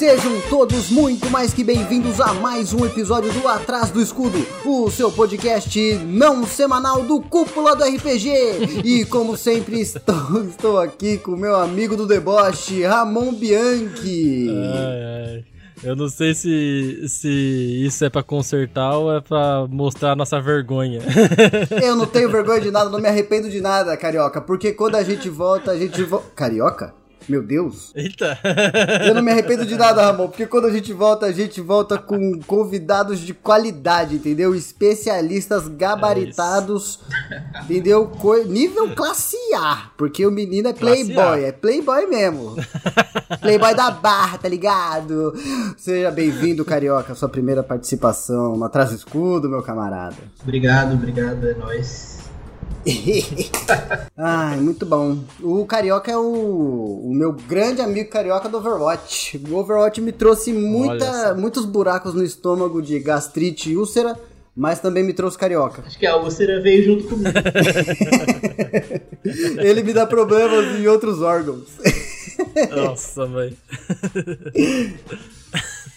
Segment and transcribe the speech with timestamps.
[0.00, 4.90] Sejam todos muito mais que bem-vindos a mais um episódio do Atrás do Escudo, o
[4.90, 8.30] seu podcast não semanal do Cúpula do RPG.
[8.82, 14.48] E como sempre, estou, estou aqui com meu amigo do deboche, Ramon Bianchi.
[14.48, 15.44] Ai, ai.
[15.84, 20.40] Eu não sei se, se isso é pra consertar ou é pra mostrar a nossa
[20.40, 21.00] vergonha.
[21.82, 25.02] Eu não tenho vergonha de nada, não me arrependo de nada, carioca, porque quando a
[25.02, 26.26] gente volta, a gente volta.
[26.34, 26.99] Carioca?
[27.30, 27.92] Meu Deus.
[27.94, 28.36] Eita.
[29.06, 31.96] Eu não me arrependo de nada, Ramon, porque quando a gente volta, a gente volta
[31.96, 34.52] com convidados de qualidade, entendeu?
[34.52, 36.98] Especialistas gabaritados,
[37.62, 38.06] entendeu?
[38.06, 42.56] Co nível classe A, porque o menino é playboy, é playboy mesmo.
[43.40, 45.32] playboy da barra, tá ligado?
[45.76, 50.16] Seja bem-vindo, Carioca, sua primeira participação no Atrás do Escudo, meu camarada.
[50.42, 52.29] Obrigado, obrigado, é nóis.
[54.16, 55.18] Ai, muito bom.
[55.42, 59.40] O Carioca é o, o, meu grande amigo carioca do Overwatch.
[59.50, 64.18] O Overwatch me trouxe muita, muitos buracos no estômago de gastrite e úlcera,
[64.56, 65.82] mas também me trouxe carioca.
[65.86, 67.30] Acho que a úlcera veio junto comigo.
[69.60, 71.68] Ele me dá problemas em outros órgãos.
[72.74, 73.56] Nossa, mãe.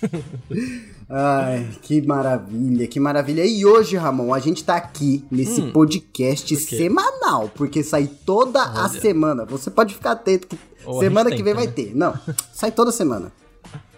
[1.09, 3.45] Ai, que maravilha, que maravilha.
[3.45, 8.81] E hoje, Ramon, a gente tá aqui nesse hum, podcast semanal, porque sai toda Olha.
[8.81, 9.45] a semana.
[9.45, 11.71] Você pode ficar atento que Ou semana que vem vai né?
[11.71, 11.95] ter.
[11.95, 12.13] Não,
[12.51, 13.31] sai toda semana.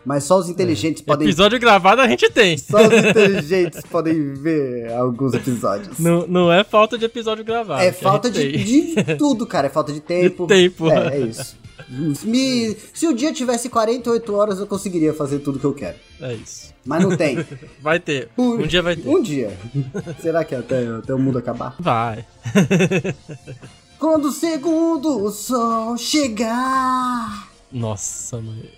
[0.06, 1.06] Mas só os inteligentes é.
[1.06, 1.28] podem.
[1.28, 2.58] Episódio gravado a gente tem.
[2.58, 5.98] Só os inteligentes podem ver alguns episódios.
[5.98, 7.82] Não, não é falta de episódio gravado.
[7.82, 9.66] É falta de, de, tudo, cara.
[9.66, 10.46] É falta de tempo.
[10.46, 10.92] De tempo.
[10.92, 11.58] É, é isso.
[11.88, 15.98] Me, se o dia tivesse 48 horas, eu conseguiria fazer tudo que eu quero.
[16.20, 16.74] É isso.
[16.86, 17.46] Mas não tem.
[17.82, 18.30] Vai ter.
[18.38, 19.08] Um, um dia vai ter.
[19.08, 19.58] Um dia.
[20.22, 21.76] Será que até, até o mundo acabar?
[21.80, 22.26] Vai.
[24.00, 27.50] Quando o segundo sol chegar.
[27.72, 28.72] Nossa, mãe.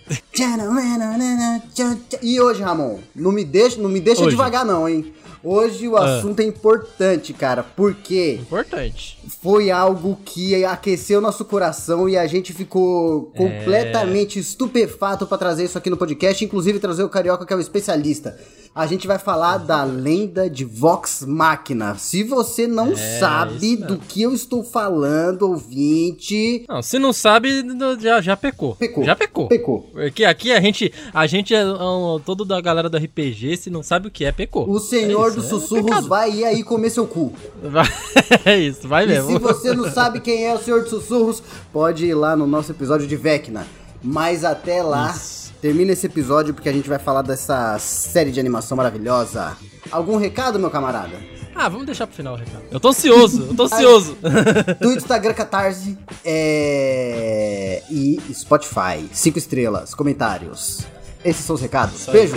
[2.22, 2.98] E hoje, Ramon?
[3.14, 5.12] Não me deixa, não me deixa devagar, não, hein?
[5.50, 6.18] Hoje o ah.
[6.18, 8.34] assunto é importante, cara, porque.
[8.34, 9.18] Importante.
[9.40, 13.38] Foi algo que aqueceu nosso coração e a gente ficou é...
[13.38, 17.60] completamente estupefato para trazer isso aqui no podcast, inclusive trazer o Carioca, que é o
[17.60, 18.38] especialista
[18.78, 21.96] a gente vai falar da lenda de Vox Machina.
[21.98, 26.64] Se você não é, sabe do que eu estou falando, ouvinte.
[26.68, 27.64] Não, se não sabe,
[28.00, 28.76] já, já pecou.
[28.76, 29.02] Pecou.
[29.02, 29.48] Já pecou.
[29.48, 29.90] Pecou.
[29.92, 33.82] Porque aqui a gente, a gente é um, todo da galera do RPG, se não
[33.82, 34.70] sabe o que é, pecou.
[34.70, 37.32] O Senhor é dos é Sussurros é vai ir aí comer seu cu.
[38.44, 39.32] É isso, vai e mesmo.
[39.32, 42.70] se você não sabe quem é o Senhor dos Sussurros, pode ir lá no nosso
[42.70, 43.66] episódio de Vecna.
[44.00, 45.10] Mas até lá.
[45.10, 49.56] Isso termina esse episódio porque a gente vai falar dessa série de animação maravilhosa.
[49.90, 51.16] Algum recado, meu camarada?
[51.54, 52.62] Ah, vamos deixar pro final o recado.
[52.70, 54.16] Eu tô ansioso, eu tô ansioso.
[54.80, 57.82] Do Instagram Catarse é...
[57.90, 59.08] e Spotify.
[59.12, 60.86] Cinco estrelas, comentários.
[61.24, 62.06] Esses são os recados.
[62.06, 62.36] Beijo.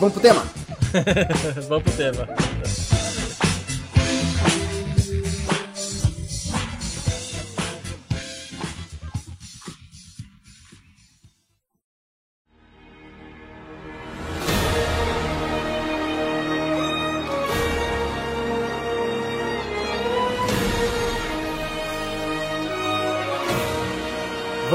[0.00, 0.42] Vamos pro tema?
[1.68, 2.97] vamos pro tema.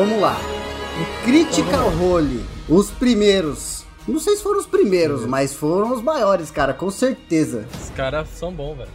[0.04, 0.38] Vamos lá.
[1.00, 3.86] O Critical Role, os primeiros.
[4.06, 7.66] Não sei se foram os primeiros, mas foram os maiores, cara, com certeza.
[7.82, 8.90] Os caras são bons, velho.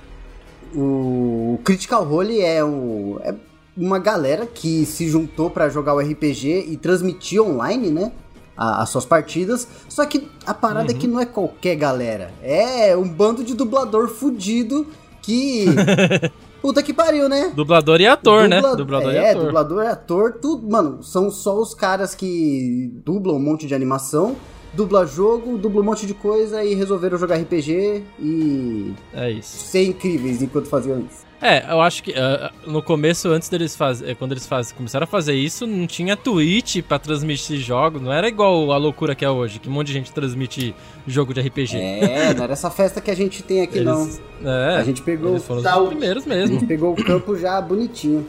[0.74, 3.34] O Critical Role é, o, é
[3.74, 8.12] uma galera que se juntou para jogar o RPG e transmitir online, né?
[8.54, 9.66] as suas partidas.
[9.88, 10.94] Só que a parada uhum.
[10.94, 11.14] é que uhum.
[11.14, 12.34] não é qualquer galera.
[12.42, 14.86] É um bando de dublador fudido
[15.22, 15.64] que
[16.60, 17.52] Puta que pariu, né?
[17.54, 18.56] Dublador e ator, né?
[18.56, 18.70] Dubla...
[18.70, 18.76] né?
[18.76, 19.44] Dublador é, e ator.
[19.44, 20.68] dublador e ator, tudo.
[20.68, 24.36] Mano, são só os caras que dublam um monte de animação,
[24.72, 28.92] dubla jogo, dubla um monte de coisa e resolveram jogar RPG e.
[29.14, 29.66] É isso.
[29.66, 31.28] Ser incríveis enquanto faziam isso.
[31.40, 35.06] É, eu acho que uh, no começo, antes deles fazer, quando eles faz, começaram a
[35.06, 39.30] fazer isso, não tinha Twitch para transmitir jogos, não era igual a loucura que é
[39.30, 40.74] hoje, que um monte de gente transmite
[41.06, 41.76] jogo de RPG.
[41.76, 44.50] É, não era essa festa que a gente tem aqui eles, não.
[44.50, 46.56] É, a gente pegou eles foram os primeiros mesmo.
[46.56, 48.26] A gente pegou o campo já bonitinho.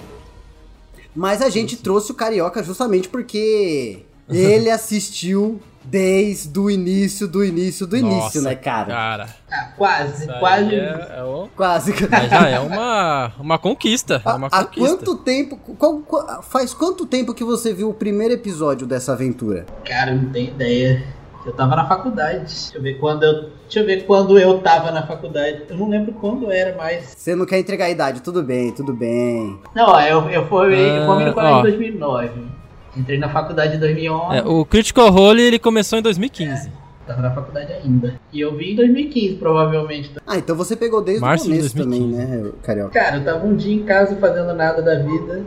[1.16, 5.60] Mas a gente trouxe o Carioca justamente porque ele assistiu
[5.90, 8.94] desde o início do início do Nossa, início, né, cara?
[8.94, 9.30] Cara.
[9.52, 10.76] Ah, quase, quase.
[10.76, 11.50] É, é o...
[11.56, 11.94] Quase.
[12.10, 14.22] Mas já é uma, uma conquista.
[14.24, 14.98] É uma há conquista.
[14.98, 15.58] quanto tempo.
[15.58, 19.66] Qual, qual, faz quanto tempo que você viu o primeiro episódio dessa aventura?
[19.86, 21.04] Cara, não tenho ideia.
[21.46, 22.40] Eu tava na faculdade.
[22.40, 23.50] Deixa eu ver quando eu.
[23.64, 25.64] Deixa eu ver quando eu tava na faculdade.
[25.70, 27.16] Eu não lembro quando era, mas.
[27.18, 29.58] Você não quer entregar a idade, tudo bem, tudo bem.
[29.74, 32.59] Não, eu, eu formei, ah, eu formei no colégio em 2009.
[33.00, 34.38] Entrei na faculdade em 2011.
[34.38, 36.70] É, o Critical Role ele começou em 2015.
[37.08, 38.20] Tava na faculdade ainda.
[38.32, 40.12] E eu vi em 2015, provavelmente.
[40.28, 42.44] Ah, então você pegou desde Março o de começo também, 2015.
[42.44, 42.92] né, Carioca?
[42.92, 45.44] Cara, eu tava um dia em casa fazendo nada da vida.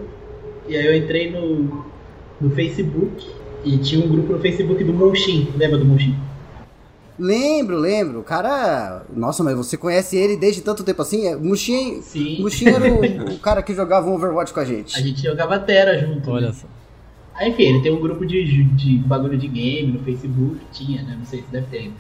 [0.66, 1.84] E aí eu entrei no,
[2.40, 3.31] no Facebook.
[3.64, 5.52] E tinha um grupo no Facebook do Munshin.
[5.56, 6.16] Lembra do Munshin?
[7.19, 8.20] Lembro, lembro.
[8.20, 9.02] O cara.
[9.14, 11.28] Nossa, mas você conhece ele desde tanto tempo assim?
[11.28, 12.40] É, Mushin, Sim.
[12.40, 14.96] Mushin era o, o cara que jogava um Overwatch com a gente.
[14.96, 16.28] A gente jogava Terra junto.
[16.28, 16.52] Olha né?
[16.55, 16.66] só.
[17.34, 20.58] Aí, enfim, ele tem um grupo de, de bagulho de game no Facebook.
[20.73, 21.17] Tinha, né?
[21.19, 21.94] Não sei se deve ter ainda.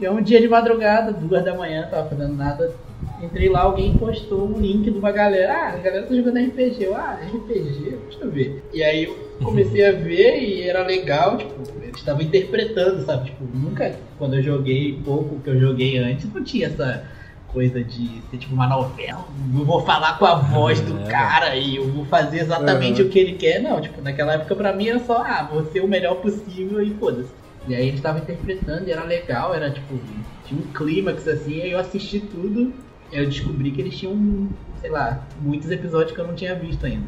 [0.00, 2.74] E é um dia de madrugada, duas da manhã, tava fazendo nada.
[3.22, 5.52] Entrei lá, alguém postou um link de uma galera.
[5.52, 6.84] Ah, a galera tá jogando RPG.
[6.84, 7.98] Eu, ah, RPG?
[8.08, 8.64] Deixa eu ver.
[8.72, 11.52] E aí eu comecei a ver e era legal, tipo,
[11.82, 13.26] eles estavam interpretando, sabe?
[13.26, 17.04] Tipo, nunca, quando eu joguei pouco que eu joguei antes, não tinha essa
[17.52, 19.26] coisa de ser tipo uma novela.
[19.54, 21.04] Eu vou falar com a voz do É.
[21.04, 23.08] cara e eu vou fazer exatamente Uhum.
[23.08, 23.60] o que ele quer.
[23.60, 26.94] Não, tipo, naquela época pra mim era só, ah, vou ser o melhor possível e
[26.94, 27.32] foda-se.
[27.66, 30.00] E aí eles estavam interpretando e era legal, era tipo,
[30.44, 32.72] tinha um clímax assim, aí eu assisti tudo,
[33.12, 34.48] eu descobri que eles tinham,
[34.80, 37.06] sei lá, muitos episódios que eu não tinha visto ainda.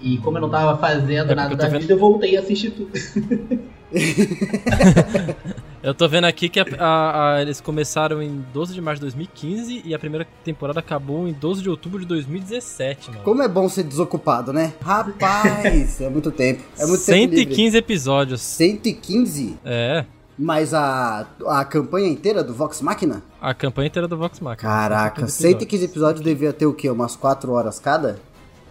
[0.00, 2.70] E como eu não tava fazendo É nada da vendo- vida, eu voltei a assistir
[2.70, 2.90] tudo.
[5.82, 9.06] Eu tô vendo aqui que a- a- a- eles começaram em 12 de março de
[9.06, 13.22] 2015 e a primeira temporada acabou em 12 de outubro de 2017, mano.
[13.24, 14.72] Como é bom ser desocupado, né?
[14.80, 16.62] Rapaz, é muito tempo.
[16.78, 17.36] É muito tempo livre.
[17.54, 18.40] 115 episódios.
[18.42, 19.58] 115?
[19.64, 20.04] É,
[20.38, 23.20] Mas a, a campanha inteira do Vox Machina?
[23.40, 24.62] a campanha inteira do Vox Machina.
[24.70, 26.88] Caraca, 115 115 episódios devia ter o quê?
[26.88, 28.20] Umas 4 horas cada?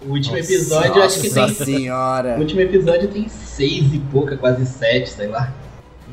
[0.03, 1.41] O último Nossa, episódio, eu acho que tem.
[1.43, 2.35] Nossa senhora.
[2.37, 5.53] O último episódio tem seis e pouca, quase sete, sei lá.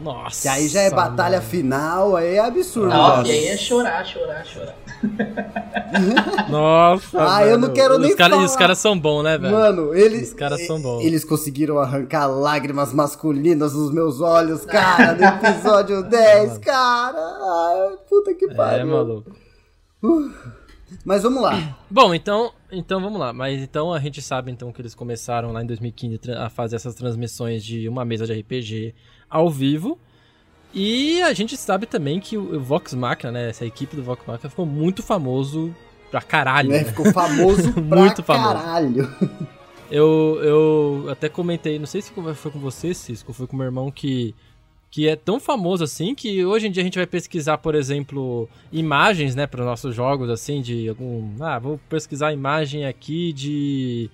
[0.02, 0.42] Nossa.
[0.42, 1.50] Que aí já é batalha mano.
[1.50, 2.88] final, aí é absurdo.
[2.90, 4.74] Nossa, e aí é chorar, chorar, chorar.
[6.48, 7.18] Nossa.
[7.36, 8.44] Ah, eu não quero Os nem cara- e falar.
[8.46, 9.52] os caras são bons, né, velho?
[9.54, 11.02] Mano, eles, Os caras são bons.
[11.04, 17.18] eles conseguiram arrancar lágrimas masculinas dos meus olhos, cara, no episódio 10, cara.
[17.18, 18.86] Ai, puta que É, pariu.
[18.86, 19.32] maluco.
[21.04, 21.76] Mas vamos lá.
[21.90, 23.32] Bom, então, então vamos lá.
[23.32, 26.76] Mas então a gente sabe então que eles começaram lá em 2015 tra- a fazer
[26.76, 28.94] essas transmissões de uma mesa de RPG
[29.28, 29.98] ao vivo.
[30.74, 34.50] E a gente sabe também que o Vox Machina, né, essa equipe do Vox Machina
[34.50, 35.74] ficou muito famoso
[36.10, 36.68] pra caralho.
[36.70, 36.78] Né?
[36.78, 36.84] né?
[36.84, 38.54] Ficou famoso pra Muito famoso.
[38.54, 39.08] caralho.
[39.90, 43.90] Eu, eu até comentei, não sei se foi com você, Cisco, foi com meu irmão
[43.90, 44.34] que
[44.90, 48.48] que é tão famoso assim que hoje em dia a gente vai pesquisar, por exemplo,
[48.72, 54.10] imagens, né, para nossos jogos assim de algum, ah, vou pesquisar a imagem aqui de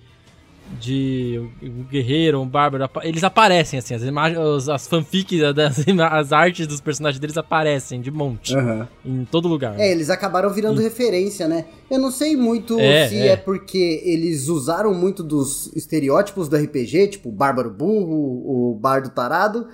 [0.81, 6.07] de um guerreiro, um bárbaro, eles aparecem assim, as imagens, os- as fanfics, das, ima-
[6.07, 8.87] as artes dos personagens deles aparecem de monte Aham.
[9.05, 9.79] em todo lugar.
[9.79, 11.65] É, eles acabaram virando referência, né?
[11.87, 13.27] Eu não sei muito É, se é.
[13.27, 13.37] é.
[13.37, 19.67] porque eles usaram muito dos estereótipos do RPG, tipo o Bárbaro Burro, o Bardo Tarado,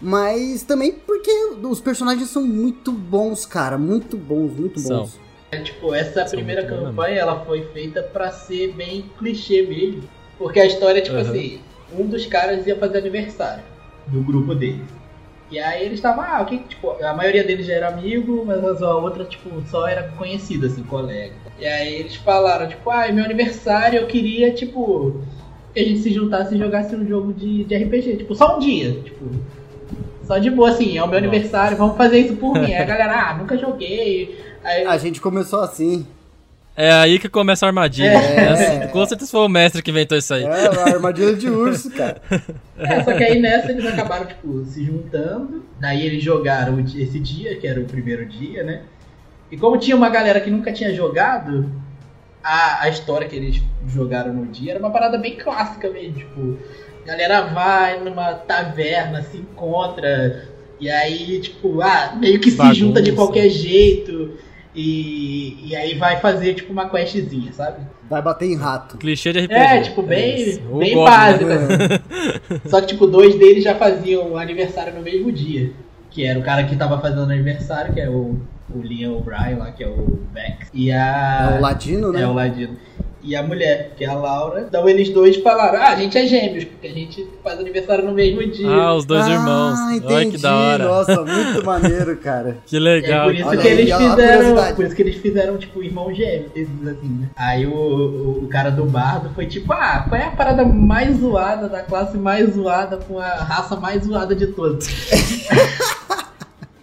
[0.00, 1.30] mas também porque
[1.62, 3.76] os personagens são muito bons, cara.
[3.78, 4.98] Muito bons, muito São.
[5.00, 5.18] bons.
[5.52, 10.02] É, tipo, essa São primeira campanha, ela foi feita pra ser bem clichê mesmo.
[10.38, 11.22] Porque a história é tipo Uhum.
[11.22, 11.60] assim,
[11.92, 13.62] um dos caras ia fazer aniversário
[14.06, 14.80] do grupo deles.
[15.50, 18.80] E aí eles estavam, ah, o que, tipo, a maioria deles já era amigo, mas
[18.80, 21.34] a outra, tipo, só era conhecida, assim, colega.
[21.58, 25.20] E aí eles falaram, tipo, ah, é meu aniversário, eu queria, tipo,
[25.74, 28.58] que a gente se juntasse e jogasse um jogo de, de RPG, tipo, só um
[28.60, 29.24] dia, tipo,
[30.30, 31.28] só de boa, assim, é o meu Nossa.
[31.28, 32.72] aniversário, vamos fazer isso por mim.
[32.72, 34.38] Aí a galera, ah, nunca joguei.
[34.62, 36.06] Aí, A gente começou assim.
[36.76, 38.12] É aí que começa a armadilha.
[38.12, 38.36] É.
[38.36, 40.44] É assim, com certeza foi o mestre que inventou isso aí.
[40.44, 42.22] É, a armadilha de urso, cara.
[42.78, 45.64] É, só que aí nessa eles acabaram, tipo, se juntando.
[45.80, 48.82] Daí eles jogaram esse dia, que era o primeiro dia, né?
[49.50, 51.68] E como tinha uma galera que nunca tinha jogado,
[52.40, 56.18] a, a história que eles jogaram no dia era uma parada bem clássica mesmo.
[56.18, 56.58] Tipo,
[57.02, 60.48] a galera vai numa taverna, se encontra,
[60.80, 62.74] e aí, tipo, ah, meio que se Bagunça.
[62.74, 64.38] junta de qualquer jeito.
[64.74, 67.84] E, e aí vai fazer, tipo, uma questzinha, sabe?
[68.08, 68.96] Vai bater em rato.
[68.96, 69.54] Clichê de RPG.
[69.54, 70.58] É, tipo, bem.
[70.70, 71.44] O bem básico.
[71.44, 71.56] né?
[71.56, 72.60] assim.
[72.70, 75.72] Só que, tipo, dois deles já faziam aniversário no mesmo dia.
[76.10, 78.40] Que era o cara que tava fazendo aniversário, que é o,
[78.74, 80.70] o Liam O'Brien lá, que é o Bex.
[80.72, 81.50] E a.
[81.52, 82.22] É o ladino, né?
[82.22, 82.76] É o Ladino.
[83.22, 84.64] E a mulher, que é a Laura.
[84.66, 88.12] Então eles dois falaram: Ah, a gente é gêmeos, porque a gente faz aniversário no
[88.12, 88.66] mesmo dia.
[88.66, 89.78] Ah, os dois irmãos.
[89.78, 90.38] Ah, Olha que entendi.
[90.42, 90.84] da hora.
[90.88, 92.56] Nossa, muito maneiro, cara.
[92.66, 93.26] Que É legal.
[93.26, 94.74] por isso Olha que aí, eles fizeram.
[94.74, 97.28] Por isso que eles fizeram, tipo, irmão gêmeo, esses assim, né?
[97.36, 101.18] Aí o, o, o cara do bardo foi tipo, ah, qual é a parada mais
[101.18, 104.88] zoada da classe mais zoada com a raça mais zoada de todas?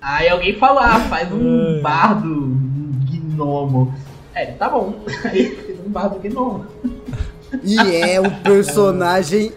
[0.02, 2.92] Aí alguém falou, ah, faz um bardo um
[3.36, 3.94] gnomo.
[4.34, 4.94] É, ele, tá bom.
[5.26, 5.67] Aí
[5.98, 6.66] um bardo gnomo.
[7.64, 9.52] E é um personagem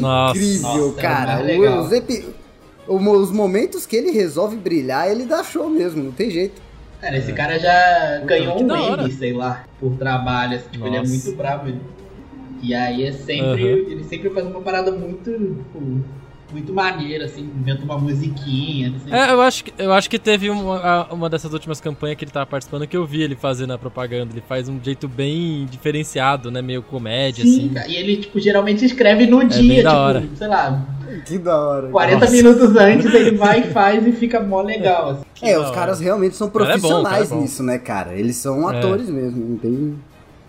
[0.00, 0.36] Nossa.
[0.38, 1.32] incrível, Nossa, cara.
[1.32, 1.80] é mais legal.
[1.84, 2.24] Os, epi-
[2.86, 6.60] os momentos que ele resolve brilhar, ele dá show mesmo, não tem jeito.
[7.00, 9.02] Cara, esse cara já ganhou que um da hora.
[9.04, 10.56] Emmy, sei lá, por trabalho.
[10.58, 11.10] assim, tipo, ele é Nossa.
[11.12, 11.72] muito bravo.
[12.62, 13.62] E aí é sempre.
[13.62, 15.30] Ele sempre faz uma parada muito.
[15.32, 16.04] Tipo,
[16.52, 18.94] muito maneira, assim, inventa uma musiquinha.
[18.96, 19.12] Assim.
[19.14, 22.24] É, eu acho, que- eu acho que teve uma, a- uma dessas últimas campanhas que
[22.24, 24.32] ele tava participando que eu vi ele fazendo a propaganda.
[24.32, 26.60] Ele faz um jeito bem diferenciado, né?
[26.62, 27.68] Meio comédia, Sim, assim.
[27.74, 27.88] cara.
[27.88, 30.24] E ele, tipo, geralmente escreve no dia, bem da tipo, hora.
[30.36, 30.86] sei lá,
[31.26, 31.88] Que da hora.
[31.88, 32.32] 40 Nossa.
[32.32, 35.10] minutos antes ele vai e faz e fica mó legal.
[35.10, 35.24] Assim.
[35.42, 35.74] É, os hora.
[35.74, 37.40] caras realmente são é bom, profissionais é bom.
[37.42, 38.14] nisso, né, cara?
[38.14, 38.78] Eles são É.
[38.78, 39.70] atores mesmo, não tem,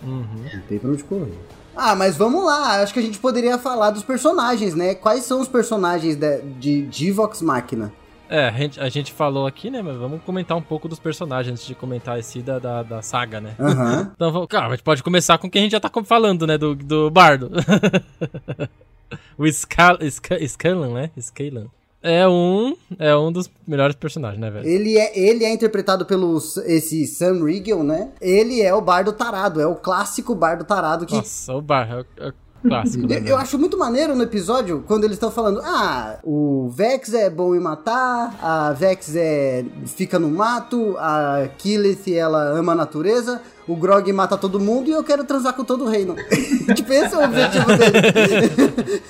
[0.04, 0.26] Uhum.
[0.54, 1.34] não tem pra onde correr.
[1.84, 4.94] Ah, mas vamos lá, acho que a gente poderia falar dos personagens, né?
[4.94, 7.92] Quais são os personagens de, de, de Vox Machina?
[8.30, 9.82] É, a gente, a gente falou aqui, né?
[9.82, 13.42] Mas vamos comentar um pouco dos personagens antes de comentar esse da, da, da saga,
[13.42, 13.56] né?
[13.60, 14.12] Aham.
[14.16, 16.56] Então, vamos- cara, a gente pode começar com quem a gente já tá falando, né?
[16.56, 17.50] Do, do Bardo.
[19.36, 21.10] o Scal, Sca, Scalan, né?
[21.20, 21.66] Scalan.
[22.04, 24.68] É um, é um dos melhores personagens, né, velho?
[24.68, 28.10] Ele é, ele é interpretado pelo esse Sam Riegel, né?
[28.20, 32.02] Ele é o bardo tarado, é o clássico bardo tarado que Nossa, o Bar, é
[32.02, 33.18] o, é o clássico, né?
[33.20, 37.30] Eu, eu acho muito maneiro no episódio quando eles estão falando: ah, o Vex é
[37.30, 43.42] bom em matar, a Vex é fica no mato, a Killith ela ama a natureza,
[43.68, 46.16] o Grog mata todo mundo e eu quero transar com todo o reino.
[46.76, 49.02] tipo, esse é o objetivo dele.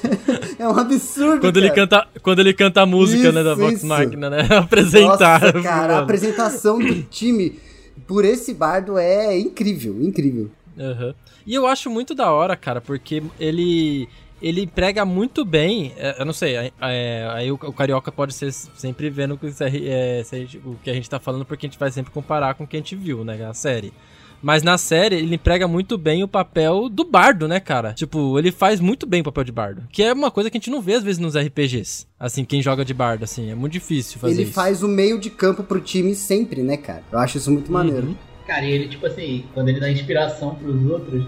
[0.59, 1.41] é um absurdo.
[1.41, 1.81] Quando ele, cara.
[1.81, 3.87] canta, quando ele canta a música, né, da Isso, Vox isso.
[3.87, 4.47] Machina, né?
[4.57, 5.41] Apresentar.
[5.41, 7.59] Nossa, cara, a apresentação do time
[8.07, 10.49] por esse bardo é incrível, incrível.
[10.77, 11.13] Aham.
[11.45, 14.07] E eu acho muito da hora, cara, porque ele
[14.41, 15.93] ele prega muito bem.
[15.97, 19.47] é, eu não sei, é, é, aí o, o carioca pode ser sempre vendo que
[19.63, 22.63] é, gente- o que a gente tá falando, porque a gente vai sempre comparar com
[22.63, 23.93] o que a gente viu, né, na série.
[24.41, 27.93] Mas na série ele emprega muito bem o papel do bardo, né, cara?
[27.93, 29.83] Tipo, ele faz muito bem o papel de bardo.
[29.91, 32.07] Que é uma coisa que a gente não vê às vezes nos RPGs.
[32.19, 34.53] Assim, quem joga de bardo, assim, é muito difícil fazer ele isso.
[34.53, 37.03] faz o meio de campo pro time sempre, né, cara?
[37.11, 38.07] Eu acho isso muito maneiro.
[38.07, 38.15] Uhum.
[38.47, 41.23] Cara, e ele, tipo assim, quando ele dá inspiração pros outros,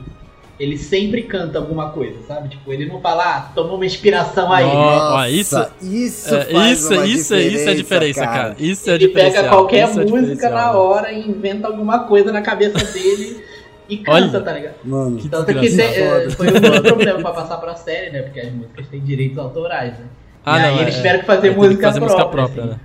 [0.59, 2.49] ele sempre canta alguma coisa, sabe?
[2.49, 4.65] Tipo, ele não fala, ah, tomou uma inspiração aí.
[4.65, 8.55] Ó, ó, isso- isso, É, faz isso, uma isso, isso é a diferença, cara.
[8.59, 10.77] Isso é Ele pega qualquer isso é música diferencial, na né?
[10.77, 13.43] hora e inventa alguma coisa na cabeça dele
[13.89, 14.41] e canta, Olha.
[14.41, 14.75] tá ligado?
[14.83, 18.21] Mano, Que Tanto que é, foi um outro problema pra passar pra série, né?
[18.21, 20.05] Porque as músicas têm direitos autorais, né?
[20.45, 20.97] Ah, e não, aí é, eles é.
[20.97, 22.71] tiveram que fazer música fazer música própria, própria, assim.
[22.73, 22.79] né?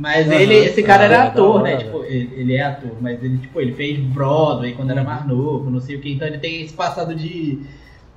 [0.00, 0.40] Mas Aham.
[0.40, 1.76] ele, esse cara Ah, era é ator, hora, né?
[1.76, 5.70] Tipo, ele, ele é ator, mas ele, tipo, ele fez Broadway quando era mais novo,
[5.70, 7.60] não sei o que, então ele tem esse passado de,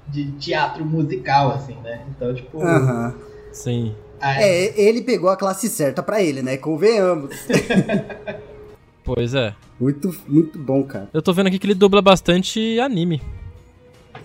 [0.07, 2.05] de teatro musical, assim, né?
[2.09, 2.61] Então, tipo.
[2.63, 3.13] aham.
[3.51, 3.93] Sim.
[4.21, 6.55] a- É, ele pegou a classe certa pra ele, né?
[6.57, 7.35] Convenhamos.
[9.05, 9.53] Pois é.
[9.77, 11.09] Muito, muito bom, cara.
[11.13, 13.21] Eu tô vendo aqui que ele dubla bastante anime.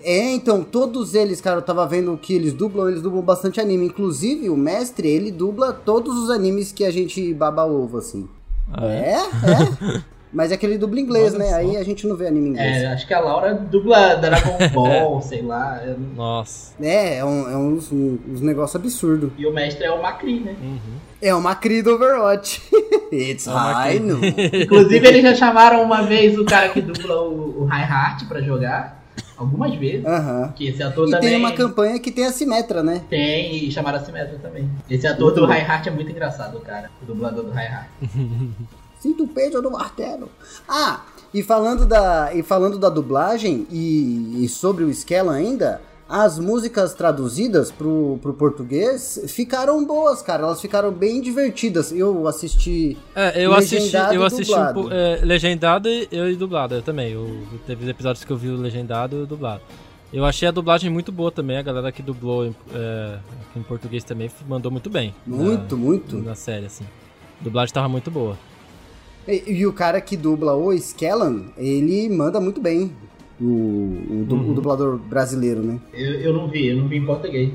[0.03, 3.85] É, então, todos eles, cara, eu tava vendo que eles dublam, eles dublam bastante anime.
[3.87, 8.27] Inclusive, o mestre, ele dubla todos os animes que a gente baba ovo, assim.
[8.71, 9.13] Ah, é?
[9.15, 10.01] É, é.
[10.31, 11.49] Mas é que ele dubla inglês, Olha né?
[11.49, 11.55] só.
[11.55, 12.77] Aí a gente não vê anime inglês.
[12.83, 15.81] é, acho que a Laura dubla Dragon Ball, sei lá.
[15.83, 16.71] eu Nossa.
[16.79, 19.31] É, é, um, é uns, um- uns negócios absurdos.
[19.39, 20.55] E o mestre é o Macri, né?
[20.61, 20.77] Uhum.
[21.19, 22.61] É uma cria do Overwatch.
[23.11, 24.19] It's É high noon.
[24.53, 28.98] Inclusive, eles já chamaram uma vez o cara que dubla o, o Reinhardt pra jogar.
[29.39, 30.05] Algumas vezes.
[30.05, 30.51] Aham.
[30.53, 31.29] Que esse ator E também.
[31.29, 33.01] tem uma campanha que tem a Simetra, né?
[33.09, 34.69] Tem, e chamaram a Simetra também.
[34.89, 36.91] Esse ator do Reinhardt é muito engraçado, cara.
[37.01, 37.89] O dublador do Reinhardt.
[38.99, 40.29] Sinto o peso do martelo.
[40.67, 41.03] Ah,
[41.33, 46.95] e falando da, e falando da dublagem e, e sobre o Skella ainda, as músicas
[46.95, 50.43] traduzidas pro, pro português ficaram boas, cara.
[50.43, 51.91] Elas ficaram bem divertidas.
[51.91, 52.97] Eu assisti.
[53.15, 54.89] É, eu assisti, Legendado eu e assisti dublado.
[54.91, 57.11] É, legendado e, eu e dublado, eu também.
[57.11, 59.61] Eu, teve episódios que eu vi o legendado e o dublado.
[60.11, 63.19] Eu achei a dublagem muito boa também, a galera que dublou em, é,
[63.55, 65.13] em português também mandou muito bem.
[65.27, 66.17] Muito, na, muito.
[66.17, 66.85] Na série, assim.
[67.39, 68.35] A dublagem tava muito boa.
[69.27, 72.91] E, e o cara que dubla o Skellan, ele manda muito bem.
[73.41, 74.51] O, o, du- Uhum.
[74.51, 75.79] o dublador brasileiro, né?
[75.93, 77.51] Eu, eu não vi, eu não vi em português.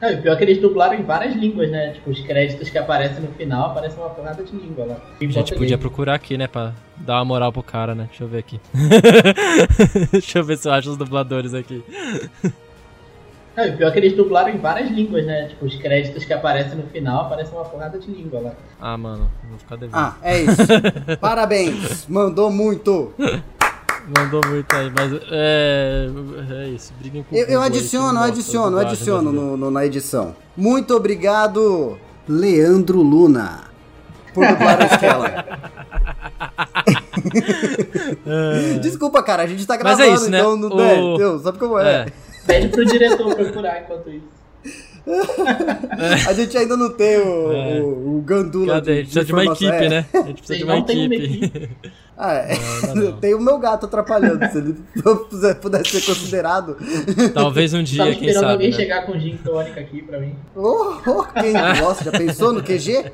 [0.00, 1.92] Não, e o pior é que eles dublaram em várias línguas, né?
[1.92, 4.96] Tipo, os créditos que aparecem no final aparecem uma porrada de língua lá.
[5.20, 5.58] Em A gente português.
[5.58, 8.04] podia procurar aqui, né, pra dar uma moral pro cara, né?
[8.10, 8.60] Deixa eu ver aqui.
[10.12, 11.82] Deixa eu ver se eu acho os dubladores aqui.
[13.56, 15.46] Não, e o pior é que eles dublaram em várias línguas, né?
[15.48, 18.52] Tipo, os créditos que aparecem no final aparecem uma porrada de língua lá.
[18.80, 19.96] Ah, mano, vou ficar devendo.
[19.96, 20.66] Ah, é isso.
[21.20, 22.06] Parabéns.
[22.08, 23.12] Mandou muito.
[24.06, 26.08] Mandou muito aí, mas é.
[26.64, 29.50] É isso, briguem com o Eu, eu Google aí, adiciono, adiciono, adiciono brasileira.
[29.52, 30.36] no, no- na edição.
[30.56, 33.64] Muito obrigado, Leandro Luna,
[34.34, 35.44] por dublar o Skella.
[38.82, 40.38] Desculpa, cara, a gente tá Mas gravando, é isso, né?
[40.38, 41.38] então não O- é, entendeu?
[41.40, 41.92] sabe como é?
[41.94, 42.06] É.
[42.46, 44.33] Pede pro diretor procurar enquanto isso.
[46.28, 47.80] A gente ainda não tem o, É.
[47.80, 48.92] o, o gandula Cadê?
[48.92, 49.68] A gente precisa de uma informação.
[49.68, 49.88] equipe, É.
[49.90, 50.06] né?
[50.14, 51.70] A gente precisa de uma uma equipe.
[52.16, 52.56] Ah, é.
[52.86, 53.12] Não, não, não.
[53.18, 54.38] Tem o meu gato atrapalhando.
[54.52, 56.76] Se ele puder- pudesse ser considerado.
[57.34, 58.52] Talvez um dia, Tava quem esperando sabe.
[58.52, 58.76] alguém né?
[58.76, 60.32] chegar com gin tônica aqui pra mim.
[60.54, 62.04] Oh, oh, quem gosta?
[62.04, 63.10] Já pensou no QG?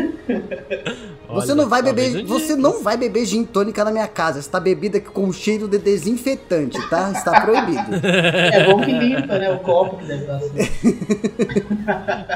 [1.30, 4.40] Você Olha, não vai beber, você não vai beber gin tônica na minha casa.
[4.40, 7.12] Está bebida com cheiro de desinfetante, tá?
[7.12, 8.04] Está proibido.
[8.04, 9.52] É bom que limpa, né?
[9.52, 10.56] O copo que deve estar assim.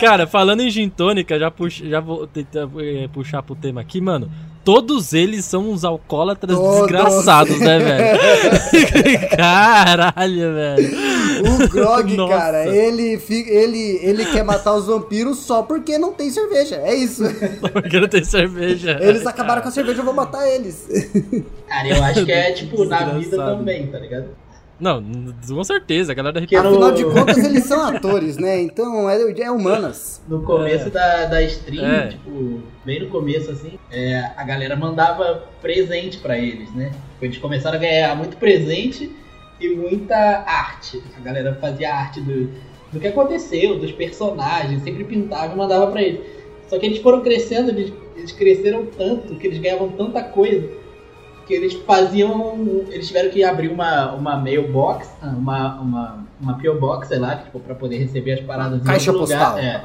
[0.00, 4.00] Cara, falando em gin tônica, já, puxa, já vou tentar eh, puxar pro tema aqui,
[4.00, 4.30] mano.
[4.64, 6.80] Todos eles são uns alcoólatras Todos.
[6.80, 9.28] desgraçados, né, velho?
[9.36, 10.96] Caralho, velho.
[11.44, 12.34] O Grog, Nossa.
[12.34, 16.76] cara, ele, ele, ele quer matar os vampiros só porque não tem cerveja.
[16.76, 17.22] É isso.
[17.72, 18.98] Porque não tem cerveja.
[19.02, 20.88] Eles acabaram com a cerveja, eu vou matar eles.
[21.68, 24.43] Cara, eu acho que é tipo na vida também, tá ligado?
[24.80, 25.02] Não,
[25.48, 26.62] com certeza, a galera da Que RPG.
[26.68, 28.60] no- Afinal de contas, eles são atores, né?
[28.60, 30.20] Então é, é humanas.
[30.28, 30.90] No começo É.
[30.90, 32.08] da, da stream, É.
[32.08, 36.90] tipo, bem no começo assim, é, a galera mandava presente pra eles, né?
[37.22, 39.10] Eles começaram a ganhar muito presente
[39.60, 40.16] e muita
[40.46, 41.00] arte.
[41.16, 42.50] A galera fazia arte do,
[42.92, 46.20] do que aconteceu, dos personagens, sempre pintava e mandava pra eles.
[46.68, 50.68] Só que eles foram crescendo, eles, eles cresceram tanto, que eles ganhavam tanta coisa,
[51.46, 52.84] que eles faziam.
[52.90, 57.60] Eles tiveram que abrir uma, uma mailbox, uma, uma, uma PO Box, sei lá, tipo,
[57.60, 59.52] pra poder receber as paradas em Caixa outro lugar.
[59.52, 59.58] postal.
[59.58, 59.84] É.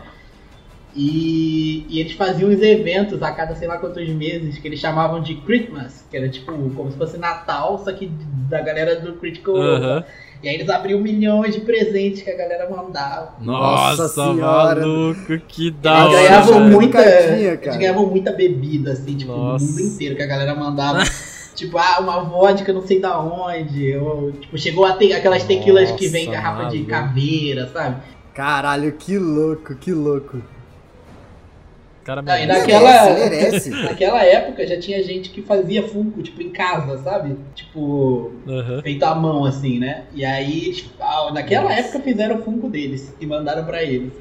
[0.96, 5.22] E, e eles faziam uns eventos a cada sei lá quantos meses que eles chamavam
[5.22, 8.12] de Christmas, que era tipo como se fosse Natal, só que
[8.50, 9.56] da galera do Critical.
[9.56, 10.04] Aham.
[10.42, 13.34] E aí eles abriam milhões de presentes que a galera mandava.
[13.42, 14.80] Nossa, Nossa senhora.
[14.80, 16.24] maluco, que da Eles hora.
[16.24, 17.02] ganhavam muita.
[17.02, 19.66] Eles ganhavam muita bebida, assim, tipo, Nossa.
[19.66, 21.04] no mundo inteiro que a galera mandava.
[21.60, 23.96] tipo, ah, uma vodka não sei da onde.
[23.98, 28.02] Ou, tipo, chegou a ter aquelas tequilas que vem em Nossa, garrafa de caveira, sabe?
[28.34, 30.42] Caralho, que louco, que louco.
[32.04, 32.60] Cara, Ah, e merece.
[32.62, 33.70] naquela, merece.
[33.84, 37.36] naquela época já tinha gente que fazia Funko, tipo, em casa, sabe?
[37.54, 38.82] Tipo, Aham.
[38.82, 40.06] feito à mão, assim, né?
[40.14, 41.82] E aí, tipo, ah, naquela Nossa.
[41.82, 44.14] época fizeram o Funko deles e mandaram pra eles.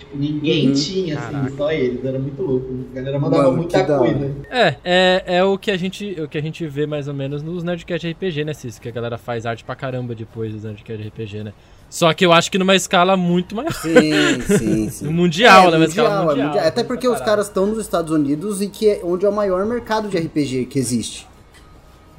[0.00, 0.72] Tipo, ninguém Uhum.
[0.74, 1.56] tinha, assim, Caraca.
[1.56, 2.04] só eles.
[2.04, 2.66] Era muito louco.
[2.90, 4.34] A galera mandava Mano, muita coisa.
[4.50, 7.42] É, é, é o que a gente o que a gente vê mais ou menos
[7.42, 8.78] nos Nerdcast RPG, né, Cis?
[8.78, 11.52] Que a galera faz arte pra caramba depois dos Nerdcast RPG, né?
[11.88, 13.72] Só que eu acho que numa escala muito maior.
[13.72, 15.08] Sim, sim, sim.
[15.08, 15.76] Mundial, É, né?
[15.76, 16.46] Uma escala mundial, é mundial.
[16.48, 16.66] mundial.
[16.66, 19.66] Até porque os caras estão nos Estados Unidos e que é onde é o maior
[19.66, 21.26] mercado de RPG que existe.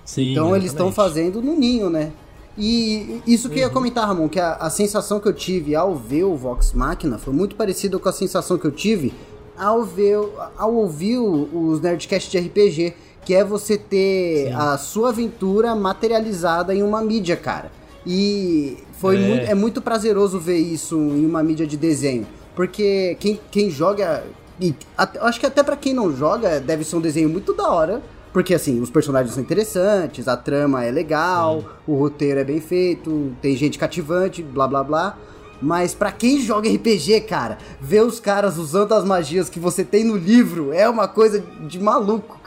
[0.04, 1.14] Sim, Então eles estão exatamente.
[1.14, 2.12] fazendo no ninho, né?
[2.58, 3.74] E isso que eu ia Uhum.
[3.74, 7.34] comentar, Ramon, que a, a sensação que eu tive ao ver o Vox Machina foi
[7.34, 9.14] muito parecida com a sensação que eu tive
[9.58, 10.18] ao ver,
[10.58, 14.54] ao ouvir os Nerdcast de RPG, que é você ter Sim.
[14.54, 17.72] a sua aventura materializada em uma mídia, cara.
[18.06, 19.20] E foi É.
[19.28, 24.24] muito, é muito prazeroso ver isso em uma mídia de desenho, porque quem, quem joga
[24.60, 27.54] e até- eu acho que até pra quem não joga deve ser um desenho muito
[27.54, 28.02] da hora.
[28.32, 33.34] Porque assim, os personagens são interessantes, a trama é legal, o roteiro é bem feito,
[33.42, 35.18] tem gente cativante, blá blá blá.
[35.62, 40.04] Mas pra quem joga RPG, cara, ver os caras usando as magias que você tem
[40.04, 42.42] no livro é uma coisa de maluco.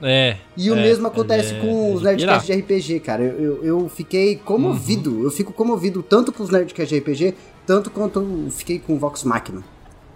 [0.00, 0.36] É.
[0.56, 2.60] E o é, mesmo acontece é, com os Nerdcasts pirar.
[2.60, 3.22] de RPG, cara.
[3.22, 5.12] Eu, eu, eu fiquei comovido.
[5.12, 5.22] Uhum.
[5.22, 7.34] Eu fico comovido tanto com os Nerdcasts de RPG,
[7.66, 9.62] tanto quanto eu fiquei com o Vox Machina.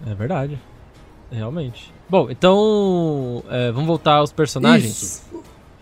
[0.05, 0.61] É verdade.
[1.31, 1.95] Realmente.
[2.09, 3.42] Bom, então.
[3.51, 5.03] é, vamos voltar aos personagens.
[5.03, 5.23] Isso.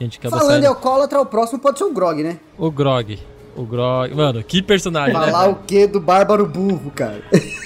[0.00, 2.38] A gente acabou Falando em alcoólatra, o próximo pode ser o Grog, né?
[2.58, 3.18] O Grog.
[3.56, 4.14] O Grog.
[4.14, 5.30] Mano, que personagem, né?
[5.30, 7.22] Falar o quê do Bárbaro Burro, cara?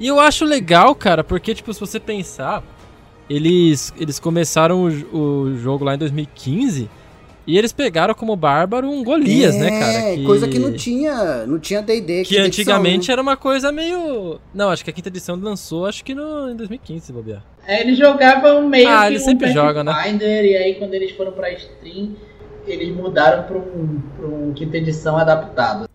[0.00, 2.62] E eu acho legal, cara, porque, tipo, se você pensar,
[3.28, 6.88] eles, eles começaram o, o jogo lá em 2015
[7.46, 9.92] e eles pegaram como bárbaro um Golias, né, cara?
[9.92, 12.22] É, coisa que não tinha, não tinha D&D.
[12.24, 13.12] Que antigamente edição, né?
[13.12, 14.40] era uma coisa meio.
[14.54, 17.42] Não, acho que a quinta edição lançou, acho que no, em 2015, se bobear.
[17.66, 19.92] É, eles jogavam meio Ah, que eles um sempre jogam, né?
[20.20, 22.14] E aí quando eles foram pra stream,
[22.66, 25.89] eles mudaram pra um, pra um quinta edição adaptado.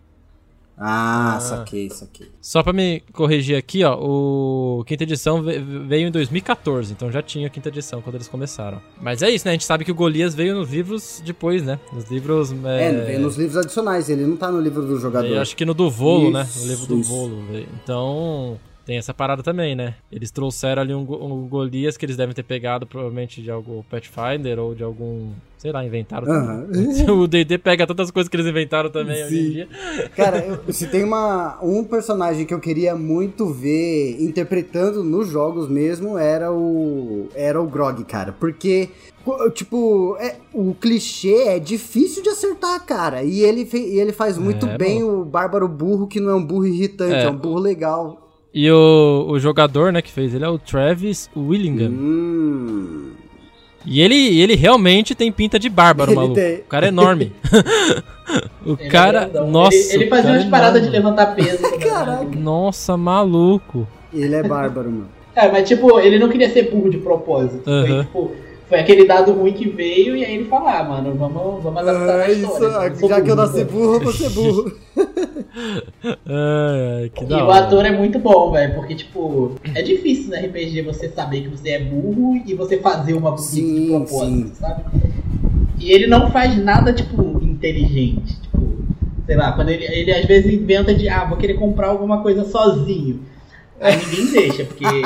[0.78, 1.40] Ah, Ah.
[1.40, 2.28] saquei, saquei.
[2.40, 7.22] Só pra me corrigir aqui, ó, o quinta edição ve- veio em 2014, então já
[7.22, 8.80] tinha a quinta edição quando eles começaram.
[9.00, 9.52] Mas é isso, né?
[9.52, 11.78] A gente sabe que o Golias veio nos livros depois, né?
[11.92, 12.52] Nos livros.
[12.64, 15.26] É, É, vem nos livros adicionais, ele não tá no livro do jogador.
[15.28, 16.42] Eu acho que no do Volo, né?
[16.42, 17.10] Isso, No livro do isso.
[17.10, 17.42] Volo.
[17.50, 17.68] velho.
[17.82, 18.58] Então.
[18.86, 19.96] Tem essa parada também, né?
[20.12, 24.60] Eles trouxeram ali um, um Golias que eles devem ter pegado provavelmente de algum Pathfinder
[24.60, 25.30] ou de algum.
[25.58, 26.24] Sei lá, inventaram.
[26.26, 27.10] Também.
[27.10, 29.50] o DD pega tantas coisas que eles inventaram também hoje em Sim.
[29.50, 29.68] dia.
[30.14, 35.68] Cara, eu- se tem uma, um personagem que eu queria muito ver interpretando nos jogos
[35.68, 38.30] mesmo, era o era o Grog, cara.
[38.32, 38.90] Porque,
[39.54, 43.24] tipo, é, o clichê é difícil de acertar, cara.
[43.24, 46.34] E ele, fe- e ele faz muito É, bem o bárbaro burro, que não é
[46.36, 47.28] um burro irritante, é, É.
[47.30, 48.25] um burro legal.
[48.58, 51.90] E o, o jogador, né, que fez ele é o Travis Willingham.
[51.90, 53.10] Hum.
[53.84, 56.34] E ele, ele realmente tem pinta de bárbaro, Ele maluco.
[56.36, 56.56] tem.
[56.60, 57.34] O cara é enorme.
[58.64, 59.20] o Ele é cara.
[59.26, 59.50] grandão.
[59.50, 59.76] nossa.
[59.76, 61.58] Ele, ele fazia umas é paradas de levantar peso.
[61.78, 62.24] Caraca.
[62.34, 63.86] Nossa, maluco.
[64.10, 65.08] Ele é bárbaro, mano.
[65.34, 67.62] É, mas tipo, ele não queria ser burro de propósito.
[67.62, 68.04] Foi, Aham.
[68.04, 68.32] tipo,
[68.68, 72.20] foi aquele dado ruim que veio e aí ele falou, ah, mano, vamos, vamos adaptar
[72.20, 72.92] Ah, a história.
[72.92, 74.72] isso, já que eu burro, nasci burro, eu vou ser burro.
[77.14, 81.08] Que E o ator é muito bom, velho, porque, tipo, é difícil no RPG você
[81.08, 84.52] saber que você é burro e você fazer uma burrice de propósito, sim.
[84.54, 84.82] sabe?
[85.78, 88.40] E ele não faz nada, tipo, inteligente.
[88.42, 88.66] Tipo,
[89.26, 92.44] sei lá, quando ele, ele às vezes inventa de, ah, vou querer comprar alguma coisa
[92.44, 93.20] sozinho.
[93.80, 95.02] Aí ninguém deixa, porque o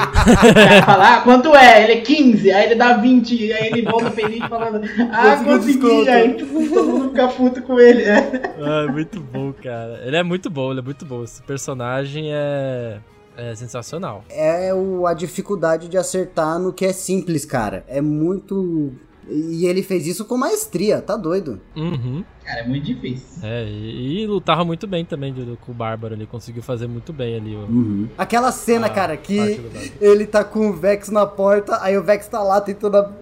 [0.54, 1.82] cara fala, ah, quanto é?
[1.84, 4.80] Ele é 15, aí ele dá 20, aí ele volta feliz falando,
[5.10, 8.04] ah, consegui, aí todo mundo fica puto com ele.
[8.04, 8.54] É.
[8.60, 10.00] Ah, muito bom, cara.
[10.04, 11.24] Ele é muito bom, ele é muito bom.
[11.24, 12.98] Esse personagem é,
[13.36, 14.24] é sensacional.
[14.30, 17.84] é o, a dificuldade de acertar no que é simples, cara.
[17.88, 18.92] É muito.
[19.30, 21.60] E ele fez isso com maestria, tá doido?
[21.76, 22.24] Uhum.
[22.44, 23.38] Cara, é muito difícil.
[23.42, 26.26] É, e, e lutava muito bem também do- do- com o Bárbaro ali.
[26.26, 27.54] Conseguiu fazer muito bem ali.
[27.56, 29.60] O, Aquela cena, a cara, que
[30.00, 32.96] ele tá com o Vex na porta, aí o Vex tá lá tentando.
[32.96, 33.12] a-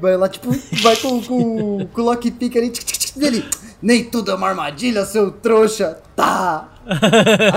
[0.00, 2.72] Vai lá, tipo, vai com, com, com o lockpick ali,
[3.16, 3.44] dele.
[3.82, 5.98] Nem tudo é uma armadilha, seu trouxa.
[6.18, 6.66] Tá!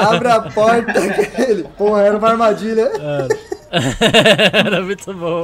[0.07, 0.93] Abre a porta,
[1.41, 1.65] ele.
[1.75, 2.91] Porra, era uma armadilha.
[4.53, 5.43] Era muito bom.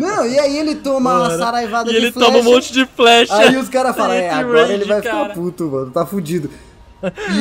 [0.00, 2.26] Não, e aí ele toma uma Mano, saraivada E de ele flecha.
[2.32, 3.34] toma um monte de flecha.
[3.36, 5.22] Aí os caras falam, é, agora range, ele vai cara.
[5.22, 6.50] ficar puto, mano, tá fudido.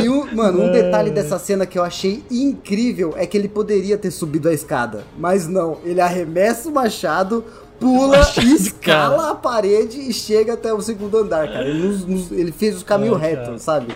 [0.02, 3.98] E, um, mano, um detalhe dessa cena que eu achei incrível é que ele poderia
[3.98, 7.44] ter subido a escada, mas não, ele arremessa o machado,
[7.80, 9.32] pula, Machado, escala cara.
[9.32, 11.68] a parede e chega até o segundo andar, cara.
[11.68, 13.58] Ele, nos- nos- ele fez o caminho É, reto, cara.
[13.58, 13.88] sabe?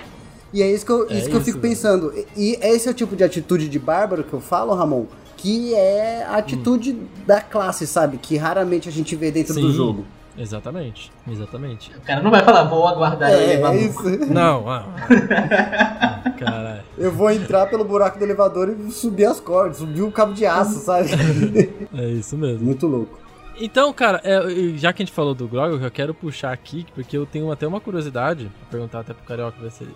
[0.54, 1.70] E é isso que eu, É isso que eu fico velho.
[1.74, 2.14] pensando.
[2.36, 5.06] E e esse é o tipo de atitude de bárbaro que eu falo, Ramon,
[5.38, 8.18] que é a atitude da classe, sabe?
[8.18, 9.74] Que raramente a gente vê dentro do Sim.
[9.74, 10.06] jogo.
[10.38, 11.92] Exatamente, exatamente.
[11.98, 14.04] O cara não vai falar, vou aguardar ele É, levar é isso.
[14.32, 14.86] Não, ah,
[16.26, 16.82] ah, caralho.
[16.98, 20.46] Eu vou entrar pelo buraco do elevador e subir as cordas, subir o cabo de
[20.46, 21.10] aço, sabe?
[21.94, 22.64] É isso mesmo.
[22.66, 23.20] Muito louco.
[23.60, 24.40] Então, cara, é,
[24.78, 27.68] já que a gente falou do Grog, eu quero puxar aqui, porque eu tenho até
[27.68, 29.94] uma curiosidade, vou perguntar até pro Carioca ver se ele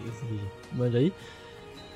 [0.74, 1.12] manda aí,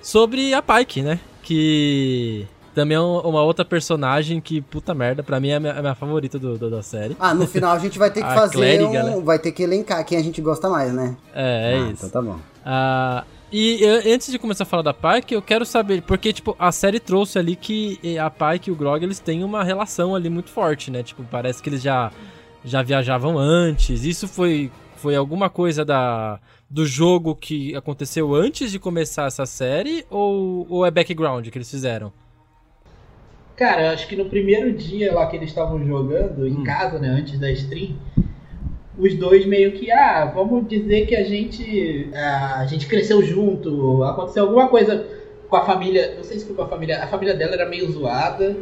[0.01, 1.19] sobre a Pike, né?
[1.43, 5.73] Que também é um- uma outra personagem que, puta merda, pra mim é a minha,
[5.73, 7.15] a minha favorita do, do- da série.
[7.19, 9.17] Ah, no final a gente vai ter que fazer clériga, um...
[9.17, 9.21] né?
[9.23, 11.15] Vai ter que elencar quem a gente gosta mais, né?
[11.35, 12.05] É, é Ah, isso.
[12.05, 12.39] Então tá bom.
[12.65, 16.55] Ah, e eu- antes de começar a falar da Pike, eu quero saber, porque, tipo,
[16.59, 20.29] a série trouxe ali que a Pike e o Grog, eles têm uma relação ali
[20.29, 21.01] muito forte, né?
[21.03, 22.11] Tipo, parece que eles já,
[22.63, 24.03] já viajavam antes.
[24.05, 30.05] Isso foi, foi alguma coisa da, do jogo que aconteceu antes de começar essa série?
[30.09, 32.11] Ou, ou é background que eles fizeram?
[33.55, 36.63] Cara, eu acho que no primeiro dia lá que eles estavam jogando, em Hum.
[36.63, 37.93] casa, né, antes da stream,
[38.99, 44.43] os dois meio que, ah, vamos dizer que a gente, a gente cresceu junto, aconteceu
[44.43, 45.05] alguma coisa
[45.49, 47.89] com a família, não sei se foi com a família, a família dela era meio
[47.91, 48.55] zoada,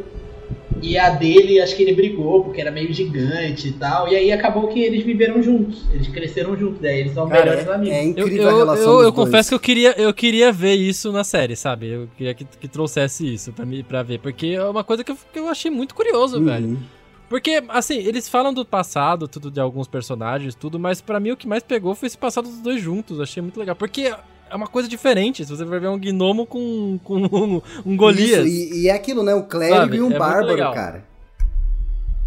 [0.80, 4.30] e a dele, acho que ele brigou, porque era meio gigante e tal, e aí
[4.30, 7.96] acabou que eles viveram juntos, eles cresceram juntos, daí eles são Cara, melhores é, amigos.
[7.96, 9.14] é Eu, incrível eu, a relação eu, eu dois.
[9.26, 11.88] confesso que eu queria, eu queria ver isso na série, sabe?
[11.88, 15.10] Eu queria que, que trouxesse isso pra, mim, pra ver, porque é uma coisa que
[15.10, 16.44] eu, que eu achei muito curioso, Uhum.
[16.44, 16.78] velho.
[17.28, 21.36] Porque, assim, eles falam do passado, tudo de alguns personagens, tudo, mas pra mim o
[21.36, 23.20] que mais pegou foi esse passado dos dois juntos.
[23.20, 23.76] Achei muito legal.
[23.76, 24.14] Porque
[24.50, 25.44] é uma coisa diferente.
[25.44, 28.46] Se você vai ver um gnomo com, com um, um Golias.
[28.46, 29.34] Isso, e, e é aquilo, né?
[29.34, 29.96] Um clérigo Sabe?
[29.96, 31.04] e É um muito bárbaro, cara.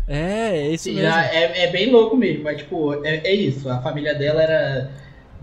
[0.08, 1.10] É, é isso Sim, mesmo.
[1.10, 3.70] é, é bem louco mesmo, mas tipo, é, é isso.
[3.70, 4.92] A família dela era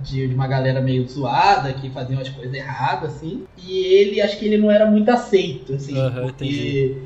[0.00, 3.44] de, de uma galera meio zoada, que fazia umas coisas erradas, assim.
[3.56, 6.96] E ele, acho que ele não era muito aceito, assim, porque entendi.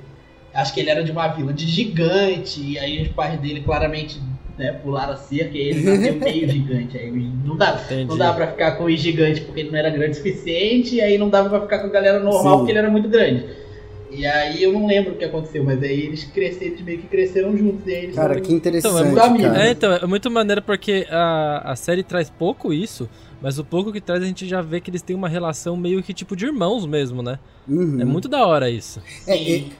[0.54, 4.20] Acho que ele era de uma vila de gigante, e aí os pais dele claramente
[4.58, 6.98] né, pularam a cerca e ele nasceu meio gigante.
[6.98, 7.10] Aí
[7.44, 8.04] não dá, Entendi.
[8.04, 11.00] não dava pra ficar com o gigante porque ele não era grande o suficiente, e
[11.00, 12.58] aí não dava pra ficar com a galera normal Sim.
[12.58, 13.62] porque ele era muito grande.
[14.14, 17.06] E aí eu não lembro o que aconteceu, mas aí eles cresceram, eles meio que
[17.06, 17.86] cresceram juntos.
[17.86, 21.06] E aí eles Cara, que interessante, Então, é muito, é, então, é muito maneiro porque
[21.10, 23.08] a, a série traz pouco isso,
[23.40, 26.02] Mas o pouco que traz a gente já vê que eles têm uma relação meio
[26.02, 27.38] que tipo de irmãos mesmo, né?
[27.66, 28.00] Uhum.
[28.00, 29.02] É muito da hora isso.
[29.26, 29.72] É, e-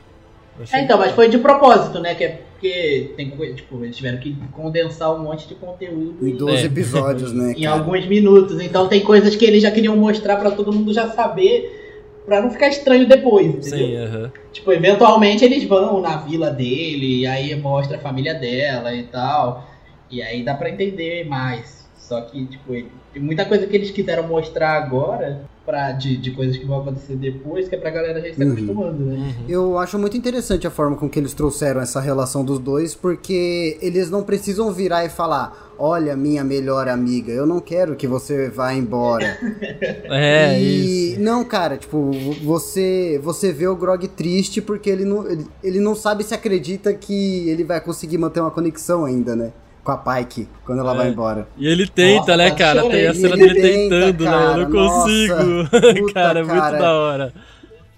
[0.73, 2.15] É, então, mas foi de propósito, né?
[2.15, 6.37] Que é porque tem, tipo, eles tiveram que condensar um monte de conteúdo em em,
[6.37, 6.67] 12 É.
[6.67, 7.55] episódios, né?
[7.57, 7.77] em cara?
[7.77, 8.61] alguns minutos.
[8.61, 11.81] Então tem coisas que eles já queriam mostrar pra todo mundo já saber,
[12.25, 13.79] pra não ficar estranho depois, entendeu?
[13.89, 14.33] Sim, aham.
[14.53, 19.69] Tipo, eventualmente eles vão na vila dele, e aí mostra a família dela e tal.
[20.09, 21.89] E aí dá pra entender mais.
[21.97, 26.57] Só que, tipo, ele- muita coisa que eles quiseram mostrar agora pra, de, de coisas
[26.57, 28.53] que vão acontecer depois, que é pra galera já ir se Uhum.
[28.53, 29.15] acostumando, né?
[29.39, 29.45] Uhum.
[29.49, 33.79] Eu acho muito interessante a forma com que eles trouxeram essa relação dos dois, porque
[33.81, 38.49] eles não precisam virar e falar: Olha, minha melhor amiga, eu não quero que você
[38.49, 39.39] vá embora.
[40.11, 41.21] É, e isso.
[41.21, 42.11] não, cara, tipo,
[42.43, 46.93] você você vê o Grog triste porque ele não, ele, ele não sabe se acredita
[46.93, 49.53] que ele vai conseguir manter uma conexão ainda, né?
[49.85, 50.97] Com a Pike, quando ela É.
[50.97, 51.49] vai embora.
[51.59, 52.89] E ele tenta, Nossa, né, cara?
[52.89, 54.31] Tem a cena Ele dele tenta, tentando, né?
[54.31, 55.35] Eu cara, não consigo.
[56.01, 56.79] puta, cara, é muito cara.
[56.79, 57.33] da hora.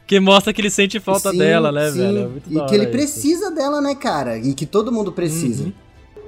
[0.07, 1.99] Que mostra que ele sente falta Sim, dela, né, sim.
[1.99, 2.19] velho?
[2.19, 2.93] É muito e que ele isso.
[2.93, 4.39] precisa dela, né, cara?
[4.39, 5.65] E que todo mundo precisa.
[5.65, 5.73] Uhum.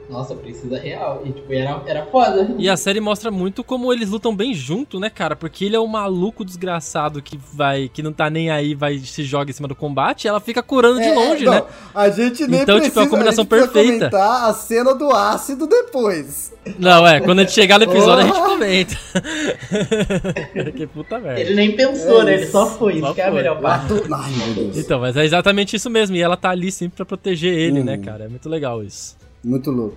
[0.09, 1.23] Nossa, precisa real.
[1.25, 2.55] E tipo, era, era foda.
[2.59, 5.35] E a série mostra muito como eles lutam bem junto, né, cara?
[5.35, 9.25] Porque ele é um maluco desgraçado que vai, que não tá nem aí, vai se
[9.25, 11.63] joga em cima do combate, e ela fica curando de É, longe, não, né?
[11.95, 14.11] A gente nem Então, precisa, tipo, é a combinação precisa perfeita.
[14.11, 16.53] comentar a cena do ácido depois.
[16.79, 18.97] Não, é, quando a gente chegar no episódio a gente comenta.
[20.77, 21.41] que puta merda.
[21.41, 22.35] Ele nem pensou, É, né?
[22.35, 23.01] Ele só foi.
[23.01, 23.37] só Isso que é a foi.
[23.37, 23.93] melhor parte.
[24.13, 24.77] Ai, meu Deus.
[24.79, 27.85] Então, mas é exatamente isso mesmo, e ela tá ali sempre pra proteger ele, Hum.
[27.85, 28.25] né, cara?
[28.25, 29.17] É muito legal isso.
[29.47, 29.97] Muito louco.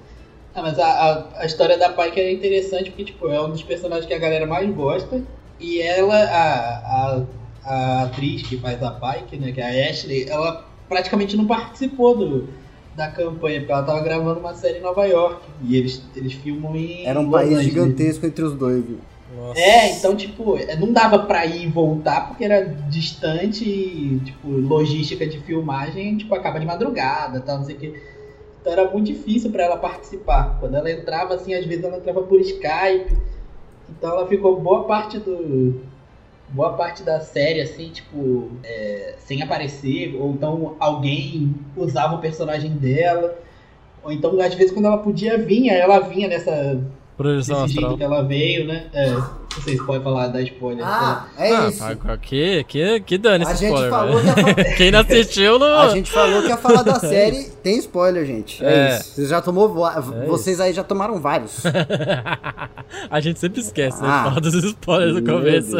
[0.53, 3.63] Ah, mas a, a, a história da Pike é interessante porque, tipo, é um dos
[3.63, 5.23] personagens que a galera mais gosta.
[5.59, 7.23] E ela, a, a,
[7.63, 12.15] a atriz que faz a Pike, né, que é a Ashley, ela praticamente não participou
[12.15, 12.49] do,
[12.95, 15.41] da campanha, porque ela tava gravando uma série em Nova York.
[15.63, 17.05] E eles, eles filmam em.
[17.05, 17.65] Era um Los país Angeles.
[17.73, 18.85] gigantesco entre os dois.
[18.85, 18.99] viu?
[19.35, 19.59] Nossa.
[19.59, 25.25] É, então, tipo, não dava pra ir e voltar porque era distante e, tipo, logística
[25.25, 28.18] de filmagem, tipo, acaba de madrugada, tal, não sei o que.
[28.60, 30.58] Então era muito difícil pra ela participar.
[30.60, 33.17] Quando ela entrava, assim, às vezes ela entrava por Skype.
[33.89, 35.82] Então ela ficou boa parte do.
[36.50, 42.72] Boa parte da série, assim, tipo, é, sem aparecer, ou então alguém usava o personagem
[42.72, 43.38] dela.
[44.04, 46.82] Ou então, às vezes, quando ela podia vir, ela vinha nessa
[47.19, 47.97] Projeção desse jeito astral.
[47.97, 48.86] que ela veio, né?
[48.93, 50.86] É, não sei se pode falar da spoiler.
[50.88, 51.79] Ah, é ah, isso.
[51.97, 55.79] pá, que, que, que dane A esse gente spoiler, fa- Quem não assistiu não...
[55.79, 58.63] A gente falou que ia falar da série, tem spoiler, gente.
[58.63, 58.95] É, É.
[58.99, 59.15] isso.
[59.15, 61.62] Vocês já tomou, É vocês aí já tomaram vários.
[63.12, 64.08] a gente sempre esquece, né?
[64.10, 64.17] Ah.
[64.19, 65.75] de falar dos spoilers no começo.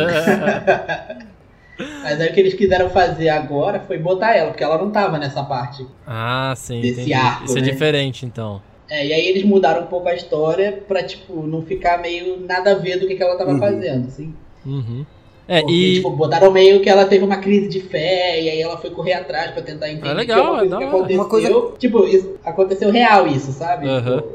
[2.04, 5.18] Mas aí o que eles quiseram fazer agora foi botar ela, porque ela não tava
[5.18, 5.88] nessa parte.
[6.06, 7.14] ah, sim, Desse entendi.
[7.14, 7.70] arco, Isso é né?
[7.72, 8.62] diferente, então.
[8.90, 12.72] É, e aí eles mudaram um pouco a história pra, tipo, não ficar meio nada
[12.72, 13.60] a ver do que, que ela tava Uhum.
[13.60, 14.34] fazendo, assim.
[14.66, 15.06] Uhum.
[15.48, 15.94] É, Porque, e...
[15.96, 19.14] tipo, botaram meio que ela teve uma crise de fé, e aí ela foi correr
[19.14, 20.98] atrás pra tentar entender É legal, que é uma coisa é que da hora.
[20.98, 21.20] aconteceu.
[21.22, 23.88] Uma coisa- Tipo, isso- aconteceu real isso, sabe?
[23.88, 24.28] Tipo,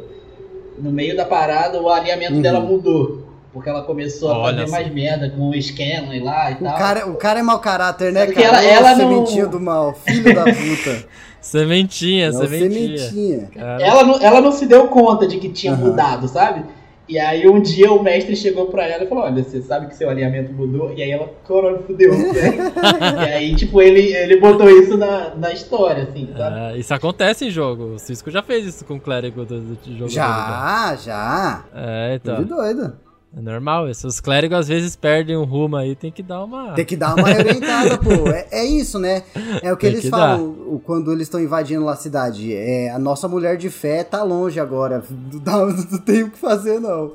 [0.78, 2.42] no meio da parada, o alinhamento Uhum.
[2.42, 3.23] dela mudou.
[3.54, 4.72] Porque ela começou a Olha fazer só.
[4.72, 6.76] mais merda com o Scanlan lá e O tal.
[6.76, 8.62] cara, o cara é mau caráter, né, Porque cara?
[8.62, 11.04] ela- ela Ô, não- sementinha do mal, filho da puta.
[11.40, 12.98] Sementinha, É o sementinha.
[12.98, 13.48] sementinha.
[13.54, 15.84] Cara, Ela não, ela não se deu conta de que tinha Aham.
[15.86, 16.64] mudado, sabe?
[17.06, 19.94] E aí um dia o mestre chegou pra ela e falou, olha, você sabe que
[19.94, 20.90] seu alinhamento mudou?
[20.96, 22.10] E aí ela, caralho, fudeu.
[22.16, 26.56] e aí, tipo, ele, ele botou isso na, na história, assim, sabe?
[26.58, 27.92] Ah, isso acontece em jogo.
[27.94, 30.08] O Cisco já fez isso com o clérigo do, do jogo.
[30.10, 31.64] Já, já.
[31.74, 31.82] né?
[32.10, 32.36] É, então.
[32.36, 32.94] De doido.
[33.36, 34.06] É normal isso.
[34.06, 36.72] Os clérigos às vezes perdem um rumo aí, tem que dar uma.
[36.74, 38.10] Tem que dar uma orientada, pô.
[38.30, 39.24] É, é isso, né?
[39.60, 42.54] É o que Tem eles que falam o- quando eles estão invadindo lá a cidade.
[42.54, 45.02] É, a nossa mulher de fé tá longe agora.
[45.44, 47.12] Não, não tem o que fazer, não.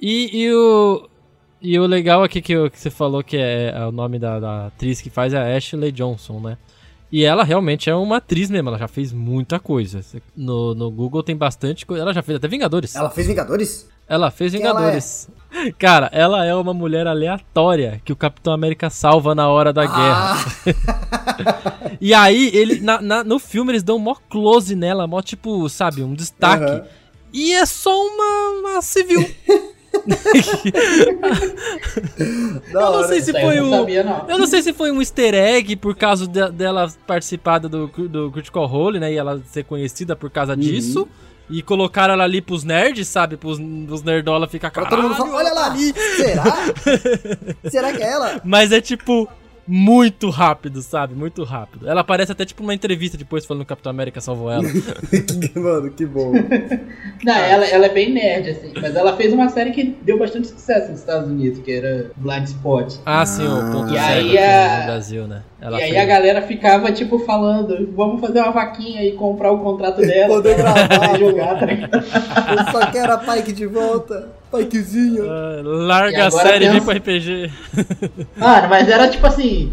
[0.00, 1.08] E, e o.
[1.60, 4.38] E o legal aqui que, o- que você falou que é, é o nome da,
[4.40, 6.56] da atriz que faz é a Ashley Johnson, né?
[7.10, 10.00] E ela realmente é uma atriz mesmo, ela já fez muita coisa.
[10.36, 12.02] No, no Google tem bastante coisa.
[12.02, 12.94] Ela já fez até Vingadores.
[12.94, 13.88] Ela fez Vingadores?
[14.06, 15.28] Ela fez Quem ela Vingadores.
[15.78, 20.36] Cara, ela é uma mulher aleatória que o Capitão América salva na hora da guerra.
[20.36, 25.20] Ah, E aí, ele, na- na- no filme, eles dão um mó close nela, mó
[25.22, 26.64] tipo, sabe, um destaque.
[26.64, 26.84] Aham.
[27.32, 29.20] E é só uma, uma civil.
[32.72, 33.80] Eu não sei se foi eu não o.
[33.80, 34.24] sabia, não.
[34.28, 38.30] Eu não sei se foi um easter egg por causa de- dela participar do, do
[38.30, 39.12] Critical Role, né?
[39.12, 40.58] E ela ser conhecida por causa Uhum.
[40.58, 41.08] disso.
[41.50, 43.36] E colocaram ela ali pros nerds, sabe?
[43.38, 46.44] Pros, pros nerdola ficar caralho, todo mundo falar, olha ela lá, ali." será?
[47.70, 48.40] será que é ela?
[48.44, 49.26] Mas é tipo
[49.68, 51.14] muito rápido, sabe?
[51.14, 51.86] Muito rápido.
[51.88, 54.62] Ela aparece até tipo numa entrevista depois falando que o Capitão América salvou ela.
[55.54, 56.32] Mano, que bom.
[57.22, 58.72] Não, ela, ela é bem nerd, assim.
[58.80, 62.44] Mas ela fez uma série que deu bastante sucesso nos Estados Unidos, que era Blind
[62.46, 62.94] Spot.
[63.04, 65.42] Ah, sim, o ponto E aí a- no Brasil, né?
[65.60, 66.02] Ela e aí fez.
[66.02, 70.28] a galera ficava, tipo, falando, vamos fazer uma vaquinha e comprar o contrato dela.
[70.36, 71.66] Poder gravar, jogar, tá?
[71.68, 74.37] Eu só quero a Pike de volta.
[74.50, 75.24] Pikezinho.
[75.24, 77.50] E larga a série e vem pro RPG.
[78.36, 79.72] Mano, mas era tipo assim,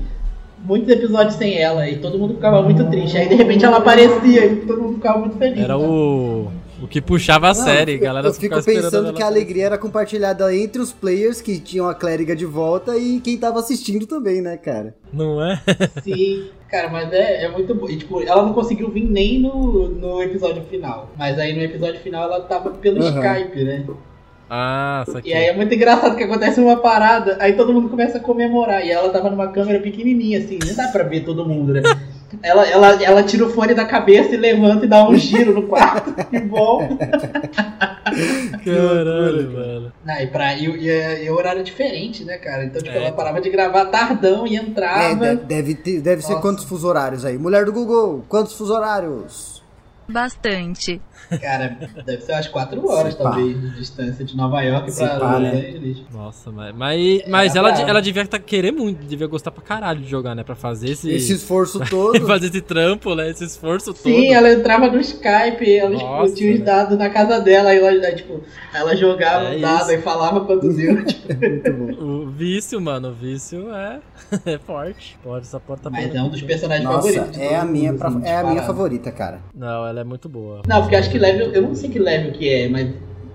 [0.63, 3.17] muitos episódios sem ela e todo mundo ficava muito triste.
[3.17, 5.59] Aí de repente ela aparecia e todo mundo ficava muito feliz.
[5.63, 5.85] Era né?
[5.85, 6.47] o.
[6.83, 9.77] O que puxava a Não, série, eu- galera Eu fico pensando que a alegria era
[9.77, 14.41] compartilhada entre os players que tinham a clériga de volta e quem tava assistindo também,
[14.41, 14.93] né, cara?
[15.11, 15.57] Não é?
[16.03, 17.89] Sim, cara, mas é, é muito bom.
[17.89, 21.09] E, tipo, ela não conseguiu vir nem no, no episódio final.
[21.17, 23.21] Mas aí no episódio final ela tava pelo Aham.
[23.38, 23.85] Skype, né?
[24.49, 25.03] Ah.
[25.23, 28.86] E aí é muito engraçado que acontece uma parada, aí todo mundo começa a comemorar.
[28.86, 31.81] E ela tava numa câmera pequenininha, assim, não dá pra ver todo mundo, né?
[32.43, 35.67] Ela, ela, ela tira o fone da cabeça e levanta e dá um giro no
[35.67, 37.08] quarto e volta.
[38.63, 39.93] Caralho, mano.
[40.03, 42.65] Não, e, pra, e, e, e o horário é diferente, né, cara?
[42.65, 43.03] Então, tipo, É.
[43.03, 45.36] ela parava de gravar tardão e É, entrava.
[45.36, 47.38] de- deve, ter, deve ser quantos fuso horários aí?
[47.38, 49.63] Mulher do Google, quantos fuso horários?
[50.10, 51.01] Bastante.
[51.41, 53.23] Cara, deve ser umas 4 horas, pá.
[53.23, 55.49] talvez, de distância de Nova York Se pra pá, Los né?
[55.51, 55.97] Angeles.
[56.13, 57.89] Nossa, mas, mas, mas ela, bravo.
[57.89, 60.43] ela devia tá, querer muito, devia gostar pra caralho de jogar, né?
[60.43, 61.09] Pra fazer esse.
[61.11, 62.19] Esse esforço todo.
[62.27, 63.29] fazer esse trampo, né?
[63.29, 64.03] Esse esforço todo.
[64.03, 66.65] Sim, ela entrava no Skype, ela tipo, Nossa, tinha os velho.
[66.65, 68.41] dados na casa dela, aí ela, tipo,
[68.73, 71.03] ela jogava É o dado e falava quanto deu.
[71.05, 72.05] tipo, Muito bom.
[72.05, 73.99] O vício, mano, o vício é,
[74.45, 75.17] é forte.
[75.23, 77.38] Pode, essa porta mas é um dos personagens Nossa, favoritos.
[77.39, 79.39] é a minha, pra- é a minha favorita, cara.
[79.53, 80.61] Não, ela é muito boa.
[80.67, 82.89] Não, porque acho que level, eu não sei que level que é, mas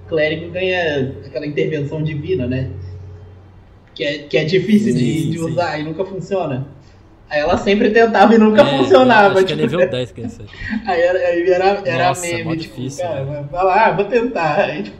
[0.08, 2.70] clérigo ganha aquela intervenção divina, né?
[3.94, 5.44] Que é, que é difícil de, Sim, de sim.
[5.44, 6.66] usar e nunca funciona.
[7.28, 9.34] Aí ela sempre tentava e nunca É, funcionava.
[9.38, 10.42] Acho que é tipo, nível 10 que é isso
[10.86, 11.00] aí.
[11.00, 13.48] Era, aí era, era Nossa, meme, tipo, difícil, cara, velho.
[13.52, 14.56] vai lá, ah, vou tentar.
[14.64, 14.96] Aí, tipo,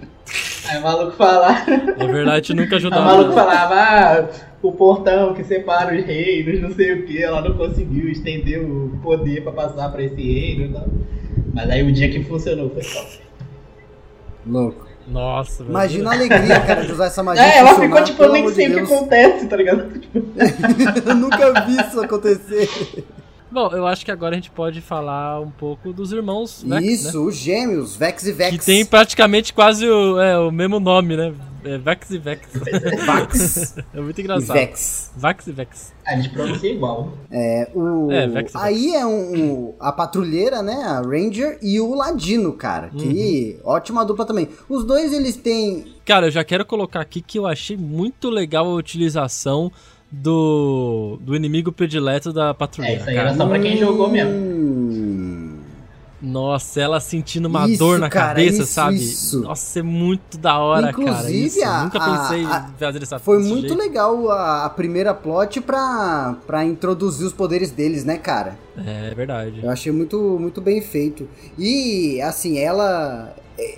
[0.69, 1.65] aí o maluco falar,
[1.99, 3.05] Everlight nunca o ajudava.
[3.05, 4.29] maluco falava, ah,
[4.63, 8.99] o portão que separa os reinos, não sei o que, ela não conseguiu estender o
[9.03, 10.89] poder pra passar pra esse reino e tal.
[11.55, 13.21] Mas aí o dia que funcionou foi top.
[14.47, 14.91] Louco.
[15.09, 15.71] Nossa, velho.
[15.71, 17.43] Imagina a alegria, cara, de usar essa magia.
[17.43, 19.91] É, ela ficou tipo, eu nem sei o que acontece, tá ligado?
[19.99, 22.69] Tipo, Eu nunca vi isso acontecer.
[23.51, 26.87] Bom, eu acho que agora a gente pode falar um pouco dos irmãos Vex, né?
[26.87, 28.59] Isso, os gêmeos, Vex e Vex.
[28.59, 31.35] Que tem praticamente quase o, é, o mesmo nome, né?
[31.65, 32.49] É Vex e Vex.
[33.07, 34.57] Vax é muito e engraçado.
[34.57, 35.11] Vex.
[35.17, 35.93] Vax e Vex.
[36.07, 37.13] a gente pronuncia igual.
[37.31, 38.11] É, o...
[38.11, 38.57] É, Vex e Vex.
[38.57, 40.75] Aí é um, um- a patrulheira, né?
[40.85, 42.89] A Ranger e o Ladino, cara.
[42.91, 43.71] Que Uhum.
[43.73, 44.49] ótima dupla também.
[44.69, 45.85] Os dois, eles têm.
[46.05, 49.71] Cara, eu já quero colocar aqui que eu achei muito legal a utilização
[50.11, 53.01] do, do inimigo predileto da É, patrulheira.
[53.01, 53.29] isso aí cara.
[53.29, 54.33] era só pra quem jogou mesmo.
[56.23, 58.97] Nossa, ela sentindo uma Isso, dor na cara, cabeça, isso, sabe?
[58.97, 59.41] isso.
[59.41, 61.03] Nossa, é muito da hora, cara.
[61.03, 61.65] Inclusive, Isso.
[61.65, 63.79] a- Nunca pensei a- em fazer essa Foi muito jeito.
[63.79, 68.59] legal a, a primeira plot pra, pra introduzir os poderes deles, né, cara?
[68.77, 69.61] É verdade.
[69.63, 71.27] Eu achei muito, muito bem feito.
[71.59, 73.35] E, assim, ela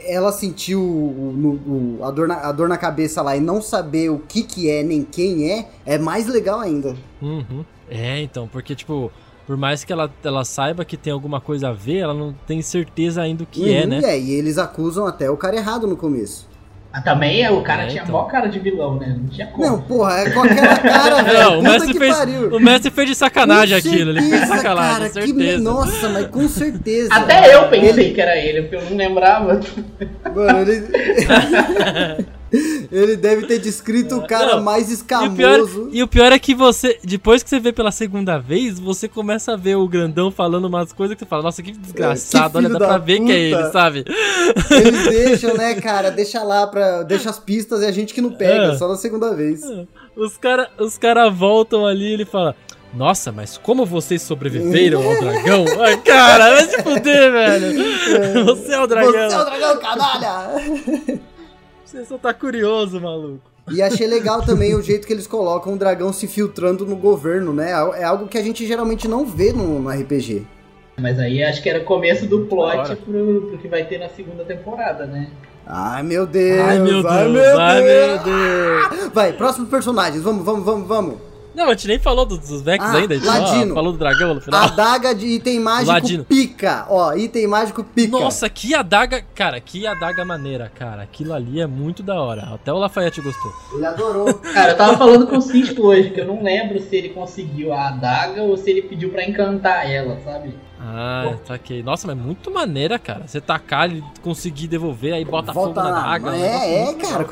[0.07, 4.11] ela sentiu o- o- a, dor na, a dor na cabeça lá e não saber
[4.11, 6.95] o que que é nem quem é, é mais legal ainda.
[7.21, 7.65] Uhum.
[7.91, 9.11] É, então, porque, tipo,
[9.47, 12.63] por mais que ela, ela saiba que tem alguma coisa a ver, ela não tem
[12.63, 14.19] certeza ainda o que é, Uhum, né?
[14.19, 16.51] e eles acusam até o cara errado no começo.
[16.95, 18.15] Mas também o cara É, tinha então.
[18.15, 19.17] mó cara de vilão, né?
[19.19, 19.65] Não tinha como.
[19.67, 21.39] Não, porra, é com aquela cara, velho.
[21.41, 22.55] Não, o mestre, que fez, pariu.
[22.55, 25.63] o mestre fez de sacanagem Com aquilo, ele fez de sacanagem, cara, que certeza.
[25.63, 27.15] Nossa, mas com certeza.
[27.15, 29.59] Até eu pensei que era ele, porque eu não lembrava.
[30.35, 30.87] Mano, ele...
[32.91, 35.89] ele deve ter descrito o cara Não, mais E o, pior, escamoso.
[35.93, 39.53] e o pior é que você, depois que você vê pela segunda vez, você começa
[39.55, 42.69] a ver o grandão falando umas coisas que você fala, nossa, que desgraçado, Que olha,
[42.69, 43.63] dá pra da ver que é puta.
[43.63, 44.05] ele, sabe?
[44.71, 46.11] Eles deixam, né, cara?
[46.11, 47.03] Deixa lá pra.
[47.03, 48.77] Deixa as pistas e a gente que não pega, É.
[48.77, 49.63] só na segunda vez.
[50.17, 52.55] Os caras os cara voltam ali e ele fala.
[52.95, 55.65] Nossa, mas como vocês sobreviveram ao dragão?
[55.81, 58.45] Ai, cara, vai se fuder, velho.
[58.45, 59.31] Você é o dragão.
[59.31, 61.23] Você é o dragão, canalha!
[61.93, 63.43] Você só tá curioso, maluco.
[63.71, 67.53] E achei legal também o jeito que eles colocam o dragão se filtrando no governo,
[67.53, 67.71] né?
[67.71, 70.47] É algo que a gente geralmente não vê no, no RPG.
[70.99, 74.43] Mas aí acho que era começo do plot pro, pro que vai ter na segunda
[74.43, 75.29] temporada, né?
[75.67, 76.61] Ai, meu Deus!
[76.61, 78.25] Ai, meu Deus, ai, meu ai, Deus.
[78.25, 79.13] meu Deus.
[79.13, 81.32] Vai, próximos personagens, vamos, vamos, vamos, vamos.
[81.55, 83.15] Não, a gente nem falou dos, dos Vex Ah, ainda.
[83.15, 84.63] a gente falou do dragão no final.
[84.65, 86.25] Adaga de item mágico Ladino.
[86.25, 86.87] pica.
[86.89, 88.11] Ó, item mágico pica.
[88.19, 89.23] Nossa, que adaga.
[89.35, 91.03] Cara, que adaga maneira, cara.
[91.03, 92.43] Aquilo ali é muito da hora.
[92.55, 93.53] Até o Lafayette gostou.
[93.75, 94.33] Ele adorou.
[94.35, 97.73] Cara, eu tava falando com o Cisco hoje, que eu não lembro se ele conseguiu
[97.73, 100.55] a adaga ou se ele pediu pra encantar ela, sabe?
[100.85, 101.83] Ah, saquei.
[101.83, 103.27] Nossa, mas muito maneira, cara.
[103.29, 107.27] Você tacar, ele conseguir devolver, aí bota Volta fogo na negócio É, é, cara.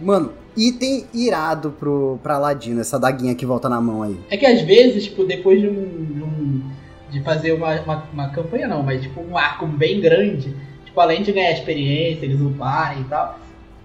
[0.00, 4.18] Mano, item irado pro, pra Ladino, essa daguinha que volta na mão aí.
[4.28, 6.04] É que às vezes, tipo, depois de um.
[6.04, 6.62] de, um-
[7.10, 10.56] de fazer uma, uma, uma campanha não, mas tipo um arco bem grande,
[10.86, 13.38] tipo, além de ganhar experiência, eles uparem e tal,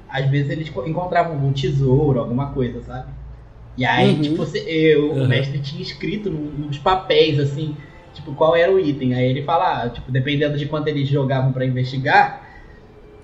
[0.10, 3.10] às vezes eles co- encontravam um tesouro, alguma coisa, sabe?
[3.76, 4.22] E aí, Uhum.
[4.22, 5.28] tipo, eu, o Uhum.
[5.28, 7.76] mestre tinha escrito no- nos papéis, assim,
[8.18, 9.14] tipo, qual era o item.
[9.16, 12.46] Aí ele fala, ah, tipo, dependendo de quanto eles jogavam pra investigar,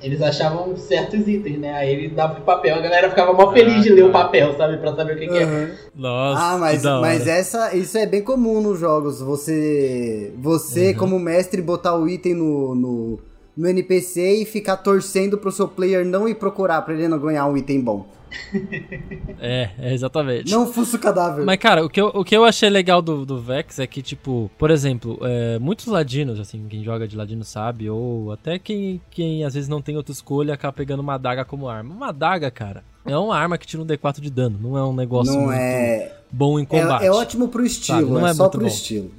[0.02, 1.74] eles achavam certos itens, né?
[1.74, 4.78] Aí ele dava o papel, a galera ficava mó feliz de ler o papel, sabe?
[4.78, 5.46] Pra saber o que, que é.
[5.46, 5.70] Uhum.
[5.96, 9.22] Nossa, Ah, mas, mas essa, isso é bem comum nos jogos.
[9.22, 10.96] Você, você Uhum.
[10.98, 13.20] como mestre, botar o item no, no,
[13.56, 17.46] no NPC e ficar torcendo pro seu player não ir procurar pra ele não ganhar
[17.48, 18.06] um item bom.
[19.40, 20.52] É, é exatamente.
[20.52, 21.46] Não fuça o cadáver.
[21.46, 24.02] Mas, cara, o que eu, o que eu achei legal do, do Vex é que,
[24.02, 29.02] tipo, por exemplo, é, muitos ladinos, assim, quem joga de ladino sabe, ou até quem,
[29.10, 31.94] quem às vezes não tem outra escolha acaba pegando uma adaga como arma.
[31.94, 34.94] Uma adaga, cara, é uma arma que tira um D4 de dano, não é um
[34.94, 37.04] negócio não muito é, bom em combate.
[37.04, 37.08] é.
[37.08, 38.68] É ótimo pro estilo, Sabe, não é, é só pro bom.
[38.68, 39.12] estilo.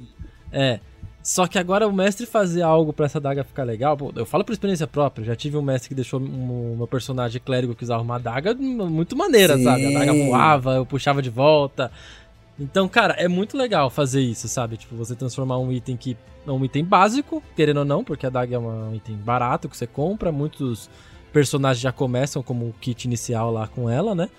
[0.51, 0.79] É.
[1.25, 4.43] Só que agora o mestre fazer algo pra essa adaga ficar legal, pô, eu falo
[4.43, 8.03] por experiência própria, já tive um mestre que deixou um, meu personagem clérigo que usava
[8.03, 9.63] uma adaga muito maneira, Sim.
[9.63, 9.87] sabe?
[9.87, 11.91] A adaga voava, eu puxava de volta.
[12.59, 14.77] Então, cara, é muito legal fazer isso, sabe?
[14.77, 16.15] Tipo, você transformar um item que
[16.45, 19.75] é um item básico, querendo ou não, porque a adaga é um item barato que
[19.75, 20.91] você compra, muitos
[21.33, 24.29] personagens já começam como o kit inicial lá com ela, né?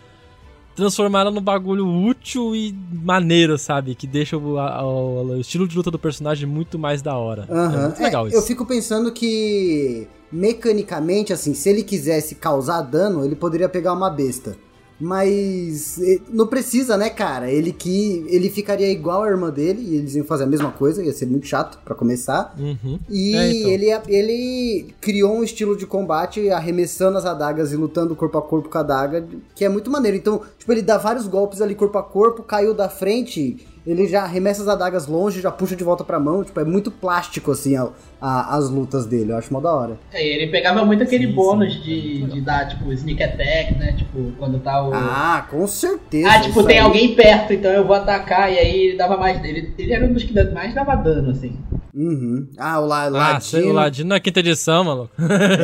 [0.77, 3.95] Transformar ela num bagulho útil e maneiro, sabe?
[3.95, 7.47] Que deixa o, a- o- estilo de luta do personagem muito mais da hora.
[7.49, 7.83] É Aham.
[7.85, 8.37] muito legal É, isso.
[8.39, 14.11] Eu fico pensando que, mecanicamente, assim, se ele quisesse causar dano, ele poderia pegar uma
[14.11, 14.57] besta.
[14.99, 17.51] Mas não precisa, né, cara?
[17.51, 21.03] Ele que ele ficaria igual a irmã dele e eles iam fazer a mesma coisa,
[21.05, 22.55] ia ser muito chato pra começar.
[22.59, 22.99] Uhum.
[23.09, 23.71] E É, então.
[23.71, 28.69] ele, ele criou um estilo de combate arremessando as adagas e lutando corpo a corpo
[28.69, 30.17] com a adaga, que é muito maneiro.
[30.17, 34.23] Então, tipo, ele dá vários golpes ali corpo a corpo, caiu da frente, ele já
[34.23, 36.43] arremessa as adagas longe, já puxa de volta pra mão.
[36.43, 37.89] Tipo, é muito plástico, assim, a-
[38.21, 39.33] a- as lutas dele.
[39.33, 39.99] Eu acho mó da hora.
[40.13, 41.81] É, ele pegava muito aquele Sim, bônus sim.
[41.81, 43.93] de, de dar, tipo, sneak attack, né?
[43.93, 44.93] Tipo, quando tá o.
[44.95, 46.29] Ah, com certeza.
[46.31, 46.85] Ah, tipo, tem aí.
[46.85, 49.43] alguém perto, então eu vou atacar, e aí ele dava mais.
[49.45, 51.57] Ele, ele era um dos que mais dava dano, assim.
[51.95, 52.47] Uhum.
[52.59, 53.07] Ah, o la,
[53.37, 53.73] Ah, sei, o Ladino.
[53.75, 55.11] Ladino na quinta edição, maluco.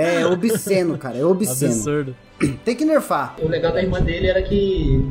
[0.01, 1.18] É obsceno, cara.
[1.18, 1.73] É obsceno.
[1.73, 2.16] Absurdo.
[2.64, 3.37] Tem que nerfar.
[3.43, 5.05] O legal da irmã dele era que.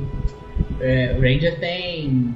[0.79, 2.33] É, o Ranger tem.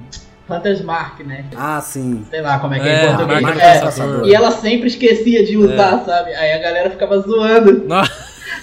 [0.49, 1.45] Hunter's Mark, né?
[1.55, 2.25] Ah, sim.
[2.29, 3.41] Sei lá como é que É, é em português.
[3.41, 4.27] marca É, caçador.
[4.27, 6.33] e ela sempre esquecia de usar, sabe?
[6.35, 7.87] Aí a galera ficava zoando.
[7.87, 8.11] Nossa,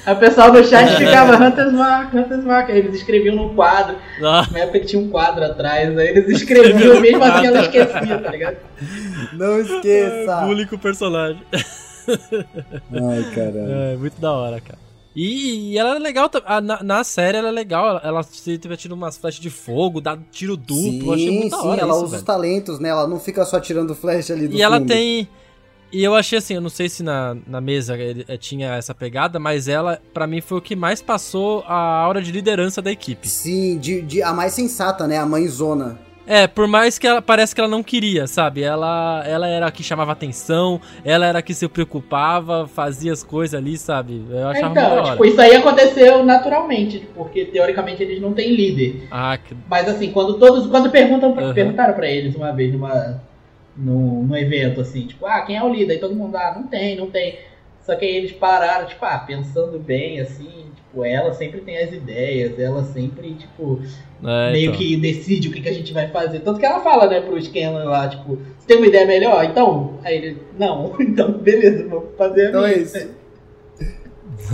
[0.06, 2.70] Aí o pessoal do chat ficava Hunter's Mark, Hunter's Mark.
[2.70, 3.96] Aí eles escreviam num quadro.
[4.20, 4.50] nossa.
[4.52, 8.30] Na época que tinha um quadro atrás, aí eles escreviam mesmo assim ela esquecia, tá
[8.30, 8.56] ligado?
[9.32, 10.40] Não esqueça.
[10.46, 11.42] Bullying com o personagem.
[12.08, 13.70] Ai, caralho.
[13.72, 14.78] É, muito da hora, cara.
[15.14, 18.76] E, e ela é legal, a- na, na série ela é legal, ela, ela tiver
[18.76, 22.06] tido umas flechas de fogo, dá tiro duplo, eu achei muito hora ela isso, usa
[22.12, 22.18] velho.
[22.20, 22.88] os talentos, né?
[22.88, 24.88] Ela não fica só tirando flecha ali do E ela fundo.
[24.88, 25.28] tem.
[25.92, 28.94] E eu achei assim, eu não sei se na, na mesa ele, eh, tinha essa
[28.94, 32.90] pegada, mas ela, pra mim, foi o que mais passou a aura de liderança da
[32.90, 33.28] equipe.
[33.28, 35.18] Sim, de, de- a mais sensata, né?
[35.18, 36.00] A mãezona.
[36.26, 38.62] É, por mais que ela parece que ela não queria, sabe?
[38.62, 43.22] Ela, ela era a que chamava atenção, ela era a que se preocupava, fazia as
[43.24, 44.24] coisas ali, sabe?
[44.30, 48.54] Eu achava muito da Então, tipo, isso aí aconteceu naturalmente, porque teoricamente eles não têm
[48.54, 49.02] líder.
[49.10, 49.54] Ah, que...
[49.68, 50.66] Mas assim, quando todos.
[50.68, 51.54] Quando perguntam pra, Uhum.
[51.54, 53.20] perguntaram pra eles uma vez numa,
[53.76, 55.94] num, num evento, assim, tipo, ah, quem é o líder?
[55.94, 57.38] Aí todo mundo, ah, não tem, não tem.
[57.84, 61.92] Só que aí eles pararam, tipo, ah, pensando bem, assim, tipo, ela sempre tem as
[61.92, 63.80] ideias, ela sempre, tipo,
[64.24, 64.78] é, meio então.
[64.78, 66.40] que decide o que, que a gente vai fazer.
[66.40, 69.44] Tanto que ela fala, né, pro Scanlan lá, tipo, você tem uma ideia melhor?
[69.44, 72.72] Então, aí ele, não, então beleza, vamos fazer a Então minha.
[72.74, 73.08] é isso.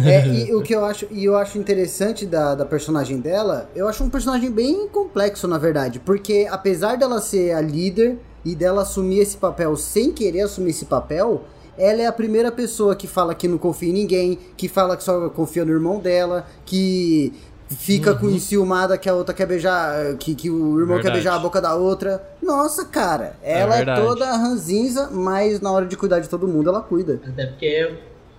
[0.05, 3.89] É, e o que eu acho, e eu acho interessante da, da personagem dela, eu
[3.89, 5.99] acho um personagem bem complexo, na verdade.
[5.99, 10.85] Porque apesar dela ser a líder e dela assumir esse papel sem querer assumir esse
[10.85, 11.43] papel,
[11.79, 15.05] ela é a primeira pessoa que fala que não confia em ninguém, que fala que
[15.05, 17.33] só confia no irmão dela, que
[17.69, 21.13] fica com enciumada que a outra quer beijar, que, que o irmão quer Verdade.
[21.15, 22.23] beijar a boca da outra.
[22.43, 24.01] Nossa, cara, ela é, verdade.
[24.03, 27.21] toda ranzinza, mas na hora de cuidar de todo mundo, ela cuida.
[27.27, 27.93] Até porque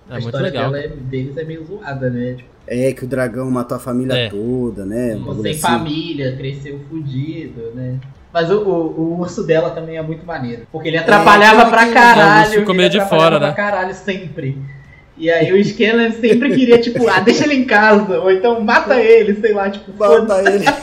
[0.08, 0.72] a muito história legal.
[0.72, 2.34] dela é- deles é meio zoada, né?
[2.34, 4.28] Tipo, É, que o dragão matou a família É.
[4.30, 5.18] toda, né?
[5.42, 5.60] Sem assim.
[5.60, 7.98] família, cresceu fudido, né?
[8.32, 10.66] Mas o, o, o urso dela também é muito maneiro.
[10.70, 12.20] Porque ele atrapalhava aquele pra caralho.
[12.20, 13.54] É, o urso ficou meio ele de fora, pra né?
[13.54, 14.56] caralho sempre.
[15.20, 18.18] E aí o Scanlan sempre queria, tipo, ah, deixa ele em casa.
[18.20, 20.64] Ou então mata ele, sei lá, tipo, Mata ele.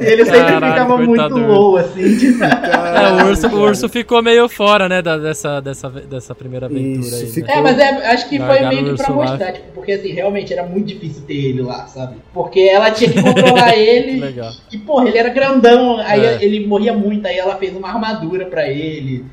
[0.00, 2.38] Ele sempre Caralho, ficava coitado muito low, assim, tipo.
[2.42, 6.98] É, o urso, o urso ficou meio fora, né, da- dessa, dessa, dessa primeira aventura
[7.06, 7.22] Isso, aí.
[7.26, 7.28] né?
[7.32, 9.26] ficou- É, mas é, acho que foi meio que pra urso lá.
[9.30, 12.16] mostrar, tipo, porque assim, realmente era muito difícil ter ele lá, sabe?
[12.32, 14.18] Porque ela tinha que controlar ele.
[14.20, 14.50] Legal.
[14.72, 16.38] E, porra, ele era grandão, aí É.
[16.42, 19.24] ele morria muito, aí ela fez uma armadura pra ele.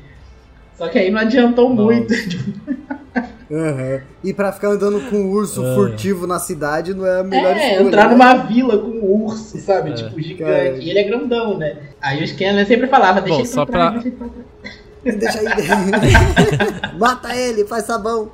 [0.76, 1.82] Só que aí não adiantou Nossa.
[1.82, 2.14] muito.
[3.50, 4.00] Aham.
[4.22, 5.74] E pra ficar andando com um urso É.
[5.74, 7.86] furtivo na cidade não é a melhor é, escolha.
[7.88, 8.10] entrar né?
[8.10, 9.90] numa vila com um urso, sabe?
[9.90, 9.94] É.
[9.94, 10.50] Tipo, gigante.
[10.50, 10.76] Cara.
[10.78, 11.76] E ele é grandão, né?
[12.00, 13.90] Aí o Scanlan sempre falava, deixa Bom, ele só pra
[15.04, 15.52] deixa ele.
[16.98, 18.30] Mata ele, faz sabão.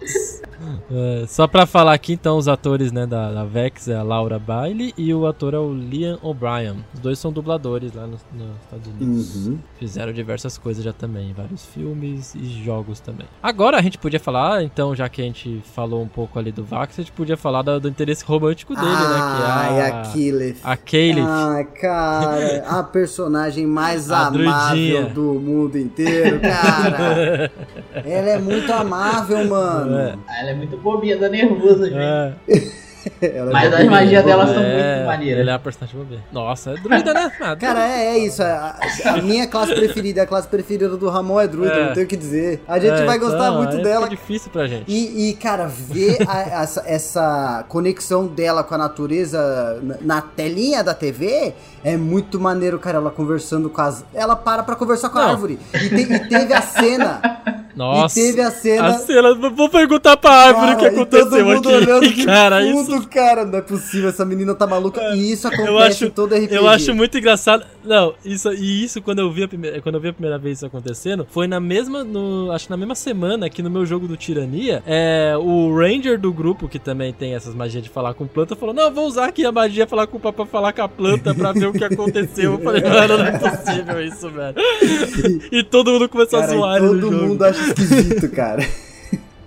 [0.90, 4.38] É, só pra falar aqui, então, os atores né, da, da Vex é a Laura
[4.38, 6.84] Bailey e o ator é o Liam O'Brien.
[6.94, 9.46] Os dois são dubladores lá nos, nos Estados Unidos.
[9.46, 9.58] Uhum.
[9.78, 13.26] Fizeram diversas coisas já também, vários filmes e jogos também.
[13.42, 16.64] Agora a gente podia falar, então, já que a gente falou um pouco ali do
[16.64, 19.74] Vax, a gente podia falar do, do interesse romântico dele, Ai, né?
[19.74, 20.56] Que é a a, Killeth.
[20.62, 21.24] a Kaylee.
[21.26, 25.02] Ai, cara, a personagem mais A amável Drudinha.
[25.06, 27.50] do mundo inteiro, cara.
[28.04, 29.96] Ela é muito amável, mano.
[29.96, 30.14] É.
[30.26, 31.96] Ah, ela é muito bobinha, tá nervosa, gente.
[31.98, 32.32] É,
[33.20, 34.36] Ela é Mas as magias boa.
[34.36, 35.40] dela são é, muito maneiras.
[35.40, 36.16] Ele é a personagem bobê.
[36.32, 37.30] Nossa, é druida, né?
[37.38, 38.42] Ah, Cara, é, é isso.
[38.42, 41.86] A, a minha classe preferida, a classe preferida do Ramon é druida, É.
[41.88, 42.62] não tenho o que dizer.
[42.66, 44.04] A gente é, vai gostar então, muito aí dela.
[44.06, 44.84] Fica difícil pra gente.
[44.90, 50.82] E, e, cara, ver a- essa, essa conexão dela com a natureza na, na telinha
[50.82, 51.52] da TV
[51.84, 52.96] é muito maneiro, cara.
[52.98, 54.04] Ela conversando com as.
[54.14, 55.30] Ela para pra conversar com a Não.
[55.30, 55.58] árvore.
[55.74, 57.20] E, te- e teve a cena.
[57.74, 58.20] Nossa.
[58.20, 58.86] E teve a cena.
[58.86, 61.66] A cena, vou perguntar pra árvore o que aconteceu aqui.
[61.68, 63.08] olhando cara, fundo, isso.
[63.08, 65.00] cara, não é possível, essa menina tá maluca.
[65.16, 66.54] E isso acontece Eu acho, em todo RPG.
[66.54, 67.64] eu acho muito engraçado.
[67.84, 70.58] Não, isso e isso quando eu vi a primeira, quando eu vi a primeira vez
[70.58, 74.06] isso acontecendo, foi na mesma no, acho que na mesma semana que no meu jogo
[74.06, 78.24] do Tirania, é o ranger do grupo que também tem essas magias de falar com
[78.26, 81.34] planta falou: "Não, vou usar aqui a magia falar com pra falar com a planta
[81.34, 82.52] pra ver o que aconteceu".
[82.52, 84.54] Eu falei: "Mano, não é possível isso, velho".
[85.52, 87.26] E todo mundo começou Cara, a zoar ele no todo jogo.
[87.26, 88.66] mundo acha esquisito, cara.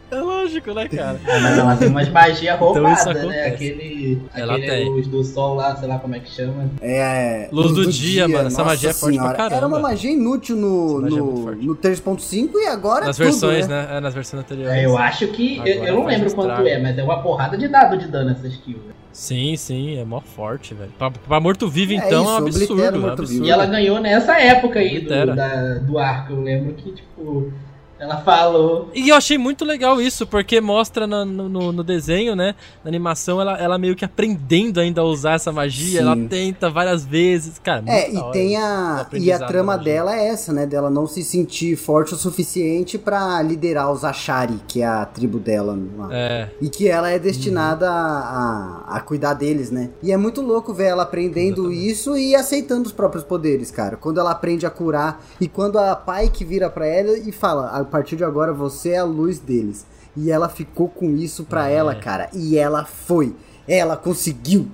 [0.10, 1.20] É lógico, né, cara?
[1.28, 3.46] Ah, mas ela tem umas magias Então isso roubadas, né?
[3.48, 4.22] Aquele.
[4.34, 4.90] Ela aquele tem.
[4.90, 6.72] luz do sol lá, sei lá como é que chama.
[6.82, 7.50] É.
[7.52, 9.38] Luz do dia, mano, essa magia é forte pra senhora.
[9.38, 9.56] caramba.
[9.58, 11.66] Era uma magia inútil no, magia é no, forte.
[11.66, 13.86] no 3.5 e agora Nas é tudo, versões, né?
[13.86, 13.98] né?
[13.98, 14.74] É, nas versões anteriores.
[14.78, 15.58] É, eu acho que.
[15.58, 18.32] Eu, Agora eu não lembro quanto é, mas é uma porrada de dado de dano
[18.32, 18.78] essa skill.
[18.80, 18.96] velho.
[19.18, 20.92] Sim, sim, é mó forte, velho.
[20.96, 22.84] Pra, pra morto-vivo, É então, isso, é um absurdo.
[22.84, 23.46] é um absurdo.
[23.48, 26.34] E ela ganhou nessa época aí do, da- do arco.
[26.34, 27.52] Eu lembro que, tipo,
[28.00, 28.90] ela falou.
[28.94, 32.56] E eu achei muito legal isso, porque mostra no, no, no desenho, né?
[32.84, 36.00] Na animação, ela, ela meio que aprendendo ainda a usar essa magia.
[36.02, 36.06] Sim.
[36.06, 37.60] Ela tenta várias vezes.
[37.60, 39.06] Cara, É, e tem a.
[39.14, 40.66] E a trama dela é essa, né?
[40.66, 45.40] Dela não se sentir forte o suficiente pra liderar os Ashari, que é a tribo
[45.40, 45.78] dela.
[45.98, 46.10] lá.
[46.12, 49.90] É, E que ela é destinada a, a, a cuidar deles, né?
[50.04, 51.92] E é muito louco ver ela aprendendo Exatamente.
[51.92, 53.98] isso e aceitando os próprios poderes, cara.
[53.98, 57.68] Quando ela aprende a curar e quando a pai que vira pra ela e fala:
[57.88, 59.86] partir de agora você é a luz deles.
[60.16, 61.76] E ela ficou com isso pra É.
[61.76, 62.30] ela, cara.
[62.34, 63.36] E ela foi.
[63.68, 64.68] Ela conseguiu.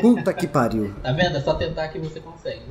[0.00, 0.92] Puta que pariu.
[1.02, 1.36] Tá vendo?
[1.36, 2.62] É só tentar que você consegue.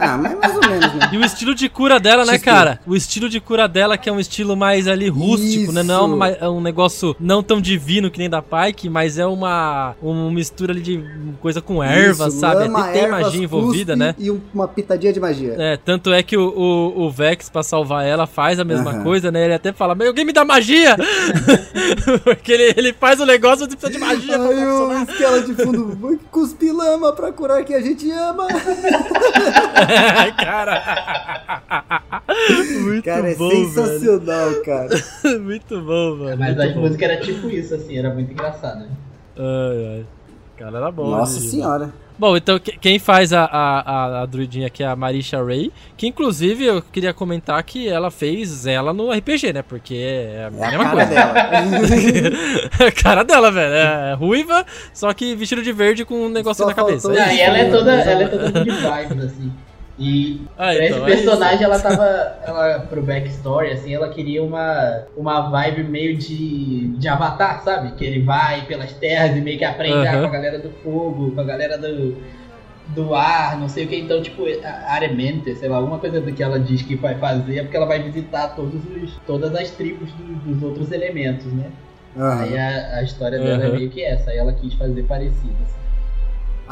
[0.00, 1.10] Ah, mas mais ou menos, né?
[1.12, 2.80] E o estilo de cura dela, né, cara?
[2.86, 5.82] O estilo de cura dela, que é um estilo mais ali rústico, né?
[5.82, 6.14] Não é Isso.
[6.14, 10.30] uma- é um negócio não tão divino que nem da Pike, mas é uma, uma
[10.30, 11.04] mistura ali de
[11.40, 12.62] coisa com ervas, Isso, sabe?
[12.64, 14.14] lama, Até tem ervas, magia envolvida, né?
[14.18, 15.54] E um- uma pitadinha de magia.
[15.58, 19.02] É, tanto é que o, o, o Vex, pra salvar ela, faz a mesma Aham.
[19.02, 19.44] coisa, né?
[19.44, 20.96] Ele até fala, meu, alguém me dá magia!
[22.24, 25.02] Porque ele, ele faz o negócio, você precisa de magia pra Aí funcionar.
[25.08, 28.46] esquela de fundo, "Vai cuspe lama pra curar quem a gente ama.
[30.36, 30.82] cara.
[32.82, 34.88] Muito Cara, é bom, sensacional, cara.
[34.88, 35.40] velho.
[35.44, 36.36] Muito bom, mano.
[36.38, 36.80] Mas muito as bom.
[36.80, 38.86] músicas era tipo isso, assim, era muito engraçado.
[39.36, 40.06] Ai, ai.
[40.56, 41.10] Cara, era bom.
[41.10, 41.46] Nossa né?
[41.48, 41.92] senhora.
[42.16, 45.72] Bom, então que- quem faz a, a, a, a druidinha aqui é a Marisha Ray,
[45.96, 49.62] que inclusive eu queria comentar que ela fez ela no RPG, né?
[49.62, 51.10] Porque é a É a mesma cara coisa.
[51.10, 51.34] dela.
[52.88, 53.74] a cara dela, velho.
[53.74, 57.10] É ruiva, só que vestido de verde com um negócio Só na cabeça.
[57.12, 59.52] Ah, e ela é toda, ela é toda good vibes, assim.
[59.96, 62.04] E Ah, pra então, esse é personagem, ela tava.
[62.46, 67.94] Ela, pro backstory, assim, ela queria uma, uma vibe meio de, de avatar, sabe?
[67.96, 71.34] Que ele vai pelas terras e meio que aprende ah, com a galera do fogo,
[71.34, 72.20] com a galera do,
[72.86, 73.96] do ar, não sei o que.
[74.00, 77.58] Então, tipo, a Aremente, sei lá, alguma coisa do que ela diz que vai fazer
[77.58, 81.78] é porque ela vai visitar todos os, todas as tribos do- dos outros elementos, né?
[82.28, 83.72] Aí a, a história dela é Aham.
[83.72, 85.62] meio que essa, aí ela quis fazer parecido.
[85.64, 85.83] assim.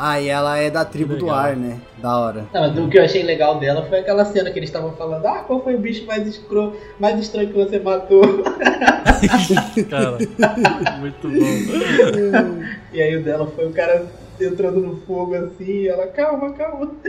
[0.05, 1.79] Ah, e ela é da tribo do ar, né?
[1.99, 2.45] Da hora.
[2.53, 5.25] Não, mas o que eu achei legal dela foi aquela cena que eles estavam falando,
[5.27, 6.75] ah, qual foi o bicho mais, escro...
[6.99, 8.21] mais estranho que você matou?
[9.89, 10.19] Cara,
[10.99, 12.65] muito bom.
[12.93, 14.05] E aí o dela foi o cara
[14.41, 16.87] entrando no fogo assim, e ela, calma, calma.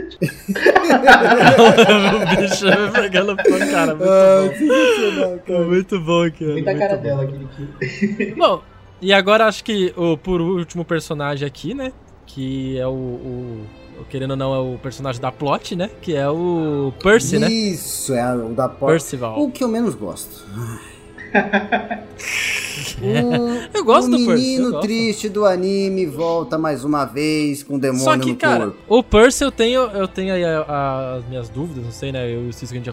[2.14, 3.94] o bicho vai pegando pô, cara.
[3.96, 4.52] Muito Ah, bom.
[4.56, 5.64] sensacional, cara.
[5.64, 6.52] Muito bom, cara.
[6.52, 7.02] Muita muito cara bom.
[7.02, 8.34] dela aquele que.
[8.36, 8.62] Bom,
[9.02, 11.92] e agora acho que o por último personagem aqui, né?
[12.26, 13.66] Que é o, o-
[14.00, 15.88] o- Querendo ou não, é o personagem da plot, né?
[16.02, 17.48] Que é o Percy, né?
[17.48, 18.86] Isso, é o da porta.
[18.94, 19.40] Percival.
[19.40, 20.44] O que eu menos gosto.
[23.00, 27.62] O, Eu gosto o do Percy, eu menino triste do anime volta mais uma vez
[27.62, 28.78] com o demônio Só que, no cara, corpo.
[28.88, 32.26] o Percy eu tenho, eu tenho aí a- a- as minhas dúvidas, não sei, né?
[32.32, 32.92] Eu e o Cisco a gente já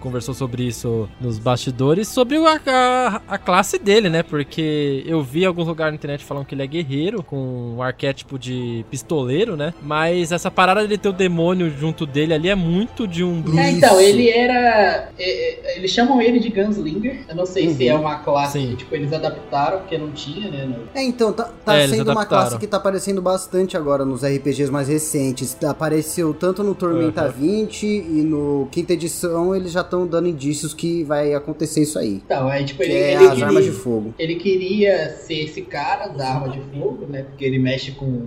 [0.00, 4.22] conversou sobre isso nos bastidores, sobre a, a, a classe dele, né?
[4.22, 7.82] Porque eu vi em alguns lugares na internet falando que ele é guerreiro, com um
[7.82, 9.72] arquétipo de pistoleiro, né?
[9.82, 13.70] Mas essa parada dele ter o demônio junto dele ali é muito de um É,
[13.70, 15.10] então, ele era.
[15.18, 17.20] é, é, eles chamam ele de Gunslinger.
[17.28, 17.90] Eu não sei se Uhum.
[17.90, 18.70] é uma classe Sim.
[18.70, 20.64] que tipo, eles adaptaram, porque não tinha, né?
[20.66, 24.22] no- É, então, tá, tá É, sendo uma classe que tá aparecendo bastante agora nos
[24.24, 25.56] RPGs mais recentes.
[25.64, 27.32] Apareceu tanto no Tormenta Uhum.
[27.32, 32.22] 20 e no quinta edição, eles já estão dando indícios que vai acontecer isso aí.
[32.24, 34.14] Então, aí, tipo, Que ele, é ele as queria- armas de fogo.
[34.18, 37.22] Ele queria ser esse cara da arma de fogo, né?
[37.22, 38.26] Porque ele mexe com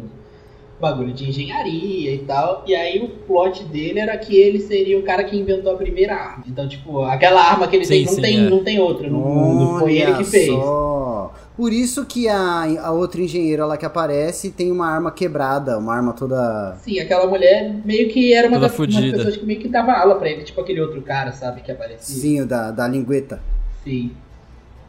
[0.86, 2.64] bagulho de engenharia e tal.
[2.68, 6.14] E aí o plot dele era que ele seria o cara que inventou a primeira
[6.16, 6.44] arma.
[6.48, 8.50] Então, tipo, aquela arma que ele Sim, tem, não, sim, tem é.
[8.50, 9.80] não tem outra no mundo.
[9.80, 10.48] Foi ele Olha que fez.
[10.48, 11.34] só.
[11.58, 15.96] Por isso que a, a outra engenheira lá que aparece tem uma arma quebrada, uma
[15.96, 16.76] arma toda.
[16.82, 19.18] Sim, aquela mulher meio que era uma Toda das umas fudida.
[19.18, 22.16] pessoas que meio que dava ala pra ele, tipo aquele outro cara, sabe, que aparecia.
[22.22, 23.42] Sim, o da, da lingueta.
[23.84, 24.12] Sim.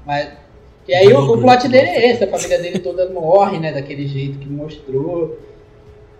[0.05, 0.29] Mas.
[0.89, 4.07] E aí o, o plot dele é esse, a família dele toda morre, né, daquele
[4.07, 5.37] jeito que mostrou.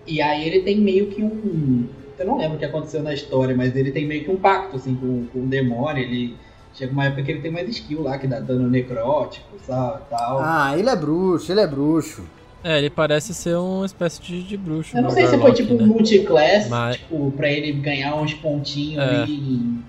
[0.07, 1.85] E aí ele tem meio que um.
[2.17, 4.77] Eu não lembro o que aconteceu na história, mas ele tem meio que um pacto,
[4.77, 6.01] assim, com, com o demônio.
[6.03, 6.35] Ele.
[6.73, 10.39] Chega uma época que ele tem mais skill lá, que dá dano necrótico, sabe, tal.
[10.39, 12.23] Ah, ele é bruxo, ele é bruxo.
[12.63, 14.95] É, ele parece ser uma espécie de, de bruxo.
[14.95, 15.85] Eu não um sei se foi tipo né?
[15.85, 19.21] multiclass, Mas- tipo, pra ele ganhar uns pontinhos É.
[19.23, 19.83] ali em,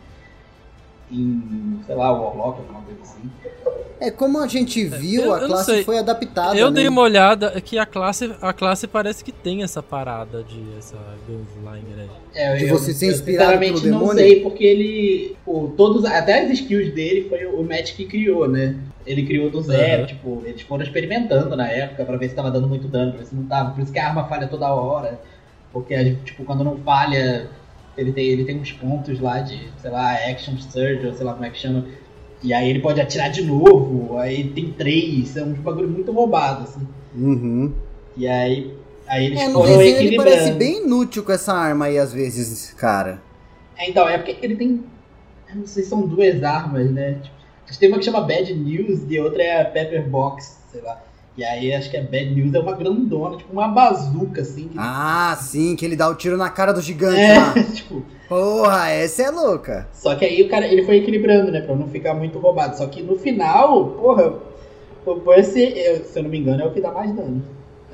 [1.13, 3.31] em, sei lá, Warlock, alguma coisa assim.
[4.01, 6.57] É como a gente viu, eu- a eu não classe foi adaptada.
[6.57, 6.77] Eu né?
[6.77, 10.97] dei uma olhada que a classe, a classe parece que tem essa parada de essa
[11.27, 12.09] Gunslinger aí.
[12.35, 14.19] É, De eu, você ser eu inspirado sinceramente pelo não demônio?
[14.25, 15.37] sei, porque ele.
[15.45, 18.77] O, todos, até as skills dele foi o Matt que criou, né?
[19.07, 20.07] Ele criou do zero, Uhum.
[20.07, 23.27] tipo, eles foram experimentando na época pra ver se tava dando muito dano, pra ver
[23.27, 23.71] se não tava.
[23.73, 25.21] Por isso que a arma falha toda hora.
[25.73, 27.49] Porque, tipo, quando não falha,
[27.97, 31.33] ele tem, ele tem uns pontos lá de, sei lá, Action Surge, ou sei lá
[31.33, 31.85] como é que chama.
[32.43, 36.65] E aí ele pode atirar de novo, aí tem três, é um bagulho muito roubado,
[36.65, 36.87] assim.
[37.15, 37.73] Uhum.
[38.17, 38.75] E aí,
[39.07, 42.13] aí eles É, no foram desenho ele parece bem inútil com essa arma aí, às
[42.13, 43.21] vezes, cara.
[43.77, 44.85] É, então, é porque ele tem.
[45.49, 47.19] Eu não sei se são duas armas, né?
[47.67, 51.03] Tipo, tem uma que chama Bad News e outra é a Pepper Box, sei lá.
[51.39, 54.67] E aí acho que a Bad News é uma grandona, tipo uma bazuca, assim.
[54.67, 54.77] Que...
[54.77, 57.55] Ah, sim, que ele dá o tiro na cara do gigante é, lá.
[57.73, 58.03] tipo.
[58.29, 59.87] Porra, essa é louca.
[59.93, 61.61] Só que aí o cara, ele foi equilibrando, né?
[61.61, 62.77] Pra não ficar muito roubado.
[62.77, 64.35] Só que no final, porra,
[65.07, 67.41] eu- se eu não me engano, é o que dá mais dano.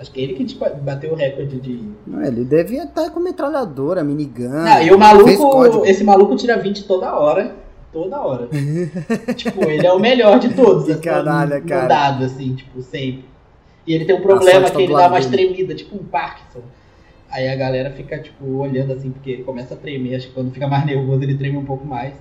[0.00, 1.86] Acho que é ele que tipo, bateu o recorde de.
[2.06, 4.64] Não, Ele devia estar com metralhadora, minigun.
[4.64, 7.56] Ah, e o maluco, esse maluco tira 20 toda hora.
[7.92, 8.48] Toda hora.
[9.36, 10.86] tipo, ele é o melhor de todos.
[10.86, 11.86] Que assim, canalha, no cara.
[11.86, 13.33] dado, assim, tipo, sempre.
[13.86, 16.62] E ele tem um problema tá que ele dá mais tremida, tipo um Parkinson.
[17.30, 20.14] Aí a galera fica, tipo, olhando assim, porque ele começa a tremer.
[20.14, 22.14] Acho que quando fica mais nervoso ele treme um pouco mais.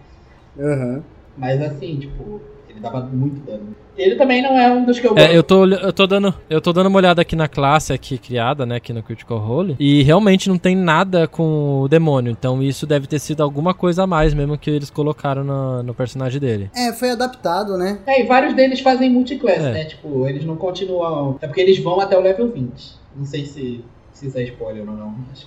[0.60, 1.04] Aham.
[1.38, 2.42] Mas assim, tipo,
[2.74, 3.76] ele dava muito dano.
[3.96, 5.24] Ele também não é um dos que eu gosto.
[5.24, 8.18] É, eu tô, eu tô dando, eu tô dando uma olhada aqui na classe aqui
[8.18, 12.62] criada, né, aqui no Critical Role, e realmente não tem nada com o demônio, então
[12.64, 16.40] isso deve ter sido alguma coisa a mais mesmo que eles colocaram no, no personagem
[16.40, 16.72] dele.
[16.76, 18.00] É, foi adaptado, né?
[18.08, 19.72] É, e vários deles fazem multiclass, É.
[19.72, 19.86] né?
[19.86, 21.38] Tipo, eles não continuam.
[21.40, 22.96] É porque eles vão até o level 20.
[23.16, 25.14] Não sei se, se isso é spoiler ou não.
[25.30, 25.46] Mas...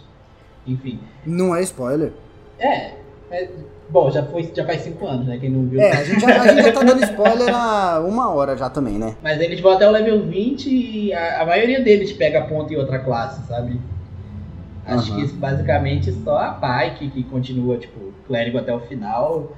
[0.64, 1.00] Enfim.
[1.24, 2.12] Não é spoiler.
[2.60, 2.92] É.
[3.30, 3.48] é-
[3.88, 5.38] Bom, já, foi, já faz 5 anos, né?
[5.40, 5.80] Quem não viu.
[5.80, 8.94] É, a gente, já, a gente já tá dando spoiler há uma hora já também,
[8.98, 9.14] né?
[9.22, 12.76] Mas eles vão até o level 20 e a, a maioria deles pega ponto em
[12.76, 13.80] outra classe, sabe?
[14.84, 15.20] Acho Aham.
[15.20, 19.52] que isso basicamente só a Pike que continua, tipo, clérigo até o final.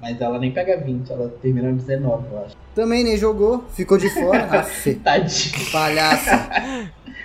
[0.00, 2.56] Mas ela nem pega 20, ela termina no 19, eu acho.
[2.74, 4.46] Também nem jogou, ficou de fora.
[5.04, 5.70] Tadinho.
[5.72, 6.48] palhaça.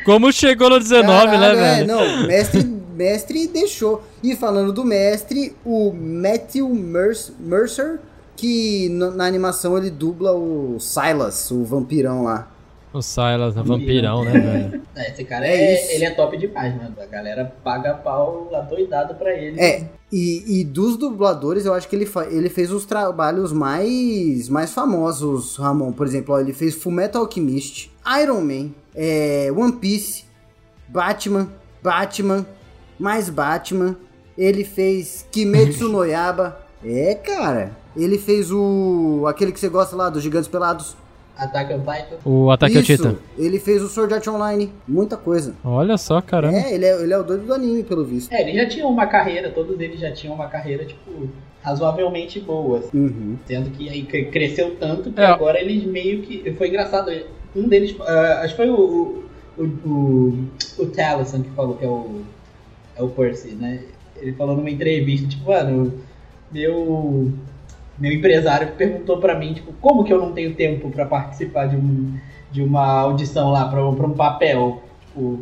[0.03, 1.87] Como chegou no 19, Caralho, né, é, velho?
[1.87, 2.63] não, mestre,
[2.93, 4.03] mestre deixou.
[4.23, 7.99] E falando do mestre, o Matthew Merc- Mercer,
[8.35, 12.49] que na animação ele dubla o Silas, o vampirão lá.
[12.93, 14.81] O Silas, vampirão, né, velho?
[14.95, 15.91] É, Esse cara É é, isso.
[15.93, 16.93] ele é top demais, mano.
[17.01, 19.59] A galera paga pau adoidado pra ele.
[19.59, 24.71] É, e, e dos dubladores, eu acho que ele, ele fez os trabalhos mais, mais
[24.71, 25.91] famosos, Ramon.
[25.91, 27.89] Por exemplo, ó, ele fez Fullmetal Alchemist,
[28.21, 30.25] Iron Man, é, One Piece,
[30.87, 31.49] Batman,
[31.81, 32.45] Batman,
[33.04, 33.95] mais Batman.
[34.38, 36.60] Ele fez Kimetsu no Yaba.
[36.86, 37.72] É, cara.
[37.95, 39.24] Ele fez o...
[39.26, 40.97] aquele que você gosta lá, dos Gigantes Pelados.
[41.38, 42.18] Attack on Titan.
[42.26, 43.16] O Ataque ao Titan.
[43.38, 44.70] ele fez o Sword Art Online.
[44.86, 45.56] Muita coisa.
[45.64, 46.58] Olha só, caramba.
[46.58, 48.34] É, ele é, ele é o doido do anime, pelo visto.
[48.34, 51.30] É, eles já tinham uma carreira, todos eles já tinham uma carreira, tipo,
[51.62, 52.80] razoavelmente boa.
[52.80, 52.97] assim.
[52.97, 53.38] Uhum.
[53.45, 55.26] Sendo que aí cre- cresceu tanto que É.
[55.26, 56.51] agora eles meio que.
[56.58, 57.10] Foi engraçado.
[57.56, 57.95] Um deles.
[58.01, 59.24] ah, acho que foi o.
[59.58, 60.47] O, o,
[60.80, 62.24] o que falou que é o.
[62.97, 63.79] É o Percy, né?
[64.21, 65.93] Ele falou numa entrevista, tipo, mano,
[66.51, 67.31] meu.
[67.99, 71.75] Meu empresário perguntou pra mim, tipo, como que eu não tenho tempo pra participar de,
[71.75, 72.13] um,
[72.51, 74.81] de uma audição lá, pra, um- pra um papel?
[75.07, 75.39] Tipo,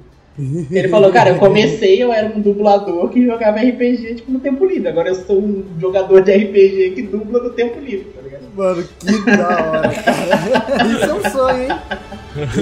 [0.71, 4.65] ele falou, cara, eu comecei, eu era um dublador que jogava RPG, tipo, no tempo
[4.65, 4.89] livre.
[4.89, 8.41] Agora eu sou um jogador de RPG que dubla no tempo livre, tá ligado?
[8.55, 10.87] Mano, que da hora, cara.
[10.87, 11.69] Isso é um sonho, hein?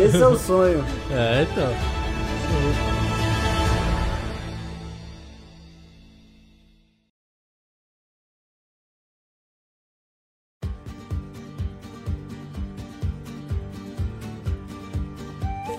[0.06, 0.86] Esse é o sonho.
[1.12, 2.99] É, então.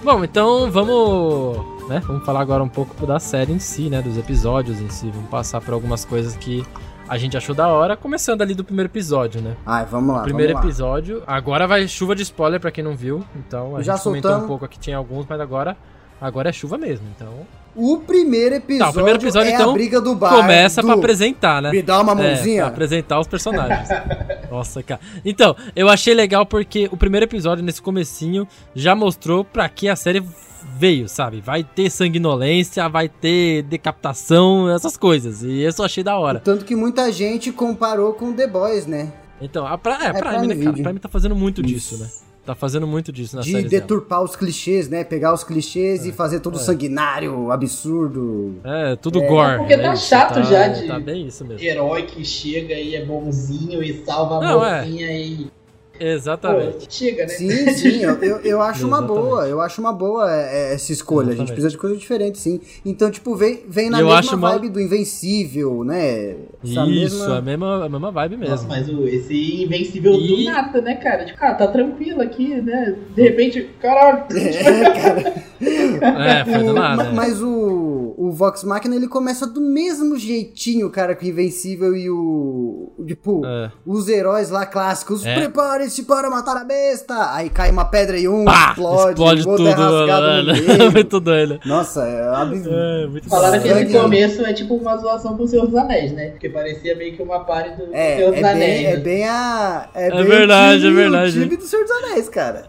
[0.02, 2.00] Bom, então vamos, né?
[2.06, 4.00] Vamos falar agora um pouco da série em si, né?
[4.00, 5.10] Dos episódios em si.
[5.10, 6.64] Vamos passar por algumas coisas que
[7.06, 9.56] a gente achou da hora, começando ali do primeiro episódio, né?
[9.66, 10.70] Ai, vamos lá, O primeiro vamos lá.
[10.70, 11.22] episódio.
[11.26, 13.22] Agora vai chuva de spoiler pra quem não viu.
[13.36, 14.44] Então a Já gente comentou soltamos.
[14.44, 15.76] um pouco aqui, tinha alguns, mas agora,
[16.20, 17.06] agora é chuva mesmo.
[17.14, 17.28] Então
[17.74, 20.30] O primeiro episódio, Tá, o primeiro episódio, é então, a briga do bar.
[20.34, 20.86] começa do...
[20.86, 21.70] pra apresentar, né?
[21.70, 22.62] Me dá uma É, mãozinha.
[22.62, 23.88] pra apresentar os personagens.
[24.50, 25.00] Nossa, cara.
[25.24, 29.94] Então, eu achei legal porque o primeiro episódio, nesse comecinho, já mostrou pra que a
[29.94, 30.22] série
[30.76, 31.40] veio, sabe?
[31.40, 35.42] Vai ter sanguinolência, vai ter decapitação, essas coisas.
[35.42, 36.40] E isso eu achei da hora.
[36.40, 39.12] Tanto que muita gente comparou com The Boys, né?
[39.40, 40.76] Então, a pra, é, É, Prime, né, cara?
[40.82, 41.96] Prime tá fazendo muito Isso.
[41.96, 42.10] disso, né?
[42.44, 43.68] Tá fazendo muito disso na De série.
[43.68, 43.82] dela.
[43.82, 45.04] deturpar os clichês, né?
[45.04, 48.56] Pegar os clichês e fazer todo sanguinário, absurdo.
[48.64, 49.58] É, tudo gore.
[49.58, 49.82] porque né?
[49.82, 51.62] tá chato tá- já de- Tá bem isso mesmo.
[51.64, 54.80] Herói que chega e é bonzinho e salva a Não, é.
[54.82, 55.46] mocinha e.
[56.00, 56.86] Pô, Exatamente.
[56.88, 57.28] chega, né?
[57.28, 59.22] Sim, sim, eu, eu, eu acho uma Exatamente.
[59.26, 61.26] boa, eu acho uma boa é, é, essa escolha.
[61.28, 61.52] A gente Exatamente.
[61.52, 62.60] precisa de coisa diferente, sim.
[62.86, 66.36] Então, tipo, vem, vem na Eu mesma acho uma- vibe do Invencível, né?
[66.64, 68.54] Essa Isso, mesma- a, mesma, a mesma vibe mesmo.
[68.54, 71.24] Nossa, mas o, esse invencível E- do nada, né, cara?
[71.26, 72.96] Tipo, ah, tá tranquilo aqui, né?
[73.14, 74.24] De repente, caralho.
[74.34, 75.49] É,
[76.44, 76.96] foi do nada.
[76.96, 77.12] ma- né?
[77.14, 82.08] Mas o, o Vox Machina, ele começa do mesmo jeitinho, cara, que o Invencível e
[82.10, 82.92] o...
[83.06, 83.70] Tipo, É.
[83.86, 85.24] os heróis lá clássicos.
[85.24, 85.34] É.
[85.34, 87.34] Prepare-se para matar a besta!
[87.34, 88.70] Aí cai uma pedra e um Pá!
[88.70, 90.66] explode, Explode, tudo, é rasgado no mano.
[90.78, 90.92] meio.
[90.92, 91.60] muito doido.
[91.66, 92.70] Nossa, é absurdo.
[92.72, 96.12] É, muito Falaram que esse começo é tipo uma zoação com o Senhor dos Anéis,
[96.12, 96.30] né?
[96.30, 98.86] Porque parecia meio que uma party do É, Senhor é dos bem, Anéis.
[98.86, 98.96] é né?
[99.02, 99.88] bem a.
[99.94, 101.38] É, É bem verdade, o time, é verdade.
[101.38, 102.62] O time do Senhor dos Anéis, cara.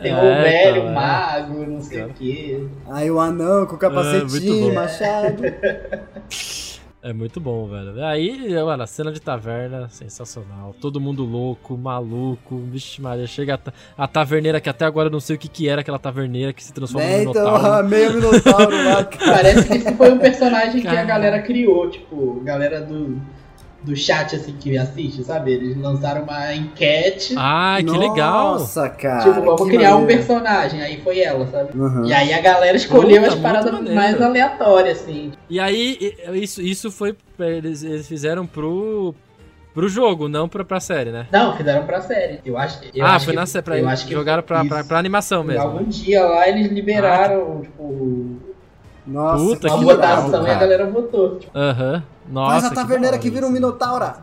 [0.00, 0.94] Tem o É, velho, então, o é.
[0.94, 2.66] mago, não sei o quê.
[2.90, 5.42] Aí o anão com o capacetinho, É, machado.
[7.02, 8.04] É muito bom, velho.
[8.04, 10.74] Aí, mano, a cena de taverna, sensacional.
[10.78, 12.58] Todo mundo louco, maluco.
[12.70, 15.48] Vixe, Maria, chega a, ta- a taverneira, que até agora eu não sei o que,
[15.48, 17.24] que era aquela taverneira que se transforma né?
[17.24, 17.88] no Então, Minotauro.
[17.88, 19.04] meio minotauro lá.
[19.04, 23.18] Parece que esse foi um personagem que a galera criou, tipo, galera do,
[23.82, 25.52] do chat assim que assiste, sabe?
[25.52, 27.34] Eles lançaram uma enquete.
[27.36, 28.58] Ah, que legal.
[28.58, 29.24] Nossa, cara.
[29.24, 30.22] Tipo, vamos criar um maneiro.
[30.22, 30.82] personagem.
[30.82, 31.78] Aí foi ela, sabe?
[31.78, 32.04] Uhum.
[32.04, 33.94] E aí a galera escolheu Puta, as paradas maneiro.
[33.94, 35.32] mais aleatórias, assim.
[35.48, 37.16] E aí, isso, isso foi.
[37.38, 39.14] Eles, eles fizeram pro.
[39.72, 41.26] pro jogo, não pra, pra série, né?
[41.32, 42.40] Não, fizeram pra série.
[42.44, 43.64] Eu acho, eu ah, acho foi que, na série.
[43.64, 45.62] Pra, eu acho que jogaram pra, pra, pra animação mesmo.
[45.62, 48.49] Algum dia lá eles liberaram, tipo,
[49.10, 51.38] Nossa, Puta, uma que legal, e a galera votou.
[51.38, 52.02] Tipo, Aham.
[52.30, 52.52] Nossa.
[52.52, 54.16] Faz a que taverneira que hora vira um minotaura.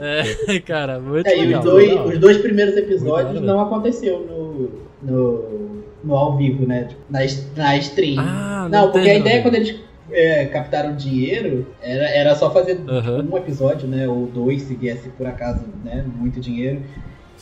[0.00, 1.60] É, cara, muito é, e legal.
[1.60, 6.84] os dois, os dois primeiros episódios não aconteceu no, no, no ao vivo, né?
[6.84, 7.20] Tipo, na,
[7.56, 8.16] na stream.
[8.18, 9.42] Ah, não, porque tem, a ideia tem.
[9.42, 9.76] quando eles
[10.10, 14.08] é, captaram dinheiro era, era só fazer um episódio, né?
[14.08, 16.04] Ou dois, se viesse por acaso, né?
[16.16, 16.82] Muito dinheiro.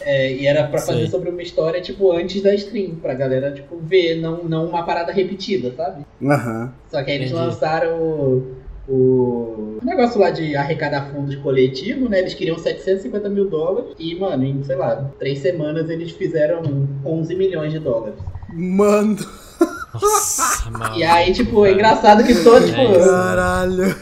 [0.05, 1.09] É, e era pra fazer Sei.
[1.09, 5.13] sobre uma história, tipo, antes da stream, pra galera, tipo, ver, não, não uma parada
[5.13, 6.05] repetida, sabe?
[6.23, 6.73] Aham.
[6.91, 7.47] Só que aí eles Entendi.
[7.47, 8.53] lançaram o,
[8.89, 12.21] o o negócio lá de arrecadar fundos coletivo, né?
[12.21, 16.63] Eles queriam 750 mil dólares e, mano, em, sei lá, três semanas eles fizeram
[17.05, 18.15] 11 milhões de dólares.
[18.55, 19.17] Mano,
[20.01, 22.79] Nossa, Maluco, E aí, tipo, é engraçado que todo, tipo.
[22.81, 23.09] É isso.
[23.09, 23.97] Caralho.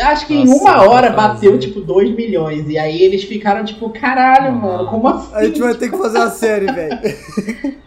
[0.00, 1.68] Acho que em Nossa, uma hora que bateu, prazer.
[1.68, 2.68] tipo, 2 milhões.
[2.68, 5.34] E aí eles ficaram, tipo, caralho, mano, como assim?
[5.34, 6.98] A gente vai ter que fazer uma série, velho.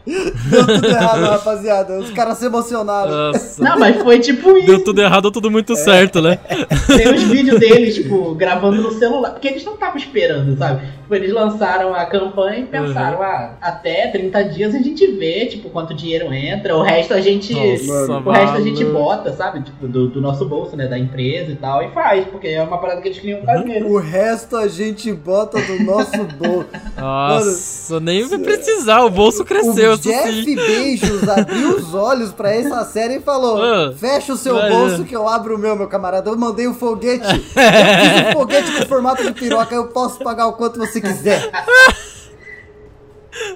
[0.06, 2.00] Deu tudo errado, rapaziada.
[2.00, 3.12] Os caras se emocionaram.
[3.12, 3.64] Nossa.
[3.64, 4.68] Não, mas foi tipo isso.
[4.68, 6.40] Deu tudo errado, tudo muito certo, né?
[6.88, 9.32] Tem os vídeos deles, tipo, gravando no celular.
[9.32, 10.82] Porque eles não estavam esperando, sabe?
[11.12, 13.24] Tipo, eles lançaram a campanha e pensaram, Uhum.
[13.26, 17.54] ah, até 30 dias a gente vê, tipo, quanto dinheiro entra, o resto a gente.
[17.54, 19.62] Nossa, o resto a gente bota, sabe?
[19.62, 20.88] Tipo, do, do nosso bolso, né?
[20.88, 23.84] Da empresa e tal, e faz, porque é uma parada que eles queriam fazer.
[23.84, 26.68] O resto a gente bota do nosso bolso.
[26.98, 30.56] Nossa, nem vai precisar, o bolso cresceu, o Jeff sim.
[30.56, 35.06] Bezos abriu os olhos pra essa série e falou: Ah, Fecha o seu bolso é.
[35.06, 36.30] que eu abro o meu, meu camarada.
[36.30, 37.28] Eu mandei um foguete.
[37.28, 39.76] Eu fiz um foguete com formato de piroca.
[39.76, 41.50] Eu posso pagar o quanto você quiser.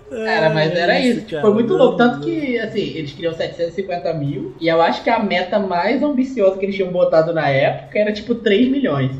[0.09, 1.19] Cara, mas era isso.
[1.21, 1.97] tipo, cara, foi muito louco.
[1.97, 4.55] Tanto que, assim, eles queriam 750 mil.
[4.59, 8.13] E eu acho que a meta mais ambiciosa que eles tinham botado na época era
[8.13, 9.11] tipo 3 milhões.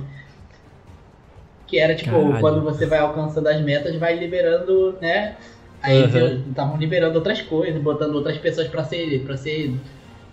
[1.67, 2.39] Que era tipo, Caralho.
[2.39, 5.35] quando você vai alcançando as metas, vai liberando, né?
[5.81, 6.15] Aí Uhum.
[6.17, 9.73] eles estavam liberando outras coisas, botando outras pessoas pra ser, pra ser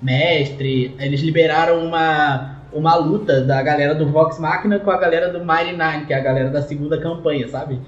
[0.00, 0.94] mestre.
[1.00, 5.72] Eles liberaram uma, uma luta da galera do Vox Machina com a galera do Mighty
[5.72, 7.80] Nine, que é a galera da segunda campanha, sabe?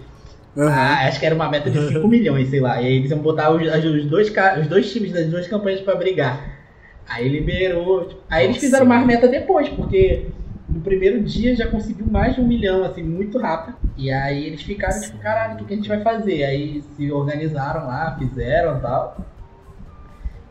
[0.56, 2.80] Ah, acho que era uma meta de 5 milhões, sei lá.
[2.80, 5.96] E aí eles iam botar os, os dois, os dois times das duas campanhas pra
[5.96, 6.40] brigar.
[7.08, 8.04] Aí liberou.
[8.06, 8.66] tipo, Aí eles Nossa.
[8.66, 10.26] fizeram mais meta depois, porque
[10.68, 13.76] no primeiro dia já conseguiu mais de um milhão, assim, muito rápido.
[13.96, 16.44] E aí eles ficaram tipo, caralho, o que, que a gente vai fazer?
[16.44, 19.16] Aí se organizaram lá, fizeram e tal.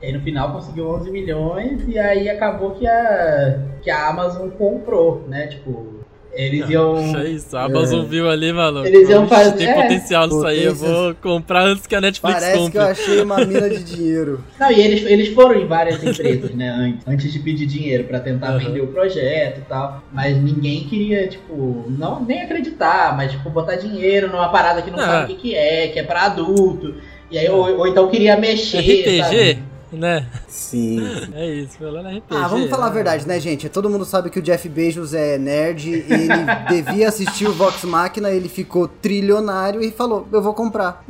[0.04, 4.50] E aí no final conseguiu 11 milhões e aí acabou que a, que a Amazon
[4.50, 5.48] comprou, né?
[5.48, 5.94] Tipo,
[6.34, 6.98] eles iam.
[7.18, 8.86] É isso, a Amazon viu ali, mano.
[8.86, 9.82] Eles iam fazer- Tem é.
[9.82, 12.78] potencial nisso aí, eu vou comprar antes que a Netflix Parece que compre.
[12.80, 14.44] eu achei uma mina de dinheiro.
[14.60, 18.20] Não, e eles, eles foram em várias empresas, né, antes, antes de pedir dinheiro pra
[18.20, 18.60] tentar Uhum.
[18.60, 20.04] vender o projeto e tal.
[20.12, 25.00] Mas ninguém queria, tipo, não nem acreditar, mas tipo, botar dinheiro numa parada que não
[25.00, 25.06] Ah.
[25.06, 26.96] sabe o que, que é, que é pra adulto.
[27.32, 28.80] E aí, ou, ou então queria mexer.
[28.80, 29.64] RPG, sabe?
[29.96, 30.28] Né?
[30.48, 31.02] Sim.
[31.36, 32.24] É isso, falando RPG.
[32.30, 32.96] Ah, vamos falar a né?
[32.96, 33.68] verdade, né, gente?
[33.70, 36.28] Todo mundo sabe que o Jeff Bezos é nerd, ele
[36.70, 41.04] devia assistir o Vox Machina, ele ficou trilionário e falou, eu vou comprar.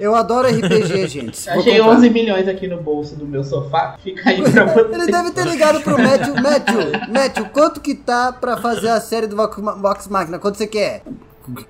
[0.00, 1.44] Eu adoro RPG, gente.
[1.50, 1.96] vou Achei comprar.
[1.96, 3.96] 11 milhões aqui no bolso do meu sofá.
[4.02, 4.80] Fica aí pra você.
[4.94, 9.26] Ele deve ter ligado pro Matthew, Matthew, Matthew, quanto que tá pra fazer a série
[9.26, 10.38] do Vox Vox Machina?
[10.38, 11.02] Quanto você quer?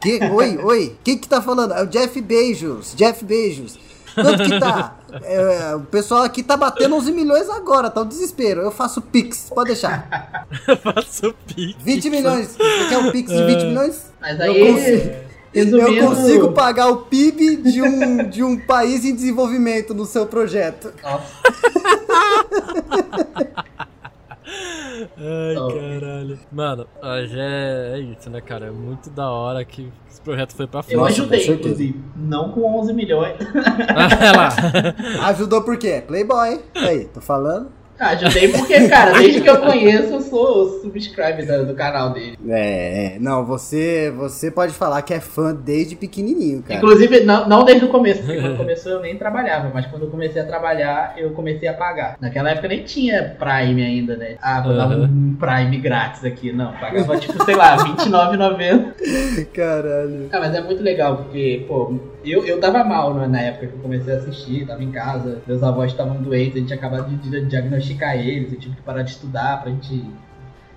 [0.01, 0.21] Que?
[0.25, 1.75] Oi, oi, quem que tá falando?
[1.75, 3.79] É o Jeff Bezos, Jeff Bezos.
[4.23, 4.97] Quanto que tá?
[5.23, 8.61] É, o pessoal aqui tá batendo 11 milhões agora, tá um desespero.
[8.61, 10.47] Eu faço Pix, pode deixar.
[10.67, 11.77] Eu faço pique.
[11.83, 12.49] 20 milhões.
[12.57, 14.13] Você quer um Pix de 20 milhões?
[14.21, 15.15] Mas Eu aí, consigo.
[15.53, 20.27] resumindo, Eu consigo pagar o PIB de um, de um país em desenvolvimento no seu
[20.27, 20.93] projeto.
[21.03, 21.25] Nossa,
[25.17, 25.55] Ai,
[26.01, 26.39] caralho.
[26.51, 26.87] Mano,
[27.27, 28.67] já é, é isso, né, cara?
[28.67, 30.95] É muito da hora que esse projeto foi pra frente.
[30.95, 31.61] eu com ajudei, certeza.
[31.61, 32.05] inclusive.
[32.17, 33.37] Não com 11 milhões.
[33.91, 34.37] Ah,
[35.23, 35.29] lá.
[35.29, 36.03] Ajudou por quê?
[36.07, 36.61] Playboy.
[36.77, 37.71] Aí, tô falando.
[37.99, 42.39] Ah, ajudei porque, cara, desde que eu conheço, eu sou subscribe do, do canal dele.
[42.49, 46.77] É, é, não, você, você pode falar que é fã desde pequenininho, cara.
[46.79, 50.11] Inclusive, não, não desde o começo, porque quando começou eu nem trabalhava, mas quando eu
[50.11, 52.17] comecei a trabalhar, eu comecei a pagar.
[52.21, 54.37] Naquela época nem tinha Prime ainda, né?
[54.41, 56.53] Ah, vou dar um Prime grátis aqui.
[56.53, 59.47] Não, pagava tipo, sei lá, R$29,90.
[59.53, 60.29] Caralho.
[60.33, 61.95] Ah, mas é muito legal, porque, pô,
[62.25, 65.41] eu, eu tava mal né, na época que eu comecei a assistir, tava em casa,
[65.47, 67.47] meus avós estavam doentes, a gente acabado de di-
[67.89, 70.05] diagnosticar eles, eu tive que parar de estudar pra gente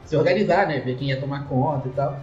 [0.06, 0.80] se organizar, né?
[0.80, 2.20] Ver quem ia tomar conta e tal.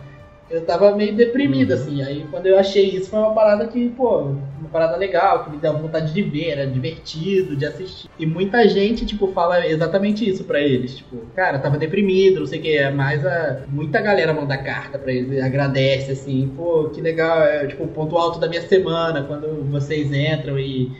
[0.51, 4.20] Eu tava meio deprimido, assim, aí quando eu achei isso foi uma parada que, pô,
[4.59, 8.09] uma parada legal, que me deu vontade de ver, era divertido de assistir.
[8.18, 12.61] E muita gente, tipo, fala exatamente isso pra eles, tipo, cara, tava deprimido, não sei
[12.61, 13.64] o que, é mais a...
[13.68, 18.16] Muita galera manda carta pra eles, agradece, assim, pô, que legal, é tipo o ponto
[18.16, 20.91] alto da minha semana, quando vocês entram e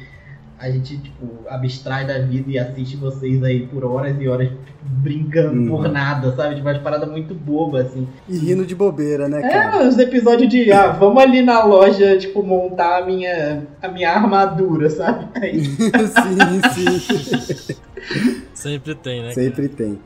[0.59, 4.59] a gente, tipo, abstrai da vida e assiste vocês aí por horas e horas tipo,
[4.85, 5.69] brincando Uhum.
[5.69, 6.57] por nada, sabe?
[6.57, 8.09] Tipo, umas paradas muito bobas, assim.
[8.29, 9.87] E rindo de bobeira, né, É, cara?
[9.89, 14.91] os episódios de, ah, vamos ali na loja, tipo, montar a minha, a minha armadura,
[14.91, 15.27] sabe?
[15.41, 17.75] Aí, sim, sim.
[18.53, 19.33] Sempre tem, né?
[19.33, 19.99] Sempre tem.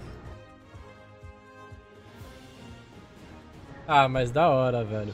[3.87, 5.13] Ah, mas da hora, velho.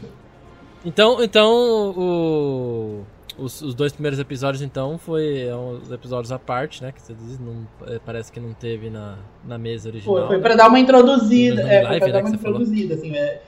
[0.85, 1.51] Então, então
[1.97, 3.05] o,
[3.39, 6.93] os, os dois primeiros episódios, então, foi é, uns episódios à parte, né?
[6.93, 10.17] Que você diz, não, é, parece que não teve na, na mesa original.
[10.17, 10.43] foi, foi né?
[10.43, 12.61] pra dar uma introduzida, é, foi live, pra né, dar uma você falou.
[12.61, 13.43] introduzida, assim, é.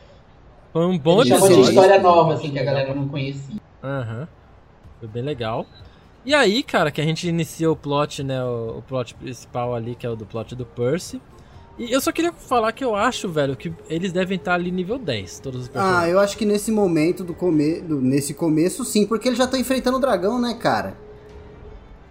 [0.73, 1.71] Foi um bom Eles chamam de episódio.
[1.71, 3.57] história nova, assim, que a galera não conhecia.
[3.83, 4.29] Aham.
[5.01, 5.67] Foi bem legal.
[6.25, 8.45] E aí, cara, que a gente inicia o plot, né?
[8.45, 11.21] O, o plot principal ali, que é o do plot do Percy.
[11.81, 14.99] E eu só queria falar que eu acho, velho, que eles devem estar ali nível
[14.99, 16.13] 10, todos os Ah, personagens.
[16.13, 17.81] eu acho que nesse momento do come...
[17.81, 20.93] do- nesse começo, sim, porque ele já tá enfrentando o dragão, né, cara?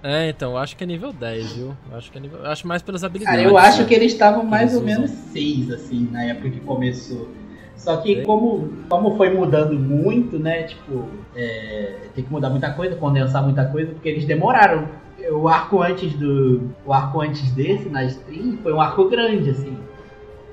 [0.02, 1.78] É, então, eu acho que é nível 10, viu?
[1.92, 2.40] Eu acho que é nível.
[2.40, 3.38] Eu acho mais pelas habilidades.
[3.40, 5.24] Cara, eu acho que eles estavam mais Eles ou menos usam.
[5.34, 7.30] seis, assim, na época que começou.
[7.76, 10.64] Só que como, como foi mudando muito, né?
[10.64, 11.06] Tipo,
[11.36, 14.88] é, tem que mudar muita coisa, condensar muita coisa, porque eles demoraram.
[15.32, 16.70] O arco antes do.
[16.86, 19.78] O arco antes desse, na stream, foi um arco grande, assim.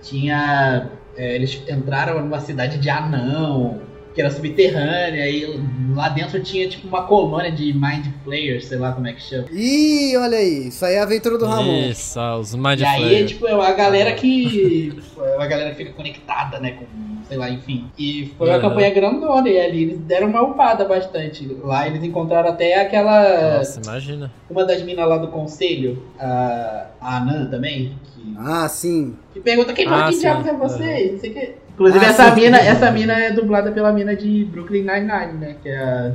[0.02, 0.90] Tinha.
[1.16, 3.80] é, eles entraram numa cidade de anão,
[4.14, 5.60] que era subterrânea, e
[5.94, 9.46] lá dentro tinha tipo uma colônia de Mind Flayers, sei lá como é que chama.
[9.52, 11.88] Ih, olha aí, isso aí é a aventura do Ramon.
[11.90, 14.92] Isso, os Mind E aí, tipo, é a galera que.
[15.18, 16.72] É uma galera que fica conectada, né?
[16.72, 16.84] Com,
[17.28, 17.90] sei lá, enfim.
[17.98, 18.62] E foi uma Uhum.
[18.62, 19.48] campanha grandona.
[19.48, 21.46] E ali eles deram uma upada bastante.
[21.62, 23.58] Lá eles encontraram até aquela.
[23.58, 24.32] Nossa, imagina.
[24.50, 27.96] Uma das minas lá do conselho, a, a Anã também.
[28.14, 29.16] Que, Ah, sim.
[29.32, 30.20] que pergunta quem Ah, que sim.
[30.20, 31.10] diabos é você?
[31.12, 31.54] Não sei o que.
[31.74, 32.40] Inclusive, Ah, essa, sim.
[32.40, 35.56] mina, essa mina é dublada pela mina de Brooklyn Nine-Nine, né?
[35.62, 36.12] Que é a,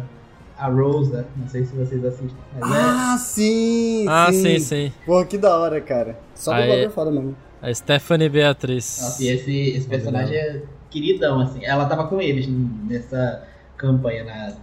[0.58, 1.28] a Rosa.
[1.38, 2.36] Não sei se vocês assistem.
[2.60, 2.76] Mas é.
[2.80, 4.92] Ah, sim, Ah, sim, sim.
[5.06, 6.18] Pô, que da hora, cara.
[6.34, 7.36] Só Aí- dublador foda mesmo.
[7.62, 9.00] A Stephanie Beatriz.
[9.04, 10.62] Nossa, e esse, esse personagem é
[10.92, 11.66] queridão, assim.
[11.66, 12.48] Ela tava com eles
[12.88, 13.44] nessa
[13.78, 14.54] campanha na,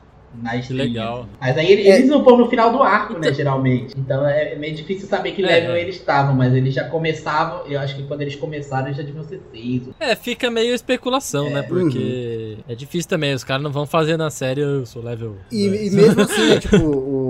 [0.42, 0.78] na stream.
[0.86, 1.26] legal.
[1.40, 1.98] Mas aí eles, É.
[1.98, 3.94] eles upam no final do arco, né, geralmente.
[3.98, 5.80] Então é meio difícil saber que É, level é.
[5.80, 9.24] eles estavam, mas eles já começavam, eu acho que quando eles começaram eles já deviam
[9.24, 9.82] ser seis.
[9.98, 11.62] É, fica meio especulação, né?
[11.62, 13.32] Porque é difícil também.
[13.34, 15.36] Os caras não vão fazer na série, eu sou level.
[15.50, 15.92] E, 10.
[15.92, 17.27] e mesmo assim, tipo, o...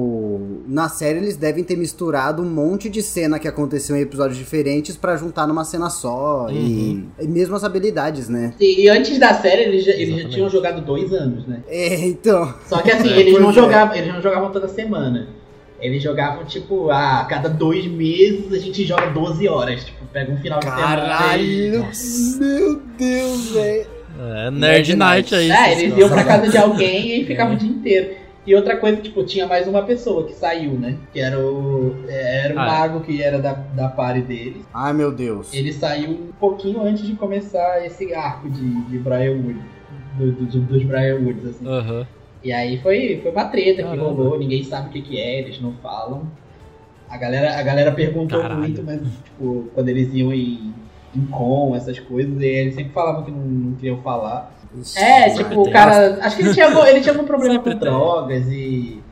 [0.69, 4.97] na série eles devem ter misturado um monte de cena que aconteceu em episódios diferentes
[4.97, 6.47] pra juntar numa cena só.
[6.51, 7.05] E...
[7.19, 8.53] e mesmo as habilidades, né?
[8.61, 11.63] E, e antes da série eles já, eles já tinham jogado dois anos, né?
[11.69, 12.55] É, então.
[12.69, 13.53] Só que assim, É, eles não é.
[13.55, 15.29] jogavam, eles não jogavam toda semana.
[15.81, 19.85] Eles jogavam, tipo, a cada dois meses a gente joga 12 horas.
[19.85, 20.83] Tipo, pega um final de semana.
[20.83, 21.87] e- Caralho!
[22.41, 23.87] Meu Deus, velho.
[24.21, 25.51] É, Nerd Nerd Night aí.
[25.51, 28.28] É, vocês eles iam pra casa de alguém e ficavam o dia inteiro.
[28.49, 30.97] E outra coisa, tipo, tinha mais uma pessoa que saiu, né?
[31.13, 31.95] Que era o.
[32.09, 34.65] é, Era o Ah, mago que era da, da party deles.
[34.73, 35.53] Ai, meu Deus.
[35.53, 39.61] Ele saiu um pouquinho antes de começar esse arco de, de Briarwood.
[40.17, 41.67] Do, do- dos Briarwoods, assim.
[41.69, 42.07] Aham.
[42.43, 44.03] E aí foi, foi uma treta que Caramba.
[44.05, 46.27] rolou, ninguém sabe o que, que é, eles não falam.
[47.07, 48.61] A galera, a galera perguntou Caralho.
[48.61, 50.73] muito, mas tipo, quando eles iam em,
[51.15, 54.55] em com, essas coisas, e eles sempre falavam que não, não queriam falar.
[54.77, 56.19] Ixi, É, tipo, o cara.
[56.23, 57.89] Acho que ele tinha, algum- ele tinha algum problema Sempre com tem.
[57.89, 59.03] drogas e.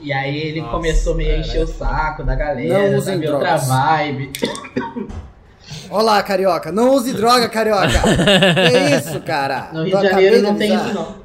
[0.00, 1.46] E aí ele Nossa, começou meio a cara.
[1.46, 3.28] encher o saco da galera, Não usem sabe?
[3.28, 3.68] Outra drogas.
[3.68, 4.32] vibe.
[5.90, 6.70] Olha lá, carioca.
[6.72, 7.88] Não use droga, carioca.
[7.88, 9.70] que isso, cara?
[9.72, 11.24] No Rio de Janeiro não tem isso, não.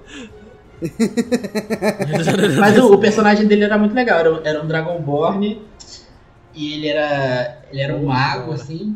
[2.59, 5.61] Mas o, o personagem dele era muito legal, era, era um Dragonborn
[6.55, 7.57] e ele era.
[7.71, 8.53] ele era um Oh, mago, cara.
[8.55, 8.95] assim.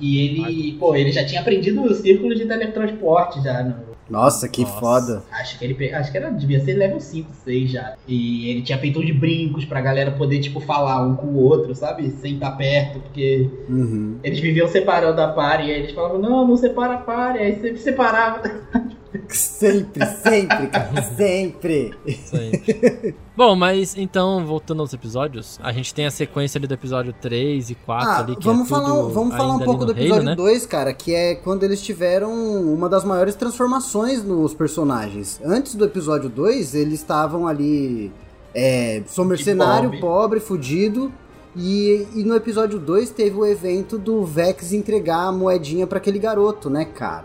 [0.00, 3.62] E ele, pô, ele já tinha aprendido o círculo de teletransporte já.
[3.62, 3.74] No,
[4.08, 4.78] Nossa, que Nossa.
[4.80, 5.24] foda.
[5.32, 7.94] acho que ele acho que era, devia ser level 5, 6 já.
[8.06, 11.74] E ele tinha feito de brincos pra galera poder, tipo, falar um com o outro,
[11.74, 12.10] sabe?
[12.10, 14.18] Sem estar perto, porque Uhum.
[14.22, 17.40] eles viviam separando a par e aí eles falavam, não, não separa a par, e
[17.40, 18.42] aí sempre separava.
[19.28, 21.02] Sempre, sempre, cara.
[21.02, 21.94] Sempre.
[22.26, 23.16] Sempre.
[23.36, 27.70] Bom, mas então, voltando aos episódios, a gente tem a sequência ali do episódio 3
[27.70, 29.98] e 4 Ah, ali, que vamos é falar, tudo vamos falar um pouco do no
[29.98, 30.36] reino, episódio né?
[30.36, 35.40] 2, cara, que é quando eles tiveram uma das maiores transformações nos personagens.
[35.44, 38.12] Antes do episódio 2, eles estavam ali.
[38.54, 40.00] É, sou mercenário, pobre.
[40.00, 41.12] pobre, fudido.
[41.56, 46.18] E, e no episódio 2 teve o evento do Vex entregar a moedinha pra aquele
[46.18, 47.24] garoto, né, cara?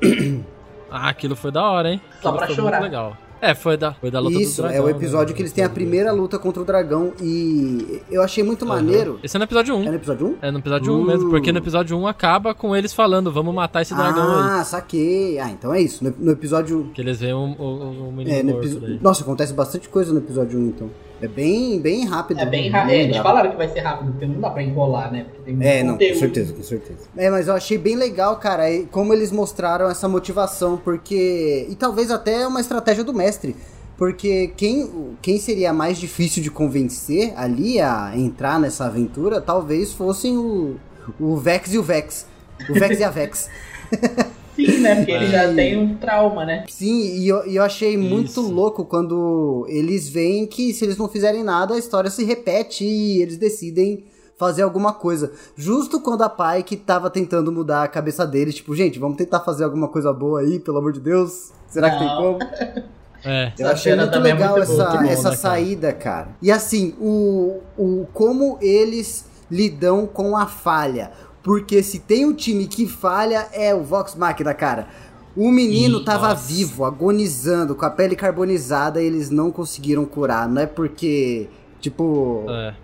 [0.92, 2.00] Ah, aquilo foi da hora, hein?
[2.20, 2.70] Só Aquilo pra foi chorar.
[2.80, 3.16] muito legal.
[3.40, 4.78] É, foi da, foi da luta Isso, do dragão.
[4.78, 4.90] é o né?
[4.92, 7.12] episódio que eles têm a primeira luta contra o dragão.
[7.20, 8.74] E eu achei muito Aham.
[8.76, 9.18] maneiro.
[9.20, 9.82] Esse é no episódio 1.
[9.82, 10.36] É no episódio 1?
[10.42, 11.04] É no episódio 1 Uh.
[11.04, 14.60] mesmo, porque no episódio 1 acaba com eles falando, vamos matar esse dragão aí.
[14.60, 15.40] ah, saquei.
[15.40, 16.04] Ah, então é isso.
[16.04, 19.00] No, no episódio Que eles veem o, o, o menino É, no daí.
[19.02, 20.90] Nossa, acontece bastante coisa no episódio 1, então.
[21.22, 22.40] É bem, bem rápido.
[22.40, 22.90] É bem rápido.
[22.90, 25.24] bem eles falaram que vai ser rápido, porque não dá pra enrolar, né?
[25.24, 26.18] Porque tem muito É, não, com conteúdo.
[26.18, 27.00] certeza, com certeza.
[27.16, 31.66] É, mas eu achei bem legal, cara, como eles mostraram essa motivação, porque.
[31.70, 33.54] E talvez até uma estratégia do mestre.
[33.96, 40.36] Porque quem, quem seria mais difícil de convencer ali a entrar nessa aventura, talvez fossem
[40.36, 40.76] o,
[41.20, 42.26] o Vex e o Vex.
[42.68, 43.48] O Vex e a Vex.
[44.56, 44.96] Sim, né?
[44.96, 45.54] Porque ele já É.
[45.54, 46.64] tem um trauma, né?
[46.68, 48.52] Sim, e eu, e eu achei muito Isso.
[48.52, 53.22] louco quando eles veem que se eles não fizerem nada, a história se repete e
[53.22, 54.04] eles decidem
[54.38, 55.32] fazer alguma coisa.
[55.56, 59.40] Justo quando a pai que tava tentando mudar a cabeça deles, tipo, gente, vamos tentar
[59.40, 61.52] fazer alguma coisa boa aí, pelo amor de Deus.
[61.68, 62.16] Será que tem Não.
[62.16, 62.38] como?
[63.24, 63.52] É.
[63.56, 65.36] Eu Essa achei muito é legal muito essa, muito bom, essa né, cara?
[65.36, 66.28] saída, cara.
[66.42, 71.12] E assim, o, o como eles lidam com a falha.
[71.42, 74.88] Porque se tem um time que falha, é o Vox Machina, cara.
[75.36, 76.46] O menino Ih, tava nossa.
[76.46, 80.48] vivo, agonizando, com a pele carbonizada, e eles não conseguiram curar.
[80.48, 81.48] Não é porque,
[81.80, 82.44] tipo.
[82.48, 82.74] é.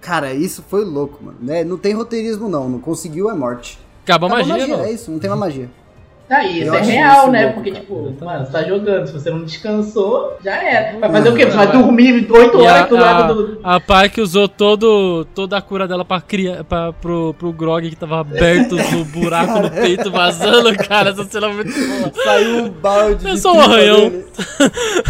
[0.00, 1.38] Cara, isso foi louco, mano.
[1.40, 1.62] Né?
[1.62, 2.68] Não tem roteirismo, não.
[2.68, 3.78] Não conseguiu, é morte.
[4.02, 4.82] Acabou a Acabou magia, mano.
[4.88, 5.70] É isso, não tem uma magia.
[6.28, 7.40] Tá, isso Eu é real, isso né?
[7.42, 7.82] louco, Porque, cara.
[7.82, 8.24] tipo, Exatamente.
[8.24, 10.98] mano, você tá jogando, se você não descansou, já era.
[10.98, 11.44] Vai fazer o quê?
[11.44, 11.66] Você Vai.
[11.72, 13.60] dormir 8 E horas a, do lado do.
[13.62, 17.52] a, a pai que usou todo, toda a cura dela pra criar, pra, pro, pro
[17.52, 21.10] Grog que tava aberto no buraco no peito vazando, cara.
[21.10, 22.12] Essa cena é muito boa.
[22.24, 23.28] Saiu um balde.
[23.28, 24.08] É só um arranhão.
[24.10, 24.24] dele.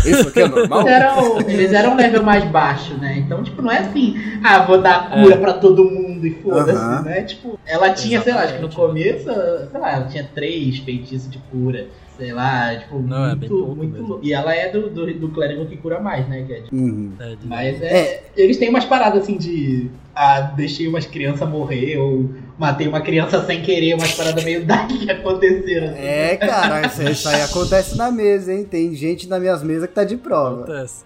[0.04, 0.80] Isso aqui é normal?
[0.80, 3.16] Eles eram, eles eram um level mais baixo, né?
[3.18, 5.38] Então, tipo, não é assim, ah, vou dar cura É.
[5.38, 7.22] pra todo mundo e foda-se, né?
[7.22, 9.04] Tipo, ela tinha, sei lá, acho que no Exatamente.
[9.24, 11.86] começo, sei lá, ela tinha três feitiços de cura.
[12.16, 14.06] Sei lá, tipo, Não, é muito, pouco muito mesmo.
[14.06, 14.24] louco.
[14.24, 16.44] E ela é do, do, do clérigo que cura mais, né?
[16.46, 17.12] Que é, tipo, Uhum.
[17.18, 19.90] É, Mas é, Eles têm umas paradas assim de.
[20.14, 24.88] Ah, deixei umas crianças morrer, ou matei uma criança sem querer, umas paradas meio dark
[24.92, 25.88] que aconteceram.
[25.88, 25.98] assim.
[25.98, 28.64] É, cara, isso, isso aí acontece na mesa, hein?
[28.64, 30.62] Tem gente nas minhas mesas que tá de prova.
[30.62, 31.04] Acontece.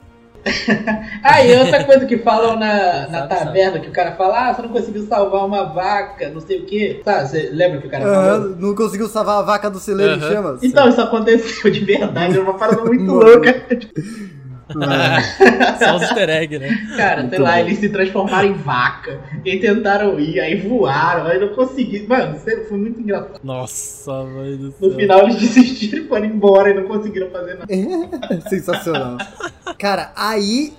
[1.22, 4.54] Ah, e outra coisa que falam na, na Sabe, taverna, que o cara fala, ah,
[4.54, 7.00] você não conseguiu salvar uma vaca, não sei o quê.
[7.04, 8.56] Sabe, você lembra que o cara falou?
[8.56, 10.32] não conseguiu salvar a vaca do celeiro em Aham.
[10.32, 10.62] chamas?
[10.62, 13.62] Então, isso aconteceu de verdade, é uma parada muito louca.
[14.76, 16.68] Ah, Só os easter egg, né?
[16.96, 17.58] Cara, Muito sei lá, bom.
[17.58, 22.06] eles se transformaram em vaca, e tentaram ir, aí voaram, aí não conseguiram.
[22.08, 23.40] Mano, isso foi muito engraçado.
[23.42, 24.88] Nossa, mãe do céu.
[24.90, 27.66] No final eles desistiram e foram embora e não conseguiram fazer nada.
[28.48, 29.16] Sensacional.
[29.78, 30.72] Cara, aí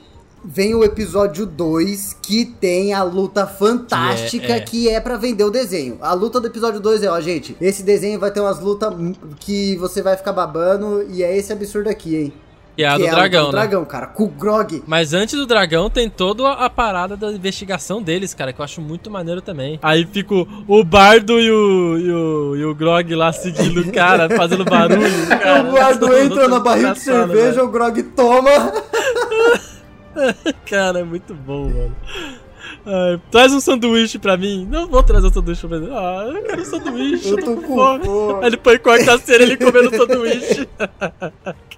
[0.46, 4.60] vem o episódio 2 que tem a luta fantástica Que é- é.
[4.62, 5.98] que é pra vender o desenho.
[6.02, 8.94] A luta do episódio 2 é, ó, gente, esse desenho vai ter umas lutas
[9.40, 12.34] que você vai ficar babando e é esse absurdo aqui, hein?
[12.80, 13.60] Que é a que do é a dragão, do né?
[13.60, 14.82] dragão, cara, com o Grog.
[14.88, 18.80] Mas antes do dragão tem toda a parada da investigação deles, cara, que eu acho
[18.80, 19.78] muito maneiro também.
[19.84, 24.30] Aí fica o, bardo e o, e o, e o Grog lá seguindo o cara,
[24.30, 25.28] fazendo barulho.
[25.28, 27.66] Cara, o Bardo entra na barril de cerveja, velho.
[27.66, 28.50] o Grog toma.
[30.66, 31.96] Cara, é muito bom, mano.
[32.92, 34.68] Ai, traz um sanduíche pra mim.
[34.70, 35.90] Não vou trazer um sanduíche pra mim.
[35.92, 37.30] Ah, eu quero um sanduíche.
[37.30, 38.06] Eu tô com fome.
[38.06, 38.40] fome.
[38.42, 40.68] Aí ele põe quarta-feira ele comendo sanduíche.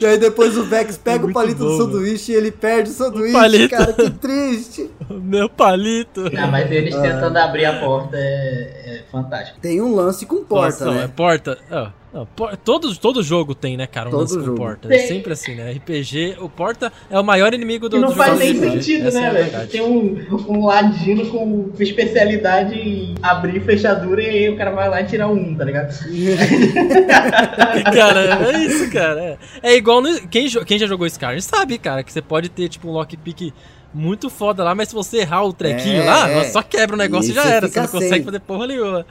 [0.00, 2.88] E aí depois o Vex pega o muito palito do bom, sanduíche e ele perde
[2.88, 3.76] o sanduíche, palito.
[3.76, 4.90] cara, que triste.
[5.10, 6.30] Meu palito.
[6.34, 9.60] Ah, mas eles tentando abrir a porta é, é fantástico.
[9.60, 11.04] Tem um lance com porta, Nossa, não, né?
[11.04, 11.58] é porta.
[11.70, 14.08] ó, não, por- todo, todo jogo tem, né, cara?
[14.08, 14.56] Um Todo lance com jogo.
[14.56, 14.86] porta.
[14.86, 15.06] É Tem.
[15.08, 15.72] sempre assim, né?
[15.72, 19.08] RPG, o porta é o maior inimigo do E não do faz jogo nem sentido,
[19.08, 19.44] Essa é né, a velho?
[19.44, 19.70] verdade.
[19.72, 20.16] Tem um,
[20.48, 25.26] um ladino com especialidade em abrir fechadura e aí o cara vai lá e tira
[25.26, 25.92] um, tá ligado?
[27.94, 29.20] cara, é isso, cara.
[29.20, 29.38] É,
[29.72, 32.88] É igual no, quem, quem já jogou Skyrim sabe, cara, que você pode ter tipo
[32.88, 33.52] um lockpick
[33.94, 36.44] muito foda lá, mas se você errar o trequinho É, lá, é.
[36.50, 37.68] só quebra o negócio E já era.
[37.68, 38.24] Você não consegue sem.
[38.24, 39.06] fazer porra nenhuma.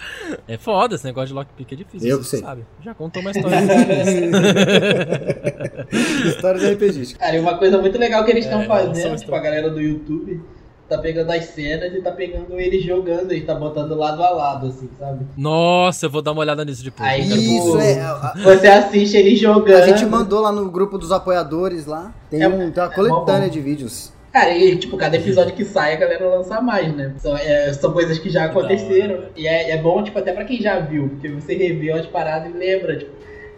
[0.47, 2.09] É foda, esse negócio de lockpick é difícil.
[2.09, 2.41] Eu você sei.
[2.41, 2.65] sabe.
[2.83, 3.57] Já contou uma história.
[6.27, 7.15] História de RPG.
[7.15, 9.79] Cara, e uma coisa muito legal que eles estão É, fazendo, tipo, a galera do
[9.81, 10.41] YouTube
[10.89, 14.67] tá pegando as cenas e tá pegando eles jogando, eles tá botando lado a lado,
[14.67, 15.25] assim, sabe?
[15.35, 17.07] Nossa, eu vou dar uma olhada nisso depois.
[17.09, 17.21] Aí,
[17.57, 18.01] Isso, é.
[18.01, 19.81] A, Você assiste eles jogando.
[19.81, 22.13] a gente mandou lá no grupo dos apoiadores lá.
[22.29, 23.53] Tem, É- um, tem uma é coletânea bom.
[23.53, 24.11] de vídeos.
[24.33, 27.13] Cara, e tipo, cada episódio que sai a galera lança mais, né?
[27.19, 29.25] São, é, são coisas que já aconteceram.
[29.37, 32.49] E é, é bom, tipo, até pra quem já viu, porque você revê as paradas
[32.51, 33.11] e lembra, tipo,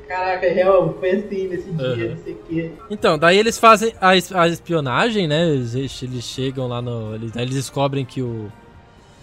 [0.06, 2.10] caraca, real, foi assim nesse dia, Uhum.
[2.10, 2.72] não sei o quê.
[2.92, 5.48] Então, daí eles fazem a, a espionagem, né?
[5.50, 7.16] Eles, eles chegam lá no.
[7.16, 8.52] Eles, eles descobrem que o,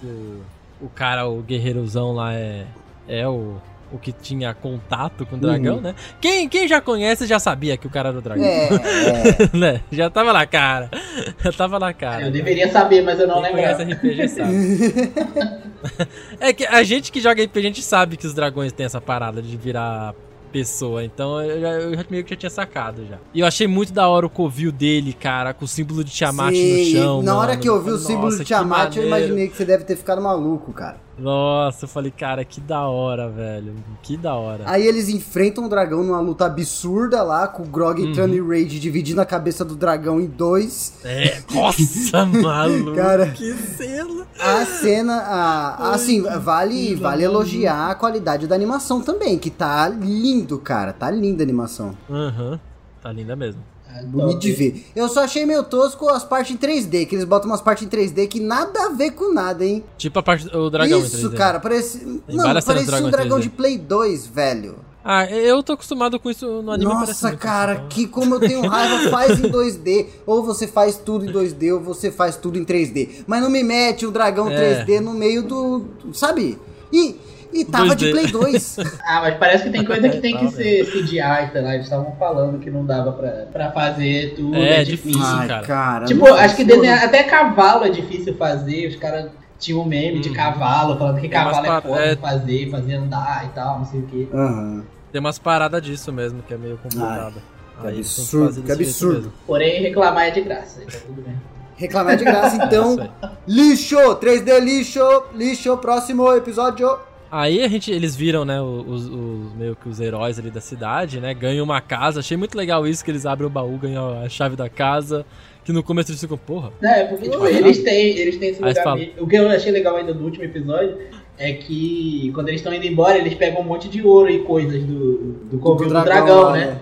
[0.03, 0.41] o.
[0.81, 2.65] o cara, o guerreirozão lá é.
[3.07, 3.57] É o.
[3.93, 5.81] O que tinha contato com o dragão, Uhum.
[5.83, 5.95] né?
[6.21, 8.43] Quem, quem já conhece já sabia que o cara era o dragão.
[8.45, 8.69] É,
[9.53, 9.57] é.
[9.57, 9.81] né?
[9.93, 10.89] Já tava na cara.
[11.39, 12.23] Já tava na cara.
[12.27, 13.85] eu deveria saber, mas eu não Quem lembrava.
[13.85, 15.13] conhece RPG sabe.
[16.41, 19.01] é que a gente que joga RPG, a gente sabe que os dragões têm essa
[19.01, 20.15] parada de virar
[20.53, 21.05] pessoa.
[21.05, 23.19] Então eu, já, eu já meio que já tinha sacado já.
[23.35, 26.55] E eu achei muito da hora o covil dele, cara, com o símbolo de Tiamat
[26.55, 27.23] Sim, no chão.
[27.23, 27.61] Na hora mano.
[27.63, 30.73] que eu vi o símbolo de Tiamat, eu imaginei que você deve ter ficado maluco,
[30.73, 30.97] cara.
[31.23, 33.75] Nossa, eu falei, cara, que da hora, velho.
[34.03, 34.65] Que da hora.
[34.67, 38.09] Aí eles enfrentam o dragão numa luta absurda lá, com o Grog Uhum.
[38.11, 40.95] entrando em raid, dividindo a cabeça do dragão em dois.
[41.05, 42.97] É, nossa, maluco.
[42.97, 43.27] Cara.
[43.31, 44.27] que cena.
[44.41, 50.59] A cena, a- assim, vale, vale elogiar a qualidade da animação também, que tá lindo,
[50.59, 50.93] cara.
[50.93, 51.97] Tá linda a animação.
[52.11, 52.59] Aham.
[53.01, 53.61] Tá linda mesmo.
[54.05, 54.41] Bonito top.
[54.41, 54.87] de ver.
[54.97, 57.89] Eu só achei meio tosco as partes em 3D, que eles botam umas partes em
[57.89, 59.85] 3D que nada a ver com nada, hein?
[59.99, 61.37] Tipo a parte o dragão em Isso, 3D.
[61.37, 61.99] cara, parece.
[62.27, 63.43] Parecia dragão um dragão 3D.
[63.43, 64.77] de Play 2, velho.
[65.05, 66.89] Ah, eu tô acostumado com isso no anime.
[66.93, 67.89] Nossa, cara, então.
[67.89, 70.07] que como eu tenho raiva, faz em 2D.
[70.25, 73.25] Ou você faz tudo em 2D, ou você faz tudo em 3D.
[73.27, 74.85] Mas não me mete o dragão É.
[74.85, 75.87] 3D no meio do.
[76.13, 76.57] Sabe?
[76.93, 77.17] E,
[77.53, 78.11] e tava de 2D.
[78.13, 78.77] Play 2.
[79.07, 81.75] Ah, mas parece que tem coisa que tem que ser CGI, sei lá.
[81.75, 84.57] Eles estavam falando que não dava pra, pra fazer tudo.
[84.57, 85.13] É, É, difícil.
[85.21, 85.37] difícil.
[85.39, 85.67] Ai, cara.
[85.67, 86.05] cara.
[86.07, 88.89] Tipo, acho que desenhar, até cavalo é difícil fazer.
[88.89, 90.35] Os caras tinham um meme de Uhum.
[90.35, 92.15] cavalo, falando que Tem cavalo é foda é.
[92.15, 94.29] de fazer, fazer andar e tal, não sei o quê.
[94.33, 94.83] Aham.
[95.13, 97.35] Tem umas paradas disso mesmo, que é meio complicado.
[97.81, 99.15] que Aí eles têm absurdo, que absurdo.
[99.19, 99.33] mesmo.
[99.47, 101.35] Porém, reclamar é de graça, então tudo bem.
[101.77, 103.11] Reclamar de graça, É então.
[103.47, 103.97] lixo!
[104.17, 105.01] 3D lixo!
[105.35, 106.89] Lixo, próximo episódio.
[107.33, 111.19] Aí a gente, eles viram, né, os, os- meio que os heróis ali da cidade,
[111.19, 112.21] né, ganham uma casa.
[112.21, 115.25] Achei muito legal isso, que eles abrem o baú, ganham a chave da casa.
[115.65, 118.85] Que no começo eles ficam, porra, Não, é porque, eles têm, eles têm esse lugar.
[118.85, 119.01] fala.
[119.19, 120.99] O que eu achei legal ainda do último episódio
[121.39, 124.83] é que quando eles estão indo embora, eles pegam um monte de ouro e coisas
[124.83, 126.79] do, do covil do dragão, lá, né?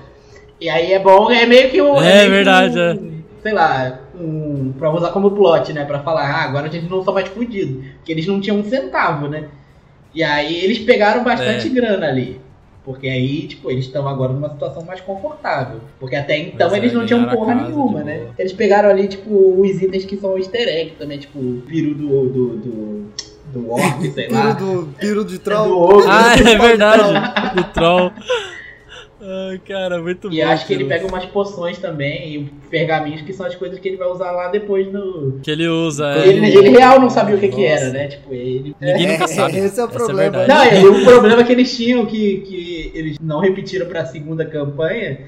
[0.60, 1.97] E aí é bom, é meio que um.
[2.02, 2.98] É que verdade, um, é.
[3.43, 5.85] Sei lá, um, pra usar como plot, né?
[5.85, 7.82] Pra falar, ah, agora a gente não só mais fudido.
[7.98, 9.44] Porque eles não tinham um centavo, né?
[10.15, 11.70] E aí eles pegaram bastante É.
[11.70, 12.41] grana ali.
[12.85, 15.81] Porque aí, tipo, eles estão agora numa situação mais confortável.
[16.01, 18.03] Porque até então é, eles não tinham porra nenhuma, boa.
[18.05, 18.27] né?
[18.39, 22.28] Eles pegaram ali, tipo, os itens que são easter egg também, tipo, o peru do.
[22.28, 22.57] do.
[22.57, 23.11] do,
[23.53, 24.55] do orc, sei lá.
[24.55, 25.73] Piro do, piro de É do troll.
[25.78, 26.07] ogro.
[26.09, 27.03] Ah, é verdade.
[27.61, 28.12] o troll.
[29.22, 30.34] Ai, cara, muito bom.
[30.34, 33.86] E acho que ele pega umas poções também e pergaminhos que são as coisas que
[33.88, 35.40] ele vai usar lá depois no.
[35.42, 36.06] Que ele usa.
[36.16, 38.09] é, Ele, no- ele real não sabia o que, que era, né?
[38.09, 38.74] Tipo, ele.
[38.80, 39.59] Ninguém É, nunca sabe.
[39.59, 40.38] esse é o Essa problema.
[40.38, 40.80] verdade.
[40.82, 45.18] Não, e o problema que eles tinham, que, que eles não repetiram pra segunda campanha,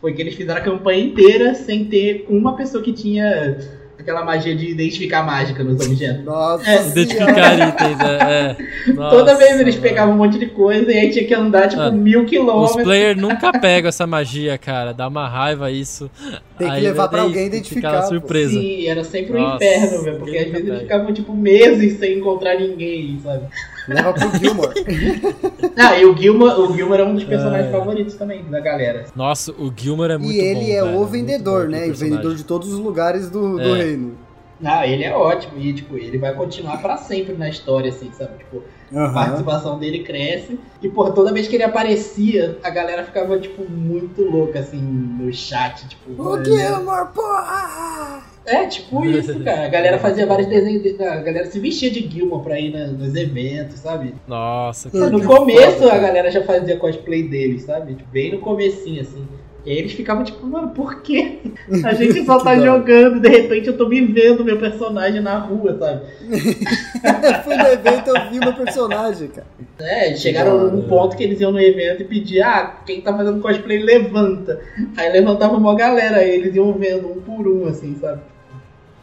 [0.00, 3.58] foi que eles fizeram a campanha inteira sem ter uma pessoa que tinha
[3.98, 6.24] aquela magia de identificar mágica nos objetos.
[6.24, 6.86] Nossa É.
[6.88, 8.30] Identificar itens, é.
[8.50, 8.92] é.
[8.94, 9.88] Toda Nossa, vez eles mano.
[9.88, 12.82] pegavam um monte de coisa e aí tinha que andar, tipo, Ah, mil Os quilômetros.
[12.82, 14.92] players nunca pegam essa magia, cara.
[14.94, 16.10] Dá uma raiva isso.
[16.56, 18.58] Tem que Aí levar pra alguém fica identificar, surpresa.
[18.58, 20.18] Sim, era sempre um Nossa, inferno, velho.
[20.18, 20.80] Porque às vezes nunca eles pega.
[20.80, 23.44] ficavam, tipo, meses sem encontrar ninguém, sabe?
[23.88, 24.74] Leva pro Gilmore.
[25.80, 27.70] Ah, e o Gilmore, o Gilmore é um dos personagens É.
[27.72, 29.04] favoritos também da galera.
[29.14, 31.86] Nossa, o Gilmore é muito e ele bom, é velho, o muito vendedor, bom né?
[31.88, 33.82] E vendedor de todos os lugares do, do É.
[33.84, 34.18] reino.
[34.64, 35.52] Ah, ele é ótimo.
[35.56, 38.38] E, tipo, ele vai continuar pra sempre na história, assim, sabe?
[38.38, 38.62] Tipo,
[38.94, 39.12] a Aham.
[39.14, 40.58] participação dele cresce.
[40.82, 45.32] E, porra, toda vez que ele aparecia, a galera ficava, tipo, muito louca, assim, no
[45.32, 45.86] chat.
[45.88, 48.22] Tipo, O Gilmore, porra!
[48.46, 49.66] É, tipo isso, cara.
[49.66, 50.82] A galera fazia vários desenhos.
[50.82, 54.14] de- A galera se vestia de Gilmore pra ir na- nos eventos, sabe?
[54.26, 55.10] Nossa, cara.
[55.10, 57.94] No que começo foda, a galera já fazia cosplay deles, sabe?
[57.94, 59.22] Tipo, bem no comecinho, assim.
[59.68, 61.40] E aí eles ficavam tipo, mano, por quê?
[61.84, 65.76] A gente só tá jogando, de repente eu tô me vendo meu personagem na rua,
[65.78, 66.06] sabe?
[67.44, 69.46] Fui no evento, eu vi meu personagem, cara.
[69.78, 73.42] É, chegaram num ponto que eles iam no evento e pediam, ah, quem tá fazendo
[73.42, 74.58] cosplay levanta.
[74.96, 78.22] Aí levantava uma galera, aí eles iam vendo um por um, assim, sabe?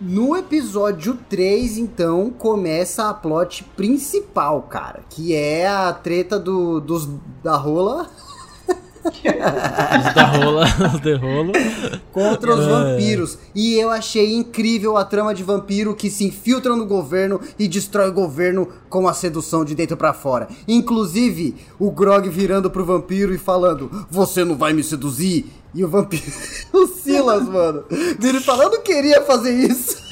[0.02, 5.02] No episódio 3, então, começa a plot principal, cara.
[5.12, 7.08] Que é a treta do, dos,
[7.44, 8.10] da rola
[9.06, 11.52] Os da rola, os de rolo.
[12.12, 12.70] contra os É.
[12.70, 13.38] vampiros.
[13.54, 18.10] E eu achei incrível a trama de vampiro que se infiltra no governo e destrói
[18.10, 20.48] o governo com a sedução de dentro pra fora.
[20.68, 25.52] Inclusive, o Grog virando pro vampiro e falando: Você não vai me seduzir?
[25.76, 26.24] E o vampiro.
[26.74, 27.84] o Silas, mano.
[27.92, 29.98] Ele falando: Eu não queria fazer isso.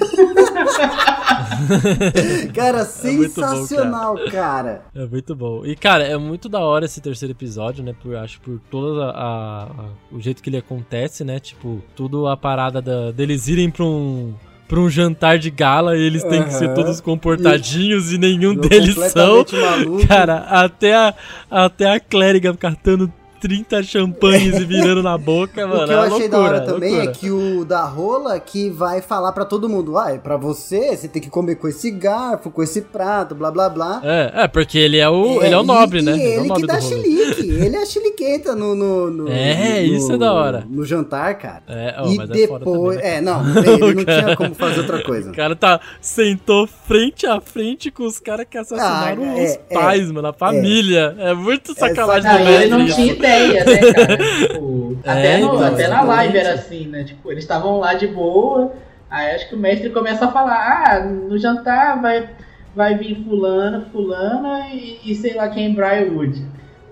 [2.53, 4.85] cara, É muito bom, sensacional, cara.
[4.95, 5.65] É muito bom.
[5.65, 7.93] E, cara, é muito da hora esse terceiro episódio, né?
[8.01, 11.39] Por, acho por todo a, a- a- o jeito que ele acontece, né?
[11.39, 14.33] Tipo, tudo a parada da, deles irem pra um,
[14.67, 18.61] pra um jantar de gala e eles têm que ser todos comportadinhos e, nenhum Eu
[18.61, 19.45] deles são.
[19.51, 20.07] maluco.
[20.07, 21.13] Cara, até a,
[21.49, 23.11] até a clériga catando
[23.43, 25.83] 30 champanhes e virando na boca, mano.
[25.83, 27.11] o que eu é achei da loucura, hora também loucura.
[27.11, 30.95] é que o da rola que vai falar pra todo mundo, ah, é pra você,
[30.95, 33.99] você tem que comer com esse garfo, com esse prato, blá blá blá.
[34.01, 36.13] É, é, porque ele é o, ele é o nobre, né?
[36.13, 36.95] Ele, é o que nobre dá do rolê.
[37.03, 40.63] chilique, ele é a chiliquenta no, no, no- É, no- isso é da hora.
[40.69, 41.63] No jantar, cara.
[41.67, 43.17] É, ó, e mas é foda depois, também, né?
[43.17, 43.41] é, não,
[43.83, 45.31] ele não cara- tinha como fazer outra coisa.
[45.31, 49.57] O cara tá, sentou frente a frente com os caras que assassinaram Ah, os é,
[49.73, 51.13] pais, mano, a família.
[51.19, 53.15] É, muito sacanagem do e ele não tinha isso.
[53.35, 54.17] Ideia, né, cara?
[54.47, 56.07] Tipo, até, no- então, até na exatamente.
[56.07, 57.03] live era assim, né?
[57.03, 58.73] Tipo, eles estavam lá de boa,
[59.09, 62.29] aí acho que o mestre começa a falar, ah, no jantar vai,
[62.75, 66.41] vai vir fulano, fulana e, e sei lá quem, Briarwood.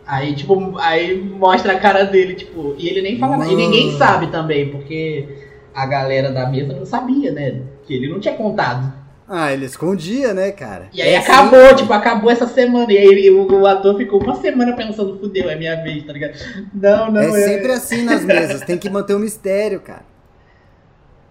[0.06, 3.52] Aí, tipo, aí mostra a cara dele, tipo, e ele nem fala nada.
[3.52, 3.98] E ninguém Mano.
[3.98, 5.28] sabe também, porque
[5.74, 7.62] a galera da mesa não sabia, né?
[7.86, 8.92] Que ele não tinha contado.
[9.34, 10.90] Ah, ele escondia, né, cara?
[10.92, 12.92] E aí É acabou, sempre- tipo, acabou essa semana.
[12.92, 16.12] E aí ele- o, o ator ficou uma semana pensando, fudeu, é minha vez, tá
[16.12, 16.34] ligado?
[16.74, 20.04] Não, não, É sempre assim nas mesas, tem que manter o mistério, cara.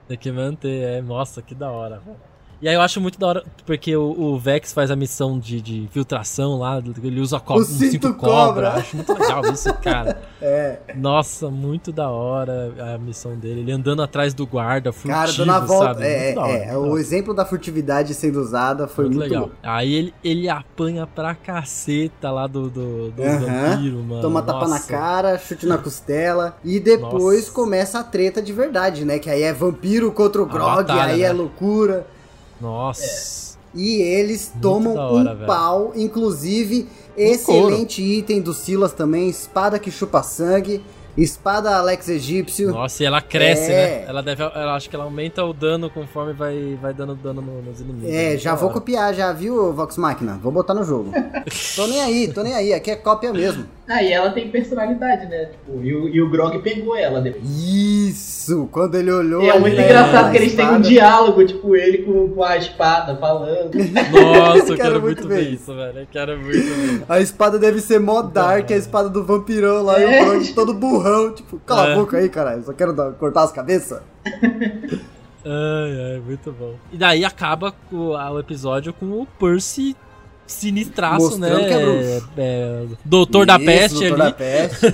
[0.08, 1.02] Tem que manter, é.
[1.02, 2.16] Nossa, que da hora, velho.
[2.62, 5.62] E aí eu acho muito da hora, porque o, o Vex faz a missão de,
[5.62, 8.70] de filtração lá, ele usa co um cinto cobra.
[8.70, 8.72] cobra.
[8.74, 10.20] Acho muito legal isso, cara.
[10.42, 13.60] É, Nossa, muito da hora a missão dele.
[13.60, 15.94] Ele andando atrás do guarda, furtivo, cara, dando a volta.
[15.94, 16.06] sabe?
[16.06, 19.42] É, hora, é, da o exemplo da furtividade sendo usada foi Muito, muito, legal.
[19.42, 19.56] louco.
[19.62, 23.38] Aí ele, ele apanha pra caceta lá do, do, do Aham.
[23.70, 24.22] vampiro, mano.
[24.22, 24.88] Toma tapa na Nossa.
[24.88, 26.56] cara, chute na costela.
[26.64, 27.52] E depois Nossa.
[27.52, 29.18] começa a treta de verdade, né?
[29.18, 31.26] Que aí é vampiro contra o Grog, batalha, aí né?
[31.26, 32.06] é loucura.
[32.60, 33.58] Nossa.
[33.74, 35.46] E eles Muito tomam hora, um velho.
[35.46, 40.82] pau, inclusive, excelente item do Silas também, espada que chupa sangue,
[41.22, 42.70] espada Alex egípcio.
[42.70, 43.74] Nossa, e ela cresce, É.
[44.00, 44.04] né?
[44.08, 44.42] Ela deve.
[44.42, 48.10] Ela acho que ela aumenta o dano conforme vai, vai dando dano no- nos inimigos.
[48.14, 50.38] É, já vou copiar já, viu, Vox Machina?
[50.42, 51.12] Vou botar no jogo.
[51.76, 53.64] tô nem aí, tô nem aí, aqui é cópia mesmo.
[53.88, 55.46] Ah, e ela tem personalidade, né?
[55.46, 57.42] Tipo, e, o, e o Grog pegou ela depois.
[57.44, 61.98] Isso, quando ele olhou E é muito engraçado que eles têm um diálogo, tipo, ele
[61.98, 63.72] com, com a espada falando.
[63.76, 65.98] Nossa, eu Quero quero muito ver isso, velho.
[66.00, 67.02] Eu quero muito ver.
[67.08, 70.22] A espada deve ser mó dark, a espada do vampirão lá, e É.
[70.22, 71.92] o Grog todo burrão, tipo, cala É.
[71.92, 74.00] a boca aí, caralho, só quero dar- cortar as cabeças.
[75.42, 76.74] Ai, ai, muito bom.
[76.92, 79.96] E daí acaba o, o episódio com o Percy
[80.46, 81.66] sinistraço, Mostrando né?
[81.68, 82.30] que é bruxo.
[82.36, 84.86] É, doutor da Isso, peste doutor ali, da peste.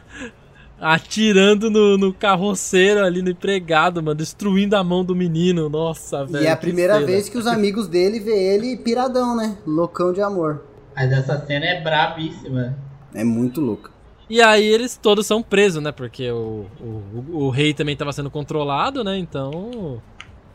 [0.80, 5.68] atirando no, no carroceiro ali, no empregado, mano, destruindo a mão do menino.
[5.68, 6.44] Nossa, velho.
[6.44, 7.06] e é a primeira cena.
[7.06, 9.56] vez que os amigos dele vê ele piradão, né?
[9.66, 10.62] Loucão de amor.
[10.96, 12.76] Mas essa cena é bravíssima.
[13.14, 13.90] É muito louco.
[14.28, 15.92] E aí eles todos são presos, né?
[15.92, 19.16] Porque o, o, o, o rei também tava sendo controlado, né?
[19.18, 20.00] Então.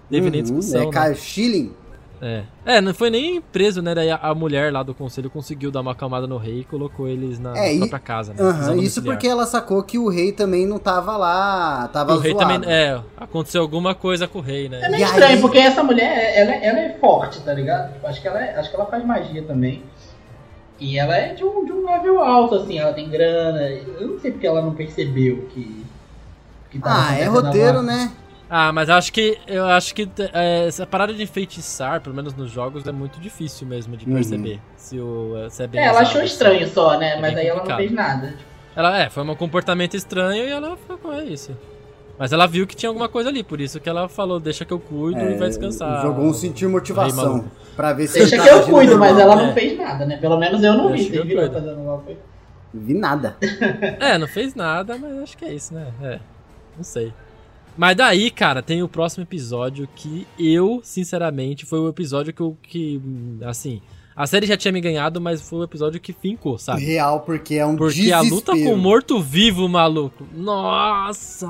[0.10, 0.90] Teve nem Uhum, discussão.
[0.92, 1.16] É né?
[1.16, 1.74] Schilling.
[2.22, 2.44] É.
[2.66, 3.96] é, não foi nem preso, né?
[3.96, 7.08] Daí a, a mulher lá do conselho conseguiu dar uma acalmada no rei e colocou
[7.08, 8.52] eles na É, e- própria casa, né?
[8.54, 12.34] Prisão isso porque ela sacou que o rei também não tava lá, tava o rei
[12.34, 12.54] zoado.
[12.56, 12.70] também.
[12.70, 14.82] É, aconteceu alguma coisa com o rei, né?
[14.84, 17.94] É meio E aí- estranho, porque essa mulher, ela, ela é forte, tá ligado?
[17.94, 19.84] Tipo, acho, que ela é- acho que ela faz magia também.
[20.80, 23.62] E ela é de um, de um level alto, assim, ela tem grana.
[23.70, 25.86] Eu não sei porque ela não percebeu que.
[26.72, 28.12] que tava Ah, é roteiro, né?
[28.50, 29.38] Ah, mas acho que.
[29.46, 33.68] Eu acho que é, essa parada de enfeitiçar, pelo menos nos jogos, é muito difícil
[33.68, 34.14] mesmo de Uhum.
[34.14, 34.60] perceber.
[34.78, 37.16] Se, o, se é bem É, ela achou estranho só, né?
[37.18, 37.78] É Mas aí ela não complicado.
[37.78, 38.34] fez nada.
[38.76, 41.56] Ela, é, foi um comportamento estranho e ela ficou, é isso.
[42.20, 44.74] Mas ela viu que tinha alguma coisa ali, por isso que ela falou, deixa que
[44.74, 46.02] eu cuido e vai descansar.
[46.02, 47.16] Jogou um sentir motivação.
[47.38, 47.50] maluco.
[47.78, 49.54] Pra ver se Deixa que eu cuido, mas ela não É.
[49.54, 50.18] fez nada, né?
[50.18, 51.10] Pelo menos eu não vi.
[51.10, 52.20] Deixa ela fazendo alguma coisa?
[52.74, 53.38] Vi nada.
[54.02, 55.88] É, não fez nada, mas acho que é isso, né?
[56.04, 56.20] É,
[56.76, 57.14] não sei.
[57.78, 62.58] Mas daí, cara, tem o próximo episódio que eu, sinceramente, foi o episódio que eu,
[62.62, 63.02] que,
[63.46, 63.82] assim,
[64.22, 66.84] a série já tinha me ganhado, mas foi o episódio que fincou, sabe?
[66.84, 68.76] Real, porque é um Porque a luta com desespero.
[68.76, 70.26] o morto-vivo, maluco.
[70.34, 71.48] Nossa,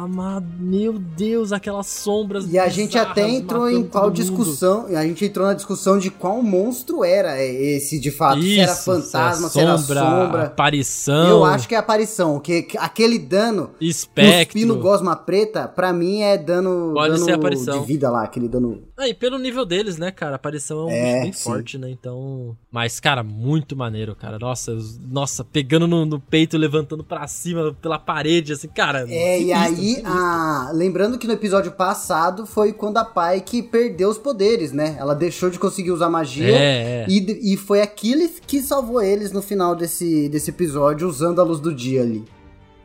[0.60, 2.46] meu Deus, aquelas sombras.
[2.52, 6.44] E a gente até entrou em qual discussão, a gente entrou na discussão de qual
[6.44, 10.44] monstro era esse de fato, se era Isso, fantasma, se se é era sombra, sombra.
[10.44, 14.46] aparição, Eu acho que é aparição, que que aquele dano espectro.
[14.46, 17.80] cuspir no gosma preta, pra mim é dano, Pode dano ser aparição.
[17.82, 18.84] de vida lá, aquele dano...
[18.98, 20.34] Aí, pelo nível deles, né, cara?
[20.34, 21.44] A aparição é um É, bicho bem sim.
[21.44, 21.90] forte, né?
[21.90, 22.56] Então.
[22.72, 24.38] Mas, cara, muito maneiro, cara.
[24.38, 29.08] Nossa, os- nossa, pegando no, no peito, levantando pra cima pela parede, assim, cara.
[29.10, 30.08] É, e aí, sinistro.
[30.08, 30.70] a...
[30.72, 34.96] lembrando que no episódio passado foi quando a Pike perdeu os poderes, né?
[35.00, 37.06] Ela deixou de conseguir usar magia É, é.
[37.10, 41.60] e, e foi aquele que salvou eles no final desse, desse episódio, usando a luz
[41.60, 42.24] do dia ali.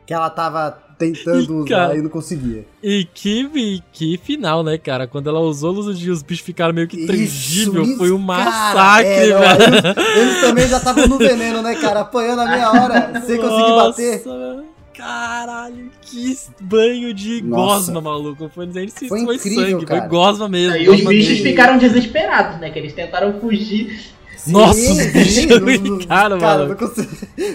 [0.06, 1.96] Que ela tava tentando Ih, usar cara.
[1.96, 2.66] e não conseguia.
[2.82, 5.06] E que, e que final, né, cara?
[5.06, 7.82] Quando ela usou luz do dia, os bichos ficaram meio que intangível.
[7.82, 9.64] isso, Foi um cara, massacre, é, não, velho.
[9.64, 12.00] Eles, eles também já estavam no veneno, né, cara?
[12.00, 14.22] Apanhando a meia hora, sem conseguir bater.
[14.26, 17.90] Nossa, Caralho, que banho de Nossa.
[17.90, 18.48] gosma, maluco.
[18.54, 20.00] Foi, nem se Foi foi, incrível, sangue, cara.
[20.02, 20.76] foi gosma mesmo.
[20.76, 22.70] E os bichos ficaram desesperados, né?
[22.70, 24.14] Que eles tentaram fugir.
[24.46, 26.76] Nossa, Sim, os bichos ficaram, cara, mano.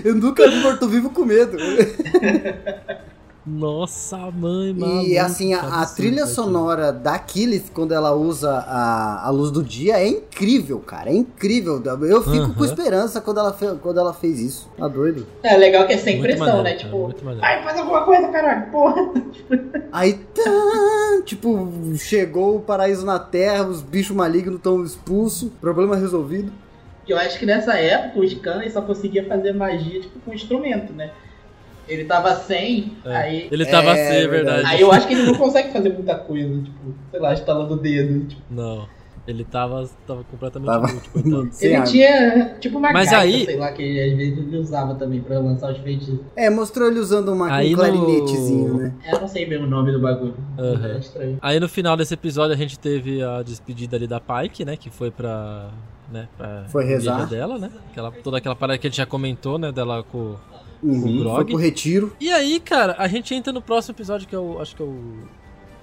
[0.03, 1.57] Eu nunca vi morto-vivo com medo.
[3.49, 5.01] Nossa, mãe, mano.
[5.01, 9.63] E assim, a, a trilha sonora da Killith, quando ela usa a, a luz do
[9.63, 11.09] dia, é incrível, cara.
[11.09, 11.81] É incrível.
[12.03, 14.69] Eu fico com esperança quando ela, fe- quando ela fez isso.
[14.77, 15.25] Tá doido?
[15.41, 16.75] É legal que é sem Muito pressão, maneiro, né?
[16.75, 19.11] cara, Tipo, ai, faz alguma coisa, caralho, porra.
[19.91, 21.67] Aí, tá, tipo,
[21.97, 26.51] chegou o paraíso na Terra, os bichos malignos estão expulsos, problema resolvido.
[27.07, 31.09] Eu acho que nessa época o Scanner só conseguia fazer magia, tipo, com instrumento, né?
[31.89, 33.15] Ele tava sem, É.
[33.15, 33.47] aí.
[33.51, 34.63] Ele tava É, assim, é verdade.
[34.67, 37.77] Aí eu acho que ele não consegue fazer muita coisa, tipo, sei lá, estalando o
[37.77, 38.27] dedo.
[38.27, 38.87] Tipo, Não.
[39.27, 41.47] Ele tava, tava completamente Tava- inútil, coitado.
[41.53, 44.95] Sem Ele tinha tipo uma Mas gaita, aí- sei lá, que às vezes ele usava
[44.95, 46.19] também pra lançar os feitiços.
[46.35, 48.93] É, mostrou ele usando uma, Aí um no- clarinetezinho, né?
[49.03, 50.33] É, Eu não sei mesmo o nome do bagulho.
[50.57, 50.87] Aham.
[50.95, 51.37] É estranho.
[51.43, 54.75] Aí no final desse episódio a gente teve a despedida ali da Pike, né?
[54.75, 55.69] Que foi pra.
[56.11, 57.27] Né, pra Foi rezar.
[57.27, 57.69] dela, né?
[57.91, 59.71] Aquela, toda aquela parada que a gente já comentou, né?
[59.71, 60.37] Dela com.
[60.81, 61.35] Uhum, Grog.
[61.35, 62.13] foi pro retiro.
[62.19, 64.59] E aí, cara, a gente entra no próximo episódio, que é o.
[64.59, 65.17] Acho que é o.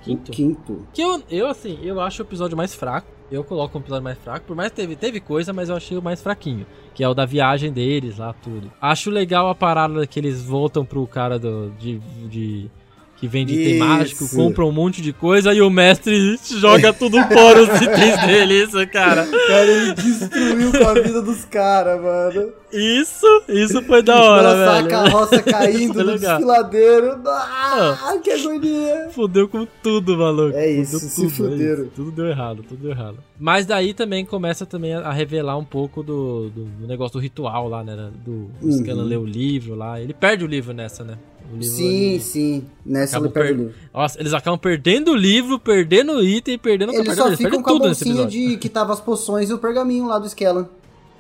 [0.02, 0.31] Quinto.
[0.31, 0.86] O quinto.
[0.93, 3.09] Que eu, eu, assim, eu acho o episódio mais fraco.
[3.31, 4.47] Eu coloco um episódio mais fraco.
[4.47, 6.64] Por mais que teve, teve coisa, mas eu achei o mais fraquinho.
[6.94, 8.70] Que é o da viagem deles lá, tudo.
[8.81, 11.98] Acho legal a parada que eles voltam pro cara do, de,
[12.31, 12.70] de-
[13.16, 13.84] que vende item Isso.
[13.84, 18.62] mágico, compra um monte de coisa e o mestre joga tudo fora os itens dele.
[18.64, 19.26] Isso, cara.
[19.26, 22.52] Cara, ele destruiu com a vida dos caras, mano.
[22.72, 24.88] Isso, isso foi da hora, Lançar a velho.
[24.90, 26.36] carroça Isso caindo é no legal.
[26.36, 27.20] desfiladeiro.
[27.26, 29.09] Ah, que agonia.
[29.12, 30.56] Fudeu com tudo, maluco.
[30.56, 31.82] É isso, Fudeu se tudo, é fuderam.
[31.84, 31.93] isso.
[31.94, 33.18] Tudo deu errado, tudo deu errado.
[33.38, 37.22] Mas daí também começa também a a revelar um pouco do, do, do negócio do
[37.22, 38.10] ritual lá, né?
[38.24, 38.72] Do o Uhum.
[38.72, 40.01] Scanlan lê o livro lá.
[40.01, 41.16] Ele perde o livro nessa, né?
[41.52, 42.64] O Sim, ele- sim.
[42.85, 43.74] Nessa ele perde o livro.
[43.94, 47.51] Nossa, eles acabam perdendo o livro, perdendo o item, perdendo Eles perdendo- só eles ficam
[47.51, 50.18] perdem com a tudo nesse bolsinha de que tava as poções e o pergaminho lá
[50.18, 50.66] do Skellan.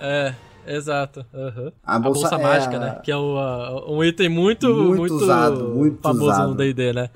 [0.00, 0.34] É,
[0.66, 1.24] exato.
[1.32, 1.72] aham.
[1.84, 3.00] A A bolsa- bolsa, é mágica, a- né?
[3.02, 3.36] Que é o,
[3.88, 6.48] um item muito, Muito muito, usado, muito famoso usado.
[6.50, 7.08] no D&D, né?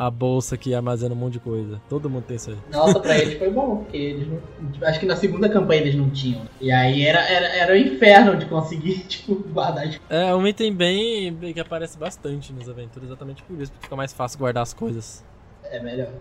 [0.00, 1.80] A bolsa que armazena um monte de coisa.
[1.88, 2.56] Todo mundo tem isso aí.
[2.70, 4.40] Nossa, pra eles foi bom, porque eles não.
[4.86, 6.42] Acho que na segunda campanha eles não tinham.
[6.60, 10.72] E aí era, era, era o inferno de conseguir, tipo, guardar as É um item
[10.72, 14.62] bem bem que aparece bastante nas aventuras, exatamente por isso, porque fica mais fácil guardar
[14.62, 15.24] as coisas.
[15.64, 16.12] É melhor.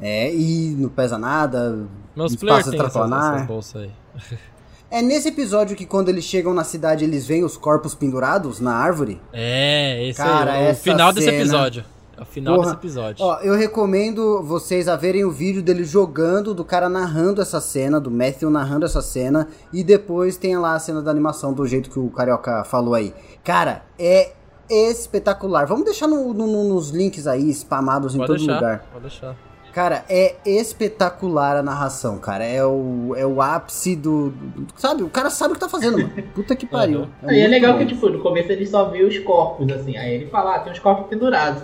[0.00, 1.84] É, e não pesa nada.
[2.14, 3.90] Meus players têm essas, bolsas aí.
[4.88, 8.72] É nesse episódio que quando eles chegam na cidade eles veem os corpos pendurados na
[8.72, 9.20] árvore.
[9.32, 11.84] É, esse Cara, é o final desse cena- episódio.
[12.18, 12.66] É o final Porra.
[12.68, 13.24] desse episódio.
[13.24, 18.00] Ó, eu recomendo vocês a verem o vídeo dele jogando, do cara narrando essa cena,
[18.00, 21.90] do Matthew narrando essa cena, e depois tem lá a cena da animação do jeito
[21.90, 23.12] que o Carioca falou aí.
[23.44, 24.32] Cara, é
[24.68, 25.66] espetacular.
[25.66, 28.84] Vamos deixar no- no- no- nos links aí, spamados em pode todo deixar, lugar.
[28.92, 29.36] pode deixar.
[29.72, 32.42] Cara, é espetacular a narração, cara.
[32.42, 35.02] É o, é o ápice do, do- Sabe?
[35.02, 36.12] O cara sabe o que tá fazendo, mano.
[36.34, 37.00] Puta que pariu.
[37.00, 37.08] Uhum.
[37.24, 37.78] Aí é muito legal bom.
[37.80, 39.94] que, tipo, no começo ele só vê os corpos, assim.
[39.98, 41.62] Aí ele fala, ah, tem uns corpos pendurados.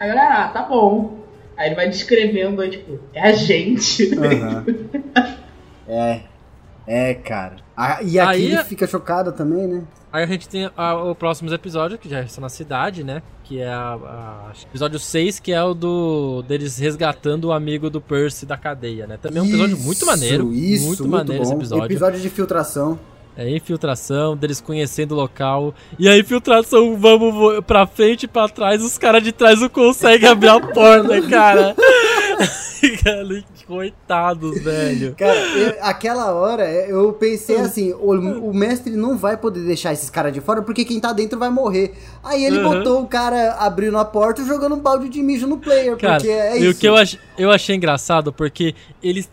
[0.00, 1.18] Aí a galera, ah, tá bom.
[1.56, 4.12] Aí ele vai descrevendo, aí, tipo, é a gente.
[4.18, 4.64] Aham.
[5.86, 6.20] É.
[6.86, 7.56] É, cara.
[7.76, 9.82] Ah, e aqui Aí ele fica chocado também, né?
[10.12, 13.20] Aí a gente tem a- o próximo episódio, que já estão na cidade, né?
[13.42, 17.52] Que é a, a- acho que episódio 6, que é o do deles resgatando o
[17.52, 19.18] amigo do Percy da cadeia, né?
[19.20, 20.52] Também é um episódio muito Isso, maneiro.
[20.54, 21.58] Isso, muito, muito maneiro esse bom.
[21.58, 21.84] episódio.
[21.84, 22.98] Episódio de filtração.
[23.36, 25.74] É infiltração, deles conhecendo o local.
[25.98, 30.28] E a infiltração, vamos pra frente e pra trás, os caras de trás não conseguem
[30.28, 31.74] abrir a porta, cara.
[33.02, 35.14] Cara, Coitados, velho.
[35.16, 38.12] Cara, eu- aquela hora eu pensei assim: o,
[38.50, 41.50] o mestre não vai poder deixar esses caras de fora porque quem tá dentro vai
[41.50, 41.94] morrer.
[42.22, 42.64] Aí ele Uhum.
[42.78, 46.16] botou o cara abrindo a porta e jogando um balde de mijo no player, Cara,
[46.16, 46.80] porque é e o isso.
[46.80, 49.28] que eu, ach, eu achei engraçado, porque eles.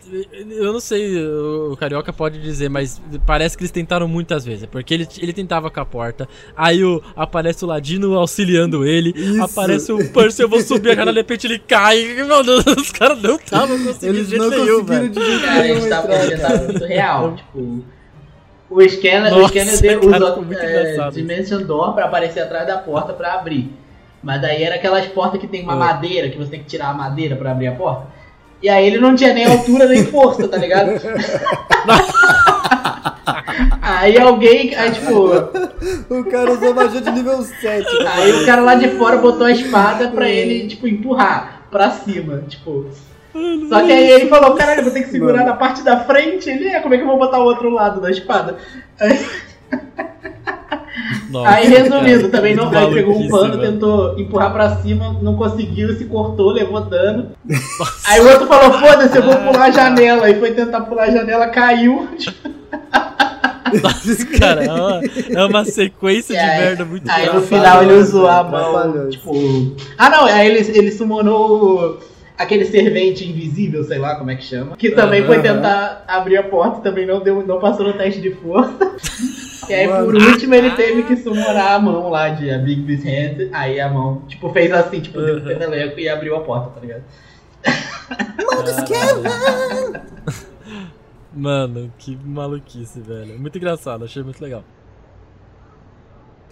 [0.50, 4.66] Eu não sei, o Carioca pode dizer, mas parece que eles tentaram muitas vezes.
[4.66, 9.42] Porque ele, ele tentava com a porta, aí o, aparece o Ladino auxiliando ele, Isso.
[9.42, 12.02] aparece o Percy, eu vou subir a janela, de repente ele cai.
[12.14, 15.08] Meu Deus, os caras não estavam conseguindo Eles de jeito não nenhum, velho.
[15.08, 17.34] de jeito Cara, a nenhum gente tava, tava muito real.
[17.36, 17.84] Tipo,
[18.70, 20.44] o scanner, o Nossa, scanner de- cara, usou
[21.06, 21.10] é.
[21.10, 23.70] Dimension Door pra aparecer atrás da porta pra abrir.
[24.22, 25.76] Mas daí era aquelas portas que tem uma É.
[25.76, 28.06] madeira, que você tem que tirar a madeira pra abrir a porta.
[28.62, 30.92] E aí ele não tinha nem altura nem força, tá ligado?
[33.82, 35.24] aí alguém, aí tipo,
[36.08, 37.86] O cara usou magia de nível 7.
[38.06, 42.44] aí o cara lá de fora botou a espada pra ele, tipo, empurrar pra cima,
[42.48, 42.86] tipo.
[43.68, 45.46] Só que aí ele falou, caralho, vou ter que segurar Mano.
[45.46, 46.50] na parte da frente.
[46.50, 48.58] Ele, é, como é que eu vou botar o outro lado da espada?
[49.00, 49.18] Aí,
[51.30, 52.68] Nossa, aí, resumindo, cara, também não.
[52.70, 57.30] Aí pegou um pano, tentou empurrar pra cima, não conseguiu, se cortou, levou dano.
[58.06, 60.26] Aí o outro falou, foda-se, eu vou pular a janela.
[60.26, 62.06] Aí foi tentar pular a janela, caiu.
[63.80, 65.00] Nossa, cara, é uma,
[65.30, 69.32] é uma sequência E de merda muito Aí no final ele usou a mão, tipo...
[69.96, 72.00] Ah não, aí ele, ele summonou
[72.36, 74.76] aquele servente invisível, sei lá como é que chama.
[74.76, 78.20] Que também foi tentar abrir a porta e também não, deu, não passou no teste
[78.20, 78.72] de força.
[79.68, 83.06] E aí por último ele teve que summonar a mão lá de a Big Beast
[83.06, 83.48] Hand.
[83.52, 85.46] Aí a mão, tipo, fez assim, tipo, deu um Aham.
[85.46, 87.04] peteleco e abriu a porta, tá ligado?
[91.34, 93.38] Mano, que maluquice, velho.
[93.38, 94.64] Muito engraçado, achei muito legal.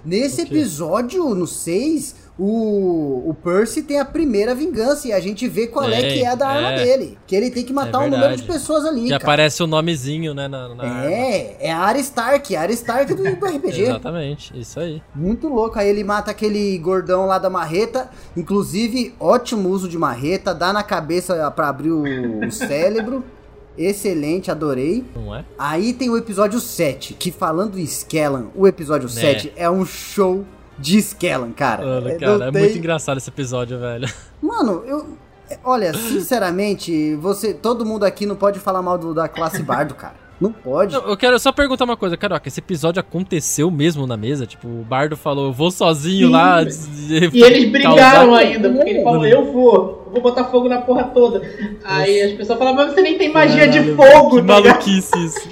[0.05, 5.67] Nesse episódio, no 6, o, o Percy tem a primeira vingança e a gente vê
[5.67, 6.85] qual é, Tem, que é da arma é.
[6.85, 7.19] dele.
[7.27, 9.23] Que ele tem que matar um número de pessoas ali, Que cara.
[9.23, 10.49] aparece o nomezinho, né?
[10.49, 11.05] Na, na arma.
[11.05, 13.83] É, é a Arya Stark, a Arya Stark do, do RPG.
[13.83, 15.03] Exatamente, isso aí.
[15.15, 15.79] Muito louco.
[15.79, 18.09] Aí ele mata aquele gordão lá da marreta.
[18.35, 20.55] Inclusive, ótimo uso de marreta.
[20.55, 23.23] Dá na cabeça pra abrir o, o cérebro.
[23.79, 25.05] Excelente, adorei.
[25.15, 25.45] Não é?
[25.59, 30.45] Aí tem o episódio 7, que falando em Skellan, o episódio 7 é um show
[30.79, 31.85] de Skellan, cara.
[31.85, 34.09] Mano, É, cara, é tem- muito engraçado esse episódio, velho.
[34.43, 35.17] Mano, eu.
[35.65, 37.53] Olha, sinceramente, você.
[37.53, 40.15] Todo mundo aqui não pode falar mal do- da classe bardo, cara.
[40.41, 40.95] Não pode.
[40.95, 42.49] Não, eu quero só perguntar uma coisa, Caroca.
[42.49, 44.47] Esse episódio aconteceu mesmo na mesa?
[44.47, 46.63] Tipo, o Bardo falou, eu vou sozinho Sim, lá.
[46.63, 50.81] E eles brigaram causar- ainda, porque ele falou, eu vou, eu vou botar fogo na
[50.81, 51.43] porra toda.
[51.85, 54.65] Aí as pessoas falavam, mas você nem tem magia de Caralho, fogo, Que tá ligado?
[54.75, 55.49] maluquice isso.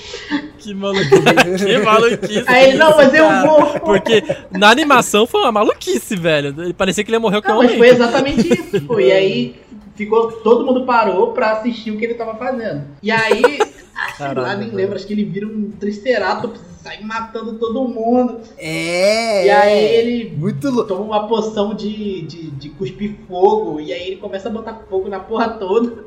[0.58, 1.12] Que maluquice.
[1.66, 2.44] que maluquice.
[2.46, 3.80] Aí ele, não, mas eu vou.
[3.84, 6.74] Porque na animação foi uma maluquice, velho.
[6.74, 8.80] Parecia que ele ia morrer Não, mas foi exatamente isso.
[8.86, 8.98] Pô.
[8.98, 9.56] E aí
[9.94, 12.84] ficou, todo mundo parou pra assistir o que ele tava fazendo.
[13.02, 13.58] E aí,
[13.98, 17.88] ah, sei lá, nem lembro, acho que ele vira um triceratops e sai matando todo
[17.88, 18.40] mundo.
[18.56, 19.46] É.
[19.46, 19.98] E aí é.
[19.98, 20.88] ele Muito louco.
[20.88, 23.80] toma uma poção de, de, de cuspir fogo.
[23.80, 26.04] E aí ele começa a botar fogo na porra toda.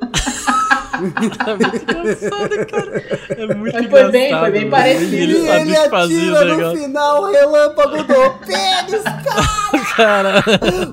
[0.93, 3.03] É muito engraçado, cara.
[3.29, 5.15] É muito Mas foi bem, foi bem parecido.
[5.15, 6.77] E Ele ele, o o atira no negócio.
[6.83, 9.03] final, relâmpago do pênis,
[9.95, 10.43] Cara,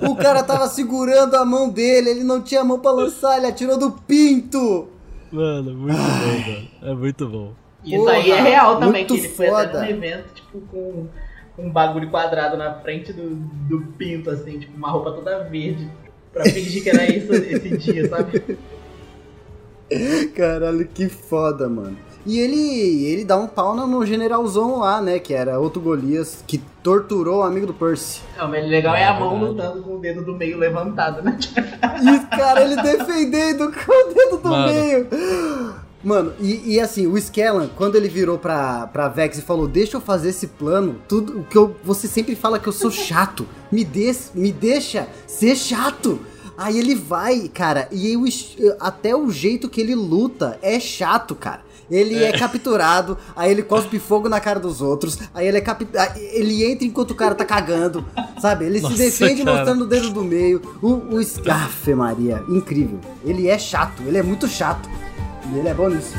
[0.09, 3.77] O cara tava segurando a mão dele, ele não tinha mão pra lançar, ele atirou
[3.79, 4.89] do pinto.
[5.33, 6.69] Mano, muito bom, velho.
[6.83, 7.55] É muito bom.
[7.85, 11.09] Isso Porra, aí é real também, que ele foi até num evento, tipo, com
[11.57, 15.89] um bagulho quadrado na frente do, do pinto, assim, tipo, uma roupa toda verde.
[16.33, 18.59] Pra fingir que era isso esse dia, sabe?
[20.35, 21.97] Caralho, que foda, mano.
[22.27, 25.19] E ele, ele dá um pau no, no generalzão lá, né?
[25.19, 28.21] Que era outro Golias, que torturou o amigo do Percy.
[28.37, 29.53] Não, mas o legal é, É a mão verdade.
[29.69, 31.39] lutando com o dedo do meio levantado, né?
[32.03, 34.73] E, cara, ele defendendo com o dedo do Mano.
[34.73, 35.07] meio.
[36.05, 39.97] Mano, e, e assim, o Skellan, quando ele virou pra, pra Vex e falou, deixa
[39.97, 43.47] eu fazer esse plano, tudo o que eu, você sempre fala que eu sou chato,
[43.73, 46.21] me, des, me deixa ser chato.
[46.57, 51.63] Aí ele vai, cara, e es- até o jeito que ele luta é chato, cara.
[51.91, 52.33] Ele é.
[52.39, 55.89] capturado, aí ele cospe fogo na cara dos outros, aí ele é capi-
[56.35, 58.05] ele entra enquanto o cara tá cagando,
[58.41, 58.67] sabe?
[58.67, 59.57] Ele Nossa, se defende cara.
[59.57, 60.61] mostrando o dedo do meio.
[60.83, 61.21] O, o
[61.51, 62.99] Afe Maria, incrível.
[63.25, 64.89] Ele é chato, ele é muito chato.
[65.53, 66.13] E ele é bom nisso.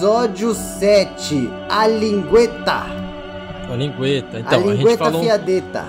[0.00, 2.86] Episódio 7 A Lingueta.
[3.70, 4.38] A lingueta.
[4.38, 5.84] a Então, a, gente lingueta falou, fiadeta.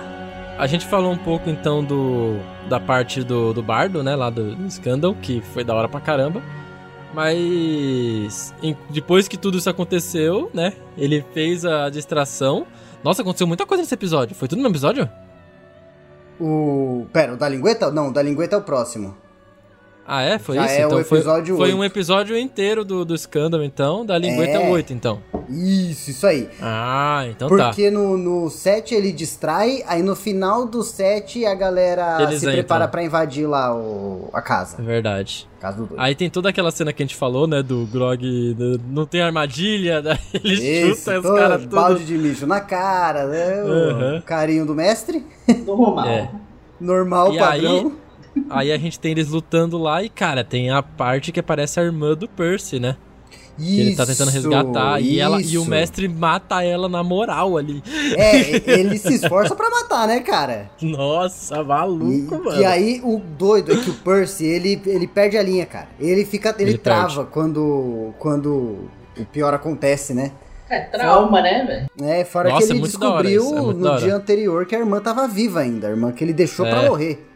[0.57, 2.35] a gente falou um pouco então do
[2.67, 6.01] da parte do, do bardo, né, lá do, do Scandal, que foi da hora pra
[6.01, 6.41] caramba.
[7.13, 12.67] Mas em- depois que tudo isso aconteceu, né, ele fez a distração.
[13.01, 14.35] Nossa, aconteceu muita coisa nesse episódio.
[14.35, 15.09] Foi tudo no mesmo episódio?
[16.38, 17.05] O.
[17.13, 17.89] Pera, o da lingueta?
[17.89, 19.15] Não, o da lingueta é o próximo.
[20.05, 20.39] Ah, é?
[20.39, 20.73] Foi Já isso?
[20.73, 24.05] é o então foi, foi um episódio inteiro do, do Scandal, então.
[24.05, 24.69] Da lingueta É.
[24.69, 25.19] 8, então.
[25.47, 26.49] Isso, isso aí.
[26.61, 27.67] Ah, então tá.
[27.67, 32.45] Porque no, no 7 ele distrai, aí no final do 7 a galera Eles se
[32.45, 32.53] entram.
[32.53, 34.77] prepara pra invadir lá o, a casa.
[34.79, 35.47] É verdade.
[35.59, 35.99] Casa do doido.
[36.01, 37.61] Aí tem toda aquela cena que a gente falou, né?
[37.61, 38.53] Do Grog.
[38.53, 40.53] do- não tem armadilha, daí ele
[40.89, 41.75] Isso, chuta os caras tudo.
[41.75, 43.63] balde de mijo na cara, né?
[43.63, 43.67] O
[44.15, 44.21] Uhum.
[44.21, 45.25] carinho do mestre.
[45.65, 46.07] Normal.
[46.07, 46.29] É.
[46.79, 47.71] Normal, E padrão.
[47.77, 47.91] Aí
[48.49, 52.13] a gente tem eles lutando lá e, cara, tem a parte que aparece a irmã
[52.15, 52.95] do Percy, né?
[53.57, 55.69] Que ele tá tentando Isso, resgatar e, ela, e o isso.
[55.69, 57.83] mestre mata ela na moral ali.
[58.17, 60.71] É, e- ele se esforça pra matar, né, cara?
[60.81, 62.59] Nossa, E, maluco, mano.
[62.59, 65.89] e aí o doido é que o Percy, ele, ele perde a linha, cara.
[65.99, 66.55] Ele fica.
[66.57, 68.13] Ele, Ele trava quando.
[68.17, 68.89] quando
[69.19, 70.31] o pior acontece, né?
[70.69, 71.65] É trauma, né,
[71.97, 72.09] velho?
[72.09, 74.79] É, fora Nossa, que é ele hora descobriu isso, é no dia anterior que a
[74.79, 76.89] irmã tava viva ainda, a irmã que ele deixou pra É.
[76.89, 77.27] morrer.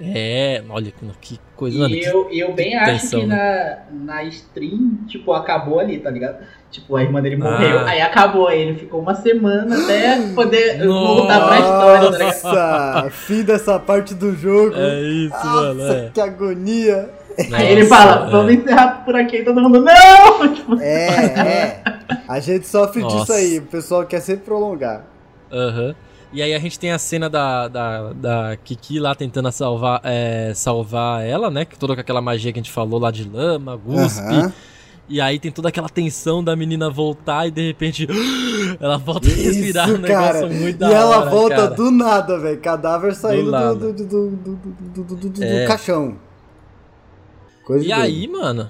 [0.00, 1.78] É, olha que coisa.
[1.78, 3.78] mano, E que- eu, eu bem acho tensão, que né?
[3.90, 6.38] na, na stream, tipo, acabou ali, tá ligado?
[6.70, 7.88] Tipo, a irmã dele morreu, Ah.
[7.90, 11.06] aí acabou, aí ele ficou uma semana até poder Nossa.
[11.16, 12.42] voltar pra história, tá ligado?
[12.44, 14.74] Nossa, fim dessa parte do jogo.
[14.76, 15.74] É isso, mano.
[15.82, 16.10] Nossa, É.
[16.14, 17.10] que agonia.
[17.52, 18.30] Aí ele Nossa, fala, é.
[18.30, 20.48] vamos encerrar por aqui, e todo mundo, não!
[20.54, 21.82] Tipo, É, é.
[22.28, 23.34] A gente sofre disso Nossa.
[23.34, 25.04] aí, o pessoal quer sempre prolongar.
[25.50, 25.94] Aham.
[26.32, 30.52] E aí a gente tem a cena da, da, da Kiki lá tentando salvar, é,
[30.54, 31.64] salvar ela, né?
[31.64, 34.20] Que toda com aquela magia que a gente falou lá de lama, guspe.
[34.20, 34.52] Aham.
[35.10, 38.06] E aí tem toda aquela tensão da menina voltar e de repente
[38.78, 40.32] ela volta a respirar Isso, um cara.
[40.40, 41.70] negócio muito E da ela hora, volta cara.
[41.70, 42.60] do nada, velho.
[42.60, 43.74] Cadáver saindo nada.
[43.74, 45.66] do, do, do, do, do, do, do- do É.
[45.66, 46.16] caixão.
[47.66, 48.68] Coisa E aí, mano?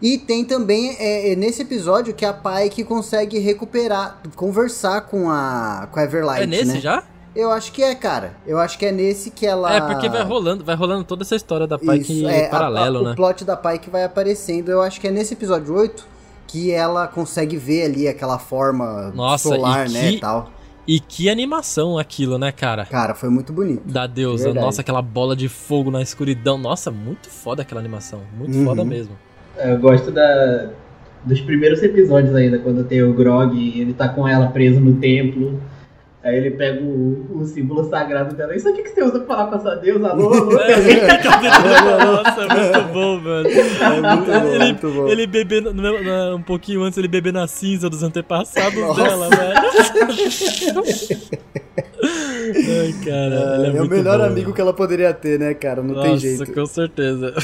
[0.00, 5.88] E tem também, é, é nesse episódio, que a Pike consegue recuperar, conversar com a,
[5.90, 6.80] com a Everlight, é nesse né?
[6.80, 7.02] já?
[7.34, 8.34] Eu acho que é, cara.
[8.46, 9.72] Eu acho que é nesse que ela...
[9.72, 12.98] É, porque vai rolando, vai rolando toda essa história da Pike Isso, é, a- paralelo,
[12.98, 13.12] a- né?
[13.12, 14.68] O plot da Pike vai aparecendo.
[14.68, 16.04] Eu acho que é nesse episódio 8
[16.48, 20.50] que ela consegue ver ali aquela forma Nossa, solar, e né, que- e tal.
[20.88, 22.84] E que animação aquilo, né, cara?
[22.86, 23.82] Cara, foi muito bonito.
[23.86, 24.46] Da deusa.
[24.46, 24.66] Verdade.
[24.66, 26.58] Nossa, aquela bola de fogo na escuridão.
[26.58, 28.22] Nossa, muito foda aquela animação.
[28.36, 28.64] Muito Uhum.
[28.64, 29.16] foda mesmo.
[29.62, 30.68] Eu gosto da,
[31.24, 34.94] dos primeiros episódios ainda, quando tem o Grog e ele tá com ela preso no
[34.96, 35.60] templo.
[36.22, 38.54] Aí ele pega o, o símbolo sagrado dela.
[38.54, 40.08] Isso aqui que você usa pra falar com a sua deusa?
[40.08, 40.50] Alô, alô?
[40.52, 43.48] Nossa, é muito bom, mano.
[43.48, 45.08] É muito bom, ele, muito bom.
[45.08, 45.26] ele
[45.72, 49.02] no- um pouquinho antes, ele bebê na cinza dos antepassados Nossa.
[49.02, 49.60] dela, velho.
[52.02, 55.82] Ai, cara, ele é, É, o melhor bom, amigo que ela poderia ter, né, cara?
[55.82, 56.52] Não tem Nossa, jeito.
[56.52, 57.34] com certeza.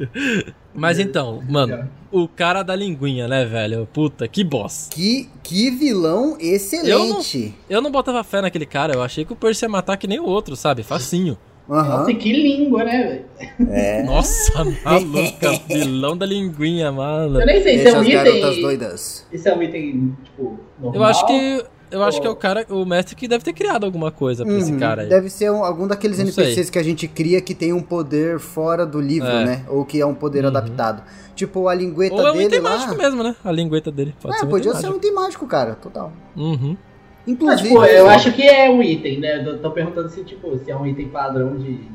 [0.74, 3.86] Mas então, mano, o cara da linguinha, né, velho?
[3.92, 4.88] Puta, que boss.
[4.90, 7.54] Que, que vilão excelente.
[7.68, 10.20] Eu não botava fé naquele cara, eu achei que o Percy ia matar que nem
[10.20, 10.82] o outro, sabe?
[10.82, 11.36] Facinho.
[11.70, 11.98] Aham.
[11.98, 13.70] Nossa, que língua, né, velho?
[13.70, 14.02] É.
[14.04, 17.40] Nossa, maluca, vilão da linguinha, mano.
[17.40, 18.62] Eu nem sei se Deixa é um item.
[18.62, 19.26] doidas.
[19.32, 20.94] Isso é um item, tipo, normal.
[20.94, 21.64] Eu acho que.
[21.92, 24.54] Eu acho que é o cara, o mestre que deve ter criado alguma coisa pra
[24.54, 24.78] esse Uhum.
[24.78, 25.08] cara aí.
[25.08, 26.64] Deve ser um- algum daqueles Não NPCs sei.
[26.72, 29.44] que a gente cria que tem um poder fora do livro, É.
[29.44, 29.64] né?
[29.68, 30.48] Ou que é um poder Uhum.
[30.50, 31.02] adaptado.
[31.34, 32.70] Tipo, a lingueta Ou é um dele item lá.
[32.70, 33.36] mágico mesmo, né?
[33.44, 34.14] A lingueta dele.
[34.20, 34.96] Pode é, ser um podia ser um mágico.
[34.98, 35.74] item mágico, cara.
[35.74, 36.12] Total.
[36.36, 36.76] Uhum.
[36.78, 37.68] Ah, Inclusive.
[37.68, 39.46] tipo, eu acho que é um item, né?
[39.46, 41.74] Eu tô perguntando se, tipo, se é um item padrão de.
[41.74, 41.88] de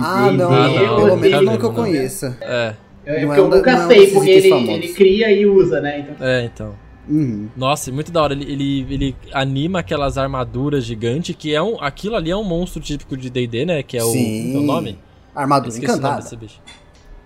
[0.00, 2.36] Ah, não, Ah, não, pelo não, menos não não, que eu conheça.
[2.40, 2.74] É,
[3.08, 5.46] É Não porque é eu da- nunca não é sei, porque ele, ele cria e
[5.46, 6.00] usa, né?
[6.00, 6.74] Então, é, então.
[7.08, 7.48] Uhum.
[7.56, 8.32] Nossa, muito da hora.
[8.32, 11.80] Ele, ele, ele anima aquelas armaduras gigantes, que é um.
[11.80, 13.82] Aquilo ali é um monstro típico de DD, né?
[13.82, 14.10] Que é o.
[14.10, 14.54] Sim.
[14.54, 14.98] é o nome?
[15.34, 16.22] Armadura encantada.
[16.22, 16.60] desse bicho.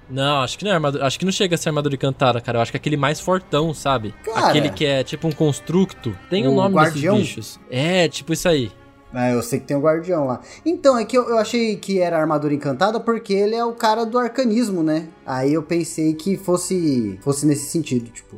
[0.09, 1.07] Não, acho que não é armadura.
[1.07, 2.59] Acho que não chega a ser armadura encantada, cara.
[2.59, 4.13] Eu acho que é aquele mais fortão, sabe?
[4.25, 4.49] Cara.
[4.49, 6.17] aquele que é tipo um constructo.
[6.29, 7.15] Tem o O nome guardião?
[7.17, 7.61] desses bichos.
[7.71, 8.73] É, tipo isso aí.
[9.13, 10.41] Ah, eu sei que tem o guardião lá.
[10.65, 14.05] Então, é que eu, eu achei que era armadura encantada porque ele é o cara
[14.05, 15.09] do arcanismo, né?
[15.27, 18.37] Aí eu pensei que fosse fosse nesse sentido, tipo.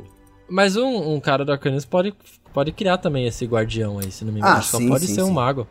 [0.53, 2.13] Mas um, um cara do arcanismo pode,
[2.53, 4.57] pode criar também esse guardião aí, se não me engano.
[4.57, 5.33] Ah, Só sim, pode sim, ser um sim.
[5.33, 5.67] mago.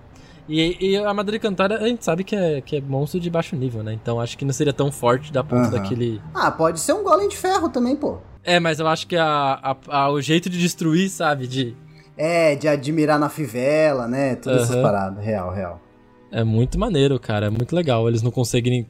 [0.49, 3.55] E, e a armadura encantada a gente sabe que é, que é monstro de baixo
[3.55, 3.93] nível, né?
[3.93, 5.71] Então acho que não seria tão forte da ponto Aham.
[5.71, 6.21] daquele.
[6.35, 8.19] Ah, pode ser um golem de ferro também, pô.
[8.43, 9.25] É, mas eu acho que a,
[9.63, 11.47] a- a- o jeito de destruir, sabe?
[11.47, 11.77] De,
[12.17, 14.35] É, de admirar na fivela, né?
[14.35, 14.83] Todas essas Aham.
[14.83, 15.25] paradas.
[15.25, 15.81] Real, real.
[16.33, 17.47] é muito maneiro, cara.
[17.47, 18.09] É muito legal.
[18.09, 18.85] Eles não conseguirem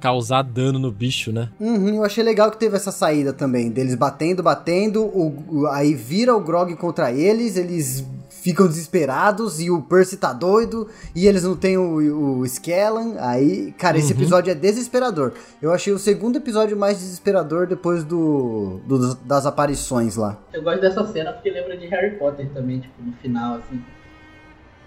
[0.00, 1.48] causar dano no bicho, né?
[1.60, 5.94] Uhum, eu achei legal que teve essa saída também, deles batendo, batendo, o, o- aí
[5.94, 11.44] vira o Grog contra eles, eles ficam desesperados e o Percy tá doido e eles
[11.44, 14.18] não têm o, o Skellan, aí, cara, esse Uhum.
[14.18, 15.32] episódio é desesperador.
[15.60, 20.36] Eu achei o segundo episódio mais desesperador depois do, do- das aparições lá.
[20.52, 23.80] eu gosto dessa cena porque lembra de Harry Potter também, tipo, no final, assim.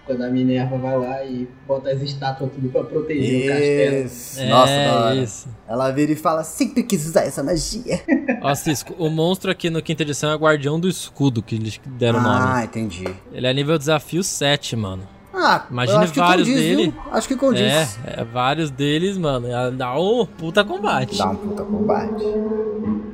[0.05, 4.05] Quando a Minerva vai lá e bota as estátuas tudo pra proteger o castelo.
[4.05, 4.39] Isso.
[4.39, 5.15] É, Nossa, da hora.
[5.15, 5.47] isso.
[5.67, 8.01] Ela vira e fala, sempre quis usar essa magia.
[8.43, 12.19] Ó, Cisco, o monstro aqui no quinta edição é Guardião do Escudo, que eles deram
[12.19, 12.63] o ah, nome.
[12.65, 13.07] entendi.
[13.33, 15.07] Ele é nível desafio 7, mano.
[15.33, 16.83] Ah, que vários condiz, dele.
[16.83, 16.93] viu?
[17.11, 17.61] Acho que condiz.
[17.61, 19.47] É, é, vários deles, mano.
[19.47, 21.17] é- Dá um puta combate.
[21.17, 22.23] Dá um puta combate.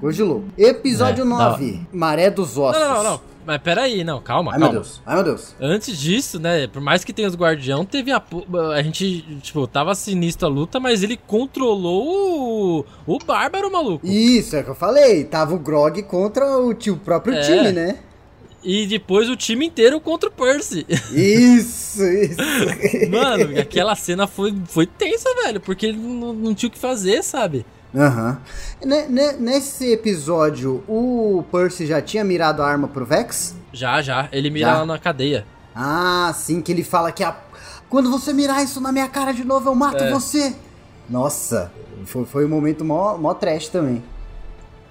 [0.01, 0.45] Hoje louco.
[0.57, 1.88] Episódio É, 9.
[1.91, 2.80] Maré dos Ossos.
[2.81, 3.31] não, não, não.
[3.45, 4.81] Mas peraí, não, calma, Ai, meu calma.
[4.81, 5.01] Deus.
[5.05, 5.55] Ai, meu Deus.
[5.59, 8.22] Antes disso, né, por mais que tenha os guardião, teve a...
[8.76, 14.05] A gente, tipo, tava sinistro a luta, mas ele controlou o, o bárbaro, maluco.
[14.05, 15.23] Isso, é o que eu falei.
[15.23, 17.41] Tava o Grog contra o, tio, o próprio É.
[17.41, 17.99] time, né?
[18.63, 20.85] E depois o time inteiro contra o Percy.
[21.11, 22.38] Isso, isso.
[23.09, 27.23] Mano, aquela cena foi, foi tensa, velho, porque ele não, não tinha o que fazer,
[27.23, 27.65] sabe?
[27.95, 28.38] Aham.
[28.85, 33.55] Ne- ne- Nesse episódio, o Percy já tinha mirado a arma pro Vex?
[33.73, 34.30] Já, já.
[34.31, 34.77] Ele mira Já?
[34.80, 35.45] lá na cadeia.
[35.76, 37.35] Ah, sim, que ele fala que a...
[37.89, 40.11] quando você mirar isso na minha cara de novo, eu mato É.
[40.11, 40.53] você.
[41.09, 41.72] Nossa,
[42.05, 44.01] foi, foi um momento mó, mó trash também.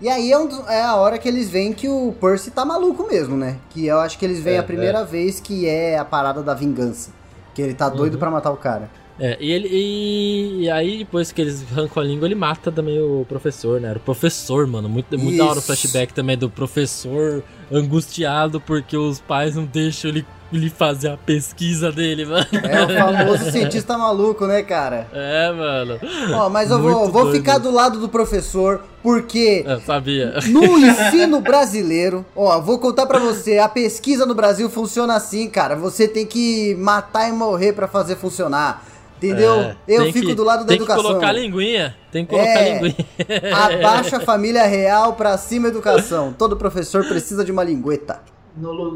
[0.00, 3.06] E aí é, um é a hora que eles veem que o Percy tá maluco
[3.06, 3.56] mesmo, né?
[3.70, 6.54] Que eu acho que eles veem É, a primeira vez que é a parada da
[6.54, 7.10] vingança.
[7.54, 8.18] Que ele tá doido Uhum.
[8.20, 8.88] pra matar o cara.
[9.20, 9.68] É, e ele.
[9.70, 13.90] E, e aí, depois que eles arrancam a língua, ele mata também o professor, né?
[13.90, 14.88] Era o professor, mano.
[14.88, 20.10] Muito, muito da hora o flashback também do professor angustiado porque os pais não deixam
[20.10, 22.44] ele ele fazer a pesquisa dele, mano.
[22.52, 25.06] É o famoso cientista maluco, né, cara?
[25.12, 26.00] É, mano.
[26.34, 27.36] Ó, mas eu vou, Muito vou doido.
[27.36, 30.34] ficar do lado do professor, porque Eu sabia.
[30.48, 35.76] no ensino brasileiro, ó, vou contar pra você, a pesquisa no Brasil funciona assim, cara.
[35.76, 38.89] Você tem que matar e morrer pra fazer funcionar.
[39.22, 39.54] Entendeu?
[39.60, 41.02] É, eu tem fico que- do lado da Tem educação.
[41.02, 41.94] que colocar linguinha.
[42.10, 42.72] Tem que colocar É.
[42.80, 43.06] linguinha.
[43.54, 46.32] Abaixa a família real pra cima a educação.
[46.32, 48.18] Todo professor precisa de uma lingueta.
[48.56, 48.94] No, no-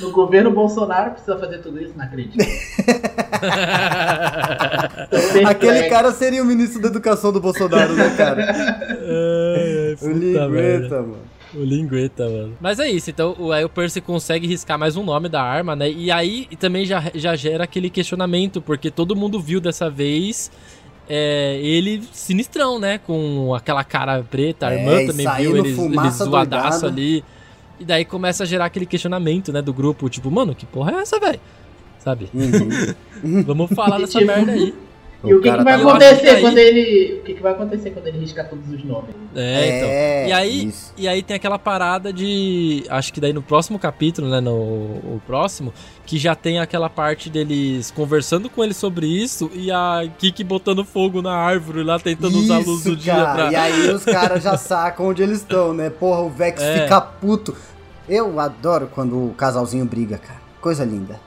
[0.00, 1.92] no governo Bolsonaro precisa fazer tudo isso?
[1.96, 2.36] Não acredito.
[5.46, 8.44] Aquele É, cara seria o ministro da educação do Bolsonaro, né, cara?
[8.50, 10.46] Ai, O puta merda.
[10.48, 11.18] lingueta, mano.
[11.54, 12.56] O lingueta, mano.
[12.60, 15.74] Mas é isso, então o, aí o Percy consegue riscar mais um nome da arma,
[15.74, 15.90] né?
[15.90, 20.50] E aí também já, já gera aquele questionamento, porque todo mundo viu dessa vez
[21.08, 22.98] é, ele sinistrão, né?
[22.98, 27.24] Com aquela cara preta, a É, irmã e também viu ele, ele zoadaço ali.
[27.80, 29.62] E daí começa a gerar aquele questionamento, né?
[29.62, 31.40] Do grupo, tipo, mano, que porra é essa, velho?
[31.98, 32.28] Sabe?
[32.34, 33.42] Uhum.
[33.44, 34.74] Vamos falar dessa merda aí.
[35.24, 37.14] E o que, que vai tá- acontecer aí- quando ele.
[37.18, 39.10] O que, que vai acontecer quando ele riscar todos os nomes?
[39.34, 39.88] É, então.
[39.90, 40.94] É, E aí, isso.
[40.96, 42.84] e aí tem aquela parada de.
[42.88, 44.40] Acho que daí no próximo capítulo, né?
[44.40, 45.74] No o próximo,
[46.06, 50.84] que já tem aquela parte deles conversando com ele sobre isso e a Kiki botando
[50.84, 53.50] fogo na árvore lá, tentando usar a luz Isso, do dia pra.
[53.50, 55.90] E aí os caras já sacam onde eles estão, né?
[55.90, 56.82] Porra, o Vex É.
[56.84, 57.56] fica puto.
[58.08, 60.40] Eu adoro quando o casalzinho briga, cara.
[60.60, 61.18] Coisa linda.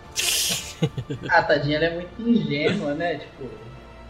[1.29, 3.15] Ah, tadinha, ela é muito ingênua, né?
[3.15, 3.60] Tipo.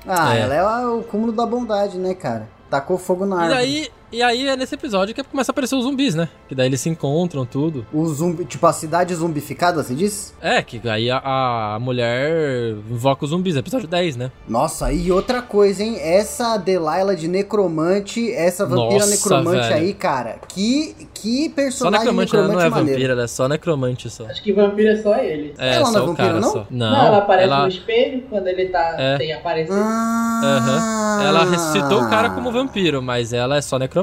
[0.07, 0.41] Ah, É.
[0.41, 2.47] ela é o cúmulo da bondade, né, cara?
[2.69, 3.59] Tacou fogo na E árvore.
[3.59, 6.27] aí, e aí é nesse episódio que começa a aparecer os zumbis, né?
[6.47, 7.85] Que daí eles se encontram, tudo.
[7.93, 10.33] O zumbi, tipo, a cidade zumbificada, você disse?
[10.41, 14.31] É, que aí a, a mulher invoca os zumbis, episódio 10, né?
[14.47, 15.97] Nossa, e outra coisa, hein?
[15.99, 19.75] Essa Delilah de necromante, essa vampira Nossa, necromante velho.
[19.75, 20.39] aí, cara.
[20.47, 22.41] Que, que Só personagem necromante, né?
[22.41, 22.91] não é maneiro.
[22.91, 24.25] vampira, ela é só necromante só.
[24.25, 25.53] Acho que vampiro é só ele.
[25.57, 26.51] É, Ela não só é o vampira, cara não?
[26.51, 26.65] só.
[26.69, 29.17] Não, Não, ela aparece ela- no espelho quando ele tá É.
[29.17, 29.73] sem aparecer.
[29.73, 31.23] Ah, Aham.
[31.27, 34.00] Ela ressuscitou o cara como vampiro, mas ela é só necromante.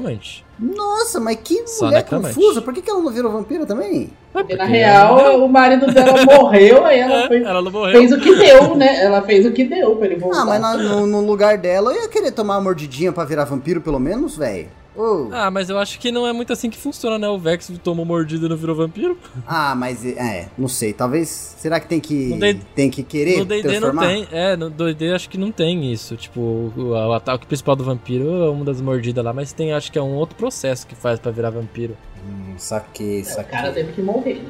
[0.58, 2.34] Nossa, mas que Só mulher necromante.
[2.34, 2.60] confusa.
[2.62, 4.10] Por que, que ela não virou vampira também?
[4.32, 7.92] Porque na real, o marido dela morreu, aí ela É, foi- ela não morreu.
[8.00, 9.02] fez o que deu, né?
[9.04, 10.40] Ela fez o que deu pra ele voltar.
[10.40, 13.44] Ah, mas na- no, no lugar dela eu ia querer tomar uma mordidinha pra virar
[13.44, 14.68] vampiro, pelo menos, velho.
[14.98, 15.28] Ô.
[15.32, 17.28] Ah, mas eu acho que não é muito assim que funciona, né?
[17.28, 19.16] O Vex tomou mordida e não virou vampiro.
[19.46, 20.92] Ah, mas é, não sei.
[20.92, 21.28] Talvez.
[21.58, 22.30] Será que tem que.
[22.30, 24.26] No D- tem que querer no D&D não tem.
[24.32, 26.16] É, no D&D acho que não tem isso.
[26.16, 29.92] Tipo, o, o ataque principal do vampiro é uma das mordidas lá, mas tem, acho
[29.92, 31.96] que é um outro processo que faz pra virar vampiro.
[32.28, 33.52] Hum, saquei, É, o saquei.
[33.52, 34.42] cara teve que morrer.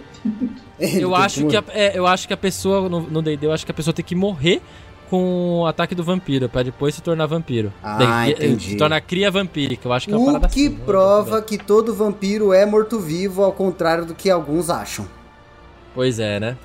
[0.80, 1.78] Eu acho que, a, morrer.
[1.78, 4.04] é, eu acho que a pessoa, no no D&D, eu acho que a pessoa tem
[4.04, 4.62] que morrer
[5.08, 7.72] com o ataque do vampiro, pra depois se tornar vampiro.
[7.82, 8.70] Ah, Daí, entendi.
[8.70, 11.42] Se torna cria vampírica, eu acho que é uma O que assim, não é prova
[11.42, 15.06] que todo vampiro é morto-vivo, ao contrário do que alguns acham.
[15.94, 16.56] Pois é, né?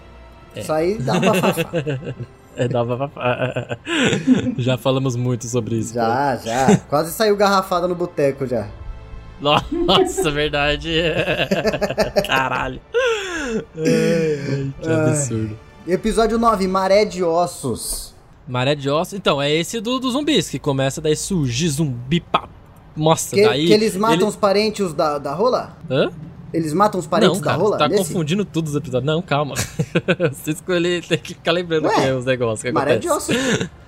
[0.56, 1.72] Isso aí dá pra fafar.
[2.56, 3.80] É, dava pra...
[4.60, 5.92] Já falamos muito sobre isso.
[5.92, 6.78] já, já.
[6.88, 8.68] Quase saiu garrafada no boteco já.
[9.42, 10.94] Nossa, verdade.
[12.28, 12.80] Caralho.
[13.76, 15.10] Ai, que Ai.
[15.10, 15.58] absurdo.
[15.88, 18.13] Episódio 9, Maré de Ossos.
[18.48, 19.14] Maré de ossos.
[19.14, 22.48] Então, é esse do, dos zumbis, que começa daí surgir zumbi pra...
[22.96, 23.66] Nossa, Que, daí...
[23.68, 25.76] que eles matam ele- os parentes da, da rola?
[25.90, 26.12] Hã?
[26.54, 27.72] Eles matam os parentes Não, da cara, rola?
[27.78, 28.04] você tá nesse?
[28.10, 29.06] confundindo tudo os episódios.
[29.12, 29.56] Não, calma.
[30.32, 33.36] Você escolher, tem que ficar lembrando Ué, que é os negócios que Maré acontecem.
[33.36, 33.70] de Ossos.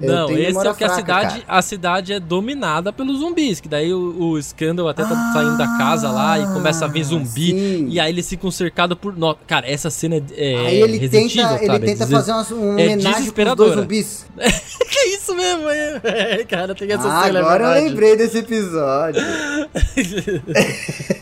[0.00, 1.58] Eu Não, esse é o que a fraca, cidade, cara.
[1.58, 5.66] a cidade é dominada pelos zumbis, que daí o, o Scandal até tá saindo da
[5.78, 7.86] casa lá e começa a vir zumbi, Ah, sim.
[7.88, 9.16] e aí eles ficam cercados por...
[9.16, 9.34] No...
[9.46, 12.84] Cara, essa cena é, é Aí ele tenta, ele tenta É fazer uma, uma é
[12.86, 14.26] homenagem pros dois zumbis.
[14.90, 17.88] que isso mesmo, é, cara, tem essa Ah, cena, é agora eu verdade.
[17.88, 19.22] lembrei desse episódio.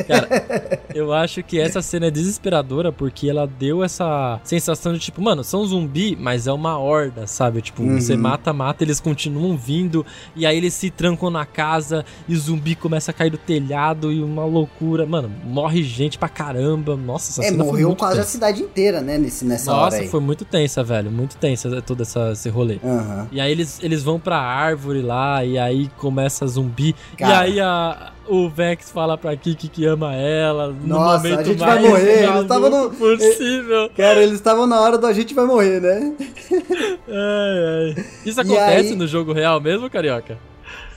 [0.06, 5.20] Cara, eu acho que essa cena é desesperadora porque ela deu essa sensação de tipo,
[5.20, 7.60] mano, são zumbi, mas é uma horda, sabe?
[7.62, 8.00] Tipo, Uhum.
[8.00, 10.04] você mata, mata, eles continuam vindo
[10.34, 14.12] e aí eles se trancam na casa e o zumbi começa a cair do telhado
[14.12, 15.04] e uma loucura.
[15.06, 16.96] Mano, morre gente pra caramba.
[16.96, 18.30] Nossa, essa É, morreu muito quase a tensa.
[18.30, 20.08] cidade inteira, né, nesse, nessa hora Nossa, aí.
[20.08, 21.10] foi muito tensa, velho.
[21.10, 22.78] Muito tensa todo essa, esse rolê.
[22.84, 23.28] Aham.
[23.32, 26.94] E aí eles, eles vão pra árvore lá, e aí começa zumbi.
[27.16, 27.48] Cara.
[27.48, 30.68] E aí a, o Vex fala pra Kiki que ama ela.
[30.68, 33.90] No Nossa, momento a gente mais vai morrer, eles maluco tavam no- possível.
[33.96, 36.12] Cara, eles estavam na hora do a gente vai morrer, né?
[37.08, 38.04] Ai, ai.
[38.26, 40.38] Isso acontece aí- no jogo real mesmo, Carioca?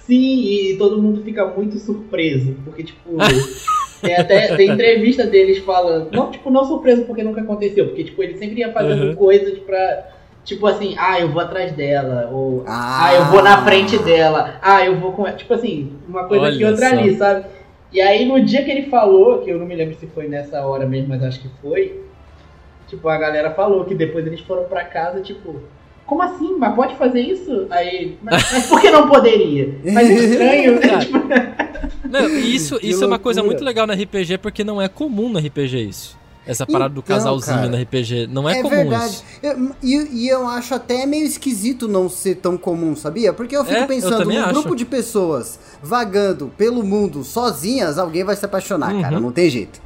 [0.06, 3.12] Sim, e todo mundo fica muito surpreso, porque, tipo,
[4.02, 8.22] tem até tem entrevista deles falando, não, tipo, não surpreso porque nunca aconteceu, porque, tipo,
[8.22, 9.16] ele sempre ia fazendo Uhum.
[9.16, 10.08] coisas pra,
[10.44, 13.06] tipo assim, ah, eu vou atrás dela, ou, Ah.
[13.06, 16.48] ah, eu vou na frente dela, ah, eu vou com ela, tipo assim, uma coisa
[16.48, 16.96] aqui, outra só.
[16.96, 17.46] ali, sabe?
[17.92, 20.66] E aí, no dia que ele falou, que eu não me lembro se foi nessa
[20.66, 22.02] hora mesmo, mas acho que foi,
[22.88, 25.62] tipo, a galera falou que depois eles foram pra casa, tipo,
[26.06, 26.56] como assim?
[26.58, 27.68] Mas pode fazer isso?
[27.70, 29.76] Aí, mas, mas por que não poderia?
[29.84, 31.00] Mas é estranho, né?
[31.02, 35.30] Tipo, Não, isso, isso é uma coisa muito legal no RPG, porque não é comum
[35.30, 36.20] no RPG isso.
[36.46, 38.28] Essa parada do Então, casalzinho cara, no RPG.
[38.28, 39.14] Não é, É comum verdade.
[39.14, 39.24] isso.
[39.44, 43.32] Eu- e, e eu acho até meio esquisito não ser tão comum, sabia?
[43.32, 44.54] Porque eu fico É, eu pensando, também num acho.
[44.54, 49.16] grupo de pessoas vagando pelo mundo sozinhas, alguém vai se apaixonar, cara.
[49.18, 49.22] Uhum.
[49.22, 49.80] Não tem jeito.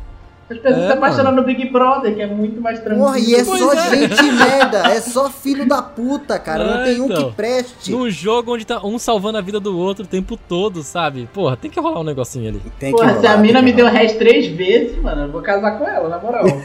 [0.48, 3.06] As pessoas É, se apaixonam no Big Brother, que é muito mais tranquilo.
[3.06, 3.90] Porra, e é Pois só é.
[3.96, 6.64] gente merda, é só filho da puta, cara.
[6.64, 7.30] não É, tem um então.
[7.30, 7.92] que preste.
[7.92, 11.28] Num jogo onde tá um salvando a vida do outro o tempo todo, sabe?
[11.34, 12.62] Porra, tem que rolar um negocinho ali.
[12.80, 14.00] Tem que Porra, se rolar, a tem mina me deu rolar.
[14.00, 16.46] res três vezes, mano, eu vou casar com ela, na moral.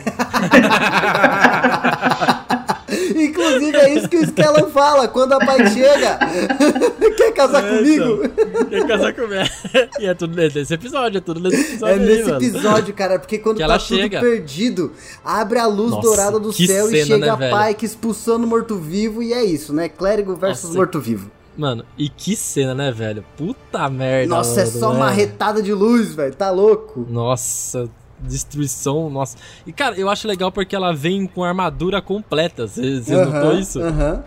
[3.25, 6.19] Inclusive, é isso que o Skellan fala quando a pai chega.
[7.17, 8.29] Quer casar É, comigo?
[8.69, 9.51] Quer casar comigo?
[10.01, 12.37] e é tudo nesse episódio, é tudo nesse episódio É aí, nesse mano.
[12.37, 14.21] episódio, cara, porque quando Que tá ela tudo chega.
[14.21, 14.93] perdido,
[15.25, 17.69] abre a luz Nossa, dourada do que céu e cena, chega né, a velho?
[17.69, 19.89] Pike expulsando o morto-vivo e é isso, né?
[19.89, 21.31] Clérigo versus morto-vivo.
[21.57, 23.25] Mano, e que cena, né, velho?
[23.37, 24.29] Puta merda.
[24.35, 24.97] Nossa, é mano, só né?
[24.97, 26.35] uma retada de luz, velho.
[26.35, 27.07] Tá louco?
[27.11, 27.89] Nossa,
[28.23, 29.37] destruição, nossa.
[29.67, 32.67] E cara, eu acho legal porque ela vem com armadura completa.
[32.67, 33.81] Você você notou Aham, isso?
[33.83, 34.23] aham.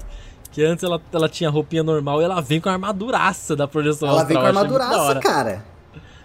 [0.51, 4.07] Que antes ela, ela tinha roupinha normal e ela vem com a armaduraça da projeção
[4.07, 5.65] Ela vem com astral, achei muito da armaduraça, cara.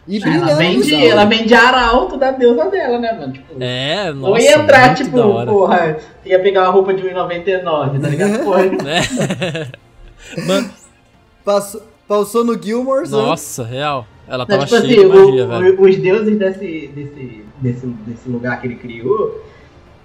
[0.07, 3.33] E Ela vem, de, ela vem de arauto da deusa dela, né, mano?
[3.33, 4.31] Tipo, É, nossa.
[4.31, 8.41] não ia entrar, muito tipo, porra, ia pegar uma roupa de 1,99, tá ligado?
[8.45, 9.71] Porra, Né?
[10.47, 10.71] Mano,
[11.45, 13.27] Passou, passou no Gilmore, Zão.
[13.27, 14.07] nossa, real.
[14.27, 15.81] Ela Não, tava tipo cheia assim, de magia, o- velho.
[15.83, 19.43] os deuses desse, desse, desse, desse lugar que ele criou,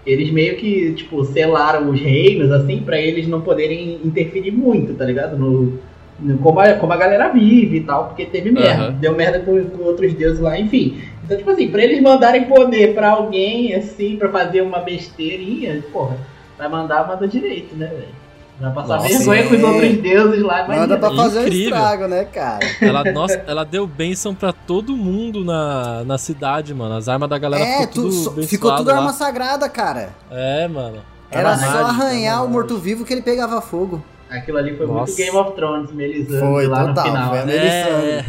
[0.06, 5.06] eles meio que, tipo, selaram os reinos, assim, pra eles não poderem interferir muito, tá
[5.06, 5.38] ligado?
[5.38, 5.80] No,
[6.20, 8.84] no- como, a, como a galera vive e tal, porque teve merda.
[8.84, 8.92] Aham.
[9.00, 11.00] Deu merda com, com outros deuses lá, enfim.
[11.24, 16.18] Então, tipo assim, pra eles mandarem poder pra alguém, assim, pra fazer uma besteirinha, porra,
[16.58, 18.23] vai mandar, manda direito, né, velho?
[18.60, 20.98] Vai passar Nossa, vergonha com os outros deuses lá, Manda imagina.
[21.00, 22.60] pra fazer um estrago, né, cara?
[22.80, 26.96] Ela, nossa, ela deu bênção pra todo mundo na, na cidade, mano.
[26.96, 28.98] As armas da galera É, ficou tu, tudo ficou tudo lá.
[28.98, 30.10] arma sagrada, cara.
[30.32, 31.00] É, mano.
[31.32, 34.04] Era Tava só arranhar o morto-vivo que ele pegava fogo.
[34.34, 35.16] Aquilo ali foi muito Nossa.
[35.16, 37.30] Game of Thrones, Melisandre Foi, lá total, no final.
[37.30, 37.56] foi né?
[37.56, 38.26] É.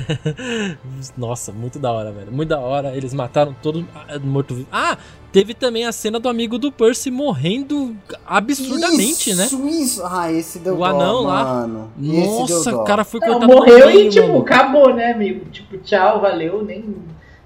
[1.16, 2.30] Nossa, muito da hora, velho.
[2.30, 2.94] Muito da hora.
[2.94, 3.86] Eles mataram todo
[4.22, 4.68] morto-vivo.
[4.70, 4.98] Ah,
[5.32, 9.70] teve também a cena do amigo do Percy morrendo absurdamente, isso, né?
[9.70, 10.02] Isso.
[10.04, 11.66] Ah, esse deu O dó, anão lá.
[11.96, 14.40] Nossa, o cara foi cortar morreu e, tipo, mano.
[14.40, 15.46] acabou, né, amigo?
[15.50, 16.84] Tipo, tchau, valeu, nem,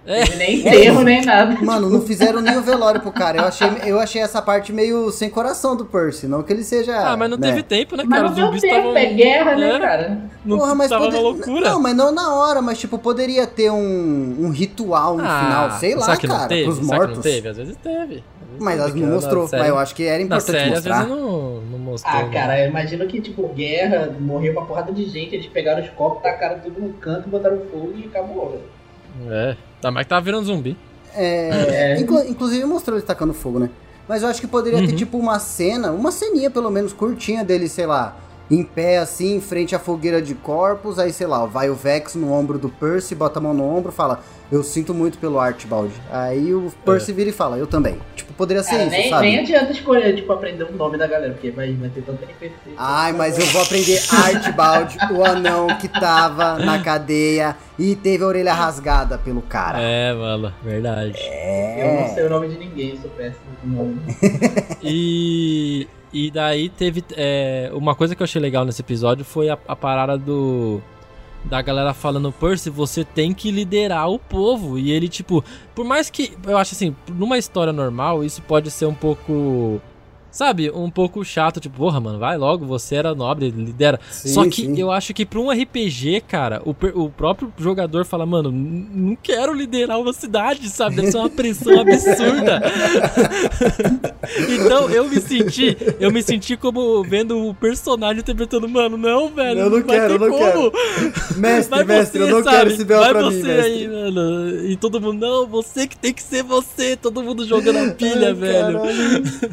[0.09, 0.37] É.
[0.37, 1.55] nem enterro, nem nada.
[1.61, 3.37] Mano, não fizeram nem o velório pro cara.
[3.39, 6.27] Eu achei, eu achei essa parte meio sem coração do Percy.
[6.27, 6.97] Não que ele seja.
[6.99, 7.49] Ah, mas não né?
[7.49, 8.23] teve tempo, né, Mas cara?
[8.23, 8.97] não Os deu zumbis tempo, estavam.
[8.97, 9.79] é guerra, né, É.
[9.79, 10.19] cara?
[10.45, 11.71] Não Porra, mas tava pode- uma loucura.
[11.71, 15.79] Não, mas não na hora, mas tipo, poderia ter um, um ritual no Ah, final,
[15.79, 16.65] sei lá, que cara, não teve?
[16.65, 17.17] pros mortos.
[17.17, 17.49] não teve?
[17.49, 18.25] Às vezes teve.
[18.57, 20.99] Às Mas teve, não mostrou, série- mas eu acho que era importante série, às mostrar.
[21.05, 22.15] vezes não, não mostrou.
[22.15, 22.31] Ah, né?
[22.33, 26.23] cara, eu imagino que, tipo, guerra, morreu uma porrada de gente, eles pegaram os copos,
[26.23, 28.78] tacaram tudo no canto, botaram fogo e acabou, velho.
[29.31, 29.57] É.
[29.81, 30.77] Tá mais que tava virando zumbi.
[31.15, 32.01] É, É.
[32.01, 33.71] inclu- inclusive mostrou ele tacando fogo, né?
[34.09, 34.97] Mas eu acho que poderia ter Uhum.
[34.97, 38.17] tipo uma cena, uma ceninha pelo menos curtinha dele, sei lá,
[38.51, 42.15] em pé assim, em frente à fogueira de corpos, aí sei lá, vai o Vex
[42.15, 44.21] no ombro do Percy, bota a mão no ombro, fala:
[44.51, 45.93] "Eu sinto muito pelo Archibald".
[46.11, 47.99] Aí o Percy vira e fala: "Eu também".
[48.17, 49.27] Tipo, poderia ser Cara, isso, nem, sabe?
[49.27, 52.55] nem adianta escolher, tipo, aprender o nome da galera, porque vai, vai ter tanta NPC.
[52.77, 58.27] Ai, mas eu vou aprender Archibald, o anão que tava na cadeia e teve a
[58.27, 59.79] orelha rasgada pelo cara.
[59.81, 61.19] É, mano, verdade.
[61.79, 64.01] Eu não sei o nome de ninguém, sou péssimo com nome.
[64.83, 67.05] E, e daí teve.
[67.17, 70.81] é, uma coisa que eu achei legal nesse episódio foi a, a parada do.
[71.45, 74.77] Da galera falando, Percy, você tem que liderar o povo.
[74.79, 75.45] E ele, tipo,
[75.75, 76.37] por mais que.
[76.45, 79.81] Eu acho assim, numa história normal, isso pode ser um pouco.
[80.31, 83.99] Sabe, um pouco chato, tipo, porra, mano, vai logo, você era nobre, lidera.
[84.11, 84.79] Sim, Só que sim.
[84.79, 89.55] eu acho que pra um RPG, cara, o, o próprio jogador fala, mano, não quero
[89.55, 90.97] liderar uma cidade, sabe?
[90.97, 92.61] Deve ser uma pressão absurda.
[94.49, 99.61] então eu me senti, eu me senti como vendo o personagem interpretando, mano, não, velho.
[99.61, 100.73] Eu não vai quero, eu não como.
[101.37, 102.57] Mestre, Vai mestre, você, eu não sabe?
[102.57, 103.73] quero esse BO Vai pra você mim, mestre.
[103.73, 104.65] aí, mano.
[104.67, 106.97] E todo mundo, não, você que tem que ser você.
[106.97, 108.79] Todo mundo jogando a pilha, Ai, velho.
[108.81, 109.51] caralho.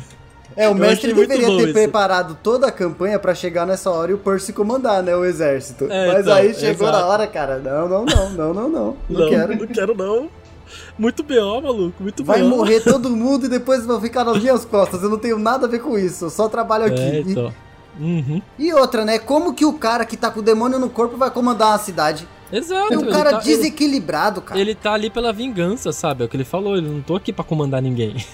[0.57, 1.73] É, o Eu mestre deveria ter isso.
[1.73, 5.86] preparado toda a campanha pra chegar nessa hora e o Percy comandar, né, o exército.
[5.91, 6.98] É, Mas então, aí chegou exato.
[7.03, 9.56] na hora, cara, não, não, não, não, não, não, não, Não, quero.
[9.57, 10.30] não quero, não.
[10.98, 12.49] Muito B.O., maluco, muito Vai B.O.
[12.49, 15.03] morrer todo mundo e depois vão ficar nas minhas costas.
[15.03, 17.02] Eu não tenho nada a ver com isso, eu só trabalho aqui.
[17.02, 17.53] É, então.
[17.99, 18.41] Uhum.
[18.57, 19.19] E outra, né?
[19.19, 22.27] Como que o cara que tá com o demônio no corpo vai comandar uma cidade?
[22.57, 22.94] Exato.
[22.94, 24.60] É um ele cara tá- ele- desequilibrado, cara.
[24.60, 26.23] Ele tá ali pela vingança, sabe?
[26.23, 28.15] É o que ele falou, ele não tô aqui pra comandar ninguém.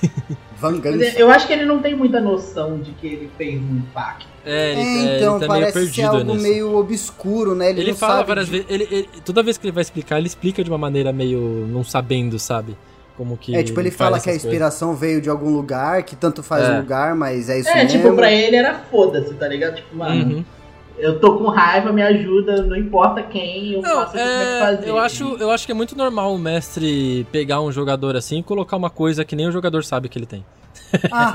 [0.61, 1.17] Mas Vangança.
[1.19, 4.27] eu acho que ele não tem muita noção de que ele fez um impacto.
[4.45, 6.43] É, ele, É, é, então, ele tá meio parece ser perdido algo nisso.
[6.43, 7.69] meio obscuro, né?
[7.71, 9.81] Ele, Ele não fala sabe várias de- vezes, ele, ele- toda vez que ele vai
[9.81, 12.77] explicar, ele explica de uma maneira meio não sabendo, sabe?
[13.17, 14.45] Como que É, tipo, ele faz fala que a essas coisas.
[14.45, 16.73] inspiração veio de algum lugar, que tanto faz É.
[16.73, 17.89] o lugar, mas é isso é, mesmo.
[17.99, 19.75] tipo, pra ele era foda-se, tá ligado?
[19.77, 20.45] Tipo, mano, Uhum.
[21.01, 24.45] Eu tô com raiva, me ajuda, não importa quem, eu Não, faço o que tiver
[24.45, 24.89] que é, fazer.
[24.89, 28.43] eu, acho, eu acho que é muito normal o mestre pegar um jogador assim e
[28.43, 30.45] colocar uma coisa que nem o jogador sabe que ele tem.
[31.11, 31.31] Ah,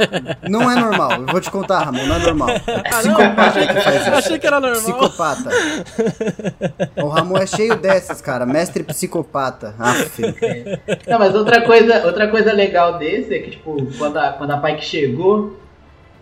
[0.48, 1.12] não é normal.
[1.12, 2.48] Eu vou te contar, Ramon, não é normal.
[2.50, 2.60] É
[2.92, 4.10] Ah, não, psicopata achei, que faz eu isso.
[4.14, 4.80] achei que era normal.
[4.82, 5.50] Psicopata.
[7.02, 8.44] O Ramon é cheio dessas, cara.
[8.46, 9.74] Mestre psicopata.
[9.78, 10.22] Aff.
[11.08, 14.58] Não, mas outra coisa, outra coisa legal desse é que, tipo, quando a, quando a
[14.58, 15.56] Pike chegou,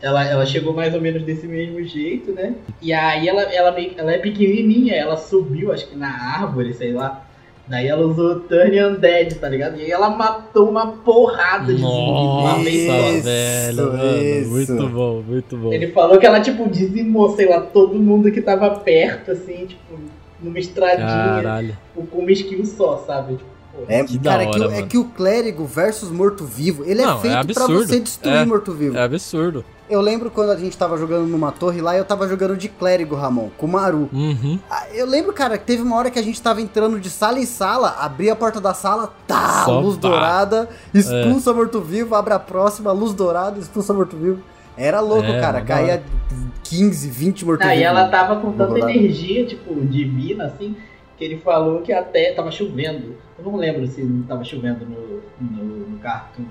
[0.04, 2.54] ela, ela chegou mais ou menos desse mesmo jeito, né?
[2.82, 6.92] E aí ela, ela, meio, ela é pequenininha, ela subiu, acho que na árvore, sei
[6.92, 7.24] lá.
[7.66, 9.78] Daí ela usou Turn Undead, tá ligado?
[9.78, 11.86] E aí ela matou uma porrada de zumbi.
[11.86, 14.48] Nossa, Isso, velho, mano.
[14.48, 15.72] Muito bom, muito bom.
[15.72, 19.98] Ele falou que ela, tipo, dizimou, sei lá, todo mundo que tava perto, assim, tipo,
[20.42, 21.68] numa estradinha, Caralho.
[21.94, 23.36] tipo, com uma skill só, sabe?
[23.36, 23.53] Tipo.
[23.88, 27.06] É, Que cara, é, que, hora, o- é que o clérigo versus morto-vivo, ele é
[27.06, 27.86] Não, é feito pra absurdo.
[27.86, 28.44] você destruir É.
[28.44, 28.96] morto-vivo.
[28.96, 29.64] É absurdo.
[29.90, 33.14] Eu lembro quando a gente tava jogando numa torre lá, eu tava jogando de clérigo,
[33.14, 34.08] Ramon, com o Maru.
[34.12, 34.58] Uhum.
[34.70, 37.38] Ah, Eu lembro, cara, que teve uma hora que a gente tava entrando de sala
[37.38, 40.08] em sala, abri a porta da sala, tá, Só luz pá.
[40.08, 44.40] dourada, expulsa morto-vivo, abre a próxima, luz dourada, expulsa morto-vivo.
[44.76, 46.02] Era louco, É, cara, caía
[46.62, 47.76] 15, 20 morto-vivos.
[47.76, 50.74] Ah, e ela tava com tanta energia, tipo, divina, assim,
[51.18, 53.16] que ele falou que até tava chovendo.
[53.38, 56.44] Eu não lembro se não tava chovendo no, no, no cartoon.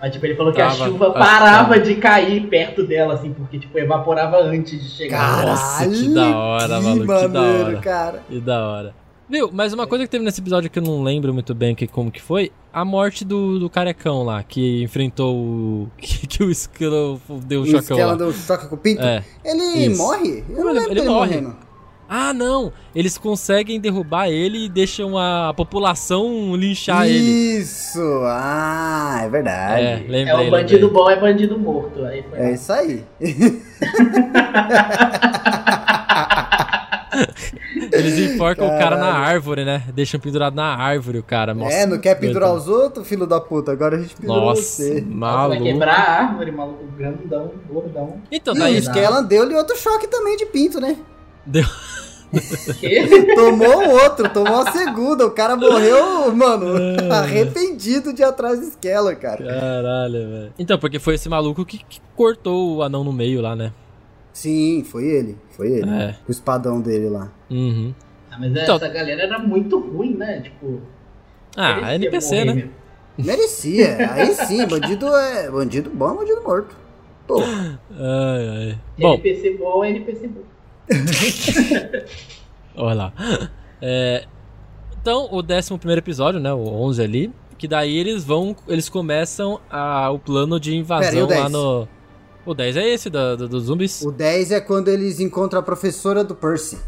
[0.00, 1.80] Mas, tipo, ele falou que a Tava, chuva que parava tava.
[1.80, 5.44] de cair perto dela, assim, porque, tipo, evaporava antes de chegar.
[5.44, 7.78] Nossa, que da hora, que maluco, que da maneiro, hora.
[7.80, 8.22] cara.
[8.30, 8.94] E da hora.
[9.28, 11.86] Viu, mas uma coisa que teve nesse episódio que eu não lembro muito bem que,
[11.86, 15.88] como que foi, a morte do, do carecão lá, que enfrentou o...
[16.00, 18.14] que, que o Skrull deu o O chocão lá.
[18.14, 19.02] deu choca com o pinto.
[19.02, 19.22] É.
[19.44, 19.98] Ele Isso.
[20.02, 20.42] morre?
[20.48, 21.40] Eu não Ele- lembro ele dele morre.
[21.42, 21.56] morrendo.
[22.12, 22.72] Ah, não!
[22.92, 27.18] Eles conseguem derrubar ele e deixam a população linchar ele.
[27.58, 28.00] Isso!
[28.26, 29.80] Ah, é verdade.
[29.84, 30.90] É, É, lembrei, É o bandido lembrei.
[31.04, 32.04] bom, é bandido morto.
[32.04, 32.50] Aí foi.
[32.52, 33.04] isso aí.
[37.92, 39.24] Eles enforcam o cara na Caralho.
[39.26, 39.82] árvore, né?
[39.94, 41.54] Deixam pendurado na árvore o cara.
[41.54, 43.72] Nossa, é, não quer pendurar os outros, filho da puta.
[43.72, 45.00] Agora a gente pendura Nossa, você.
[45.00, 45.60] Nossa, maluco.
[45.64, 46.84] vai quebrar a árvore, maluco.
[46.96, 48.20] Grandão, gordão.
[48.30, 50.96] Então, E daí o Skella deu-lhe outro choque também de pinto, né?
[51.46, 51.64] deu...
[52.78, 53.34] Que?
[53.34, 55.26] Tomou o outro, tomou a segunda.
[55.26, 57.10] O cara morreu, mano, É.
[57.10, 59.44] arrependido de ir atrás do Skella, cara.
[59.44, 60.52] Caralho, velho.
[60.58, 63.72] Então, porque foi esse maluco que, que cortou o anão no meio lá, né?
[64.32, 65.36] Sim, foi ele.
[65.56, 65.90] Foi ele.
[65.90, 66.14] É.
[66.28, 67.32] O espadão dele lá.
[67.50, 67.92] Uhum.
[68.30, 70.40] Ah, mas Então- essa galera era muito ruim, né?
[70.40, 70.80] Tipo.
[71.56, 72.54] Ah, merecia NPC, morrer né?
[72.54, 72.70] mesmo.
[73.18, 74.12] Merecia.
[74.12, 75.50] Aí sim, bandido é.
[75.50, 76.76] Bandido bom é bandido morto.
[77.26, 77.40] Pô.
[77.42, 78.78] Ai, ai.
[78.98, 80.40] Bom, NPC bom, NPC bom.
[82.76, 83.12] olha lá.
[83.80, 84.24] É,
[85.00, 86.52] então, o 11 episódio, né?
[86.52, 87.32] O 11 ali.
[87.58, 88.56] Que daí eles vão.
[88.66, 91.40] Eles começam a, o plano de Pera, invasão o 10?
[91.42, 91.88] lá no.
[92.46, 94.00] O 10 é esse, da- do- dos zumbis?
[94.02, 96.78] O 10 é quando eles encontram a professora do Percy.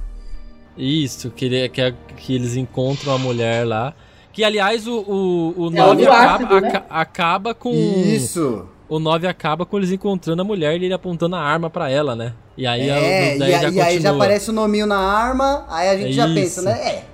[0.79, 3.95] Isso, que, ele- que, é- que eles encontram a mulher lá.
[4.33, 6.69] Que, aliás, o, o, o É o 9 do acaba, ácido, né?
[6.69, 7.71] aca- acaba com.
[7.75, 8.67] Isso.
[8.95, 12.15] O 9 acaba com eles encontrando a mulher e ele apontando a arma pra ela,
[12.15, 12.35] né?
[12.59, 14.85] E aí, a- É, o e, 10 a- já e aí já aparece o nominho
[14.87, 16.35] na arma, aí a gente já Isso.
[16.35, 16.73] pensa, né?
[16.73, 17.05] É.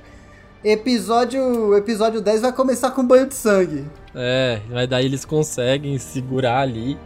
[0.73, 3.85] Episódio, episódio 10 vai começar com banho de sangue.
[4.13, 6.99] É, mas daí eles conseguem segurar ali.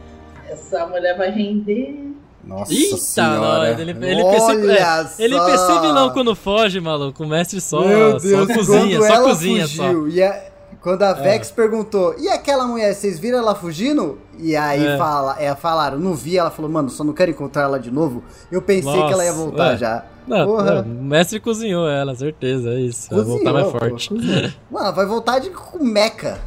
[0.48, 2.10] Essa mulher vai render.
[2.42, 3.40] Nossa Eita, senhora.
[3.70, 5.44] nós, ele, ele PC, Olha é, ele só.
[5.46, 7.22] PC vilão quando foge, maluco.
[7.22, 9.84] O mestre só, Meu só Deus, cozinha, só ela cozinha só.
[9.84, 9.86] É.
[9.92, 10.42] fugiu, E a-
[10.82, 14.18] quando a Vex perguntou, e aquela mulher, vocês viram ela fugindo?
[14.38, 14.98] E aí É.
[14.98, 18.22] fala, é, falaram, não vi, ela falou, mano, só não quero encontrar ela de novo.
[18.50, 19.76] Eu pensei que ela ia Nossa, voltar é.
[19.76, 20.04] já.
[20.26, 20.82] Não, Porra.
[20.82, 23.08] não, o mestre cozinhou ela, certeza, é isso.
[23.10, 24.08] Vai Cozinhou, voltar mais pô, forte.
[24.08, 24.50] cozinhou.
[24.70, 26.38] Mano, ela vai voltar de com meca.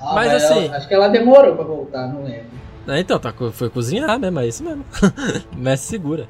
[0.00, 2.44] Ah, Mas ela- assim- acho que ela demorou pra voltar, não lembro.
[2.86, 4.84] É, então, tá, foi cozinhar mesmo, é isso mesmo.
[5.52, 6.28] o mestre segura.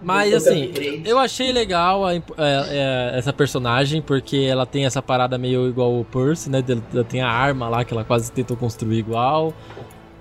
[0.00, 0.72] Mas assim,
[1.04, 5.98] eu achei legal a é, é, essa personagem, porque ela tem essa parada meio igual
[5.98, 6.62] o Percy, né?
[6.92, 9.52] Ela tem a arma lá que ela quase tentou construir igual.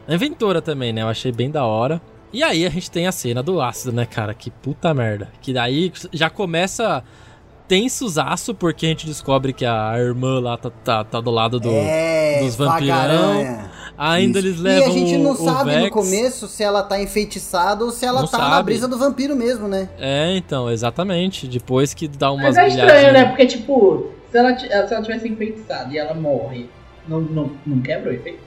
[0.07, 1.03] A inventora também, né?
[1.03, 2.01] Eu achei bem da hora.
[2.33, 4.33] E aí a gente tem a cena do ácido, né, cara?
[4.33, 5.29] Que puta merda.
[5.41, 7.03] Que daí já começa
[7.67, 11.69] tensozaço, porque a gente descobre que a irmã lá tá, tá, tá do lado do,
[11.69, 12.95] é, dos vampirão.
[12.95, 13.71] vagaranha.
[13.97, 14.47] Ainda Isso.
[14.47, 15.89] eles levam E a gente não o, o sabe no Vex.
[15.93, 18.65] começo se ela tá enfeitiçada ou se ela Não tá na sabe.
[18.65, 19.89] brisa do vampiro mesmo, né?
[19.97, 21.47] É, então, exatamente.
[21.47, 23.25] Depois que dá umas Mas é estranho, né?
[23.25, 26.69] Porque, tipo, se ela, se ela tivesse enfeitiçada e ela morre,
[27.07, 28.39] não, não, não quebra o efeito?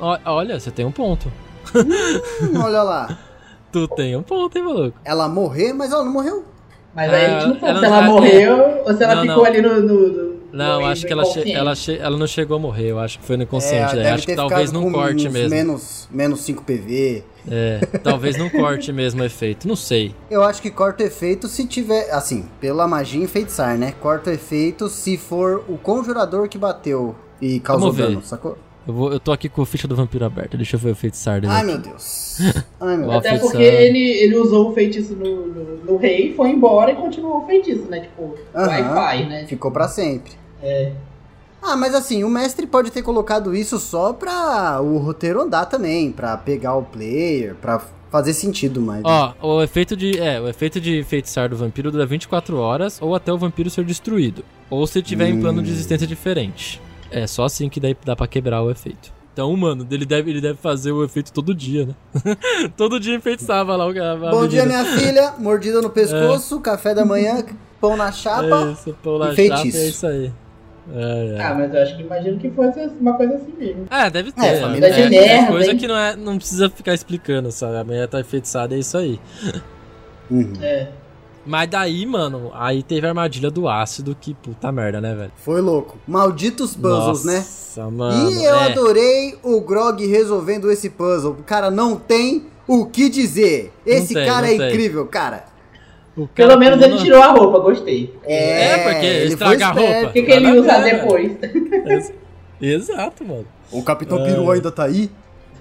[0.00, 1.32] Olha, você tem um ponto.
[1.74, 3.18] Hum, olha lá.
[3.72, 4.98] Tu tem um ponto, hein, maluco?
[5.04, 6.44] Ela morrer, mas ela não morreu.
[6.96, 9.14] Mas É, aí a gente não sabe ela se não ela morreu ou se ela
[9.16, 9.44] Não, ficou não.
[9.44, 9.80] ali no.
[9.82, 12.86] no, no Não, no acho que ela, che ela, che ela não chegou a morrer.
[12.86, 13.98] Eu acho que foi no inconsciente.
[13.98, 15.50] É, acho que talvez com corte mesmo.
[15.50, 17.22] Menos, menos 5 PV.
[17.50, 19.68] É, talvez num corte mesmo o efeito.
[19.68, 20.14] Não sei.
[20.30, 22.10] Eu acho que corta o efeito se tiver.
[22.10, 23.92] Assim, pela magia enfeitiçar, né?
[24.00, 28.56] Corta o efeito se for o conjurador que bateu e causou dano, sacou?
[28.86, 30.56] Eu, vou, eu tô aqui com a ficha do vampiro aberta.
[30.56, 31.52] Deixa eu ver o feitiçar dele.
[31.52, 32.38] Ai meu Deus.
[32.80, 33.10] Ai meu.
[33.10, 33.50] Até feitiçar.
[33.50, 37.46] porque ele, ele usou o feitiço no, no, no rei, foi embora e continuou o
[37.46, 38.00] feitiço, né?
[38.00, 38.68] Tipo, Aham.
[38.68, 39.46] Wi-Fi, né?
[39.46, 40.32] Ficou pra sempre.
[40.62, 40.92] É.
[41.60, 46.12] Ah, mas assim, o mestre pode ter colocado isso só pra o roteiro andar também,
[46.12, 49.02] pra pegar o player, pra fazer sentido, mas.
[49.04, 50.18] Ó, o efeito de.
[50.18, 53.84] É, o efeito de feitiçar do vampiro dura 24 horas ou até o vampiro ser
[53.84, 54.44] destruído.
[54.70, 56.80] Ou se tiver em plano de existência diferente.
[57.10, 59.12] É só assim que daí dá pra quebrar o efeito.
[59.32, 61.94] Então, mano, ele deve, ele deve fazer o efeito todo dia, né?
[62.76, 64.82] todo dia enfeitiçava lá o a, a Bom dia, menina.
[64.82, 65.34] minha filha.
[65.38, 67.44] Mordida no pescoço, café da manhã,
[67.78, 68.68] pão na chapa.
[68.68, 69.76] É isso, pão na e chapa, feitiço.
[69.78, 70.32] é isso aí.
[70.94, 71.42] É, é.
[71.42, 73.86] Ah, mas eu acho que imagino que fosse uma coisa assim mesmo.
[73.90, 74.42] É, deve ter.
[74.42, 75.76] É, É, família de é, merda, coisa hein?
[75.76, 77.76] que não, é, não precisa ficar explicando, sabe?
[77.76, 79.20] A mulher tá enfeitiçada, é isso aí.
[80.30, 80.52] Uhum.
[80.62, 80.88] É.
[81.46, 85.32] Mas daí, mano, aí teve a armadilha do ácido, que puta merda, né, velho?
[85.36, 85.96] Foi louco.
[86.06, 87.36] Malditos puzzles, né?
[87.36, 88.30] Nossa, mano.
[88.30, 88.64] e eu é.
[88.64, 91.36] adorei o Grog resolvendo esse puzzle.
[91.46, 93.72] Cara, não tem o que dizer.
[93.86, 94.68] Esse tem, cara é tem.
[94.68, 95.44] incrível, cara.
[96.16, 98.12] O cara Pelo menos ele tirou a roupa, gostei.
[98.24, 100.06] É, porque ele estraga a roupa.
[100.08, 101.36] O que, que ele Nada ia usar a ver, depois?
[101.86, 102.12] Ex-
[102.60, 103.46] Exato, mano.
[103.70, 104.24] O Capitão É.
[104.30, 105.10] Peru ainda tá aí?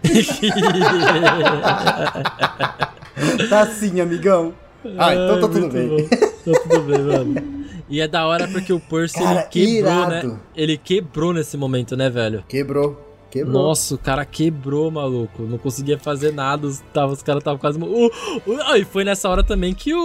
[3.49, 4.53] Tá sim, amigão.
[4.97, 5.87] Ah, então tá tudo muito bem.
[5.89, 6.07] bom.
[6.07, 7.65] Tá tudo bem, mano.
[7.89, 10.27] E é da hora porque o Percy ele Cara, quebrou, irado.
[10.27, 10.37] né?
[10.55, 12.43] Ele quebrou nesse momento, né, velho?
[12.47, 13.01] Quebrou.
[13.29, 13.53] Quebrou.
[13.53, 15.43] Nossa, o cara quebrou, maluco.
[15.43, 16.67] Não conseguia fazer nada.
[16.67, 17.77] Os, tava, os caras estavam quase.
[17.79, 18.07] Uh,
[18.47, 19.99] uh, e foi nessa hora também que o,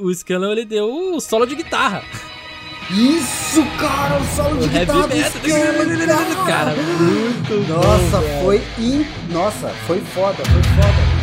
[0.00, 2.02] o, o Scanlan ele deu o solo de guitarra.
[2.90, 6.22] Isso, cara, o solo de O heavy guitarra do metal.
[6.22, 7.74] Skank, Cara, muito bom.
[7.74, 8.44] Nossa, velho.
[8.44, 9.04] foi in...
[9.32, 11.15] Nossa, foi foda, foi foda.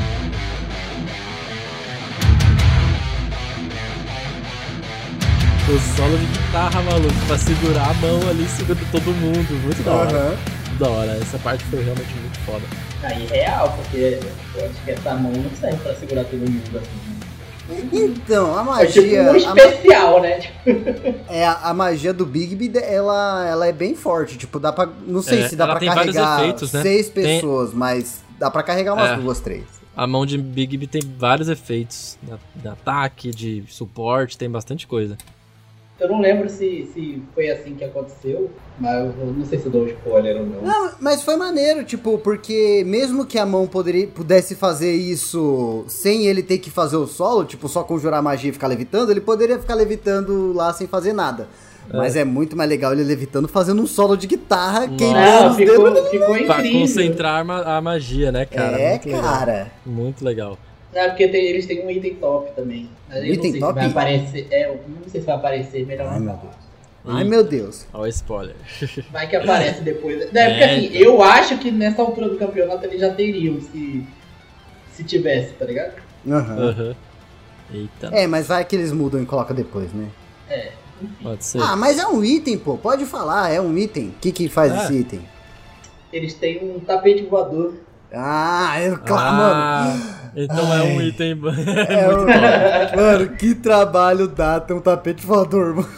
[5.65, 9.63] O solo de guitarra, maluco, pra segurar a mão ali, segurando todo mundo.
[9.63, 10.25] Muito da hora.
[10.29, 11.11] Muito da hora.
[11.21, 12.63] Essa parte foi realmente muito foda.
[13.03, 14.19] Aí real, porque
[14.55, 17.13] eu acho que essa mão não serve pra segurar todo mundo assim.
[17.93, 19.23] Então, a É tipo magia.
[19.23, 20.39] um a ma- especial, né?
[20.39, 20.59] Tipo,
[21.31, 24.37] é, a, magia do Bigby, ela, ela é bem forte.
[24.37, 24.89] Tipo, dá pra.
[25.07, 26.81] Não sei É, se dá pra tem carregar efeitos, né?
[26.81, 29.15] seis Tem- pessoas, mas dá pra carregar umas É.
[29.15, 29.63] duas, três.
[29.95, 32.17] A mão de Bigby tem vários efeitos.
[32.21, 35.17] De, de ataque, de suporte, tem bastante coisa.
[35.99, 39.71] Eu não lembro se, se foi assim que aconteceu, mas eu não sei se eu
[39.71, 40.61] dou spoiler ou não.
[40.61, 46.25] Não, mas foi maneiro, tipo, porque mesmo que a mão poderia, pudesse fazer isso sem
[46.25, 49.57] ele ter que fazer o solo, tipo, só conjurar magia e ficar levitando, ele poderia
[49.59, 51.47] ficar levitando lá sem fazer nada.
[51.93, 55.57] Mas é muito mais legal ele levitando fazendo um solo de guitarra, queimando Não, os
[55.57, 55.73] dedos.
[55.75, 56.79] ficou, ficou Pra incrível.
[56.79, 58.79] concentrar a, ma- a magia, né, cara?
[58.79, 59.21] é, muito legal.
[59.21, 59.71] cara.
[59.85, 60.57] Muito legal.
[60.93, 62.89] Não, porque tem- eles têm um item top também.
[63.09, 63.73] Mas eu Item não sei top?
[63.73, 64.47] se vai aparecer.
[64.51, 66.25] É, não sei se vai aparecer, melhor Ai, não.
[66.25, 66.55] meu Deus.
[67.05, 67.85] Ai, meu Deus.
[67.93, 68.55] Olha o spoiler.
[69.11, 70.21] Vai que aparece depois.
[70.21, 71.01] É, porque É, assim, então.
[71.01, 74.05] eu acho que nessa altura do campeonato eles já teriam, se,
[74.93, 75.95] se tivesse, tá ligado?
[76.25, 76.69] Aham.
[76.69, 76.95] Aham.
[77.73, 80.07] Eita, É, mas vai que eles mudam e colocam depois, né?
[80.49, 80.71] É.
[81.21, 81.59] pode ser.
[81.61, 82.77] Ah, mas é um item, pô.
[82.77, 84.07] Pode falar, é um item.
[84.09, 84.83] O que que faz Ah.
[84.85, 85.21] esse item?
[86.13, 87.73] Eles têm um tapete voador.
[88.13, 90.22] Ah, eu, claro, mano.
[90.35, 91.05] Então é um Ai.
[91.07, 91.39] item.
[91.89, 95.89] É, um- mano, que trabalho dá ter um tapete voador, mano.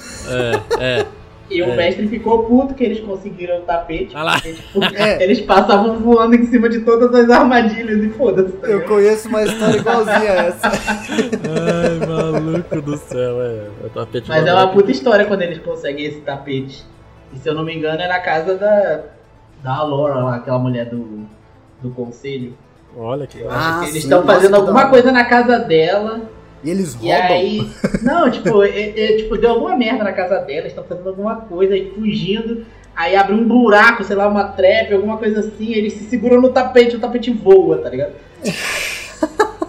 [0.79, 1.05] é, é.
[1.49, 1.75] E o É.
[1.75, 4.15] mestre ficou puto que eles conseguiram o tapete.
[4.15, 4.33] Ah lá.
[4.33, 5.23] porque, tipo, É.
[5.23, 8.51] Eles passavam voando em cima de todas as armadilhas e foda-se.
[8.53, 10.67] tá Eu conheço uma história igualzinha a essa.
[10.67, 13.67] Ai, maluco do céu, é.
[13.85, 16.83] é tapete Mas é uma puta história quando eles conseguem esse tapete.
[17.31, 19.01] E se eu não me engano é na casa da.
[19.63, 21.25] Da Laura aquela mulher do.
[21.81, 22.53] do conselho.
[22.97, 26.21] Olha que Ah, eles estão fazendo alguma coisa na casa dela.
[26.63, 27.35] E eles E roubam.
[27.35, 27.69] aí.
[28.01, 31.75] Não, tipo, é- é, tipo, deu alguma merda na casa dela, estão fazendo alguma coisa
[31.75, 32.65] e fugindo.
[32.95, 36.49] Aí abre um buraco, sei lá, uma trap, alguma coisa assim, eles se seguram no
[36.49, 38.13] tapete, o tapete voa, tá ligado?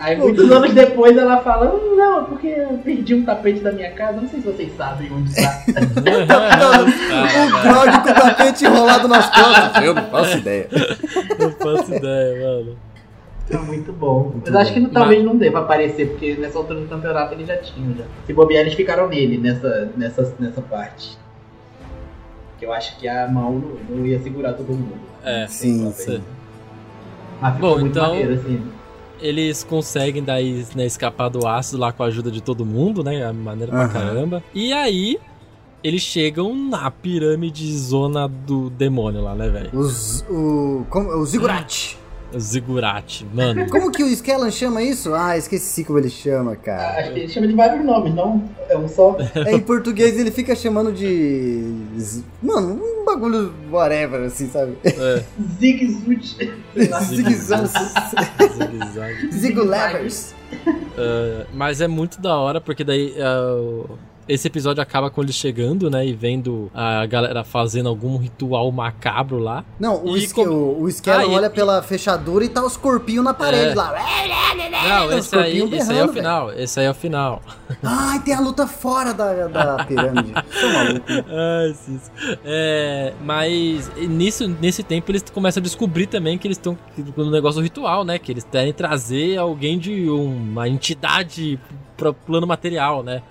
[0.00, 3.72] Aí muitos anos depois ela fala, "Hum, não, é porque eu perdi um tapete da
[3.72, 5.62] minha casa, não sei se vocês sabem onde tá.
[7.48, 9.82] o Grog com o tapete enrolado nas costas.
[9.84, 10.68] Eu não faço ideia.
[11.38, 12.76] Não faço ideia, mano.
[13.50, 14.32] É muito bom.
[14.42, 14.58] Mas bom.
[14.60, 17.94] acho que não- talvez não deva aparecer, porque nessa altura do campeonato eles já tinham
[17.96, 18.04] já.
[18.24, 21.18] Se bobear, eles ficaram nele nessa, nessa, nessa parte.
[22.58, 23.52] Que eu acho que a mão
[23.88, 24.94] não, não ia segurar todo mundo.
[25.24, 26.22] É, Sim, sim.
[27.40, 28.62] Mas ficou Bom, muito então- maneiro, assim.
[29.20, 33.24] Eles conseguem daí né, escapar do ácido lá com a ajuda de todo mundo, né?
[33.24, 33.92] A maneira pra Aham.
[33.92, 34.44] caramba.
[34.54, 35.18] E aí,
[35.82, 39.70] eles chegam na pirâmide zona do demônio lá, né, velho?
[39.78, 41.96] Os, o, como, o Ziggurat.
[42.38, 43.68] Zigurate, mano.
[43.68, 45.14] Como que o Skellan chama isso?
[45.14, 47.00] Ah, esqueci como ele chama, Ah, cara.
[47.00, 49.16] Acho que ele chama de vários nomes, não é um só.
[49.46, 51.74] É, em português ele fica chamando de.
[52.42, 54.76] Mano, um bagulho whatever, assim, sabe?
[54.84, 55.24] É,
[55.58, 56.36] Zig Zut.
[56.74, 57.00] sei lá.
[57.00, 57.68] Zigzag.
[57.68, 59.32] zigue-zague.
[59.32, 60.34] Zigulevers.
[60.66, 63.88] Uh, mas é muito da hora, porque daí uh,
[64.32, 66.06] esse episódio acaba com eles chegando, né?
[66.06, 69.64] E vendo a galera fazendo algum ritual macabro lá.
[69.78, 72.76] Não, o, E Ske- como- o, o Ah, e- olha pela fechadura e tá os
[72.76, 73.74] corpinhos na parede É.
[73.74, 73.94] lá.
[74.88, 76.52] Não, esse aí, esse aí é o final.
[76.52, 77.42] Esse aí é o final.
[77.82, 80.32] Ai, tem a luta fora da, da pirâmide.
[80.32, 81.06] Maluco.
[81.28, 81.74] Ai.
[82.44, 86.76] É, mas nisso, nesse tempo eles começam a descobrir também que eles estão
[87.16, 88.18] no negócio do ritual, né?
[88.18, 91.58] Que eles querem trazer alguém de uma entidade
[91.96, 93.22] pro plano material, né?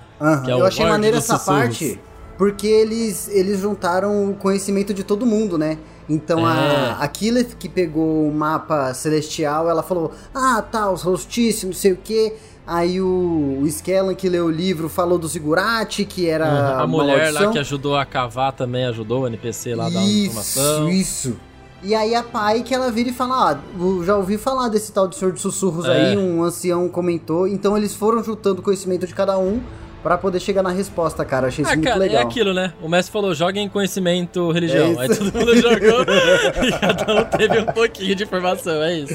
[0.44, 1.62] Que é Eu achei maneira essa Sussurros.
[1.64, 2.00] parte,
[2.38, 5.78] porque eles, eles juntaram o conhecimento de todo mundo, né?
[6.10, 6.52] Então É.
[6.52, 11.74] a, a Killeth, que pegou o mapa celestial, ela falou: Ah, tá, os solstícios, não
[11.74, 12.36] sei o quê.
[12.68, 16.88] Aí o, o Skellan, que leu o livro, falou do Zigurate, que era a uma
[16.88, 17.52] mulher lá maldição.
[17.52, 20.88] que ajudou a cavar também ajudou o NPC lá a uma informação.
[20.90, 21.38] Isso, isso.
[21.82, 23.60] E aí a pai que ela vira e fala, ah,
[24.06, 26.10] já ouvi falar desse tal de Senhor de Sussurros É.
[26.12, 27.48] aí, um ancião comentou.
[27.48, 29.62] Então eles foram juntando conhecimento de cada um
[30.04, 31.48] pra poder chegar na resposta, cara.
[31.48, 32.22] Achei isso Ah, muito cara, legal.
[32.22, 32.74] é aquilo, né?
[32.82, 34.94] O mestre falou, joguem conhecimento religião.
[35.00, 36.06] É Aí todo mundo jogou
[36.66, 39.14] e cada um teve um pouquinho de informação, é isso.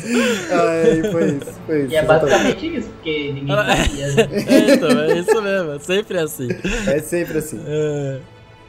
[0.52, 1.92] Ai, foi isso, foi isso.
[1.92, 4.06] E é basicamente isso, porque ninguém Ela- sabia.
[4.12, 4.28] né?
[4.46, 6.48] É, então, é isso mesmo, é sempre assim.
[6.86, 7.60] É sempre assim.
[7.66, 8.18] É.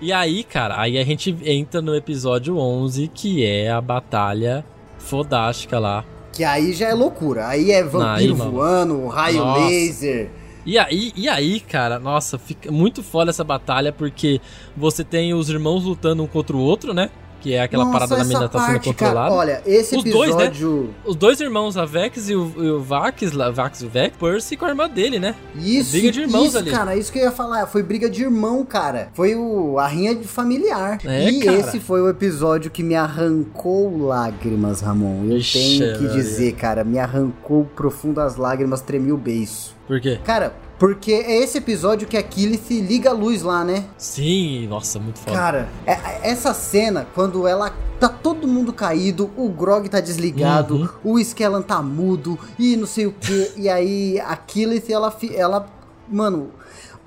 [0.02, 4.64] E aí, cara, aí a gente entra no episódio 11, que é a batalha
[5.00, 6.04] fodástica lá.
[6.34, 7.48] Que aí já é loucura.
[7.48, 9.68] Aí é vampiro Aí, voando, raio Nossa.
[9.68, 10.30] laser.
[10.66, 14.42] E aí, e aí, cara, nossa, fica muito foda essa batalha, porque
[14.76, 17.10] você tem os irmãos lutando um contra o outro, né?
[17.42, 19.36] Que é aquela Nossa, parada da menina tá sendo parte, cara, controlada.
[19.36, 20.46] olha, esse Os dois, né?
[20.46, 20.96] episódio...
[21.06, 24.18] Os dois irmãos, a Vex e o, e o Vax, lá, Vax e o Vex,
[24.18, 25.36] Percy com a irmã dele, né?
[25.56, 26.72] Isso, Briga de irmãos isso, ali.
[26.72, 27.68] cara, isso que eu ia falar.
[27.68, 29.10] Foi briga de irmão, cara.
[29.14, 30.98] Foi o, a rinha de familiar.
[31.06, 31.58] É, e cara.
[31.60, 35.26] esse foi o episódio que me arrancou lágrimas, Ramon.
[35.26, 39.75] Eu Ixi, tenho que dizer, cara, me arrancou profundas lágrimas, tremi o beiço.
[39.88, 40.20] Por quê?
[40.24, 43.86] Cara, porque é esse episódio que a Killith liga a luz lá, né?
[43.98, 45.36] Sim, nossa, muito foda.
[45.36, 50.76] Cara, é- é- essa cena, quando ela tá todo mundo caído, o Grog tá desligado,
[51.04, 51.14] Uhum.
[51.14, 55.66] o Skellan tá mudo e não sei o que, e aí a Killith, ela, ela.
[56.10, 56.50] Mano,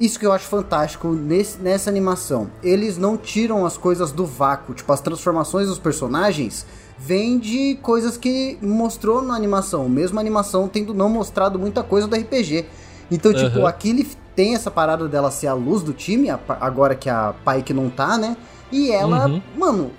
[0.00, 2.48] isso que eu acho fantástico nesse- nessa animação.
[2.62, 6.64] Eles não tiram as coisas do vácuo, tipo, as transformações dos personagens.
[6.98, 12.06] Vem de coisas que mostrou na animação, mesmo a animação tendo não mostrado muita coisa
[12.08, 12.66] do RPG.
[13.10, 13.68] Então, tipo, Aham.
[13.68, 16.28] a Killith tem essa parada dela ser a luz do time,
[16.60, 18.36] agora que a Pike não tá, né?
[18.70, 19.42] E ela, Uhum.
[19.56, 19.90] mano,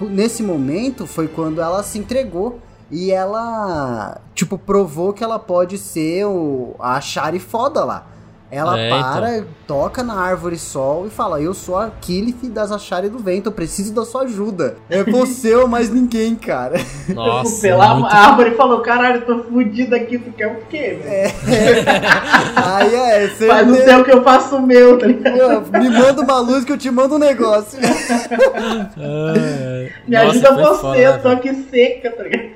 [0.00, 2.60] nesse momento foi quando ela se entregou
[2.90, 8.06] e ela, tipo, provou que ela pode ser o, a Shari foda lá.
[8.52, 13.08] Ela É, para, toca na árvore sol e fala: Eu sou a Killith das Achari
[13.08, 14.76] do Vento, eu preciso da sua ajuda.
[14.90, 16.78] É você ou mais ninguém, cara.
[17.08, 18.14] Nossa, Pela muito...
[18.14, 21.32] árvore e falou, caralho, tô fudido aqui, tu quer o quê, velho?
[22.56, 25.70] Aí é, você Faz o seu que eu faço o meu, tá ligado?
[25.72, 27.78] me manda uma luz que eu te mando um negócio.
[27.82, 31.36] Ai, Me nossa, ajuda você, foda, né, eu tô velho?
[31.38, 32.52] aqui seca, tá ligado?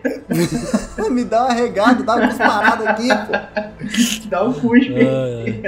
[1.10, 3.32] me dá uma regada, dá uma disparada aqui, pô.
[4.28, 4.94] Dá um cuspe.
[4.98, 5.62] Ai.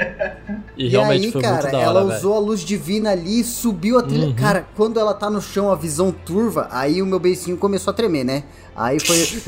[0.77, 2.19] E, E realmente aí, foi cara, muito da ela hora, velho.
[2.19, 4.27] usou a luz divina ali, subiu a trilha.
[4.27, 4.35] Uhum.
[4.35, 7.95] Cara, quando ela tá no chão, a visão turva, aí o meu beicinho começou a
[7.95, 8.45] tremer, né?
[8.78, 9.42] Aí foi.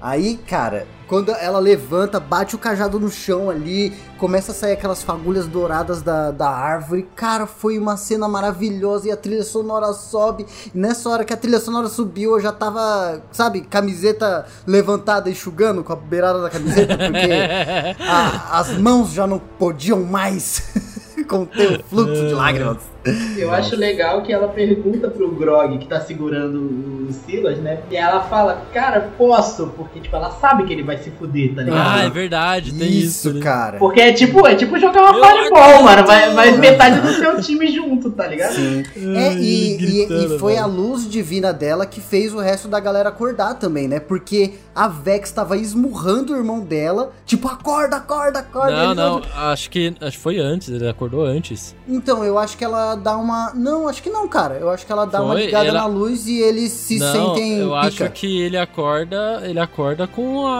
[0.00, 5.02] aí, cara, quando ela levanta, bate o cajado no chão ali, começa a sair aquelas
[5.02, 7.08] fagulhas douradas da, da árvore.
[7.16, 10.46] Cara, foi uma cena maravilhosa e a trilha sonora sobe.
[10.74, 15.82] E nessa hora que a trilha sonora subiu, eu já tava, sabe, camiseta levantada, enxugando
[15.82, 17.32] com a beirada da camiseta, porque
[18.00, 20.62] a- as mãos já não podiam mais
[21.28, 22.91] conter o fluxo de lágrimas.
[23.36, 26.58] Eu acho legal que ela pergunta pro Grog, que tá segurando
[27.08, 27.80] o Silas, né?
[27.90, 31.62] E ela fala, cara, posso, porque, tipo, ela sabe que ele vai se fuder, tá
[31.62, 31.98] ligado?
[32.00, 33.02] Ah, é verdade, tem isso.
[33.02, 33.40] Isso, né?
[33.40, 33.78] cara.
[33.78, 36.06] Porque é tipo, é tipo jogar uma Eu fireball, mano.
[36.06, 38.54] Vai, vai metade do seu time junto, tá ligado?
[38.54, 38.82] Sim.
[38.96, 40.64] É, e, ele e- gritando, e foi velho.
[40.64, 44.00] a luz divina dela que fez o resto da galera acordar também, né?
[44.00, 48.94] Porque a Vex tava esmurrando o irmão dela, tipo, acorda, acorda, acorda.
[48.94, 51.74] Não, não, acho que, acho que foi antes, ele acordou antes.
[51.88, 53.52] Então, eu acho que ela dá uma.
[53.54, 54.54] Não, acho que não, cara.
[54.54, 57.12] Eu acho que ela dá uma Foi, ligada ela- na luz e eles se não,
[57.34, 57.58] sentem.
[57.58, 57.80] eu pica.
[58.04, 60.52] acho que ele acorda, ele acorda com a,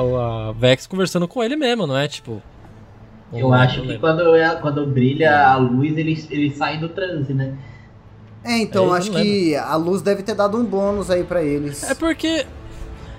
[0.00, 2.08] a, a Vex conversando com ele mesmo, não é?
[2.08, 2.42] Tipo...
[3.32, 7.32] Eu não acho que quando, é- quando brilha a luz, eles, eles saem do transe,
[7.32, 7.54] né?
[8.44, 11.42] É, então, É, eu acho que a luz deve ter dado um bônus aí pra
[11.42, 11.82] eles.
[11.88, 12.44] É porque...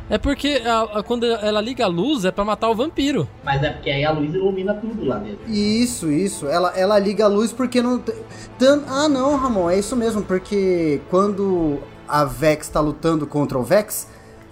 [0.10, 3.28] É porque a- a- quando ela liga a luz é pra matar o vampiro.
[3.44, 5.40] Mas é porque aí a luz ilumina tudo lá dentro.
[5.50, 6.46] Isso, isso.
[6.48, 8.00] Ela, ela liga a luz porque não.
[8.00, 8.14] te-
[8.60, 8.84] Tan...
[8.88, 10.22] Ah, não, Ramon, é isso mesmo.
[10.22, 14.08] Porque quando a Vex tá lutando contra o Vex,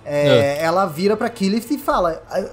[0.06, 2.44] é, ela vira pra Killith e fala: "Ah,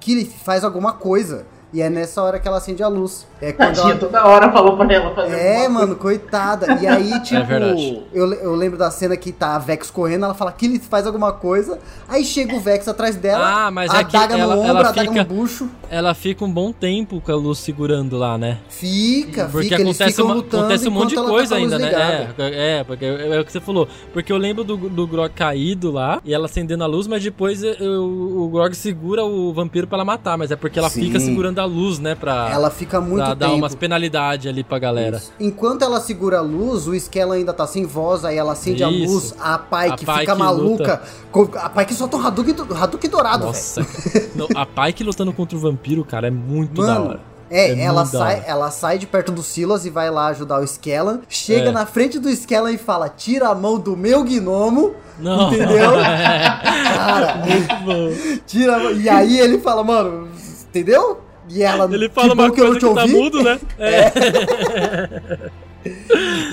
[0.00, 1.46] Killith, faz alguma coisa.
[1.72, 3.26] E é nessa hora que ela acende a luz.
[3.40, 3.94] É A quando tia ela...
[3.96, 6.78] toda hora falou pra ela fazer É, mano, coitada.
[6.80, 8.02] E aí, tipo, verdade.
[8.12, 11.32] eu, eu lembro da cena que tá a Vex correndo, ela fala, Killith, faz alguma
[11.32, 11.78] coisa.
[12.08, 14.70] Aí chega o Vex atrás dela, Ah, mas a é que adaga ela- no ombro,
[14.70, 15.68] ela a adaga fica- no bucho.
[15.90, 18.58] Ela fica um bom tempo com a luz segurando lá, né?
[18.68, 21.90] Fica, Porque fica, acontece, uma- acontece um monte de ela tá coisa luz ainda, né?
[21.90, 22.34] ligada.
[22.54, 23.88] É, é, porque é, é o que você falou.
[24.12, 27.62] Porque eu lembro do, do Grog caído lá e ela acendendo a luz, mas depois
[27.62, 30.36] eu- o Grog segura o vampiro pra ela matar.
[30.36, 31.02] Mas é porque ela Sim.
[31.06, 32.14] fica segurando a luz, né?
[32.14, 33.58] Pra, Ela fica muito pra dar tempo.
[33.58, 35.16] umas penalidades ali pra galera.
[35.18, 35.32] Isso.
[35.40, 38.90] Enquanto ela segura a luz, o Skella ainda tá sem voz, aí ela acende a
[38.90, 39.12] Isso.
[39.12, 41.02] luz, a Pike A fica maluca.
[41.30, 43.46] com- A Pike solta um Hadouken, do- Hadouken dourado.
[43.46, 43.86] Nossa.
[44.34, 47.20] Não, a Pike lutando contra o vampiro, cara, é muito da Mano, hora.
[47.50, 50.60] é, É ela, da sai, ela sai de perto do Silas e vai lá ajudar
[50.60, 51.20] o Skellan.
[51.28, 51.72] Chega É.
[51.72, 54.94] na frente do Skellan e fala: tira a mão do meu gnomo.
[55.18, 55.52] Não.
[55.52, 55.92] Entendeu?
[56.00, 56.48] É.
[56.94, 58.38] Cara, Muito bom.
[58.46, 58.92] tira a mão.
[58.92, 60.28] E aí ele fala, mano,
[60.68, 61.20] entendeu?
[61.54, 61.84] E ela.
[61.92, 63.60] Ele "Que fala uma que eu coisa não que, tá ouvi." mudo, né?
[63.78, 65.50] É.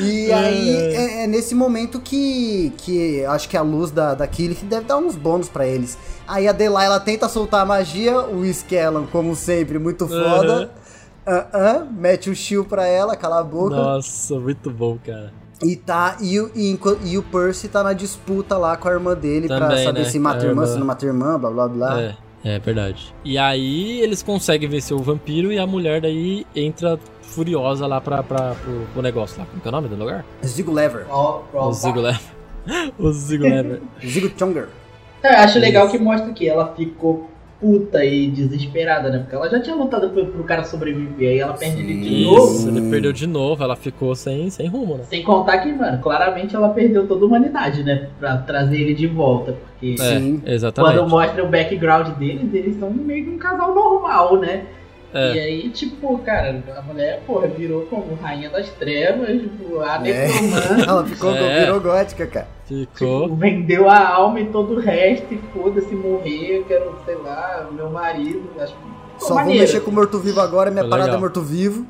[0.01, 4.63] E aí é, é nesse momento que, que acho que a luz da, da Killith
[4.63, 5.97] deve dar uns bônus pra eles.
[6.27, 10.71] Aí a Delilah tenta soltar a magia, o Skellan, como sempre, muito foda.
[11.27, 13.75] Ah, ah, mete o shield pra ela, cala a boca.
[13.75, 15.31] Nossa, muito bom, cara.
[15.63, 16.17] E tá.
[16.21, 19.59] E, o- e, e o Percy tá na disputa lá com a irmã dele pra
[19.59, 20.05] Também, saber né?
[20.09, 20.73] se mata A irmã, irmã.
[20.73, 22.01] se não mata irmã, blá blá blá.
[22.01, 23.13] É, é verdade.
[23.23, 28.23] E aí eles conseguem vencer o vampiro e a mulher daí entra furiosa lá pra,
[28.23, 29.45] pra, pro, pro negócio lá.
[29.45, 30.25] Como que é o nome do lugar?
[30.45, 31.05] Zigo Lever.
[31.09, 32.21] Ó, ó, O Zigo Lever.
[32.99, 33.81] O Zigo Lever.
[34.05, 34.69] Zigo Chonger.
[35.23, 37.29] Eu acho legal que mostra que ela ficou
[37.59, 39.19] puta e desesperada, né?
[39.19, 42.55] Porque ela já tinha lutado pro, pro cara sobreviver, aí ela perde ele de novo.
[42.55, 45.03] Isso, ele perdeu de novo, ela ficou sem, sem rumo, né?
[45.09, 48.07] Sem contar que, mano, claramente ela perdeu toda a humanidade, né?
[48.19, 49.53] Pra trazer ele de volta.
[49.53, 50.41] Porque Sim.
[50.45, 50.95] É, exatamente.
[50.95, 54.63] quando mostra o background deles, eles são meio que um casal normal, né?
[55.13, 55.33] É.
[55.35, 60.27] E aí, tipo, cara, a mulher, porra, virou como rainha das trevas, tipo, a É.
[60.87, 61.61] Ela ficou, É.
[61.65, 62.47] virou gótica, cara.
[62.65, 63.23] Ficou.
[63.23, 67.67] Tipo, vendeu a alma e todo o resto, e foda-se morrer, eu quero, sei lá,
[67.71, 68.43] meu marido.
[68.59, 68.73] Acho
[69.19, 69.57] Pô, Só maneiro.
[69.57, 71.17] vou mexer com o morto-vivo agora, minha Foi parada legal.
[71.17, 71.85] é morto-vivo.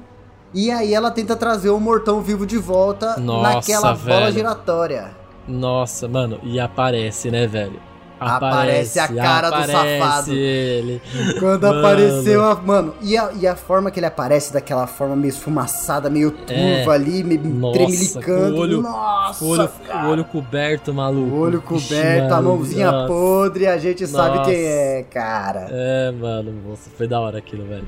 [0.54, 4.32] E aí ela tenta trazer o mortão vivo de volta Nossa, naquela bola velho.
[4.32, 5.12] giratória.
[5.48, 7.80] Nossa, mano, e aparece, né, velho?
[8.20, 10.34] Aparece a cara do aparece safado.
[10.34, 11.02] ele.
[11.40, 11.80] Quando Mano.
[11.80, 12.56] apareceu a.
[12.56, 16.54] Mano, e a, e a forma que ele aparece, daquela forma meio esfumaçada, meio turva
[16.54, 16.96] É.
[16.96, 18.54] ali, meio Nossa, tremilicando.
[18.56, 19.70] com o olho- Nossa, O olho,
[20.06, 21.36] o olho coberto, maluco.
[21.36, 23.08] O olho Ixi, coberto, a mano, mãozinha nossa.
[23.08, 24.50] podre, a gente sabe Nossa.
[24.52, 25.68] quem é, cara.
[25.72, 27.88] É, mano, nossa, foi da hora aquilo, velho.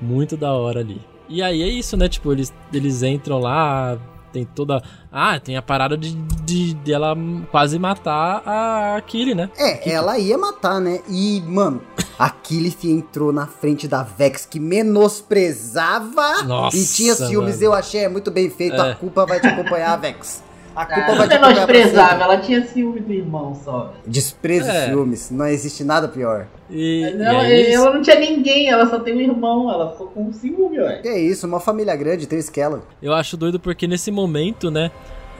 [0.00, 1.00] Muito da hora ali.
[1.28, 2.08] E aí é isso, né?
[2.08, 3.96] Tipo, eles, eles entram lá,
[4.34, 4.82] tem toda.
[5.12, 6.12] Ah, tem a parada de,
[6.44, 7.16] de, de ela
[7.52, 9.48] quase matar a Kiri, né?
[9.56, 11.00] É, ela ia matar, né?
[11.08, 11.80] E, mano,
[12.18, 17.54] a Killith entrou na frente da Vex que menosprezava Nossa, e tinha ciúmes.
[17.54, 17.64] mano.
[17.64, 18.74] Eu achei é muito bem feito.
[18.74, 18.90] É.
[18.90, 20.42] A culpa vai te acompanhar, Vex.
[20.74, 21.78] A culpa Ah, vai te sempre.
[22.22, 23.92] ela tinha ciúme do irmão só.
[24.06, 24.86] Desprezo e É.
[24.86, 25.30] ciúmes.
[25.30, 26.46] Não existe nada pior.
[26.70, 29.92] E, e ela, aí eles- ela não tinha ninguém, ela só tem um irmão, ela
[29.92, 30.98] ficou com ciúme, ué.
[31.02, 32.82] Que isso, uma família grande, tem Skella.
[33.00, 34.90] Eu acho doido porque nesse momento, né?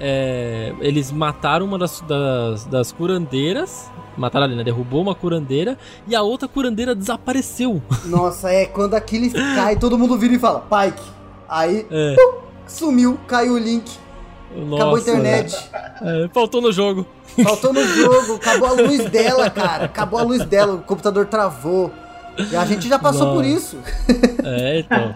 [0.01, 3.89] é, eles mataram uma das, das, das curandeiras.
[4.17, 4.65] Mataram ali, né?
[4.65, 5.79] Derrubou uma curandeira
[6.09, 7.81] e a outra curandeira desapareceu.
[8.07, 11.03] Nossa, é quando a Killith cai, todo mundo vira e fala, Pike.
[11.49, 12.17] Aí, É.
[12.67, 13.91] sumiu, caiu o link,
[14.57, 15.71] acabou a Nossa, internet.
[16.03, 17.07] é, faltou no jogo.
[17.43, 19.85] Faltou no jogo, acabou a luz dela, cara.
[19.87, 21.91] Acabou a luz dela, o computador travou.
[22.51, 23.37] E a gente já passou Nossa.
[23.37, 23.79] por isso.
[24.45, 25.15] É, então.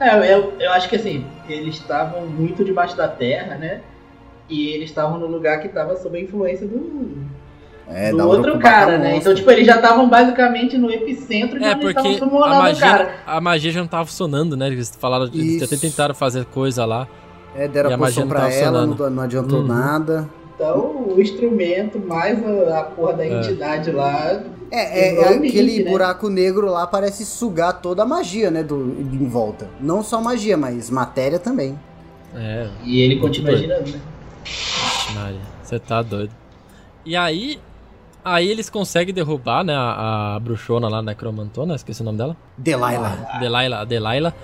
[0.00, 3.80] É, eu, eu acho que assim, eles estavam muito debaixo da terra, né?
[4.48, 7.24] E eles estavam no lugar que estava sob a influência do,
[7.88, 9.16] É, do outro cara, né?
[9.16, 12.78] Então, tipo, eles já estavam basicamente no epicentro de É, onde porque a summonando o
[12.78, 13.04] cara.
[13.04, 14.66] magia, a magia já não tava funcionando, né?
[14.66, 15.64] Eles falaram, eles Isso.
[15.64, 17.06] até tentaram fazer coisa lá.
[17.54, 19.66] É, deram E a poção pra tava ela, não, não adiantou Uhum.
[19.66, 20.28] nada.
[20.54, 24.40] Então, o instrumento mais a, a porra da entidade lá.
[24.70, 25.90] É, é, é aquele né?
[25.90, 29.68] buraco negro lá parece sugar toda a magia, né, do, em volta.
[29.80, 31.78] Não só magia, mas matéria também.
[32.34, 33.62] É, E ele continua Doido.
[33.62, 34.00] girando, né?
[35.14, 36.32] Maria, você tá doido.
[37.04, 37.60] E aí,
[38.24, 42.36] aí eles conseguem derrubar, né, a, a bruxona lá, necromantona, esqueci o nome dela.
[42.56, 43.38] Delilah.
[43.38, 44.34] Delilah, a Delilah.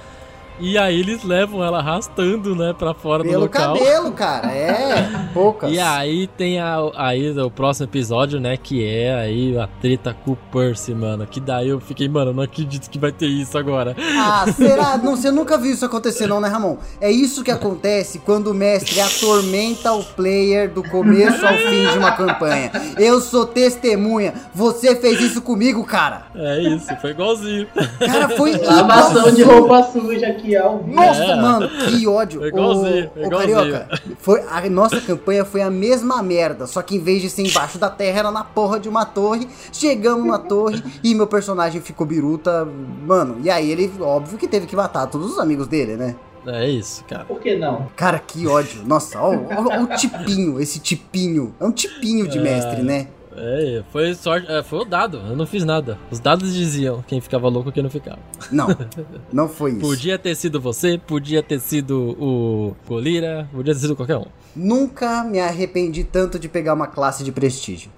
[0.60, 3.74] E aí eles levam ela arrastando, né, pra fora do Pelo local.
[3.78, 4.52] cabelo, cara.
[4.52, 5.72] É, poucas.
[5.72, 10.32] E aí tem a, aí o próximo episódio, né, que é aí a treta com
[10.32, 11.26] o Percy, mano.
[11.26, 13.96] Que daí eu fiquei, mano, não acredito que vai ter isso agora.
[14.16, 14.98] Ah, será?
[15.02, 16.76] Não, você nunca viu isso acontecer, não, né, Ramon?
[17.00, 21.98] É isso que acontece quando o mestre atormenta o player do começo ao fim de
[21.98, 22.70] uma campanha.
[22.98, 24.34] Eu sou testemunha.
[24.54, 26.26] Você fez isso comigo, cara.
[26.34, 27.66] É isso, foi igualzinho.
[27.98, 30.96] Cara, foi Lavação de roupa suja aqui ao vivo.
[30.96, 31.36] Nossa, É.
[31.36, 32.44] mano, que ódio.
[32.44, 33.56] É igualzinho, Ô, é ô, igualzinho.
[33.56, 37.42] Carioca, foi, a nossa campanha foi a mesma merda, só que em vez de ser
[37.46, 39.48] embaixo da terra, era na porra de uma torre.
[39.72, 42.66] Chegamos na torre e meu personagem ficou biruta,
[43.06, 43.38] mano.
[43.42, 46.16] E aí ele, óbvio que teve que matar todos os amigos dele, né?
[46.46, 47.24] É isso, cara.
[47.26, 47.86] Por que não?
[47.94, 48.82] Cara, que ódio.
[48.86, 51.54] Nossa, ó, ó, ó o tipinho, esse tipinho.
[51.60, 53.08] É um tipinho de mestre, né?
[53.40, 55.98] É, foi sorte, é, foi o dado, eu não fiz nada.
[56.10, 58.18] Os dados diziam quem ficava louco e quem não ficava.
[58.52, 58.68] Não,
[59.32, 59.80] não foi isso.
[59.80, 64.26] Podia ter sido você, podia ter sido o Golira, podia ter sido qualquer um.
[64.54, 67.90] Nunca me arrependi tanto de pegar uma classe de prestígio.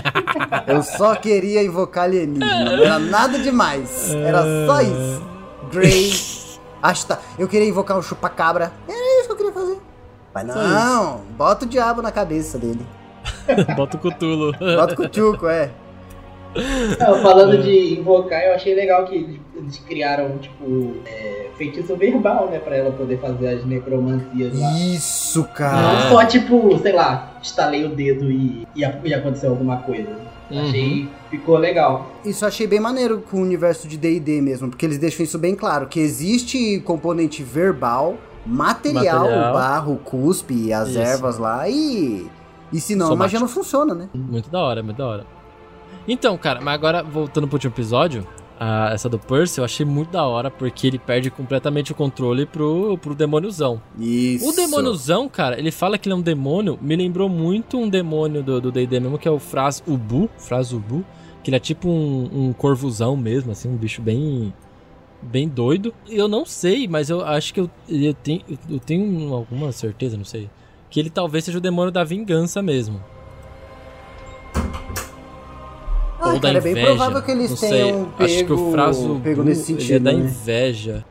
[0.66, 4.12] Eu só queria invocar alienígena, não era nada demais.
[4.14, 5.26] Era só isso.
[5.72, 6.12] Grey,
[6.82, 7.18] Asta.
[7.38, 8.72] Eu queria invocar um chupacabra.
[8.86, 9.78] Era isso que eu queria fazer.
[10.32, 12.86] Mas não, bota o diabo na cabeça dele.
[13.76, 14.52] Bota o cutulo.
[14.52, 15.70] Bota o cutuco, é.
[16.98, 22.58] Não, falando de invocar, eu achei legal que eles- criaram, tipo, é, feitiço verbal, né?
[22.58, 24.70] Pra ela poder fazer as necromancias lá.
[24.78, 26.08] Isso, Não cara.
[26.08, 30.08] só, tipo, sei lá, estalei o dedo e, e, e aconteceu alguma coisa.
[30.48, 32.06] Achei, ficou legal.
[32.24, 35.38] Isso eu achei bem maneiro com o universo de D&D mesmo, porque eles deixam isso
[35.38, 38.14] bem claro, que existe componente verbal,
[38.46, 39.50] material, Material.
[39.50, 40.98] o barro, o cuspe, e as Isso.
[41.00, 42.26] ervas lá, e...
[42.72, 43.18] E senão a Somático.
[43.34, 44.08] magia não funciona, né?
[44.14, 45.26] Muito da hora, muito da hora.
[46.08, 48.26] Então, cara, mas agora voltando pro último episódio,
[48.58, 52.46] a- essa do Percy, eu achei muito da hora, porque ele perde completamente o controle
[52.46, 53.80] pro, pro demôniozão.
[53.98, 54.48] Isso.
[54.48, 58.42] O demôniozão, cara, ele fala que ele é um demônio, me lembrou muito um demônio
[58.42, 61.04] do D&D mesmo, que é o Fraz Ubu, Fraz Ubu,
[61.42, 64.52] que ele é tipo um, um corvozão mesmo, assim, um bicho bem
[65.22, 65.92] bem doido.
[66.08, 70.24] Eu não sei, mas eu acho que eu, eu tenho eu tenho alguma certeza, não
[70.24, 70.48] sei,
[70.90, 73.00] que ele talvez seja o demônio da vingança mesmo.
[76.18, 76.86] Ah, Ou da cara, é bem inveja.
[76.86, 78.06] provável que eles não tenham sei.
[78.16, 80.18] pego, Acho que o Fraso pego nesse ele é sentido, da né?
[80.18, 81.04] inveja.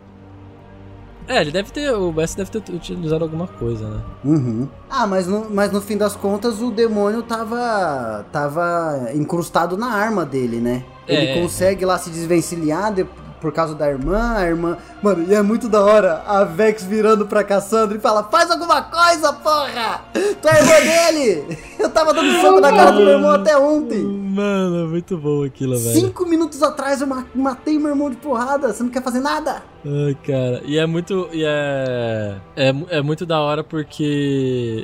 [1.27, 1.91] É, ele deve ter.
[1.91, 4.02] O Bess deve ter utilizado alguma coisa, né?
[4.23, 4.68] Uhum.
[4.89, 10.23] Ah, mas no, mas no fim das contas o demônio tava, tava incrustado na arma
[10.23, 10.84] dele, né?
[11.07, 11.41] Ele É.
[11.41, 13.07] consegue lá se desvencilhar de-
[13.39, 14.77] por causa da irmã, a irmã...
[15.01, 18.81] Mano, e é muito da hora a Vex virando pra Cassandra e fala Faz alguma
[18.81, 20.01] coisa, porra!
[20.13, 21.59] Tu é irmã dele!
[21.77, 24.24] Eu tava dando soco na cara do meu irmão até ontem!
[24.35, 25.93] Mano, é muito bom aquilo, velho.
[25.99, 29.63] Cinco minutos atrás eu ma- matei meu irmão de porrada, você não quer fazer nada?
[29.85, 30.61] Ai, cara.
[30.65, 31.29] E é muito.
[31.31, 32.35] E é.
[32.55, 34.03] É, é muito da hora porque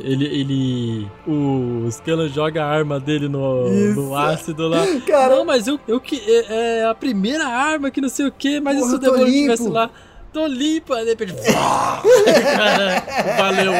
[0.03, 0.25] ele.
[0.25, 3.99] ele o Scanlan joga a arma dele no, Isso.
[3.99, 4.85] no ácido lá.
[5.05, 6.15] Cara, Não, mas eu, eu que.
[6.25, 8.99] É, é a primeira arma que não sei o que, mas Porra, se o eu
[9.01, 9.73] tô demônio estivesse limpo.
[9.75, 9.89] lá?
[10.33, 11.33] Tô limpo, aí de repente.
[11.43, 13.03] Cara,
[13.37, 13.73] valeu.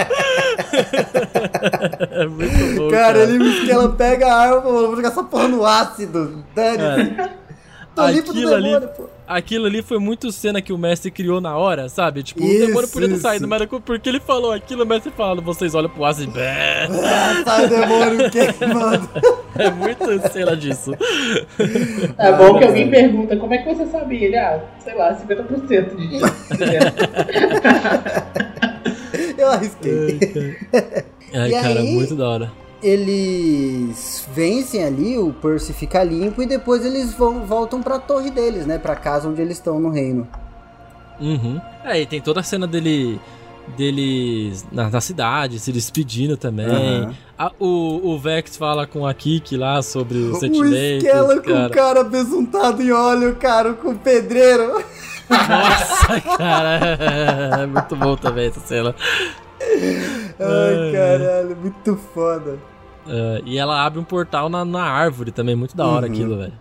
[2.11, 2.90] é muito bom.
[2.90, 6.44] cara, ele ela pega a arma, mano, vou jogar essa porra no ácido.
[6.53, 7.15] Dane.
[7.96, 9.10] Tô limpo do Aquilo ali- demônio, pô.
[9.28, 12.22] Aquilo ali foi muito cena que o mestre criou na hora, sabe?
[12.24, 15.42] Tipo, Isso, o demônio podia ter saído, mas porque ele falou aquilo, o mestre falando,
[15.42, 16.34] vocês olham pro ácido e.
[17.46, 19.10] Sai o demônio queimando.
[19.54, 20.94] É muito cena disso.
[22.18, 24.26] É bom que alguém pergunta como é que você sabia?
[24.28, 26.22] Ele, ah, sei lá, 50% de
[29.38, 30.58] Eu arrisquei.
[31.34, 32.52] Ai, E cara, aí- muito da hora.
[32.84, 38.66] Eles vencem ali, o Percy fica limpo e depois eles vão, voltam pra torre deles,
[38.66, 38.78] né?
[38.78, 40.28] Pra casa onde eles estão no reino.
[41.20, 41.62] Uhum.
[41.84, 43.20] É, e tem toda a cena dele.
[43.78, 46.66] deles na, na cidade, se despedindo também.
[46.68, 47.14] Aham.
[47.38, 51.03] A- o, o Vex fala com a Kiki lá sobre os O sentimentos.
[51.03, 51.70] Skella com o cara.
[51.70, 54.84] cara besuntado em óleo, cara, com o pedreiro.
[55.30, 56.98] Nossa, cara.
[57.62, 58.95] É muito bom também essa cena.
[60.40, 62.58] Ai, caralho, muito foda.
[63.12, 66.14] Uh, e ela abre um portal na, na árvore também, muito da hora Uhum.
[66.14, 66.54] aquilo, velho.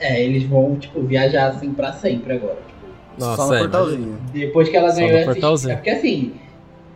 [0.00, 2.58] É, eles vão, tipo, viajar assim pra sempre agora.
[2.66, 2.86] Tipo,
[3.18, 4.18] Nossa, Só no é, portalzinho.
[4.32, 5.32] depois que ela Só ganhou essa.
[5.32, 5.72] portalzinho.
[5.72, 6.34] É porque assim,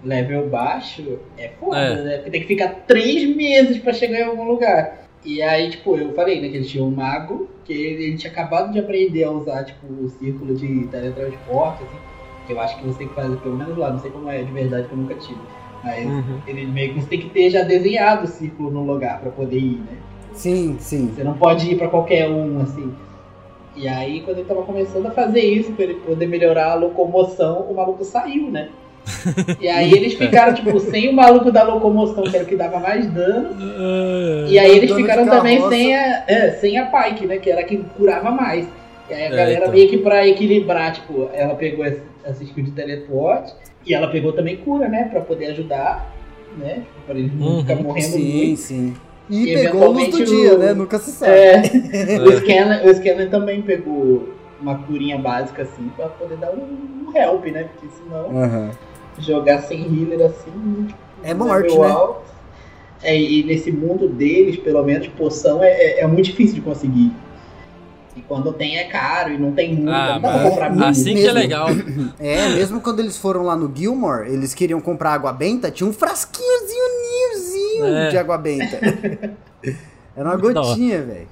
[0.04, 2.02] level baixo é foda, É.
[2.02, 2.16] né?
[2.16, 5.04] Porque tem que ficar três meses pra chegar em algum lugar.
[5.24, 8.32] E aí, tipo, eu falei, né, que eles tinham um mago, que ele, ele tinha
[8.32, 11.98] acabado de aprender a usar, tipo, o círculo de teletransporte, assim.
[12.46, 14.42] Que eu acho que você tem que fazer, pelo menos lá, não sei como é
[14.42, 15.38] de verdade, que eu nunca tive.
[15.84, 16.38] Mas Uhum.
[16.46, 19.58] ele meio que você tem que ter já desenhado o círculo no lugar pra poder
[19.58, 19.96] ir, né?
[20.34, 21.12] Sim, sim.
[21.14, 22.92] Você não pode ir pra qualquer um, assim.
[23.76, 27.60] E aí, quando ele tava começando a fazer isso, pra ele poder melhorar a locomoção,
[27.62, 28.68] o maluco saiu, né?
[29.60, 32.78] E aí eles ficaram, tipo, sem o maluco da locomoção, que era o que dava
[32.80, 33.50] mais dano.
[33.60, 34.46] É.
[34.50, 37.38] E aí eles ficaram também sem a, é, sem a Pike, né?
[37.38, 38.66] Que era a que curava mais.
[39.08, 39.72] E aí a É, galera então.
[39.72, 43.54] meio que pra equilibrar, tipo, ela pegou essa skill de teleporte
[43.88, 45.04] e ela pegou também cura, né?
[45.10, 46.12] Pra poder ajudar,
[46.56, 46.74] né?
[46.76, 47.60] Tipo, pra eles não Uhum.
[47.62, 48.60] ficar morrendo Sim, muito.
[48.60, 48.94] sim.
[49.30, 50.74] E E pegou a luz do dia, o- né?
[50.74, 51.32] Nunca se sabe.
[51.32, 51.52] É,
[52.16, 52.20] É.
[52.20, 54.28] o, Scanlan, o Scanlan também pegou
[54.60, 57.64] uma curinha básica assim pra poder dar um, um help, né?
[57.74, 58.70] Porque senão Aham.
[59.18, 60.88] jogar sem healer assim.
[61.22, 61.86] É morte, né?
[61.90, 62.28] alto.
[63.02, 67.12] É, e nesse mundo deles, pelo menos, poção é, é, é muito difícil de conseguir.
[68.18, 70.70] E quando tem é caro e não tem muito, Ah, não dá pra mas comprar
[70.70, 70.84] muito.
[70.84, 71.38] Assim que é mesmo.
[71.38, 71.68] legal.
[72.18, 75.92] É, mesmo quando eles foram lá no Gilmore, eles queriam comprar água benta, tinha um
[75.92, 78.08] frasquinhozinho niozinho É.
[78.10, 78.78] de água benta.
[80.16, 81.28] Era uma gotinha, velho.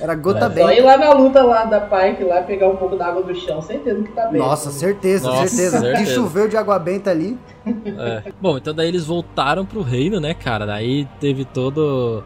[0.00, 0.84] Era gota É só ir benta.
[0.86, 4.02] lá na luta lá da Pike, lá pegar um pouco da água do chão, certeza
[4.02, 4.40] que tá bem.
[4.40, 5.80] Nossa, certeza, Nossa, certeza.
[5.80, 6.14] Que certeza.
[6.14, 7.36] choveu de água benta ali.
[7.66, 8.32] É.
[8.40, 10.64] Bom, então daí eles voltaram pro reino, né, cara?
[10.64, 12.24] Daí teve todo.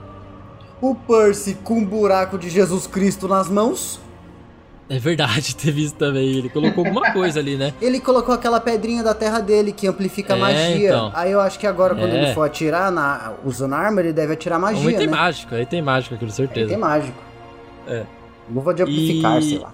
[0.81, 4.01] O Percy com um buraco de Jesus Cristo nas mãos.
[4.89, 6.29] É verdade, teve isso também.
[6.37, 7.73] Ele colocou alguma coisa ali, né?
[7.81, 10.89] Ele colocou aquela pedrinha da terra dele que amplifica a É, magia.
[10.89, 11.11] então.
[11.15, 12.25] Aí eu acho que agora, quando É.
[12.25, 14.89] ele for atirar na, usando arma, ele deve atirar magia.
[14.89, 15.13] Aí tem né?
[15.17, 16.69] mágico, aí tem mágico, aquilo, Aí certeza.
[16.69, 17.19] tem mágico.
[17.89, 18.05] É.
[18.53, 19.73] Luva de amplificar, E- sei lá.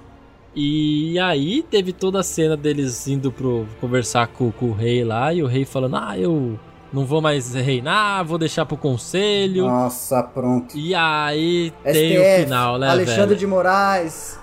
[0.54, 5.32] E aí teve toda a cena deles indo pro conversar com, com o rei lá
[5.32, 6.58] e o rei falando: "Ah, eu
[6.92, 9.64] não vou mais reinar, vou deixar pro conselho".
[9.66, 10.76] Nossa, pronto.
[10.76, 13.38] E aí tem STF, o final, né, Alexandre velho?
[13.38, 14.38] de Moraes.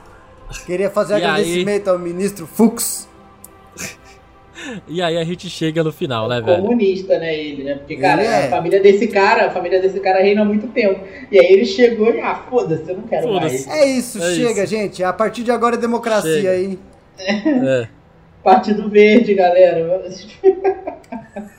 [0.65, 1.23] Queria fazer E aí?
[1.25, 3.07] agradecimento ao ministro Fux.
[4.89, 6.61] E aí a gente chega no final, né, velho?
[6.61, 7.75] comunista, né, ele, né?
[7.75, 8.47] Porque, cara, é.
[8.47, 10.99] a família desse cara, a família desse cara reina há muito tempo.
[11.31, 13.65] E aí ele chegou e, ah, foda-se, eu não quero mais.
[13.67, 14.67] É isso, É chega, isso.
[14.67, 15.01] gente.
[15.03, 16.49] A partir de agora é democracia Chega.
[16.51, 16.79] aí.
[17.19, 17.87] É.
[18.43, 20.09] Partido Verde, galera.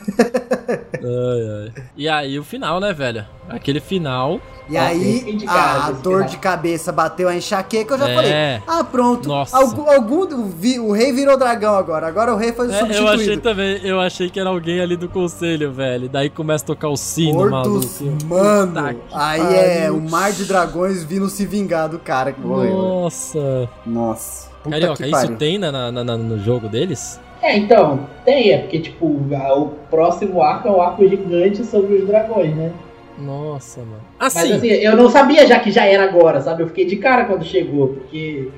[1.02, 1.82] Ai, ai.
[1.96, 3.24] E aí o final, né, velho?
[3.48, 4.40] Aquele final.
[4.68, 6.28] E Ah, aí, eu a, a dor final.
[6.28, 8.14] de cabeça bateu a enxaqueca, eu já É.
[8.14, 8.32] falei.
[8.68, 9.28] Ah, pronto.
[9.28, 9.56] Nossa.
[9.56, 12.06] Algum, algum- o, vi- o rei virou dragão agora.
[12.06, 13.10] Agora o rei foi É, eu substituído.
[13.10, 16.08] achei também, eu achei que era alguém ali do conselho, velho.
[16.08, 18.26] Daí começa a tocar o sino, Portos, maluco.
[18.26, 18.72] mano.
[18.94, 19.56] Que Aí pariu.
[19.56, 22.76] é o mar de dragões vindo se vingar do cara que morreu.
[22.76, 23.68] Nossa.
[23.84, 24.48] Nossa.
[24.62, 27.18] Puta Carioca, que isso tem na, na- na- no jogo deles?
[27.42, 32.06] É, então, tem, é porque, tipo, o próximo arco é um arco gigante sobre os
[32.06, 32.70] dragões, né?
[33.18, 34.00] Nossa, mano.
[34.18, 36.62] Mas Assim, assim, eu não sabia já que já era agora, sabe?
[36.62, 38.48] Eu fiquei de cara quando chegou, porque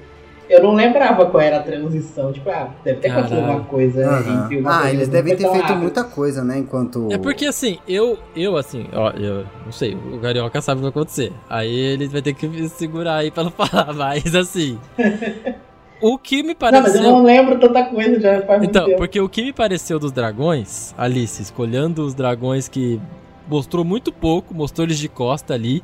[0.49, 2.33] eu não lembrava qual era a transição.
[2.33, 4.45] Tipo, ah, deve ter acontecido alguma coisa Aham.
[4.47, 5.79] entre uma Ah, coisa, eles não devem ter feito rápido.
[5.79, 6.59] muita coisa, né?
[6.59, 7.09] Enquanto.
[7.11, 10.91] é porque assim, eu, eu assim, ó, eu não sei, o Carioca sabe o que
[10.91, 11.33] vai acontecer.
[11.49, 14.79] Aí ele vai ter que me segurar aí pra não falar, mas assim.
[16.03, 17.03] O que me Não, mas pareceu.
[17.03, 18.99] eu não lembro tanta coisa, já faz muito Então, tempo.
[18.99, 23.01] porque o que me pareceu dos dragões, Alice, escolhendo os dragões que
[23.49, 25.83] mostrou muito pouco, mostrou eles de costa ali,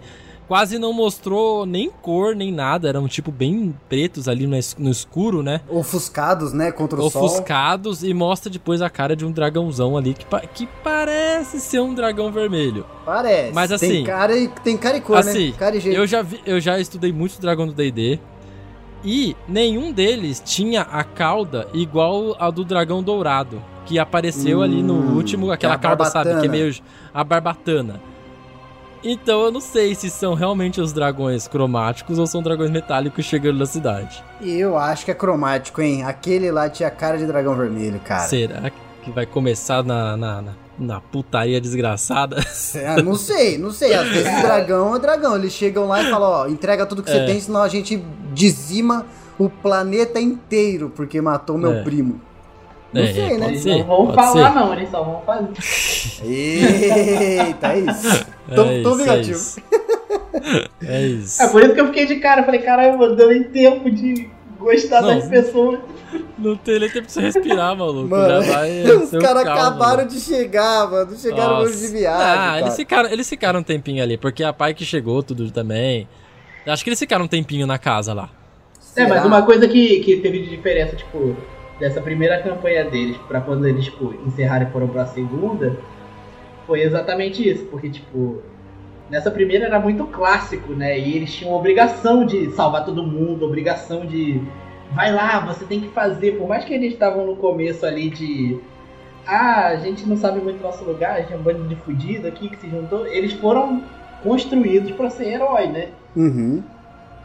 [0.49, 4.91] quase não mostrou nem cor, nem nada, eram tipo bem pretos ali no, es- no
[4.91, 5.61] escuro, né?
[5.69, 6.73] Ofuscados, né?
[6.73, 7.25] Contra o sol.
[7.25, 11.81] Ofuscados e mostra depois a cara de um dragãozão ali que, pa- que parece ser
[11.81, 12.85] um dragão vermelho.
[13.05, 13.53] Parece.
[13.55, 15.55] Mas assim- Tem cara e, tem cara e cor, Assim, né?
[15.59, 15.97] Cara e jeito.
[15.97, 18.19] Eu já, vi- eu já estudei muito dragão do D&D
[19.05, 24.95] e nenhum deles tinha a cauda igual a do dragão dourado, que apareceu ali no
[24.95, 26.75] Hum, último, aquela é cauda, sabe, que é meio
[27.15, 28.01] a barbatana.
[29.03, 33.59] Então eu não sei se são realmente os dragões cromáticos ou são dragões metálicos chegando
[33.59, 34.23] na cidade.
[34.41, 36.03] Eu acho que é cromático, hein?
[36.03, 38.25] Aquele lá tinha cara de dragão vermelho, cara.
[38.25, 38.71] Será
[39.03, 42.37] que vai começar na, na, na, na putaria desgraçada?
[42.87, 43.95] Ah, não sei, não sei.
[43.95, 45.37] Às vezes dragão é dragão.
[45.37, 47.27] Eles chegam lá e falam, ó, entrega tudo que você É.
[47.27, 48.03] tem, senão a gente
[48.33, 49.05] dizima
[49.39, 51.83] o planeta inteiro porque matou meu É.
[51.83, 52.21] primo.
[52.93, 53.49] Não É, sei, né?
[53.49, 54.59] Eles ser, não vão falar, ser.
[54.59, 55.49] não, eles só vão fazer.
[56.25, 58.27] Eita, é isso.
[58.55, 59.31] Tô, é tô isso, vingativo.
[59.31, 59.61] É isso.
[60.83, 61.43] É isso.
[61.43, 62.45] É por isso que eu fiquei de cara.
[62.45, 65.09] Falei, caramba, deu nem tempo de gostar Não.
[65.09, 65.79] das pessoas.
[66.39, 68.09] Não tem nem tempo pra você respirar, maluco.
[68.09, 70.09] Mano, Já vai os um caras acabaram mano.
[70.09, 71.17] de chegar, mano.
[71.17, 71.69] Chegaram Nossa.
[71.69, 72.23] hoje de viagem.
[72.23, 72.61] Ah, cara.
[72.61, 76.09] eles ficaram, eles ficaram um tempinho ali, porque a pai que chegou tudo também.
[76.67, 78.31] Acho que eles ficaram um tempinho na casa lá.
[78.97, 81.37] É, mas uma coisa que, que teve de diferença, tipo,
[81.79, 85.79] dessa primeira campanha deles pra quando eles, tipo, encerraram e foram pra segunda,
[86.67, 87.65] foi exatamente isso.
[87.67, 88.43] Porque, tipo,
[89.11, 90.99] nessa primeira era muito clássico, né?
[90.99, 94.41] E eles tinham obrigação de salvar todo mundo, obrigação de.
[94.93, 96.39] Vai lá, você tem que fazer.
[96.39, 98.59] Por mais que eles estavam no começo ali de.
[99.27, 102.27] Ah, a gente não sabe muito nosso lugar, a gente é um bando de fudido
[102.27, 103.07] aqui que se juntou.
[103.07, 103.83] Eles foram
[104.23, 105.89] construídos pra ser herói, né?
[106.17, 106.63] Uhum.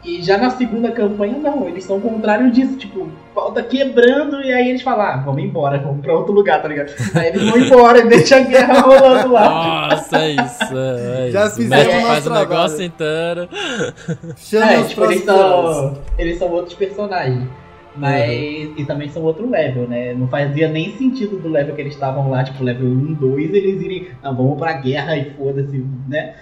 [0.04, 4.42] E já na segunda campanha, não, eles são o contrário disso, tipo, pau tá quebrando
[4.42, 6.92] e aí eles falam, ah, vamos embora, vamos pra outro lugar, tá ligado?
[7.16, 9.88] Aí eles vão embora e deixam a guerra rolando lá.
[9.88, 10.76] Nossa, é isso.
[10.76, 11.62] É Já isso.
[11.62, 13.48] Médico o faz nosso o negócio trabalho.
[13.48, 14.36] inteiro.
[14.36, 17.48] Chama É, os tipo, eles são, eles são outros personagens.
[17.96, 20.12] Mas, e também são outro level, né?
[20.14, 23.80] Não fazia nem sentido do level que eles estavam lá, tipo, level 1, 2, eles
[23.80, 26.34] irem, não, vamos pra guerra e foda-se, né?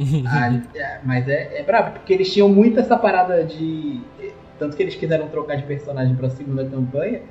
[0.26, 4.00] Ah, é, mas é, é brabo, porque eles tinham muito essa parada de.
[4.58, 7.22] Tanto que eles quiseram trocar de personagem pra segunda campanha,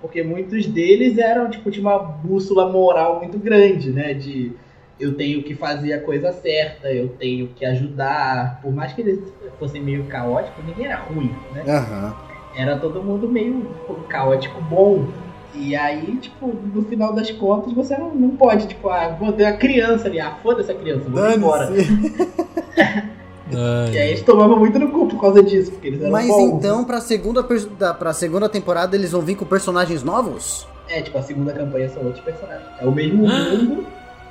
[0.00, 4.14] porque muitos deles eram, tipo, tinha uma bússola moral muito grande, né?
[4.14, 4.52] De
[4.98, 8.60] eu tenho que fazer a coisa certa, eu tenho que ajudar.
[8.60, 11.64] Por mais que eles fossem meio caóticos, ninguém era ruim, né?
[11.66, 12.16] Aham.
[12.52, 13.64] Era todo mundo meio
[14.08, 15.06] caótico bom.
[15.54, 19.44] E aí, tipo, no final das contas, você não, não pode, tipo, ah, vou ter
[19.46, 21.68] a criança ali, ah, foda-se a criança, vou embora.
[23.52, 26.50] E aí eles tomavam muito no cu por causa disso, porque eles eram Mas bons.
[26.52, 30.68] então, pra segunda, pra segunda temporada, eles vão vir com personagens novos?
[30.88, 32.64] É, tipo, a segunda campanha são outros personagens.
[32.80, 33.84] É o mesmo mundo,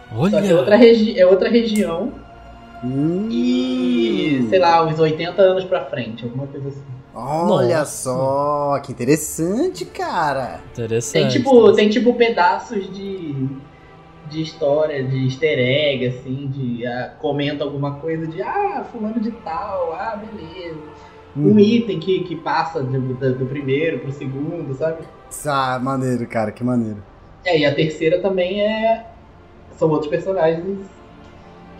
[0.09, 0.55] só que é Olha.
[0.57, 2.13] outra, regi é outra região
[2.81, 3.27] Hum.
[3.29, 6.79] e, sei lá, uns 80 anos pra frente, alguma coisa assim.
[7.14, 8.03] Olha Nossa.
[8.03, 10.61] só, que interessante, cara.
[10.72, 11.22] Interessante.
[11.22, 13.48] Tem tipo, tem tipo pedaços de,
[14.30, 19.31] de história, de easter egg, assim, de ah, comenta alguma coisa de ah, fulano de
[19.31, 20.77] tal, ah, beleza.
[21.36, 21.60] Um Hum.
[21.60, 25.03] item que, que passa do, do, do primeiro pro segundo, sabe?
[25.45, 27.03] Ah, maneiro, cara, que maneiro.
[27.45, 29.06] É, e a terceira também é.
[29.77, 30.80] São outros personagens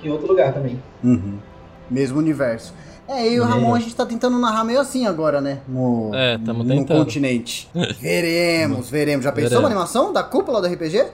[0.04, 0.82] em outro lugar também.
[1.04, 1.38] Uhum.
[1.90, 2.74] Mesmo universo.
[3.12, 5.62] É, eu e o Ramon, a gente tá tentando narrar meio assim agora, né?
[5.68, 7.00] No, É, tamo no tentando.
[7.00, 7.68] continente.
[8.00, 9.24] Veremos, veremos.
[9.24, 9.64] Já pensou Veremos.
[9.64, 11.06] uma animação da cúpula do RPG?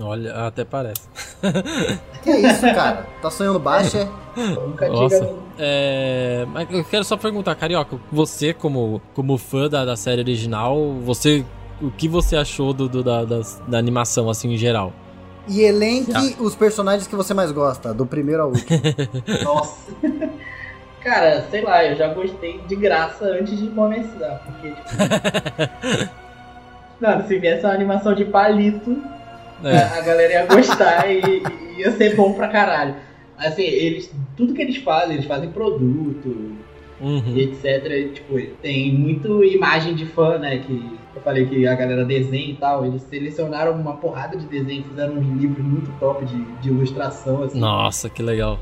[0.00, 1.02] Olha, até parece.
[2.22, 3.06] Que isso, cara?
[3.20, 4.08] Tá sonhando baixo, é?
[4.36, 5.20] Nunca Nossa.
[5.20, 5.34] diga.
[5.58, 10.94] É, mas eu quero só perguntar, Carioca, você como, como fã da, da série original,
[11.02, 11.44] você
[11.82, 14.92] o que você achou do, do- da, das- da animação assim em geral?
[15.48, 18.80] E elenque os personagens que você mais gosta, do primeiro ao último.
[19.42, 19.76] Nossa.
[21.02, 24.42] Cara, sei lá, eu já gostei de graça antes de começar.
[24.44, 26.10] Porque, tipo.
[27.00, 29.02] Não, se viesse uma animação de palito,
[29.64, 32.94] É, a, a galera ia gostar e, e ia ser bom pra caralho.
[33.38, 34.12] Assim, eles.
[34.36, 36.58] Tudo que eles fazem, eles fazem produto
[37.00, 37.22] uhum.
[37.34, 38.12] e etc.
[38.14, 40.58] Tipo, tem muito imagem de fã, né?
[40.58, 42.84] Que eu falei que a galera desenha e tal.
[42.84, 47.58] Eles selecionaram uma porrada de desenho, fizeram uns livros muito top de, de ilustração, assim.
[47.58, 48.58] Nossa, que legal.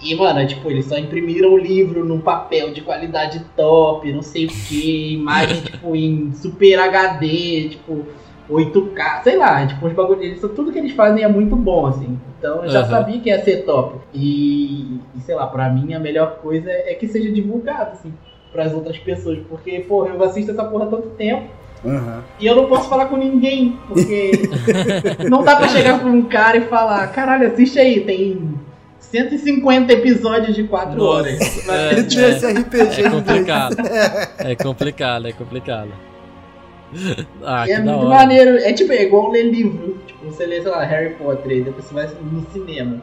[0.00, 4.46] E, mano, tipo, eles só imprimiram o livro num papel de qualidade top, não sei
[4.46, 8.06] o que, imagem, tipo, em Super HD, tipo,
[8.48, 12.18] 8K, sei lá, tipo, os bagulhos, eles, tudo que eles fazem é muito bom, assim.
[12.38, 12.90] Então eu já Aham.
[12.90, 13.98] sabia que ia ser top.
[14.14, 18.14] E, e, sei lá, pra mim a melhor coisa é que seja divulgado, assim,
[18.52, 21.48] pras outras pessoas, porque, porra, eu assisto essa porra há tanto tempo.
[21.84, 22.20] Uhum.
[22.40, 24.32] E eu não posso falar com ninguém, porque
[25.28, 28.58] não dá pra chegar pra um cara e falar, caralho, assiste aí, tem
[29.10, 31.68] 150 episódios de 4 Nossa, horas.
[31.68, 31.92] é.
[31.92, 33.76] Ele tinha esse RPG É complicado.
[34.38, 35.90] É complicado, é complicado.
[37.44, 38.08] Ah, é muito hora.
[38.08, 39.98] maneiro, é tipo, é igual ler livro.
[40.06, 43.00] Tipo, você lê, sei lá, Harry Potter, e depois você vai no cinema.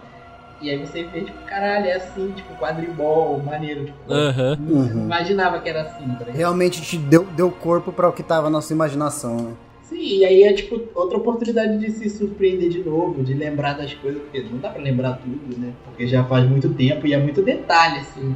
[0.62, 4.58] E aí você vê, tipo, caralho, é assim, tipo, quadribol, maneiro, tipo, Aham.
[4.60, 4.88] não Uhum.
[5.06, 6.26] imaginava que era assim, tá?
[6.32, 9.52] Realmente te deu, deu corpo para o que tava na sua imaginação, né?
[9.90, 13.94] Sim, e aí é tipo outra oportunidade de se surpreender de novo, de lembrar das
[13.94, 15.74] coisas, porque não dá pra lembrar tudo, né?
[15.86, 18.36] Porque já faz muito tempo e é muito detalhe, assim.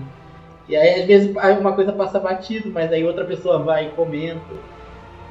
[0.68, 4.40] E aí às vezes uma coisa passa batido, mas aí outra pessoa vai e comenta.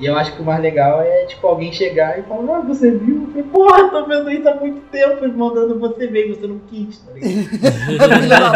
[0.00, 2.90] E eu acho que o mais legal é, tipo, alguém chegar e falar, ah, você
[2.90, 3.22] viu?
[3.22, 6.47] Eu falei, Porra, tô vendo isso há muito tempo, e mandando você ver e você
[6.47, 8.55] não quis, tá ligado?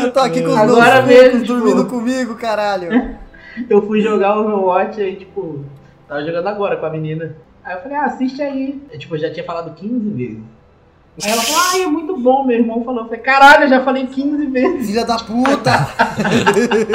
[0.02, 3.18] Eu tô aqui com os Agora meus mesmo, tipo- dormindo comigo, caralho.
[3.68, 5.64] Eu fui jogar o Overwatch aí, tipo,
[6.08, 7.36] tava jogando agora com a menina.
[7.64, 8.80] Aí eu falei, ah, assiste aí.
[8.90, 10.38] Eu, tipo, eu já tinha falado 15 vezes.
[11.22, 13.00] Aí ela falou, ai, é muito bom, meu irmão falou.
[13.02, 14.86] Eu falei, caralho, eu já falei 15 vezes.
[14.86, 15.70] Filha da puta!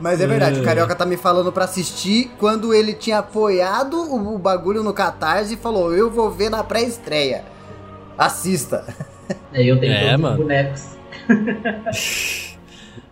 [0.00, 4.34] Mas é verdade, o Carioca tá me falando pra assistir quando ele tinha apoiado o,
[4.34, 7.44] o bagulho no Catarse e falou: Eu vou ver na pré-estreia.
[8.16, 8.84] Assista.
[9.52, 10.34] Aí eu tenho É, todos mano.
[10.36, 10.96] os bonecos.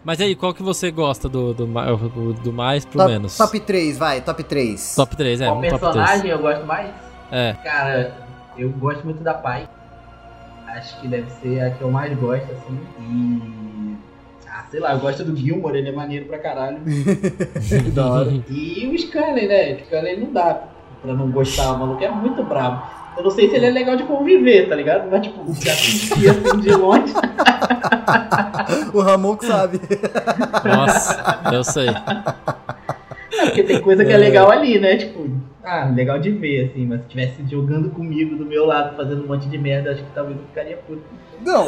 [0.04, 3.36] Mas aí, qual que você gosta do, do, do, do mais pro Top, menos?
[3.38, 4.94] top 3, vai, top 3.
[4.94, 5.46] Top 3, é.
[5.46, 5.80] Qual um top 3.
[5.80, 6.90] personagem eu gosto mais?
[7.32, 7.54] É.
[7.64, 8.14] Cara,
[8.58, 9.66] eu gosto muito da Pai.
[10.68, 12.78] Acho que deve ser a que eu mais gosto, assim.
[13.00, 13.96] E.
[14.46, 16.80] Ah, sei lá, eu gosto do Gilmore, ele é maneiro pra caralho.
[17.94, 18.32] da hora.
[18.50, 19.72] E o Scanley, né?
[19.74, 20.64] O Scanley não dá
[21.00, 22.82] pra não gostar, o maluco é muito brabo.
[23.16, 25.08] Eu não sei se ele é legal de conviver, tá ligado?
[25.10, 27.12] Mas, tipo, já assistir assim de longe.
[28.92, 29.80] O Ramon que sabe.
[30.64, 31.88] Nossa, eu sei.
[31.88, 34.96] É, porque tem coisa que é legal ali, né?
[34.96, 35.28] Tipo,
[35.62, 36.86] ah, legal de ver, assim.
[36.86, 40.10] Mas se estivesse jogando comigo do meu lado, fazendo um monte de merda, acho que
[40.14, 41.02] talvez eu ficaria puto.
[41.40, 41.66] Não,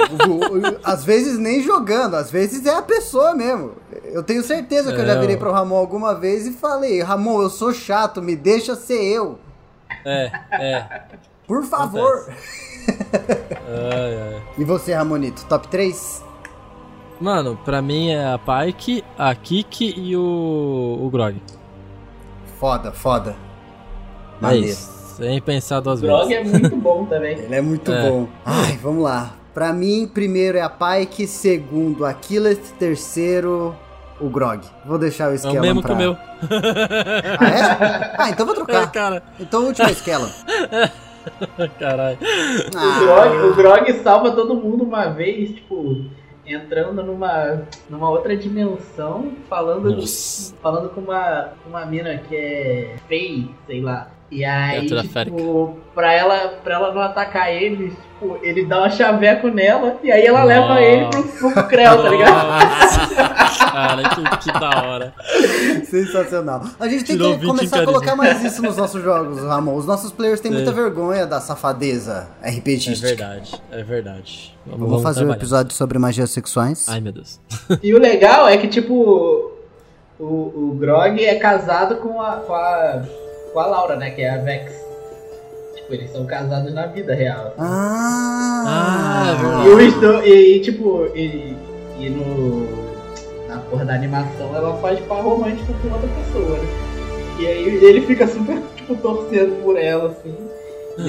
[0.84, 3.73] às vezes nem jogando, às vezes é a pessoa mesmo.
[4.05, 7.42] Eu tenho certeza que eu já É, virei pro Ramon alguma vez e falei: Ramon,
[7.42, 9.39] eu sou chato, me deixa ser eu.
[10.05, 10.86] É, é.
[11.47, 12.26] Por favor.
[12.28, 14.42] Ai, ai.
[14.58, 16.25] E você, Ramonito, top 3?
[17.20, 21.42] Mano, pra mim é a Pike, a Kiki e o, o Grog.
[22.58, 23.36] Foda, foda.
[24.39, 24.66] É Maneiro.
[24.68, 24.91] isso.
[25.16, 26.55] Sem pensar duas O Grog vezes.
[26.55, 27.36] é muito bom também.
[27.39, 28.08] Ele é muito É.
[28.10, 28.26] bom.
[28.47, 29.34] Ai, vamos lá.
[29.52, 33.75] Pra mim, primeiro é a Pike, segundo a Killet, terceiro
[34.18, 34.62] o Grog.
[34.86, 35.89] Vou deixar o É Skellon o mesmo pra...
[35.91, 36.16] que o meu.
[37.41, 38.15] Ah, é?
[38.18, 38.91] Ah, então vou É, trocar.
[38.92, 39.23] cara.
[39.39, 40.28] Então o último é Skellon.
[41.78, 42.18] Caralho.
[42.20, 46.05] O Ah, Grog, o Grog salva todo mundo uma vez, tipo,
[46.46, 50.55] entrando numa, numa outra dimensão, falando, Nossa.
[50.62, 54.10] falando com uma, uma mina que é Fei, sei lá.
[54.30, 58.90] E aí, Criatura tipo, pra ela, pra ela não atacar ele, tipo, ele dá uma
[58.90, 60.80] chaveco nela e aí ela leva Nossa.
[60.80, 62.46] ele pro, pro Creu, tá ligado?
[63.70, 65.14] Cara, que, que da hora.
[65.84, 66.62] Sensacional.
[66.80, 69.74] A gente tem Tirou que 20 começar a colocar mais isso nos nossos jogos, Ramon.
[69.76, 70.56] Os nossos players têm Sim.
[70.58, 73.06] muita vergonha da safadeza É RPGística.
[73.08, 74.56] verdade, é verdade.
[74.66, 75.38] Vamos, Vamos vamos fazer um trabalhar.
[75.38, 76.86] episódio sobre magias sexuais.
[76.88, 77.40] Ai, meu Deus.
[77.82, 79.52] E o legal é que, tipo,
[80.18, 83.02] o, o Grog é casado com a, com a,
[83.57, 84.70] com a Laura, né, que é a Vex.
[85.76, 87.47] Tipo, eles são casados na vida real.
[87.47, 87.55] assim.
[87.59, 91.57] Ah, Ah, é E, do, e, e, tipo, e,
[91.99, 92.86] e no.
[93.49, 96.68] Na porra da animação ela faz par romântico com outra pessoa, né?
[97.41, 100.35] E aí ele fica super, tipo, torcendo por ela, assim.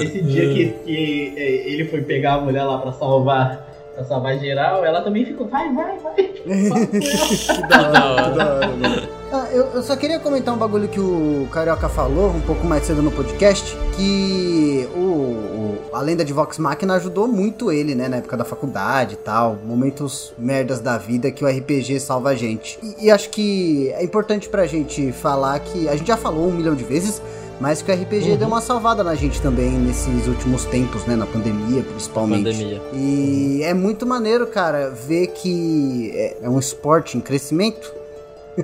[0.02, 3.68] Esse dia que, que é, ele foi pegar a mulher lá pra salvar.
[3.94, 6.14] Pra salvar geral, ela também ficou, vai, vai, vai.
[6.14, 6.48] Tipo.
[7.54, 8.28] Que da hora, Da hora.
[8.30, 9.17] que da hora, mano.
[9.30, 12.84] Ah, eu, eu só queria comentar um bagulho que o Carioca falou um pouco mais
[12.86, 18.08] cedo no podcast, que o, o- a lenda de Vox Machina ajudou muito ele, né,
[18.08, 22.34] na época da faculdade e tal, momentos merdas da vida que o RPG salva a
[22.34, 22.78] gente.
[22.82, 26.52] E, e acho que é importante pra gente falar que, a gente já falou um
[26.52, 27.20] milhão de vezes,
[27.60, 31.26] mas que o RPG deu uma salvada na gente também nesses últimos tempos, né, na
[31.26, 32.44] pandemia principalmente.
[32.44, 32.80] Pandemia.
[32.94, 37.92] E é muito maneiro, cara, ver que é, é um esporte em crescimento.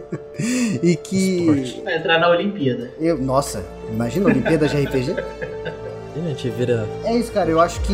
[0.82, 1.40] e que.
[1.40, 1.82] Esporte.
[1.84, 2.90] Vai entrar na Olimpíada.
[3.00, 5.14] Eu, nossa, imagina a Olimpíada de RPG?
[6.16, 6.86] A gente vira.
[7.04, 7.50] É isso, cara.
[7.50, 7.92] Eu acho que.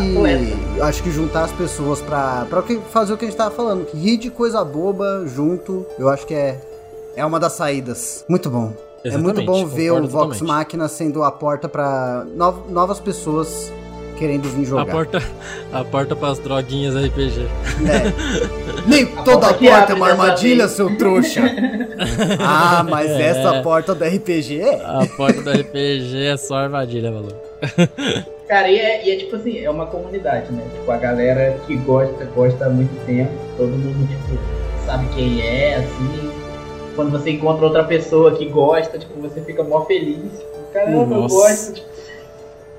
[0.77, 3.37] Eu acho que juntar as pessoas pra, pra o que- fazer o que a gente
[3.37, 3.87] tava falando.
[3.87, 6.61] Que rir de coisa boba junto, eu acho que é,
[7.17, 8.25] é uma das saídas.
[8.29, 8.73] Muito bom.
[9.03, 10.45] é muito Exatamente, bom ver o Vox totalmente.
[10.45, 13.73] Máquina sendo a porta pra nov- novas pessoas
[14.21, 14.85] querendo vir A jogar.
[14.87, 15.23] porta,
[15.73, 17.41] a porta pras droguinhas RPG.
[17.89, 18.87] É.
[18.87, 21.41] Nem A toda porta porta é abre uma armadilha, seu trouxa.
[22.39, 23.23] ah, mas É.
[23.31, 24.75] essa porta do RPG é.
[24.85, 27.35] A porta do RPG é só armadilha, maluco.
[28.47, 30.63] Cara, e é, e é tipo assim, é uma comunidade, né?
[30.75, 34.39] Tipo, a galera que gosta, gosta há muito tempo, todo mundo, tipo,
[34.87, 36.31] sabe quem é, assim.
[36.97, 40.17] Quando você encontra outra pessoa que gosta, tipo, você fica mó feliz.
[40.17, 41.35] Tipo, caramba, eu Nossa.
[41.35, 41.75] gosto.
[41.75, 41.87] Tipo,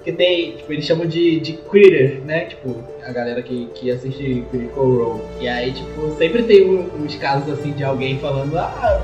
[0.03, 2.45] que tem, tipo, eles chamam de, de critter, né?
[2.45, 2.75] Tipo,
[3.07, 5.21] a galera que, que assiste Critical Role.
[5.39, 9.01] E aí, tipo, sempre tem um- uns casos assim de alguém falando, ah,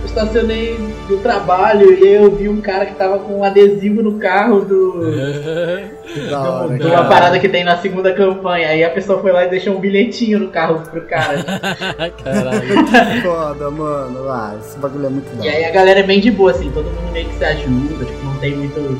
[0.00, 0.76] eu estacionei
[1.08, 4.60] do trabalho e aí eu vi um cara que tava com um adesivo no carro
[4.64, 5.00] do.
[6.32, 8.68] Hora, de uma parada que tem na segunda campanha.
[8.68, 11.42] Aí a pessoa foi lá e deixou um bilhetinho no carro pro cara.
[12.24, 12.60] Caralho.
[12.62, 14.28] Que foda, mano.
[14.28, 16.70] Ah, esse bagulho é muito da e aí a galera é bem de boa, assim,
[16.70, 18.98] todo mundo meio que se ajuda, tipo, não tem muito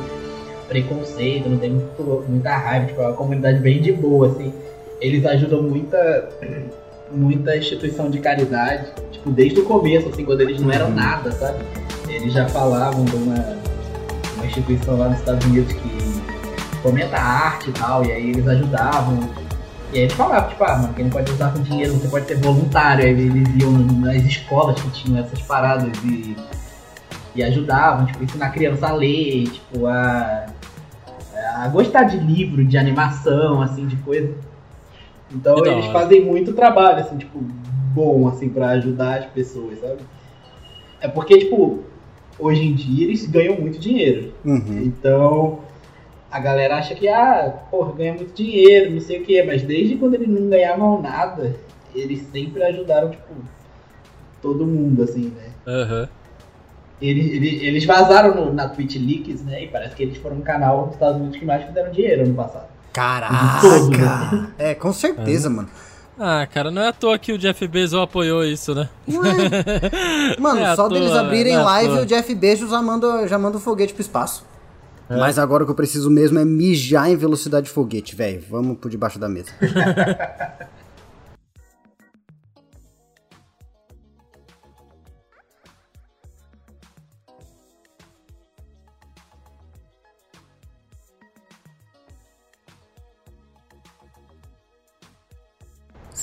[0.68, 4.52] preconceito, não tem muito, muita raiva, tipo, é uma comunidade bem de boa, assim.
[5.00, 6.28] Eles ajudam muita,
[7.10, 11.58] muita instituição de caridade, tipo, desde o começo, assim, quando eles não eram nada, sabe?
[12.08, 13.58] Eles já falavam de uma,
[14.36, 16.16] uma instituição lá nos Estados Unidos que
[16.82, 19.18] comenta a arte e tal, e aí eles ajudavam.
[19.92, 22.26] E aí eles falavam, tipo, ah, mano, quem não pode usar com dinheiro, você pode
[22.26, 23.04] ser voluntário.
[23.04, 26.36] Aí eles iam nas escolas que tinham essas paradas e,
[27.34, 30.46] e ajudavam, tipo, ensinar a criança a ler, tipo, a,
[31.54, 34.34] a gostar de livro, de animação, assim, de coisa.
[35.30, 37.38] Então eles fazem muito trabalho, assim, tipo,
[37.94, 40.00] bom, assim, pra ajudar as pessoas, sabe?
[41.00, 41.82] É porque, tipo,
[42.38, 44.32] hoje em dia eles ganham muito dinheiro.
[44.44, 44.82] Uhum.
[44.84, 45.60] Então,
[46.30, 49.96] a galera acha que, ah, porra, ganha muito dinheiro, não sei o quê, mas desde
[49.96, 51.56] quando eles não ganhavam nada,
[51.94, 53.34] eles sempre ajudaram, tipo,
[54.42, 55.50] todo mundo, assim, né?
[55.66, 56.08] Aham.
[57.00, 59.64] Eles, eles, eles vazaram no- na Twitch Leaks, né?
[59.64, 62.34] E parece que eles foram um canal dos Estados Unidos que mais fizeram dinheiro ano
[62.34, 62.66] passado.
[63.60, 64.50] Todo, Caraca!
[64.58, 65.68] É, com certeza, mano.
[66.18, 68.88] Ah, cara, não é à toa que o Jeff Bezos apoiou isso, né?
[70.40, 73.38] Mano, É só toa, deles abrirem não é live, o Jeff Bezos já manda, já
[73.38, 74.46] manda o foguete pro espaço.
[75.10, 75.16] É.
[75.18, 78.42] Mas agora o que eu preciso mesmo é mijar em velocidade de foguete, velho.
[78.50, 79.50] Vamos por debaixo da mesa.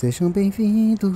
[0.04, 1.10] Sejam bem-vindos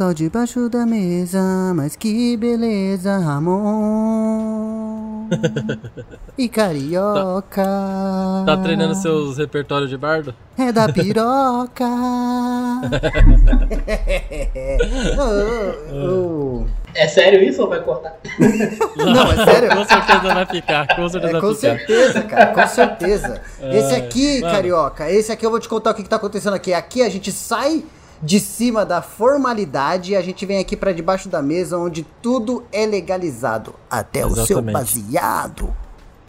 [0.00, 1.42] ao debaixo da mesa,
[1.74, 5.28] mas que beleza, Ramon
[6.38, 7.62] e Carioca.
[8.46, 10.34] Tá treinando seus repertórios de bardo?
[10.56, 11.84] É da piroca.
[15.18, 16.64] Ô, ô, ô.
[16.94, 18.16] É sério isso ou vai cortar?
[18.96, 19.70] Não, é sério?
[19.76, 21.78] Com certeza vai ficar, com certeza É, com vai ficar.
[21.78, 23.42] certeza, cara, com certeza.
[23.72, 24.52] Esse aqui, mano.
[24.54, 26.72] carioca, esse aqui eu vou te contar o que, que tá acontecendo aqui.
[26.72, 27.84] Aqui a gente sai
[28.22, 32.64] de cima da formalidade e a gente vem aqui pra debaixo da mesa onde tudo
[32.72, 33.74] é legalizado.
[33.90, 34.72] Até o seu Exatamente.
[34.72, 35.74] baseado.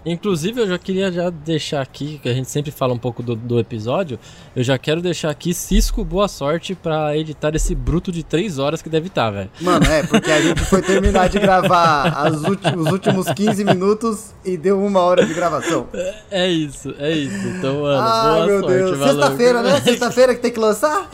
[0.06, 3.35] Inclusive, eu já queria já deixar aqui, que a gente sempre fala um pouco do,
[3.35, 4.19] do episódio,
[4.56, 8.82] eu já quero deixar aqui Cisco boa sorte pra editar esse bruto de 3 horas
[8.82, 9.50] que deve estar, velho.
[9.61, 14.84] Mano, é, porque a gente foi terminar de gravar os últimos 15 minutos e deu
[14.84, 15.88] uma hora de gravação.
[16.30, 17.48] É isso, é isso.
[17.48, 19.00] Então, mano, Ai, boa meu sorte, Deus.
[19.00, 19.82] Sexta-feira, né?
[19.82, 21.09] Sexta-feira que tem que lançar?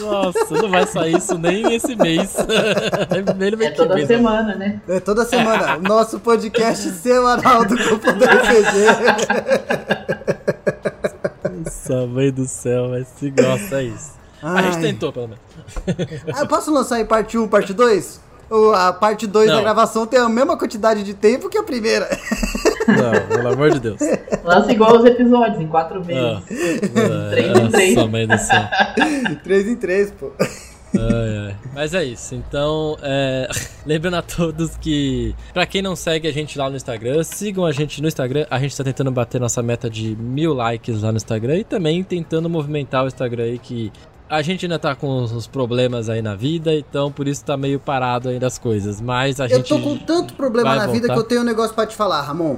[0.00, 2.36] Nossa, não vai sair isso nem esse mês.
[3.36, 4.80] Vem É toda mês, semana, né?
[4.88, 5.78] É toda semana.
[5.78, 9.94] Nosso podcast semanal do Grupo do RPG.
[11.64, 14.12] Nossa, mãe do céu, mas se gosta, é isso.
[14.42, 14.82] A gente Ai.
[14.82, 15.42] tentou, pelo menos.
[16.34, 18.20] Ah, eu posso lançar em parte 1, parte 2?
[18.50, 22.08] O- A parte 2 da gravação tem a mesma quantidade de tempo que a primeira.
[22.86, 23.98] Não, pelo amor de Deus.
[24.44, 26.42] Lança igual os episódios, em quatro Ah, meses.
[26.94, 27.94] ah, Três em três.
[27.96, 28.62] Nossa, mãe do céu.
[29.42, 30.30] 3 em 3, pô.
[30.96, 31.56] Ai, ai.
[31.74, 32.34] Mas é isso.
[32.34, 33.48] Então, é,
[33.84, 37.72] lembrando a todos que, pra quem não segue a gente lá no Instagram, sigam a
[37.72, 38.46] gente no Instagram.
[38.50, 42.02] A gente tá tentando bater nossa meta de mil likes lá no Instagram e também
[42.02, 43.92] tentando movimentar o Instagram aí que.
[44.28, 47.78] A gente ainda tá com uns problemas aí na vida, então por isso tá meio
[47.78, 49.00] parado ainda as coisas.
[49.00, 49.68] Mas a Eu gente.
[49.68, 51.12] tô com tanto problema na vida voltar.
[51.14, 52.56] que eu tenho um negócio pra te falar, Ramon.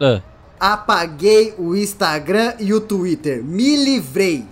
[0.00, 0.20] Ah,
[0.58, 3.42] Apaguei o Instagram e o Twitter.
[3.42, 4.44] Me livrei.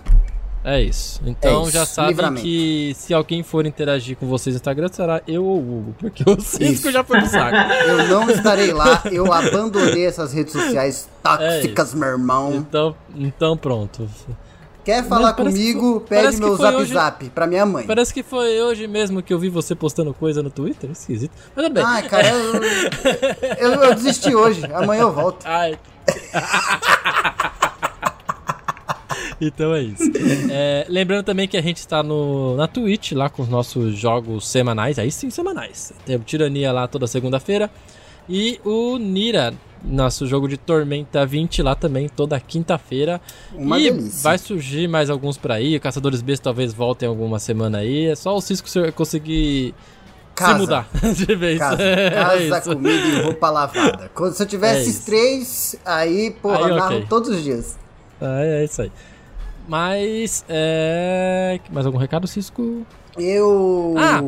[0.63, 1.21] É isso.
[1.25, 2.41] Então É isso, já sabem livramento.
[2.41, 6.23] que se alguém for interagir com vocês no Instagram, será eu ou o Hugo, porque
[6.29, 6.91] o Cisco Isso.
[6.91, 7.55] já foi pro saco.
[7.87, 9.01] Eu não estarei lá.
[9.11, 12.53] Eu abandonei essas redes sociais tóxicas, meu irmão.
[12.55, 14.09] Então, então pronto.
[14.83, 16.03] Quer falar que comigo?
[16.07, 17.85] foi- Pede que meu zap hoje- zap pra minha mãe.
[17.85, 20.89] Parece que foi hoje mesmo que eu vi você postando coisa no Twitter.
[20.91, 21.31] Esquisito.
[21.55, 21.83] Mas tudo bem.
[21.85, 22.53] Ai, cara, eu,
[23.59, 24.63] eu, eu desisti hoje.
[24.73, 25.43] Amanhã eu volto.
[25.47, 25.77] Ai.
[29.41, 30.03] então é isso.
[30.49, 34.47] É, lembrando também que a gente está no, na Twitch lá com os nossos jogos
[34.47, 34.97] semanais.
[34.99, 35.93] Aí sim, semanais.
[36.05, 37.69] Tem o Tirania lá toda segunda-feira.
[38.31, 43.19] E o Nira, nosso jogo de Tormenta 20 lá também toda quinta-feira.
[43.55, 44.21] Uma e delícia.
[44.21, 45.75] vai surgir mais alguns por aí.
[45.75, 48.05] O Caçadores B talvez voltem alguma semana aí.
[48.05, 49.73] É só o Cisco se- conseguir
[50.35, 50.53] Casa.
[50.53, 51.57] se mudar de vez.
[51.57, 52.69] Casa, É casa isso.
[52.69, 54.11] comida e roupa lavada.
[54.13, 55.05] Quando, se eu tivesse É esses isso.
[55.07, 57.07] três, aí, porra, Aí, narro ok.
[57.09, 57.78] todos os dias.
[58.21, 58.91] Ah, é isso aí.
[59.67, 61.59] Mas, é...
[61.71, 62.85] Mais algum recado, Cisco?
[63.17, 63.95] Eu.
[63.97, 64.21] Ah!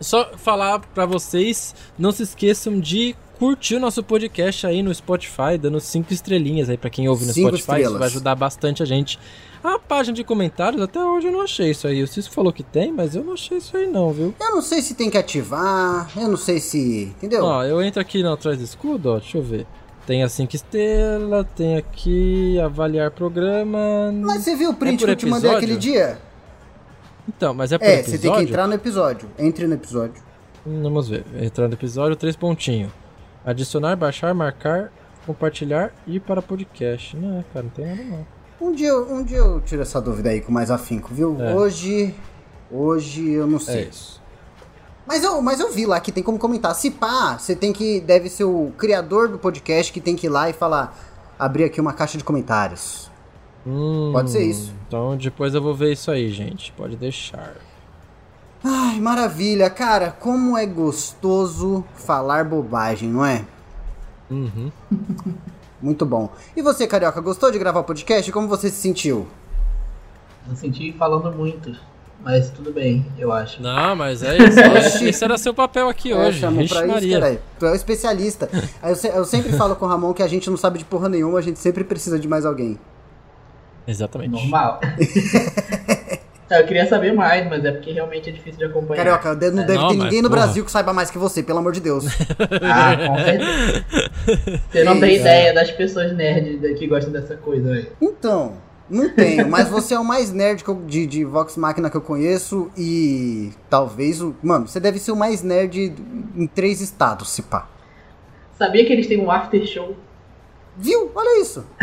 [0.00, 5.58] Só falar pra vocês, não se esqueçam de curtir o nosso podcast aí no Spotify,
[5.60, 7.62] dando cinco estrelinhas aí pra quem ouve no Cinco Spotify.
[7.62, 7.98] Isso estrelas.
[7.98, 9.18] vai ajudar bastante a gente.
[9.62, 12.02] A página de comentários, até hoje eu não achei isso aí.
[12.02, 14.34] O Cisco falou que tem, mas eu não achei isso aí não, viu?
[14.38, 17.12] Eu não sei se tem que ativar, eu não sei se.
[17.16, 17.44] Entendeu?
[17.44, 19.66] Ó, eu entro aqui no atrás do escudo, ó, deixa eu ver.
[20.06, 24.12] Tem as 5 estrelas, tem aqui avaliar programa.
[24.24, 26.18] Mas você viu o print por que eu te mandei aquele dia?
[27.28, 28.10] Então, mas é por É, episódio?
[28.12, 29.28] você tem que entrar no episódio.
[29.36, 30.22] Entre no episódio.
[30.64, 31.24] Hum, Vamos ver.
[31.42, 32.92] Entrar no episódio, três pontinhos.
[33.44, 34.92] Adicionar, baixar, marcar.
[35.26, 37.16] compartilhar e para podcast.
[37.16, 38.24] Não, cara, não tem nada não.
[38.60, 41.36] Um dia, eu- um dia eu tiro essa dúvida aí com mais afinco, viu?
[41.42, 41.52] É.
[41.52, 42.14] Hoje.
[42.70, 43.88] Hoje eu não É sei.
[43.88, 44.22] isso.
[45.06, 46.74] Mas eu, mas eu vi lá que tem como comentar.
[46.74, 48.00] Se pá, você tem que.
[48.00, 50.96] Deve ser o criador do podcast que tem que ir lá e falar.
[51.38, 53.10] Abrir aqui uma caixa de comentários.
[53.66, 54.72] Hum, Pode ser isso.
[54.88, 56.72] Então depois eu vou ver isso aí, gente.
[56.72, 57.54] Pode deixar.
[58.64, 60.10] Ai, maravilha, cara.
[60.10, 63.44] Como é gostoso falar bobagem, não é?
[64.30, 64.72] Uhum.
[65.80, 66.30] Muito bom.
[66.56, 68.32] E você, Carioca, gostou de gravar o podcast?
[68.32, 69.26] Como você se sentiu?
[70.48, 71.76] Eu senti falando muito,
[72.22, 73.62] mas tudo bem, eu acho.
[73.62, 74.58] Não, mas é isso.
[74.60, 75.08] Oxi.
[75.08, 76.40] Esse era seu papel aqui É, hoje.
[76.40, 77.38] chamou pra isso, caralho.
[77.58, 78.48] Tu é o especialista.
[78.82, 81.08] Eu, se- eu sempre falo com o Ramon que a gente não sabe de porra
[81.08, 82.78] nenhuma, a gente sempre precisa de mais alguém.
[83.86, 84.32] Exatamente.
[84.32, 84.80] Normal.
[86.50, 89.04] eu queria saber mais, mas é porque realmente é difícil de acompanhar.
[89.04, 90.42] Carioca, não deve Não, ter ninguém no porra.
[90.42, 92.04] Brasil que saiba mais que você, pelo amor de Deus.
[92.62, 93.84] Ah, com certeza.
[94.72, 97.88] Você não tem ideia das pessoas nerds que gostam dessa coisa, velho.
[98.00, 98.54] Então,
[98.88, 102.00] não tenho, mas você é o mais nerd eu- de, de Vox Machina que eu
[102.00, 104.34] conheço e talvez o.
[104.42, 105.92] Mano, você deve ser o mais nerd
[106.36, 107.66] em três estados, se pá.
[108.58, 109.96] Sabia que eles têm um after show?
[110.78, 111.10] Viu?
[111.14, 111.64] Olha isso.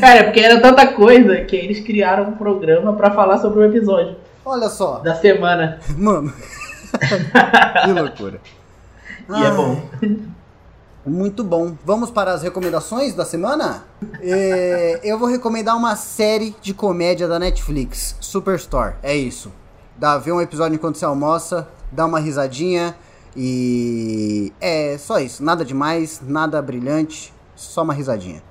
[0.00, 3.64] Cara, é porque era tanta coisa que eles criaram um programa pra falar sobre o
[3.64, 4.98] episódio Olha só.
[4.98, 5.78] da semana.
[5.96, 6.32] Mano.
[7.84, 8.40] que loucura.
[9.28, 9.80] E é Ah, bom.
[11.04, 11.76] Muito bom.
[11.84, 13.84] Vamos para as recomendações da semana?
[14.20, 18.94] É, eu vou recomendar uma série de comédia da Netflix, Superstore.
[19.02, 19.52] É isso.
[19.96, 22.94] Dá, vê um episódio enquanto você almoça, dá uma risadinha
[23.36, 24.52] e.
[24.60, 25.42] É só isso.
[25.42, 28.42] Nada demais, nada brilhante, só uma risadinha.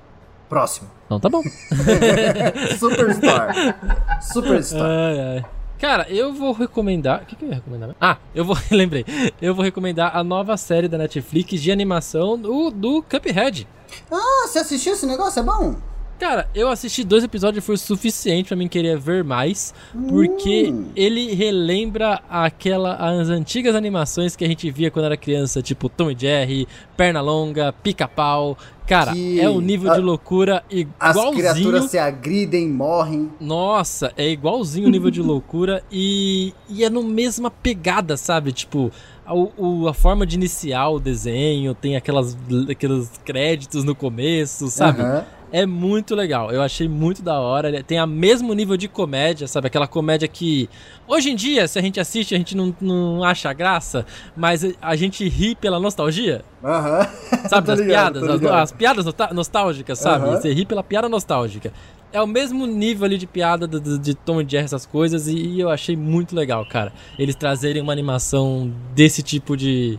[0.50, 0.90] Próximo.
[1.06, 1.42] Então tá bom.
[2.78, 3.76] Superstore.
[4.22, 4.84] Superstore.
[4.84, 5.46] Ai, ai.
[5.82, 7.24] Cara, eu vou recomendar.
[7.24, 7.96] O que, que eu ia recomendar?
[8.00, 8.56] Ah, eu vou.
[8.70, 9.04] Lembrei.
[9.42, 13.68] Eu vou recomendar a nova série da Netflix de animação do, do Cuphead.
[14.12, 15.40] Ah, você assistiu esse negócio?
[15.40, 15.76] É bom?
[16.22, 19.74] Cara, eu assisti dois episódios e foi o suficiente pra mim querer ver mais,
[20.08, 20.86] porque Hum.
[20.96, 26.12] ele relembra aquela as antigas animações que a gente via quando era criança, tipo Tom
[26.12, 28.56] e Jerry, Pernalonga, Pica-Pau.
[28.86, 30.64] Cara, Que é um nível a- de loucura
[31.00, 31.34] As igualzinho.
[31.34, 33.32] criaturas se agridem, morrem.
[33.40, 38.52] Nossa, é igualzinho o nível de loucura e, e é no mesma pegada, sabe?
[38.52, 38.92] Tipo,
[39.32, 42.38] a, o- a forma de iniciar o desenho, tem aquelas,
[42.70, 45.02] aqueles créditos no começo, sabe?
[45.02, 45.24] Aham.
[45.54, 47.84] É muito legal, eu achei muito da hora.
[47.84, 49.68] Tem a mesmo nível de comédia, sabe?
[49.68, 50.70] Aquela comédia que
[51.06, 54.96] hoje em dia, se a gente assiste, a gente não, não acha graça, mas a
[54.96, 57.06] gente ri pela nostalgia, Aham.
[57.50, 57.68] sabe?
[57.68, 60.24] Das ligado, piadas, as, as piadas nostálgicas, sabe?
[60.26, 60.38] Aham.
[60.38, 61.74] Você ri pela piada nostálgica.
[62.14, 65.28] É o mesmo nível ali de piada do- do- de Tom e Jerry, essas coisas,
[65.28, 66.92] e, e eu achei muito legal, cara.
[67.18, 69.98] Eles trazerem uma animação desse tipo de,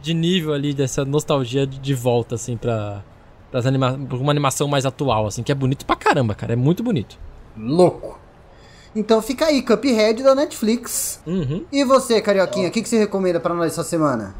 [0.00, 3.02] de nível ali, dessa nostalgia de, de volta, assim, pra,
[3.50, 6.52] pras anima pra uma animação mais atual, assim, que é bonito pra caramba, cara.
[6.52, 7.18] É muito bonito.
[7.56, 8.18] Louco.
[8.94, 11.20] Então fica aí, Cuphead da Netflix.
[11.26, 11.64] Uhum.
[11.72, 14.34] E você, Carioquinha, o que, que você recomenda pra nós essa semana?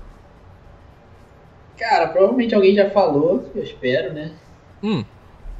[1.76, 4.32] Cara, provavelmente alguém já falou, eu espero, né?
[4.82, 5.05] Hum.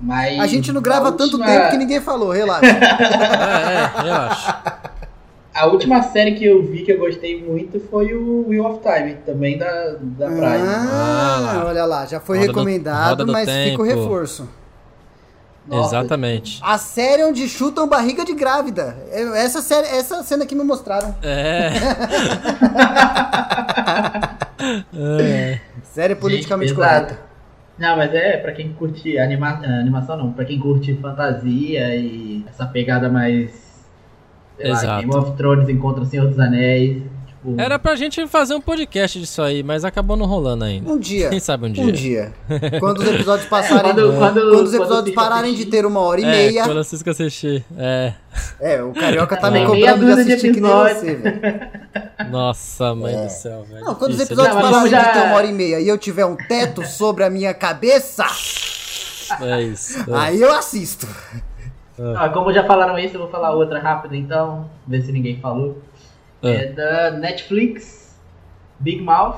[0.01, 0.39] Mas.
[0.41, 2.67] A gente não grava a tanto última- tempo que ninguém falou, relaxa.
[2.67, 4.63] É, é, relaxa.
[5.53, 9.15] A última série que eu vi que eu gostei muito foi o Wheel of Time,
[9.27, 10.47] também da, da Prime.
[10.47, 11.65] ah, Ah, lá.
[11.67, 14.01] olha lá, já foi Roda recomendado, do mas fica o tempo.
[14.01, 14.49] reforço.
[15.67, 16.59] Nossa, Exatamente.
[16.63, 18.97] A série onde chutam barriga de grávida.
[19.11, 21.15] É- Essa, série, essa cena que me mostraram.
[21.23, 21.71] É.
[25.21, 25.61] é.
[25.93, 27.19] Série politicamente Gente, correta.
[27.81, 29.59] Não, mas é pra quem curte anima...
[29.65, 33.87] ah, animação não, pra quem curte fantasia e essa pegada mais.
[34.59, 35.01] Sei lá, Exato.
[35.01, 37.03] Game of Thrones encontra o Senhor dos Anéis.
[37.43, 40.93] Tipo, Era pra gente fazer um podcast disso aí, mas acabou não rolando ainda.
[40.93, 41.31] Um dia.
[41.31, 41.85] Quem sabe um dia.
[41.85, 42.33] Um dia.
[42.79, 43.95] Quando os episódios passarem.
[43.95, 45.71] quando- quando, quando- os episódios quando pararem de assistir.
[45.71, 46.65] ter uma hora e É, meia.
[46.65, 47.65] quando a Cisco assistir.
[47.79, 48.13] É.
[48.61, 52.31] É, o Carioca tá me Tem cobrando de dúzia de assistir que nem você, velho.
[52.31, 53.79] Nossa, mãe do céu, velho.
[53.79, 53.81] É.
[53.87, 55.89] Não, quando os episódios Não, pararem vamos de já- ter uma hora e meia e
[55.89, 58.25] eu tiver um teto sobre a minha cabeça,
[59.41, 59.99] É isso.
[60.11, 60.15] é.
[60.15, 61.07] aí eu assisto.
[62.17, 65.83] Ah, como já falaram isso, eu vou falar outra rápida então, ver se ninguém falou.
[66.43, 66.51] É.
[66.51, 68.19] É da Netflix,
[68.79, 69.37] Big Mouth.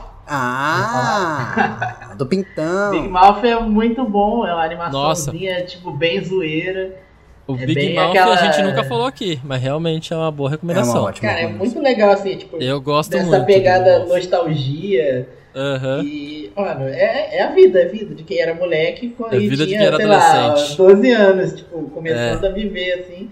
[0.87, 3.09] Ah, do Big Pintão.
[3.11, 6.95] Mouth é muito bom, é uma animaçãozinha, tipo, bem zoeira.
[7.47, 10.49] O É Big Mouth aquela- a gente nunca falou aqui, mas realmente é uma boa
[10.51, 10.95] recomendação.
[10.97, 11.29] É uma ótima.
[11.29, 13.47] Cara, é muito legal, assim, tipo, Eu gosto dessa muito.
[13.47, 15.29] pegada Big nostalgia.
[15.55, 16.03] Aham.
[16.05, 19.39] E, mano, é, é a vida, é a vida de quem era moleque É a
[19.39, 20.77] e vida de tinha, quem era sei lá, adolescente.
[20.79, 23.31] 12 anos, tipo, começando a viver, assim.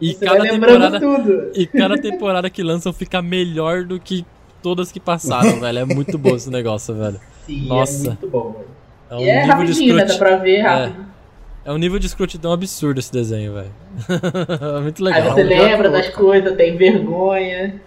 [0.00, 1.00] E você cada temporada.
[1.00, 1.50] tudo.
[1.54, 4.24] E cada temporada que lançam fica melhor do que
[4.62, 5.78] todas que passaram, velho.
[5.78, 7.20] É muito bom esse negócio, velho.
[7.46, 8.04] Sim, Nossa.
[8.04, 8.66] é muito bom, velho.
[9.08, 10.04] É um e é rapidinho, né?
[10.04, 11.00] Dá pra ver rápido.
[11.00, 11.15] É
[11.72, 13.70] um nível de escrotidão absurdo esse desenho, velho.
[14.78, 15.22] é muito legal.
[15.22, 17.80] Aí você lembra das coisas, tem vergonha.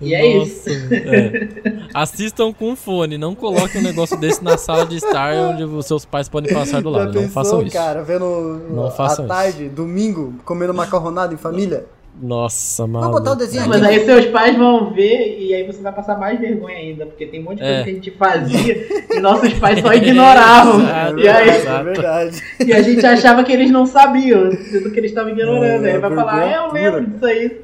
[0.00, 0.68] E é isso.
[0.70, 1.88] é.
[1.94, 6.04] Assistam com fone, não coloquem um negócio desse na sala de estar onde os seus
[6.04, 7.14] pais podem passar do Já lado.
[7.14, 7.76] Não pensou, façam isso.
[7.76, 11.86] cara, vendo Não à façam tarde, domingo, comendo macarronada em família?
[12.22, 13.06] Nossa, mano.
[13.06, 13.92] Vamos botar o desenho Mas aqui.
[13.98, 17.40] aí seus pais vão ver e aí você vai passar mais vergonha ainda, porque tem
[17.40, 17.82] um monte de coisa É.
[17.84, 18.86] que a gente fazia
[19.16, 20.80] e nossos pais só ignoravam.
[20.80, 21.18] Exato.
[21.18, 22.42] e, aí, É verdade.
[22.64, 25.84] e a gente achava que eles não sabiam, sendo que eles estavam ignorando.
[25.86, 27.60] É, aí vai falar, "Ah, eu lembro disso aí.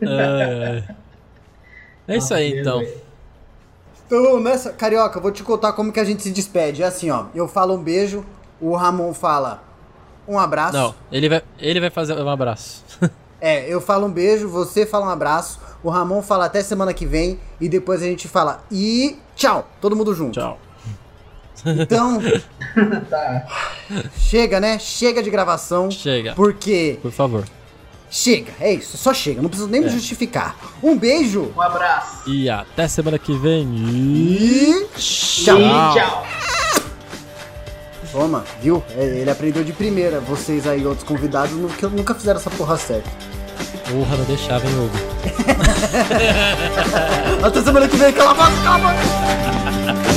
[0.00, 0.84] É,
[2.08, 2.14] é.
[2.14, 2.82] É isso aí, então.
[4.06, 4.72] Então, nessa.
[4.72, 6.82] Carioca, eu vou te contar como que a gente se despede.
[6.82, 7.24] É assim, ó.
[7.34, 8.24] Eu falo um beijo,
[8.60, 9.62] o Ramon fala
[10.26, 10.72] um abraço.
[10.72, 12.82] Não, ele vai, ele vai fazer um abraço.
[13.40, 17.06] É, eu falo um beijo, você fala um abraço, o Ramon fala até semana que
[17.06, 20.32] vem e depois a gente fala e tchau, todo mundo junto.
[20.40, 20.58] Tchau.
[21.66, 22.20] Então,
[23.10, 23.46] Tá.
[24.16, 24.78] chega, né?
[24.78, 25.90] Chega de gravação.
[25.90, 26.32] Chega.
[26.34, 27.44] Porque Por favor.
[28.10, 29.84] chega, é isso, só chega, não preciso nem É.
[29.84, 30.56] me justificar.
[30.82, 32.28] Um beijo Um abraço.
[32.30, 33.66] E até semana que vem.
[33.74, 34.70] E...
[34.70, 35.58] e tchau.
[35.58, 36.26] E tchau.
[38.12, 38.82] Toma, viu?
[38.96, 40.20] É, Ele aprendeu de primeira.
[40.20, 43.08] Vocês aí, outros convidados, que nunca fizeram essa porra certa.
[43.90, 44.98] Porra, não deixava, hein, Hugo?
[47.46, 50.07] Até semana que vem, cala a boca, cala a boca.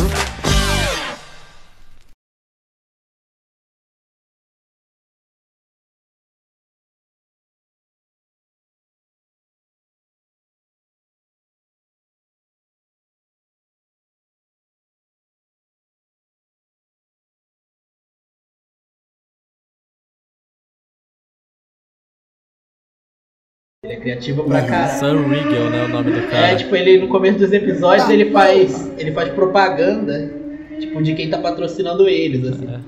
[23.83, 24.99] Ele é criativo pra caralho.
[24.99, 25.85] Sam Riegel, né?
[25.85, 26.51] O nome do cara.
[26.51, 28.91] É, tipo, ele no começo dos episódios Tá, ele faz.
[28.95, 30.31] Ele faz propaganda,
[30.79, 32.67] tipo, de quem tá patrocinando eles, assim.
[32.71, 32.79] É.